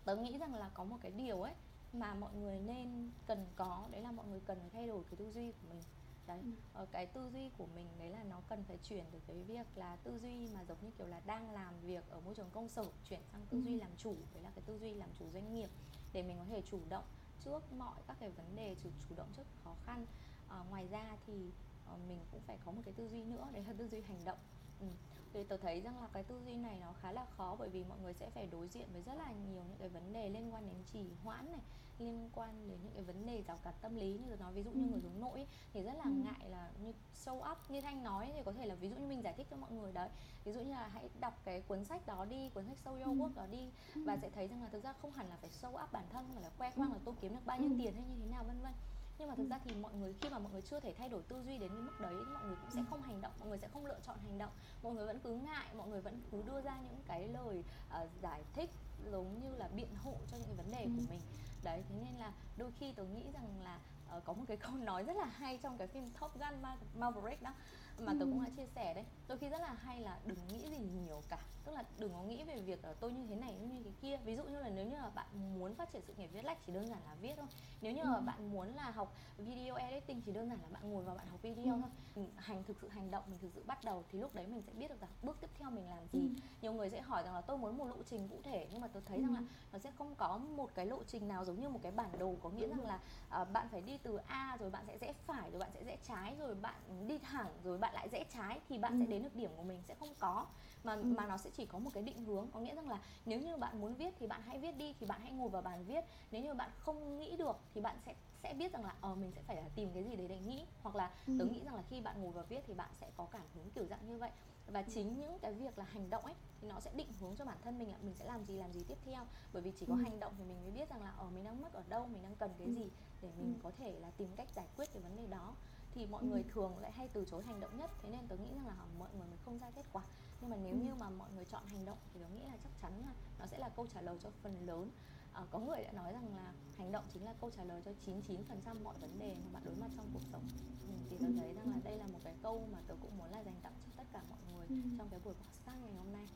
tớ 0.04 0.16
nghĩ 0.16 0.38
rằng 0.38 0.54
là 0.54 0.70
có 0.74 0.84
một 0.84 0.96
cái 1.00 1.12
điều 1.12 1.42
ấy 1.42 1.54
mà 1.92 2.14
mọi 2.14 2.34
người 2.34 2.58
nên 2.58 3.10
cần 3.26 3.46
có 3.56 3.88
đấy 3.90 4.02
là 4.02 4.12
mọi 4.12 4.26
người 4.26 4.40
cần 4.46 4.58
phải 4.60 4.70
thay 4.72 4.86
đổi 4.86 5.04
cái 5.04 5.16
tư 5.16 5.30
duy 5.30 5.52
của 5.52 5.68
mình 5.68 5.82
đấy 6.26 6.40
ừ. 6.44 6.50
Ờ, 6.72 6.86
cái 6.92 7.06
tư 7.06 7.30
duy 7.32 7.50
của 7.58 7.66
mình 7.74 7.86
đấy 7.98 8.10
là 8.10 8.24
nó 8.24 8.40
cần 8.48 8.64
phải 8.68 8.78
chuyển 8.82 9.04
từ 9.12 9.20
cái 9.26 9.36
việc 9.42 9.66
là 9.74 9.96
tư 9.96 10.18
duy 10.18 10.48
mà 10.54 10.64
giống 10.64 10.78
như 10.82 10.90
kiểu 10.98 11.06
là 11.06 11.20
đang 11.26 11.50
làm 11.50 11.74
việc 11.82 12.04
ở 12.10 12.20
môi 12.20 12.34
trường 12.34 12.50
công 12.52 12.68
sở 12.68 12.84
chuyển 13.08 13.20
sang 13.32 13.40
tư 13.50 13.62
duy 13.64 13.72
ừ. 13.72 13.78
làm 13.78 13.90
chủ 13.96 14.14
đấy 14.34 14.42
là 14.42 14.50
cái 14.54 14.62
tư 14.66 14.78
duy 14.78 14.94
làm 14.94 15.08
chủ 15.18 15.24
doanh 15.32 15.52
nghiệp 15.52 15.68
để 16.12 16.22
mình 16.22 16.36
có 16.38 16.44
thể 16.44 16.62
chủ 16.70 16.80
động 16.88 17.04
trước 17.44 17.72
mọi 17.72 18.00
các 18.06 18.16
cái 18.20 18.30
vấn 18.30 18.56
đề 18.56 18.76
chủ 18.82 18.90
chủ 19.08 19.14
động 19.16 19.28
trước 19.36 19.46
khó 19.64 19.74
khăn 19.86 20.06
à, 20.48 20.58
ngoài 20.70 20.88
ra 20.90 21.16
thì 21.26 21.50
uh, 21.94 22.00
mình 22.08 22.18
cũng 22.30 22.40
phải 22.46 22.58
có 22.64 22.72
một 22.72 22.82
cái 22.84 22.94
tư 22.94 23.08
duy 23.08 23.24
nữa 23.24 23.46
đấy 23.52 23.64
là 23.66 23.72
tư 23.78 23.88
duy 23.88 24.00
hành 24.00 24.24
động 24.24 24.38
ừ 24.80 24.86
thì 25.32 25.44
tôi 25.44 25.58
thấy 25.58 25.80
rằng 25.80 26.00
là 26.00 26.08
cái 26.12 26.22
tư 26.22 26.40
duy 26.44 26.56
này 26.56 26.78
nó 26.80 26.92
khá 27.00 27.12
là 27.12 27.24
khó 27.36 27.56
bởi 27.58 27.68
vì 27.68 27.84
mọi 27.84 27.98
người 27.98 28.14
sẽ 28.14 28.30
phải 28.30 28.48
đối 28.52 28.68
diện 28.68 28.88
với 28.92 29.02
rất 29.02 29.14
là 29.14 29.32
nhiều 29.32 29.62
những 29.68 29.78
cái 29.78 29.88
vấn 29.88 30.12
đề 30.12 30.28
liên 30.28 30.54
quan 30.54 30.66
đến 30.66 30.76
trì 30.92 31.04
hoãn 31.24 31.52
này 31.52 31.62
liên 31.98 32.30
quan 32.34 32.68
đến 32.68 32.78
những 32.82 32.92
cái 32.94 33.02
vấn 33.02 33.26
đề 33.26 33.42
rào 33.42 33.58
cản 33.64 33.74
tâm 33.82 33.96
lý 33.96 34.12
như 34.12 34.28
tôi 34.28 34.36
nói 34.36 34.52
ví 34.52 34.62
dụ 34.62 34.70
như 34.70 34.86
ừ. 34.86 34.90
người 34.90 35.00
hướng 35.00 35.20
nội 35.20 35.46
thì 35.72 35.82
rất 35.82 35.92
là 35.98 36.04
ừ. 36.04 36.10
ngại 36.10 36.48
là 36.48 36.70
như 36.82 36.92
show 37.24 37.52
up 37.52 37.58
như 37.68 37.80
thanh 37.80 38.02
nói 38.02 38.32
thì 38.34 38.42
có 38.44 38.52
thể 38.52 38.66
là 38.66 38.74
ví 38.74 38.88
dụ 38.88 38.96
như 38.96 39.06
mình 39.06 39.22
giải 39.22 39.34
thích 39.36 39.46
cho 39.50 39.56
mọi 39.56 39.72
người 39.72 39.92
đấy 39.92 40.08
ví 40.44 40.52
dụ 40.52 40.60
như 40.60 40.70
là 40.70 40.88
hãy 40.88 41.08
đọc 41.20 41.40
cái 41.44 41.60
cuốn 41.60 41.84
sách 41.84 42.06
đó 42.06 42.24
đi 42.24 42.50
cuốn 42.54 42.64
sách 42.66 42.76
show 42.84 42.92
your 42.92 43.18
ừ. 43.18 43.24
work 43.24 43.34
đó 43.34 43.46
đi 43.50 43.70
ừ. 43.94 44.00
và 44.06 44.16
sẽ 44.16 44.30
thấy 44.30 44.48
rằng 44.48 44.62
là 44.62 44.68
thực 44.68 44.84
ra 44.84 44.92
không 44.92 45.12
hẳn 45.12 45.28
là 45.28 45.36
phải 45.36 45.50
show 45.50 45.84
up 45.84 45.92
bản 45.92 46.04
thân 46.12 46.34
mà 46.34 46.40
là 46.40 46.50
khoe 46.58 46.70
khoang 46.70 46.90
ừ. 46.90 46.94
là 46.94 47.00
tôi 47.04 47.14
kiếm 47.20 47.34
được 47.34 47.46
bao 47.46 47.58
nhiêu 47.58 47.70
ừ. 47.70 47.76
tiền 47.78 47.94
hay 47.94 48.04
như 48.04 48.16
thế 48.20 48.30
nào 48.30 48.44
vân 48.44 48.60
vân 48.60 48.72
nhưng 49.18 49.28
mà 49.28 49.34
thực 49.34 49.42
ừ. 49.42 49.48
ra 49.50 49.58
thì 49.64 49.74
mọi 49.74 49.92
người 49.94 50.14
khi 50.20 50.28
mà 50.28 50.38
mọi 50.38 50.52
người 50.52 50.62
chưa 50.62 50.80
thể 50.80 50.94
thay 50.98 51.08
đổi 51.08 51.22
tư 51.22 51.42
duy 51.46 51.58
đến 51.58 51.70
cái 51.74 51.82
mức 51.82 52.00
đấy 52.00 52.14
mọi 52.34 52.44
người 52.46 52.56
cũng 52.60 52.70
sẽ 52.70 52.80
ừ. 52.80 52.84
không 52.90 53.02
hành 53.02 53.20
động 53.20 53.32
mọi 53.38 53.48
người 53.48 53.58
sẽ 53.58 53.68
không 53.68 53.86
lựa 53.86 53.98
chọn 54.06 54.16
hành 54.18 54.38
động 54.38 54.52
mọi 54.82 54.94
người 54.94 55.06
vẫn 55.06 55.18
cứ 55.24 55.34
ngại 55.34 55.74
mọi 55.76 55.88
người 55.88 56.00
vẫn 56.00 56.20
cứ 56.30 56.42
đưa 56.42 56.60
ra 56.60 56.78
những 56.82 57.00
cái 57.06 57.28
lời 57.28 57.64
uh, 57.88 58.08
giải 58.22 58.42
thích 58.54 58.70
giống 59.12 59.42
như 59.42 59.54
là 59.56 59.68
biện 59.68 59.94
hộ 60.02 60.14
cho 60.30 60.36
những 60.36 60.46
cái 60.46 60.56
vấn 60.56 60.70
đề 60.70 60.82
ừ. 60.82 60.90
của 60.96 61.02
mình 61.10 61.20
đấy 61.62 61.82
thế 61.88 61.94
nên 62.04 62.14
là 62.14 62.32
đôi 62.56 62.72
khi 62.72 62.92
tôi 62.92 63.06
nghĩ 63.06 63.24
rằng 63.32 63.60
là 63.64 63.78
uh, 64.16 64.24
có 64.24 64.32
một 64.32 64.44
cái 64.48 64.56
câu 64.66 64.74
nói 64.74 65.04
rất 65.04 65.16
là 65.16 65.24
hay 65.24 65.58
trong 65.62 65.78
cái 65.78 65.86
phim 65.86 66.10
Top 66.20 66.32
Gun 66.38 66.62
Maverick 66.94 67.42
đó 67.42 67.54
mà 68.00 68.12
ừ. 68.12 68.16
tôi 68.20 68.28
cũng 68.28 68.44
đã 68.44 68.50
chia 68.56 68.66
sẻ 68.74 68.94
đấy 68.94 69.04
đôi 69.28 69.38
khi 69.38 69.48
rất 69.48 69.60
là 69.60 69.72
hay 69.72 70.00
là 70.00 70.18
đừng 70.24 70.38
nghĩ 70.48 70.68
gì 70.70 70.78
nhiều 70.78 71.22
cả 71.28 71.38
tức 71.64 71.74
là 71.74 71.84
đừng 71.98 72.12
có 72.12 72.22
nghĩ 72.22 72.44
về 72.44 72.60
việc 72.60 72.80
tôi 73.00 73.12
như 73.12 73.26
thế 73.26 73.36
này 73.36 73.54
như 73.54 73.82
thế 73.84 73.90
kia 74.00 74.16
ví 74.24 74.36
dụ 74.36 74.44
như 74.44 74.60
là 74.60 74.68
nếu 74.68 74.86
như 74.86 74.96
là 74.96 75.10
bạn 75.14 75.58
muốn 75.58 75.74
phát 75.74 75.92
triển 75.92 76.02
sự 76.06 76.14
nghiệp 76.16 76.30
viết 76.32 76.44
lách 76.44 76.58
chỉ 76.66 76.72
đơn 76.72 76.86
giản 76.88 76.98
là 77.04 77.14
viết 77.20 77.34
thôi 77.36 77.46
nếu 77.80 77.92
như 77.92 78.02
ừ. 78.02 78.10
là 78.12 78.20
bạn 78.20 78.52
muốn 78.52 78.74
là 78.74 78.90
học 78.90 79.14
video 79.38 79.74
editing 79.74 80.20
chỉ 80.20 80.32
đơn 80.32 80.48
giản 80.48 80.58
là 80.62 80.68
bạn 80.72 80.90
ngồi 80.90 81.04
vào 81.04 81.16
bạn 81.16 81.26
học 81.28 81.42
video 81.42 81.74
ừ. 81.74 81.80
thôi 81.80 81.90
mình 82.16 82.30
hành 82.36 82.64
thực 82.64 82.76
sự 82.80 82.88
hành 82.88 83.10
động 83.10 83.24
mình 83.26 83.38
thực 83.38 83.50
sự 83.54 83.62
bắt 83.66 83.84
đầu 83.84 84.04
thì 84.12 84.18
lúc 84.18 84.34
đấy 84.34 84.46
mình 84.46 84.62
sẽ 84.62 84.72
biết 84.72 84.88
được 84.88 85.00
rằng 85.00 85.10
bước 85.22 85.36
tiếp 85.40 85.50
theo 85.58 85.70
mình 85.70 85.88
làm 85.88 86.06
gì 86.12 86.20
ừ. 86.20 86.42
nhiều 86.62 86.72
người 86.72 86.90
sẽ 86.90 87.00
hỏi 87.00 87.22
rằng 87.22 87.34
là 87.34 87.40
tôi 87.40 87.58
muốn 87.58 87.78
một 87.78 87.84
lộ 87.84 88.02
trình 88.10 88.28
cụ 88.28 88.40
thể 88.42 88.68
nhưng 88.72 88.80
mà 88.80 88.88
tôi 88.88 89.02
thấy 89.06 89.16
ừ. 89.16 89.22
rằng 89.22 89.34
là 89.34 89.42
nó 89.72 89.78
sẽ 89.78 89.90
không 89.98 90.14
có 90.14 90.38
một 90.38 90.70
cái 90.74 90.86
lộ 90.86 91.02
trình 91.06 91.28
nào 91.28 91.44
giống 91.44 91.60
như 91.60 91.68
một 91.68 91.80
cái 91.82 91.92
bản 91.92 92.10
đồ 92.18 92.34
có 92.42 92.50
nghĩa 92.50 92.66
ừ. 92.66 92.70
rằng 92.70 92.86
là 92.86 93.00
uh, 93.42 93.52
bạn 93.52 93.68
phải 93.70 93.80
đi 93.80 93.98
từ 93.98 94.16
A 94.16 94.56
rồi 94.60 94.70
bạn 94.70 94.84
sẽ 94.86 94.98
rẽ 94.98 95.12
phải 95.26 95.50
rồi 95.50 95.60
bạn 95.60 95.70
sẽ 95.74 95.84
rẽ 95.84 95.96
trái 96.08 96.36
rồi 96.38 96.54
bạn 96.54 97.08
đi 97.08 97.18
thẳng 97.18 97.50
rồi 97.64 97.78
bạn 97.78 97.87
lại 97.94 98.08
rẽ 98.08 98.24
trái 98.34 98.60
thì 98.68 98.78
bạn 98.78 98.92
ừ. 98.92 98.98
sẽ 99.00 99.06
đến 99.06 99.22
được 99.22 99.36
điểm 99.36 99.50
của 99.56 99.62
mình 99.62 99.82
sẽ 99.88 99.94
không 99.94 100.14
có 100.18 100.46
mà 100.84 100.94
ừ. 100.94 101.02
mà 101.02 101.26
nó 101.26 101.36
sẽ 101.36 101.50
chỉ 101.50 101.66
có 101.66 101.78
một 101.78 101.90
cái 101.94 102.02
định 102.02 102.24
hướng 102.24 102.48
có 102.52 102.60
nghĩa 102.60 102.74
rằng 102.74 102.88
là 102.88 102.98
nếu 103.26 103.40
như 103.40 103.56
bạn 103.56 103.80
muốn 103.80 103.94
viết 103.94 104.14
thì 104.18 104.26
bạn 104.26 104.40
hãy 104.46 104.58
viết 104.58 104.76
đi 104.76 104.94
thì 105.00 105.06
bạn 105.06 105.20
hãy 105.22 105.32
ngồi 105.32 105.48
vào 105.48 105.62
bàn 105.62 105.84
viết 105.84 106.04
nếu 106.30 106.42
như 106.42 106.54
bạn 106.54 106.70
không 106.78 107.18
nghĩ 107.18 107.36
được 107.36 107.56
thì 107.74 107.80
bạn 107.80 107.96
sẽ 108.06 108.14
sẽ 108.42 108.54
biết 108.54 108.72
rằng 108.72 108.84
là 108.84 108.94
ờ 109.00 109.14
mình 109.14 109.32
sẽ 109.32 109.42
phải 109.42 109.62
tìm 109.74 109.90
cái 109.94 110.04
gì 110.04 110.16
đấy 110.16 110.28
để 110.28 110.38
nghĩ 110.38 110.66
hoặc 110.82 110.96
là 110.96 111.10
ừ. 111.26 111.36
tớ 111.38 111.44
nghĩ 111.44 111.60
rằng 111.64 111.74
là 111.74 111.82
khi 111.90 112.00
bạn 112.00 112.22
ngồi 112.22 112.32
vào 112.32 112.44
viết 112.48 112.60
thì 112.66 112.74
bạn 112.74 112.90
sẽ 113.00 113.10
có 113.16 113.26
cảm 113.30 113.42
hứng 113.54 113.70
kiểu 113.70 113.86
dạng 113.86 114.06
như 114.06 114.18
vậy 114.18 114.30
và 114.66 114.80
ừ. 114.80 114.86
chính 114.94 115.18
những 115.18 115.38
cái 115.38 115.52
việc 115.52 115.78
là 115.78 115.84
hành 115.84 116.10
động 116.10 116.24
ấy 116.24 116.34
thì 116.60 116.68
nó 116.68 116.80
sẽ 116.80 116.90
định 116.94 117.12
hướng 117.20 117.36
cho 117.36 117.44
bản 117.44 117.56
thân 117.62 117.78
mình 117.78 117.90
là 117.90 117.98
mình 118.02 118.14
sẽ 118.14 118.24
làm 118.24 118.44
gì 118.44 118.56
làm 118.56 118.72
gì 118.72 118.84
tiếp 118.88 118.98
theo 119.04 119.26
bởi 119.52 119.62
vì 119.62 119.72
chỉ 119.80 119.86
có 119.86 119.94
ừ. 119.94 120.00
hành 120.02 120.20
động 120.20 120.34
thì 120.38 120.44
mình 120.44 120.62
mới 120.62 120.70
biết 120.70 120.90
rằng 120.90 121.02
là 121.02 121.10
ở 121.10 121.24
ờ, 121.24 121.30
mình 121.30 121.44
đang 121.44 121.62
mất 121.62 121.72
ở 121.72 121.82
đâu 121.88 122.06
mình 122.06 122.22
đang 122.22 122.36
cần 122.36 122.50
cái 122.58 122.66
ừ. 122.66 122.72
gì 122.72 122.90
để 123.22 123.30
mình 123.38 123.54
ừ. 123.54 123.60
có 123.62 123.70
thể 123.78 123.98
là 124.00 124.10
tìm 124.10 124.28
cách 124.36 124.48
giải 124.54 124.66
quyết 124.76 124.92
cái 124.92 125.02
vấn 125.02 125.16
đề 125.16 125.26
đó 125.26 125.54
thì 125.94 126.06
mọi 126.06 126.22
ừ. 126.22 126.28
người 126.28 126.44
thường 126.52 126.78
lại 126.78 126.92
hay 126.92 127.08
từ 127.12 127.24
chối 127.24 127.42
hành 127.42 127.60
động 127.60 127.78
nhất 127.78 127.90
thế 128.02 128.08
nên 128.10 128.28
tớ 128.28 128.36
nghĩ 128.36 128.54
rằng 128.54 128.66
là 128.66 128.74
mọi 128.98 129.08
người 129.18 129.26
mới 129.26 129.38
không 129.44 129.58
ra 129.58 129.70
kết 129.70 129.84
quả 129.92 130.02
nhưng 130.40 130.50
mà 130.50 130.56
nếu 130.56 130.72
ừ. 130.72 130.78
như 130.78 130.94
mà 130.94 131.10
mọi 131.10 131.28
người 131.34 131.44
chọn 131.44 131.62
hành 131.66 131.84
động 131.84 131.98
thì 132.14 132.20
tớ 132.20 132.28
nghĩ 132.28 132.42
là 132.42 132.56
chắc 132.62 132.72
chắn 132.82 132.92
là 133.06 133.12
nó 133.38 133.46
sẽ 133.46 133.58
là 133.58 133.68
câu 133.68 133.86
trả 133.94 134.00
lời 134.00 134.16
cho 134.22 134.30
phần 134.42 134.66
lớn 134.66 134.90
à, 135.32 135.42
có 135.50 135.58
người 135.58 135.84
đã 135.84 135.92
nói 135.92 136.12
rằng 136.12 136.36
là 136.36 136.52
hành 136.78 136.92
động 136.92 137.04
chính 137.12 137.24
là 137.24 137.34
câu 137.40 137.50
trả 137.50 137.64
lời 137.64 137.82
cho 137.84 137.92
99% 138.06 138.82
mọi 138.84 138.98
vấn 138.98 139.18
đề 139.18 139.34
mà 139.44 139.50
bạn 139.52 139.62
đối 139.64 139.74
mặt 139.74 139.90
trong 139.96 140.10
cuộc 140.12 140.22
sống 140.32 140.42
ừ, 140.88 140.94
thì 141.10 141.16
tớ 141.20 141.26
thấy 141.38 141.54
rằng 141.54 141.70
là 141.70 141.76
đây 141.84 141.98
là 141.98 142.06
một 142.06 142.18
cái 142.24 142.34
câu 142.42 142.68
mà 142.72 142.78
tớ 142.86 142.94
cũng 143.00 143.18
muốn 143.18 143.30
là 143.30 143.40
dành 143.40 143.60
tặng 143.62 143.72
cho 143.86 143.92
tất 143.96 144.04
cả 144.12 144.20
mọi 144.30 144.38
người 144.52 144.66
ừ. 144.68 144.74
trong 144.98 145.08
cái 145.10 145.20
buổi 145.24 145.34
podcast 145.34 145.80
ngày 145.82 145.94
hôm 145.98 146.12
nay 146.12 146.26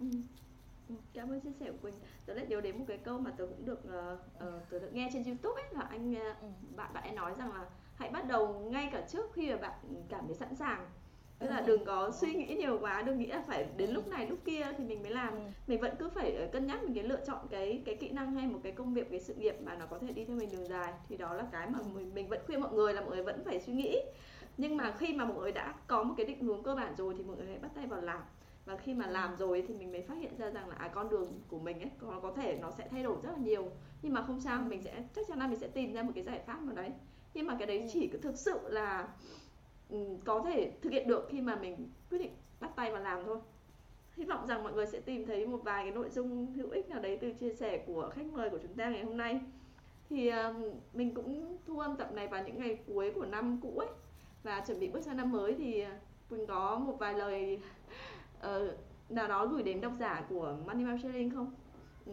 ừ. 0.00 0.06
Ừ. 0.88 0.94
Cảm 1.12 1.30
ơn 1.30 1.40
chia 1.40 1.52
sẻ 1.60 1.70
của 1.70 1.78
Quỳnh. 1.82 1.94
Tớ 2.26 2.34
lại 2.34 2.46
nhớ 2.46 2.60
đến 2.60 2.78
một 2.78 2.84
cái 2.88 2.98
câu 2.98 3.18
mà 3.18 3.30
tớ 3.30 3.46
cũng 3.46 3.64
được 3.64 3.78
uh, 3.78 4.20
uh, 4.36 4.70
tớ 4.70 4.78
được 4.78 4.90
nghe 4.92 5.10
trên 5.12 5.24
YouTube 5.24 5.62
ấy 5.62 5.74
là 5.74 5.80
anh 5.80 6.12
uh, 6.12 6.40
ừ. 6.40 6.48
bạn 6.76 6.92
bạn 6.94 7.04
ấy 7.04 7.12
nói 7.12 7.34
rằng 7.38 7.52
là 7.52 7.70
hãy 7.98 8.10
bắt 8.10 8.28
đầu 8.28 8.68
ngay 8.70 8.88
cả 8.92 9.00
trước 9.12 9.32
khi 9.32 9.50
mà 9.50 9.56
bạn 9.56 9.72
cảm 10.08 10.26
thấy 10.26 10.34
sẵn 10.34 10.54
sàng. 10.54 10.86
Tức 11.38 11.46
là 11.50 11.60
đừng 11.60 11.84
có 11.84 12.10
suy 12.10 12.34
nghĩ 12.34 12.54
nhiều 12.54 12.78
quá 12.80 13.02
đừng 13.02 13.18
nghĩ 13.18 13.26
là 13.26 13.42
phải 13.46 13.66
đến 13.76 13.90
lúc 13.90 14.08
này 14.08 14.26
lúc 14.26 14.38
kia 14.44 14.66
thì 14.78 14.84
mình 14.84 15.02
mới 15.02 15.10
làm. 15.10 15.34
Ừ. 15.34 15.40
mình 15.66 15.80
vẫn 15.80 15.94
cứ 15.98 16.08
phải 16.08 16.36
ờ, 16.36 16.46
cân 16.52 16.66
nhắc 16.66 16.82
mình 16.82 16.94
cái 16.94 17.04
lựa 17.04 17.24
chọn 17.26 17.46
cái 17.50 17.82
cái 17.84 17.94
kỹ 17.94 18.08
năng 18.08 18.34
hay 18.34 18.46
một 18.46 18.58
cái 18.62 18.72
công 18.72 18.94
việc 18.94 19.10
cái 19.10 19.20
sự 19.20 19.34
nghiệp 19.34 19.56
mà 19.64 19.76
nó 19.76 19.86
có 19.86 19.98
thể 19.98 20.12
đi 20.12 20.24
theo 20.24 20.36
mình 20.36 20.48
đường 20.52 20.68
dài. 20.68 20.92
Thì 21.08 21.16
đó 21.16 21.34
là 21.34 21.44
cái 21.52 21.66
mà 21.70 21.78
mình 21.94 22.14
mình 22.14 22.28
vẫn 22.28 22.40
khuyên 22.46 22.60
mọi 22.60 22.72
người 22.72 22.94
là 22.94 23.00
mọi 23.00 23.10
người 23.10 23.22
vẫn 23.22 23.44
phải 23.44 23.60
suy 23.60 23.72
nghĩ. 23.72 24.00
Nhưng 24.56 24.76
mà 24.76 24.94
khi 24.98 25.12
mà 25.12 25.24
mọi 25.24 25.36
người 25.36 25.52
đã 25.52 25.74
có 25.86 26.02
một 26.02 26.14
cái 26.16 26.26
định 26.26 26.42
hướng 26.42 26.62
cơ 26.62 26.74
bản 26.74 26.96
rồi 26.96 27.14
thì 27.18 27.24
mọi 27.24 27.36
người 27.36 27.46
hãy 27.46 27.58
bắt 27.58 27.70
tay 27.74 27.86
vào 27.86 28.00
làm. 28.00 28.20
Và 28.64 28.76
khi 28.76 28.94
mà 28.94 29.06
làm 29.06 29.36
rồi 29.36 29.64
thì 29.68 29.74
mình 29.74 29.92
mới 29.92 30.02
phát 30.02 30.14
hiện 30.20 30.36
ra 30.38 30.50
rằng 30.50 30.68
là 30.68 30.74
à, 30.78 30.88
con 30.88 31.08
đường 31.08 31.40
của 31.48 31.58
mình 31.58 31.80
ấy 31.80 31.90
có 31.98 32.20
có 32.22 32.32
thể 32.36 32.58
nó 32.62 32.70
sẽ 32.70 32.88
thay 32.90 33.02
đổi 33.02 33.16
rất 33.22 33.30
là 33.30 33.38
nhiều. 33.38 33.70
Nhưng 34.02 34.14
mà 34.14 34.22
không 34.22 34.40
sao 34.40 34.62
mình 34.62 34.82
sẽ 34.82 35.02
chắc 35.14 35.26
chắn 35.28 35.38
là 35.38 35.46
mình 35.46 35.60
sẽ 35.60 35.68
tìm 35.68 35.92
ra 35.92 36.02
một 36.02 36.12
cái 36.14 36.24
giải 36.24 36.40
pháp 36.46 36.62
nào 36.62 36.74
đấy 36.74 36.90
nhưng 37.38 37.46
mà 37.46 37.56
cái 37.58 37.66
đấy 37.66 37.88
chỉ 37.92 38.10
thực 38.22 38.38
sự 38.38 38.60
là 38.68 39.08
ừ, 39.88 39.96
có 40.24 40.42
thể 40.46 40.72
thực 40.82 40.92
hiện 40.92 41.08
được 41.08 41.26
khi 41.30 41.40
mà 41.40 41.56
mình 41.56 41.90
quyết 42.10 42.18
định 42.18 42.32
bắt 42.60 42.70
tay 42.76 42.92
vào 42.92 43.02
làm 43.02 43.24
thôi 43.24 43.38
hy 44.16 44.24
vọng 44.24 44.46
rằng 44.46 44.62
mọi 44.62 44.72
người 44.72 44.86
sẽ 44.86 45.00
tìm 45.00 45.26
thấy 45.26 45.46
một 45.46 45.60
vài 45.64 45.84
cái 45.84 45.92
nội 45.92 46.10
dung 46.10 46.52
hữu 46.52 46.70
ích 46.70 46.88
nào 46.88 47.00
đấy 47.00 47.18
từ 47.20 47.32
chia 47.32 47.54
sẻ 47.54 47.84
của 47.86 48.10
khách 48.14 48.26
mời 48.26 48.50
của 48.50 48.58
chúng 48.62 48.74
ta 48.74 48.90
ngày 48.90 49.04
hôm 49.04 49.16
nay 49.16 49.40
thì 50.10 50.32
mình 50.92 51.14
cũng 51.14 51.56
thu 51.66 51.78
âm 51.78 51.96
tập 51.96 52.12
này 52.12 52.28
vào 52.28 52.44
những 52.44 52.58
ngày 52.58 52.78
cuối 52.86 53.12
của 53.14 53.26
năm 53.26 53.60
cũ 53.62 53.78
ấy 53.78 53.88
và 54.42 54.64
chuẩn 54.66 54.80
bị 54.80 54.88
bước 54.88 55.00
sang 55.00 55.16
năm 55.16 55.32
mới 55.32 55.54
thì 55.58 55.80
ờ, 55.80 55.90
mình 56.30 56.46
có 56.46 56.78
một 56.78 56.96
vài 56.98 57.14
lời 57.14 57.60
uh, 58.38 58.78
nào 59.08 59.28
đó 59.28 59.46
gửi 59.46 59.62
đến 59.62 59.80
độc 59.80 59.92
giả 59.98 60.24
của 60.28 60.56
Money 60.66 60.84
Marketing 60.84 61.30
không? 61.30 61.54
Ừ. 62.06 62.12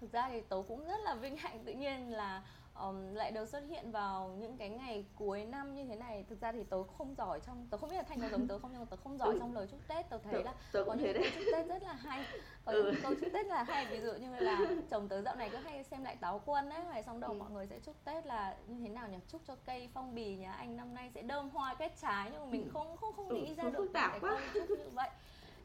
thực 0.00 0.12
ra 0.12 0.28
thì 0.28 0.40
tớ 0.48 0.56
cũng 0.68 0.84
rất 0.86 1.00
là 1.04 1.14
vinh 1.14 1.36
hạnh 1.36 1.58
tự 1.64 1.72
nhiên 1.72 2.12
là 2.12 2.42
um, 2.80 3.14
lại 3.14 3.30
được 3.30 3.48
xuất 3.48 3.60
hiện 3.68 3.90
vào 3.90 4.28
những 4.38 4.56
cái 4.56 4.68
ngày 4.68 5.04
cuối 5.16 5.44
năm 5.44 5.74
như 5.74 5.84
thế 5.84 5.96
này. 5.96 6.24
Thực 6.28 6.40
ra 6.40 6.52
thì 6.52 6.64
tớ 6.64 6.82
không 6.82 7.14
giỏi 7.14 7.40
trong 7.46 7.66
tớ 7.70 7.78
không 7.78 7.90
biết 7.90 7.96
là 7.96 8.02
thành 8.02 8.20
có 8.20 8.28
giống 8.28 8.48
tớ 8.48 8.58
không 8.58 8.70
nhưng 8.72 8.80
mà 8.80 8.86
tớ 8.90 8.96
không 8.96 9.18
giỏi 9.18 9.32
ừ. 9.32 9.38
trong 9.38 9.54
lời 9.54 9.66
chúc 9.70 9.80
tết. 9.88 10.10
Tớ 10.10 10.18
thấy 10.18 10.32
tớ, 10.32 10.42
là 10.42 10.54
tớ 10.72 10.84
có 10.84 10.94
những 10.94 11.12
câu 11.14 11.24
chúc 11.34 11.44
tết 11.52 11.66
rất 11.66 11.82
là 11.82 11.92
hay. 11.92 12.24
Có 12.64 12.72
ừ. 12.72 12.82
những 12.82 13.02
câu 13.02 13.14
chúc 13.20 13.28
tết 13.32 13.46
là 13.46 13.62
hay. 13.62 13.86
Ví 13.86 14.00
dụ 14.00 14.12
như 14.12 14.38
là 14.38 14.58
chồng 14.90 15.08
tớ 15.08 15.22
dạo 15.22 15.36
này 15.36 15.50
cứ 15.50 15.56
hay 15.56 15.84
xem 15.84 16.04
lại 16.04 16.16
táo 16.16 16.40
quân 16.46 16.70
ấy 16.70 16.84
ngày 16.84 17.02
xong 17.02 17.20
đầu 17.20 17.30
ừ. 17.30 17.36
mọi 17.36 17.50
người 17.50 17.66
sẽ 17.66 17.78
chúc 17.78 18.04
tết 18.04 18.26
là 18.26 18.56
như 18.66 18.80
thế 18.80 18.88
nào 18.88 19.08
nhỉ? 19.08 19.18
Chúc 19.28 19.40
cho 19.46 19.56
cây 19.66 19.88
phong 19.94 20.14
bì 20.14 20.36
nhà 20.36 20.52
anh 20.52 20.76
năm 20.76 20.94
nay 20.94 21.10
sẽ 21.14 21.22
đơm 21.22 21.50
hoa 21.50 21.74
kết 21.74 21.92
trái. 22.00 22.30
Nhưng 22.32 22.40
mà 22.40 22.46
mình 22.46 22.64
ừ. 22.64 22.70
không 22.72 22.96
không 22.96 23.12
không 23.16 23.34
nghĩ 23.34 23.46
ừ, 23.48 23.54
ra 23.54 23.70
được 23.70 23.90
cái 23.94 24.20
câu 24.20 24.36
chúc 24.54 24.70
như 24.70 24.88
vậy. 24.94 25.10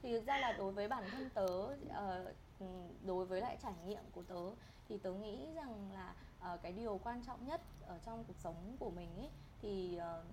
Thì 0.01 0.11
thực 0.11 0.25
ra 0.25 0.37
là 0.37 0.51
đối 0.51 0.71
với 0.71 0.87
bản 0.87 1.03
thân 1.11 1.29
tớ 1.33 1.45
uh, 1.45 2.35
đối 3.03 3.25
với 3.25 3.41
lại 3.41 3.57
trải 3.63 3.73
nghiệm 3.85 4.03
của 4.11 4.23
tớ 4.23 4.63
thì 4.89 4.97
tớ 4.97 5.11
nghĩ 5.11 5.47
rằng 5.55 5.89
là 5.93 6.13
uh, 6.53 6.61
cái 6.61 6.71
điều 6.71 6.99
quan 7.03 7.23
trọng 7.23 7.45
nhất 7.45 7.61
ở 7.87 7.99
trong 8.05 8.23
cuộc 8.27 8.37
sống 8.39 8.75
của 8.79 8.91
mình 8.91 9.09
ấy 9.17 9.29
thì 9.61 9.99
uh, 10.19 10.25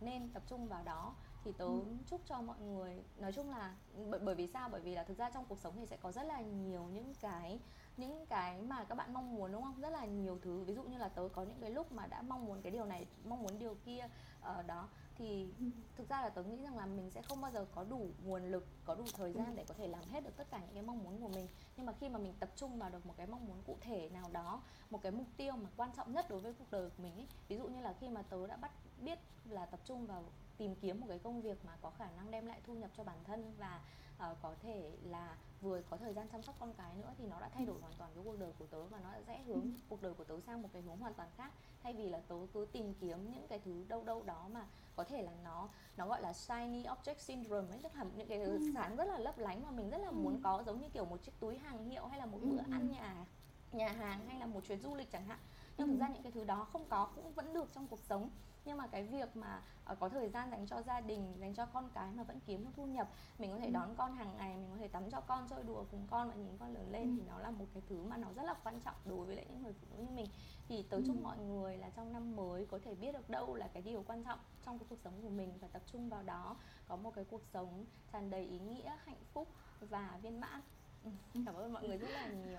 nên 0.00 0.28
tập 0.28 0.42
trung 0.46 0.68
vào 0.68 0.82
đó. 0.84 1.14
Thì 1.44 1.52
tớ 1.52 1.64
ừ. 1.64 1.82
chúc 2.06 2.20
cho 2.26 2.40
mọi 2.40 2.60
người 2.60 3.02
nói 3.18 3.32
chung 3.32 3.50
là 3.50 3.74
bởi, 4.10 4.20
bởi 4.20 4.34
vì 4.34 4.46
sao? 4.46 4.68
Bởi 4.68 4.80
vì 4.80 4.94
là 4.94 5.04
thực 5.04 5.18
ra 5.18 5.30
trong 5.30 5.44
cuộc 5.48 5.58
sống 5.58 5.74
thì 5.76 5.86
sẽ 5.86 5.96
có 5.96 6.12
rất 6.12 6.22
là 6.22 6.40
nhiều 6.40 6.84
những 6.84 7.14
cái 7.20 7.60
những 7.96 8.26
cái 8.26 8.62
mà 8.62 8.84
các 8.84 8.94
bạn 8.94 9.14
mong 9.14 9.34
muốn 9.34 9.52
đúng 9.52 9.62
không? 9.62 9.80
Rất 9.80 9.90
là 9.90 10.04
nhiều 10.04 10.38
thứ. 10.42 10.64
Ví 10.64 10.74
dụ 10.74 10.82
như 10.82 10.98
là 10.98 11.08
tớ 11.08 11.28
có 11.32 11.42
những 11.42 11.60
cái 11.60 11.70
lúc 11.70 11.92
mà 11.92 12.06
đã 12.06 12.22
mong 12.22 12.46
muốn 12.46 12.62
cái 12.62 12.72
điều 12.72 12.84
này 12.84 13.06
mong 13.24 13.42
muốn 13.42 13.58
điều 13.58 13.76
kia 13.84 14.08
ở 14.40 14.60
uh, 14.60 14.66
đó 14.66 14.88
thì 15.16 15.48
thực 15.96 16.08
ra 16.08 16.22
là 16.22 16.28
tớ 16.28 16.42
nghĩ 16.42 16.56
rằng 16.62 16.76
là 16.76 16.86
mình 16.86 17.10
sẽ 17.10 17.22
không 17.22 17.40
bao 17.40 17.50
giờ 17.50 17.66
có 17.74 17.84
đủ 17.84 18.10
nguồn 18.24 18.50
lực, 18.50 18.66
có 18.84 18.94
đủ 18.94 19.04
thời 19.16 19.32
gian 19.32 19.56
để 19.56 19.64
có 19.68 19.74
thể 19.74 19.88
làm 19.88 20.02
hết 20.10 20.24
được 20.24 20.36
tất 20.36 20.50
cả 20.50 20.58
những 20.58 20.74
cái 20.74 20.82
mong 20.82 21.04
muốn 21.04 21.20
của 21.20 21.28
mình. 21.28 21.48
Nhưng 21.76 21.86
mà 21.86 21.92
khi 22.00 22.08
mà 22.08 22.18
mình 22.18 22.34
tập 22.40 22.50
trung 22.56 22.78
vào 22.78 22.90
được 22.90 23.06
một 23.06 23.14
cái 23.16 23.26
mong 23.26 23.46
muốn 23.46 23.62
cụ 23.66 23.76
thể 23.80 24.08
nào 24.12 24.30
đó, 24.32 24.62
một 24.90 25.02
cái 25.02 25.12
mục 25.12 25.26
tiêu 25.36 25.52
mà 25.52 25.70
quan 25.76 25.90
trọng 25.96 26.12
nhất 26.12 26.26
đối 26.30 26.40
với 26.40 26.52
cuộc 26.58 26.70
đời 26.70 26.90
của 26.90 27.02
mình 27.02 27.14
ấy, 27.14 27.28
ví 27.48 27.56
dụ 27.56 27.68
như 27.68 27.80
là 27.80 27.94
khi 28.00 28.08
mà 28.08 28.22
tớ 28.22 28.46
đã 28.46 28.56
bắt 28.56 28.70
biết 29.00 29.18
là 29.48 29.66
tập 29.66 29.80
trung 29.84 30.06
vào 30.06 30.24
tìm 30.58 30.74
kiếm 30.74 31.00
một 31.00 31.06
cái 31.08 31.18
công 31.18 31.42
việc 31.42 31.64
mà 31.64 31.76
có 31.82 31.90
khả 31.90 32.10
năng 32.10 32.30
đem 32.30 32.46
lại 32.46 32.60
thu 32.66 32.74
nhập 32.74 32.90
cho 32.96 33.04
bản 33.04 33.18
thân 33.24 33.54
và 33.58 33.80
uh, 34.16 34.36
có 34.42 34.54
thể 34.62 34.90
là 35.02 35.36
vừa 35.60 35.82
có 35.90 35.96
thời 35.96 36.14
gian 36.14 36.28
chăm 36.28 36.42
sóc 36.42 36.54
con 36.60 36.74
cái 36.74 36.94
nữa 36.94 37.12
thì 37.18 37.26
nó 37.26 37.40
đã 37.40 37.48
thay 37.48 37.66
đổi 37.66 37.80
hoàn 37.80 37.92
toàn 37.98 38.10
cái 38.14 38.24
cuộc 38.24 38.38
đời 38.38 38.52
của 38.58 38.66
tớ 38.66 38.82
và 38.82 38.98
nó 39.04 39.10
sẽ 39.26 39.42
hướng 39.42 39.62
ừ. 39.62 39.68
cuộc 39.88 40.02
đời 40.02 40.14
của 40.14 40.24
tớ 40.24 40.40
sang 40.40 40.62
một 40.62 40.68
cái 40.72 40.82
hướng 40.82 40.96
hoàn 40.96 41.14
toàn 41.14 41.28
khác. 41.36 41.52
Thay 41.82 41.92
vì 41.92 42.08
là 42.08 42.20
tớ 42.28 42.36
cứ 42.54 42.66
tìm 42.72 42.94
kiếm 43.00 43.32
những 43.32 43.46
cái 43.48 43.58
thứ 43.58 43.84
đâu 43.88 44.04
đâu 44.04 44.22
đó 44.22 44.48
mà 44.52 44.66
có 44.96 45.04
thể 45.04 45.22
là 45.22 45.32
nó 45.44 45.68
nó 45.96 46.06
gọi 46.06 46.22
là 46.22 46.32
shiny 46.32 46.84
object 46.84 47.18
syndrome 47.18 47.68
ấy 47.70 47.78
tức 47.82 47.94
là 47.94 48.04
những 48.16 48.28
cái 48.28 48.42
ừ. 48.42 48.70
sáng 48.74 48.96
rất 48.96 49.04
là 49.04 49.18
lấp 49.18 49.38
lánh 49.38 49.62
mà 49.62 49.70
mình 49.70 49.90
rất 49.90 49.98
là 49.98 50.10
muốn 50.10 50.40
có 50.42 50.62
giống 50.66 50.80
như 50.80 50.88
kiểu 50.88 51.04
một 51.04 51.22
chiếc 51.22 51.32
túi 51.40 51.58
hàng 51.58 51.84
hiệu 51.84 52.06
hay 52.06 52.18
là 52.18 52.26
một 52.26 52.38
bữa 52.42 52.58
ăn 52.70 52.90
nhà 52.90 53.26
nhà 53.72 53.88
hàng 53.88 54.26
hay 54.28 54.40
là 54.40 54.46
một 54.46 54.60
chuyến 54.66 54.80
du 54.80 54.94
lịch 54.94 55.10
chẳng 55.12 55.26
hạn. 55.26 55.38
Nhưng 55.78 55.88
thực 55.88 56.00
ra 56.00 56.08
những 56.08 56.22
cái 56.22 56.32
thứ 56.32 56.44
đó 56.44 56.66
không 56.72 56.84
có 56.88 57.08
cũng 57.14 57.32
vẫn 57.32 57.52
được 57.52 57.68
trong 57.74 57.86
cuộc 57.88 58.00
sống 58.08 58.30
nhưng 58.64 58.76
mà 58.76 58.86
cái 58.86 59.02
việc 59.02 59.36
mà 59.36 59.62
uh, 59.92 59.98
có 60.00 60.08
thời 60.08 60.28
gian 60.28 60.50
dành 60.50 60.66
cho 60.66 60.82
gia 60.82 61.00
đình 61.00 61.34
dành 61.40 61.54
cho 61.54 61.66
con 61.66 61.90
cái 61.94 62.12
mà 62.12 62.22
vẫn 62.22 62.40
kiếm 62.46 62.64
được 62.64 62.70
thu 62.76 62.86
nhập 62.86 63.08
mình 63.38 63.50
có 63.50 63.58
thể 63.58 63.66
ừ. 63.66 63.70
đón 63.72 63.94
con 63.96 64.14
hàng 64.14 64.36
ngày 64.36 64.56
mình 64.56 64.70
có 64.70 64.76
thể 64.76 64.88
tắm 64.88 65.10
cho 65.10 65.20
con 65.20 65.48
chơi 65.48 65.62
đùa 65.62 65.84
cùng 65.90 66.06
con 66.10 66.28
và 66.28 66.34
nhìn 66.34 66.58
con 66.58 66.74
lớn 66.74 66.90
lên 66.90 67.02
ừ. 67.02 67.14
thì 67.16 67.22
nó 67.28 67.38
là 67.38 67.50
một 67.50 67.66
cái 67.74 67.82
thứ 67.88 68.02
mà 68.02 68.16
nó 68.16 68.28
rất 68.36 68.42
là 68.42 68.54
quan 68.64 68.80
trọng 68.80 68.94
đối 69.04 69.26
với 69.26 69.36
lại 69.36 69.46
những 69.50 69.62
người 69.62 69.72
phụ 69.72 69.86
nữ 69.90 70.02
như 70.02 70.10
mình 70.10 70.26
thì 70.68 70.82
tớ 70.82 71.00
chúc 71.06 71.16
ừ. 71.16 71.22
mọi 71.22 71.38
người 71.38 71.76
là 71.76 71.90
trong 71.90 72.12
năm 72.12 72.36
mới 72.36 72.66
có 72.66 72.78
thể 72.84 72.94
biết 72.94 73.12
được 73.12 73.30
đâu 73.30 73.54
là 73.54 73.68
cái 73.72 73.82
điều 73.82 74.04
quan 74.06 74.24
trọng 74.24 74.38
trong 74.66 74.78
cái 74.78 74.86
cuộc 74.90 74.98
sống 75.04 75.22
của 75.22 75.28
mình 75.28 75.52
và 75.60 75.68
tập 75.68 75.82
trung 75.92 76.08
vào 76.08 76.22
đó 76.22 76.56
có 76.88 76.96
một 76.96 77.14
cái 77.14 77.24
cuộc 77.24 77.42
sống 77.52 77.84
tràn 78.12 78.30
đầy 78.30 78.44
ý 78.44 78.58
nghĩa 78.58 78.96
hạnh 79.04 79.22
phúc 79.32 79.48
và 79.80 80.18
viên 80.22 80.40
mãn 80.40 80.60
ừ. 81.04 81.10
cảm 81.46 81.54
ơn 81.54 81.72
mọi 81.72 81.88
người 81.88 81.96
rất 81.96 82.10
là 82.10 82.26
nhiều 82.26 82.58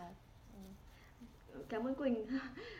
cảm 1.70 1.88
ơn 1.88 1.96
Quỳnh. 1.96 2.28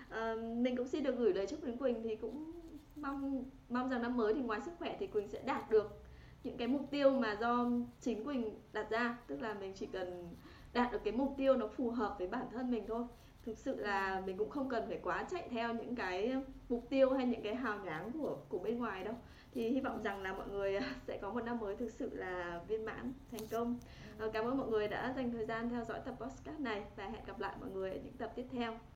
À, 0.10 0.36
mình 0.58 0.78
cũng 0.78 0.88
xin 0.88 1.04
được 1.04 1.18
gửi 1.18 1.34
lời 1.34 1.48
chúc 1.48 1.64
đến 1.64 1.78
Quỳnh 1.78 2.04
thì 2.04 2.16
cũng 2.16 2.52
mong 2.96 3.44
mong 3.70 3.90
rằng 3.90 4.02
năm 4.02 4.18
mới 4.18 4.34
thì 4.34 4.42
ngoài 4.42 4.62
sức 4.66 4.72
khỏe 4.80 4.96
thì 5.00 5.08
Quỳnh 5.08 5.28
sẽ 5.28 5.42
đạt 5.46 5.70
được 5.70 6.02
những 6.44 6.58
cái 6.58 6.68
mục 6.68 6.88
tiêu 6.92 7.10
mà 7.10 7.38
do 7.42 7.70
chính 8.02 8.26
Quỳnh 8.26 8.60
đặt 8.74 8.90
ra. 8.90 9.18
Tức 9.28 9.42
là 9.42 9.54
mình 9.54 9.74
chỉ 9.76 9.86
cần 9.86 10.30
đạt 10.74 10.92
được 10.92 11.02
cái 11.04 11.14
mục 11.14 11.34
tiêu 11.38 11.56
nó 11.56 11.68
phù 11.68 11.90
hợp 11.90 12.16
với 12.20 12.28
bản 12.28 12.46
thân 12.52 12.72
mình 12.72 12.84
thôi. 12.88 13.04
Thực 13.44 13.58
sự 13.58 13.76
là 13.76 14.24
mình 14.26 14.38
cũng 14.38 14.50
không 14.50 14.70
cần 14.70 14.84
phải 14.88 15.00
quá 15.04 15.26
chạy 15.32 15.48
theo 15.50 15.74
những 15.74 15.96
cái 15.96 16.36
mục 16.70 16.86
tiêu 16.90 17.14
hay 17.14 17.26
những 17.26 17.42
cái 17.42 17.56
hào 17.56 17.80
nhoáng 17.80 18.12
của 18.12 18.38
của 18.50 18.60
bên 18.60 18.78
ngoài 18.78 19.04
đâu. 19.04 19.16
Thì 19.54 19.70
hy 19.70 19.82
vọng 19.82 20.04
rằng 20.04 20.22
là 20.22 20.34
mọi 20.34 20.48
người 20.48 20.80
sẽ 21.08 21.18
có 21.22 21.34
một 21.34 21.44
năm 21.44 21.60
mới 21.60 21.76
thực 21.76 21.90
sự 21.92 22.10
là 22.14 22.62
viên 22.68 22.86
mãn 22.86 23.14
thành 23.32 23.48
công. 23.52 23.80
Ờ, 24.18 24.30
cảm 24.34 24.46
ơn 24.46 24.58
mọi 24.58 24.68
người 24.68 24.88
đã 24.88 25.14
dành 25.16 25.32
thời 25.32 25.46
gian 25.46 25.70
theo 25.70 25.84
dõi 25.84 26.00
tập 26.06 26.16
podcast 26.20 26.60
này 26.60 26.84
và 26.96 27.08
hẹn 27.08 27.26
gặp 27.26 27.40
lại 27.40 27.56
mọi 27.60 27.70
người 27.70 27.92
ở 27.92 27.98
những 28.04 28.18
tập 28.18 28.32
tiếp 28.36 28.46
theo. 28.52 28.80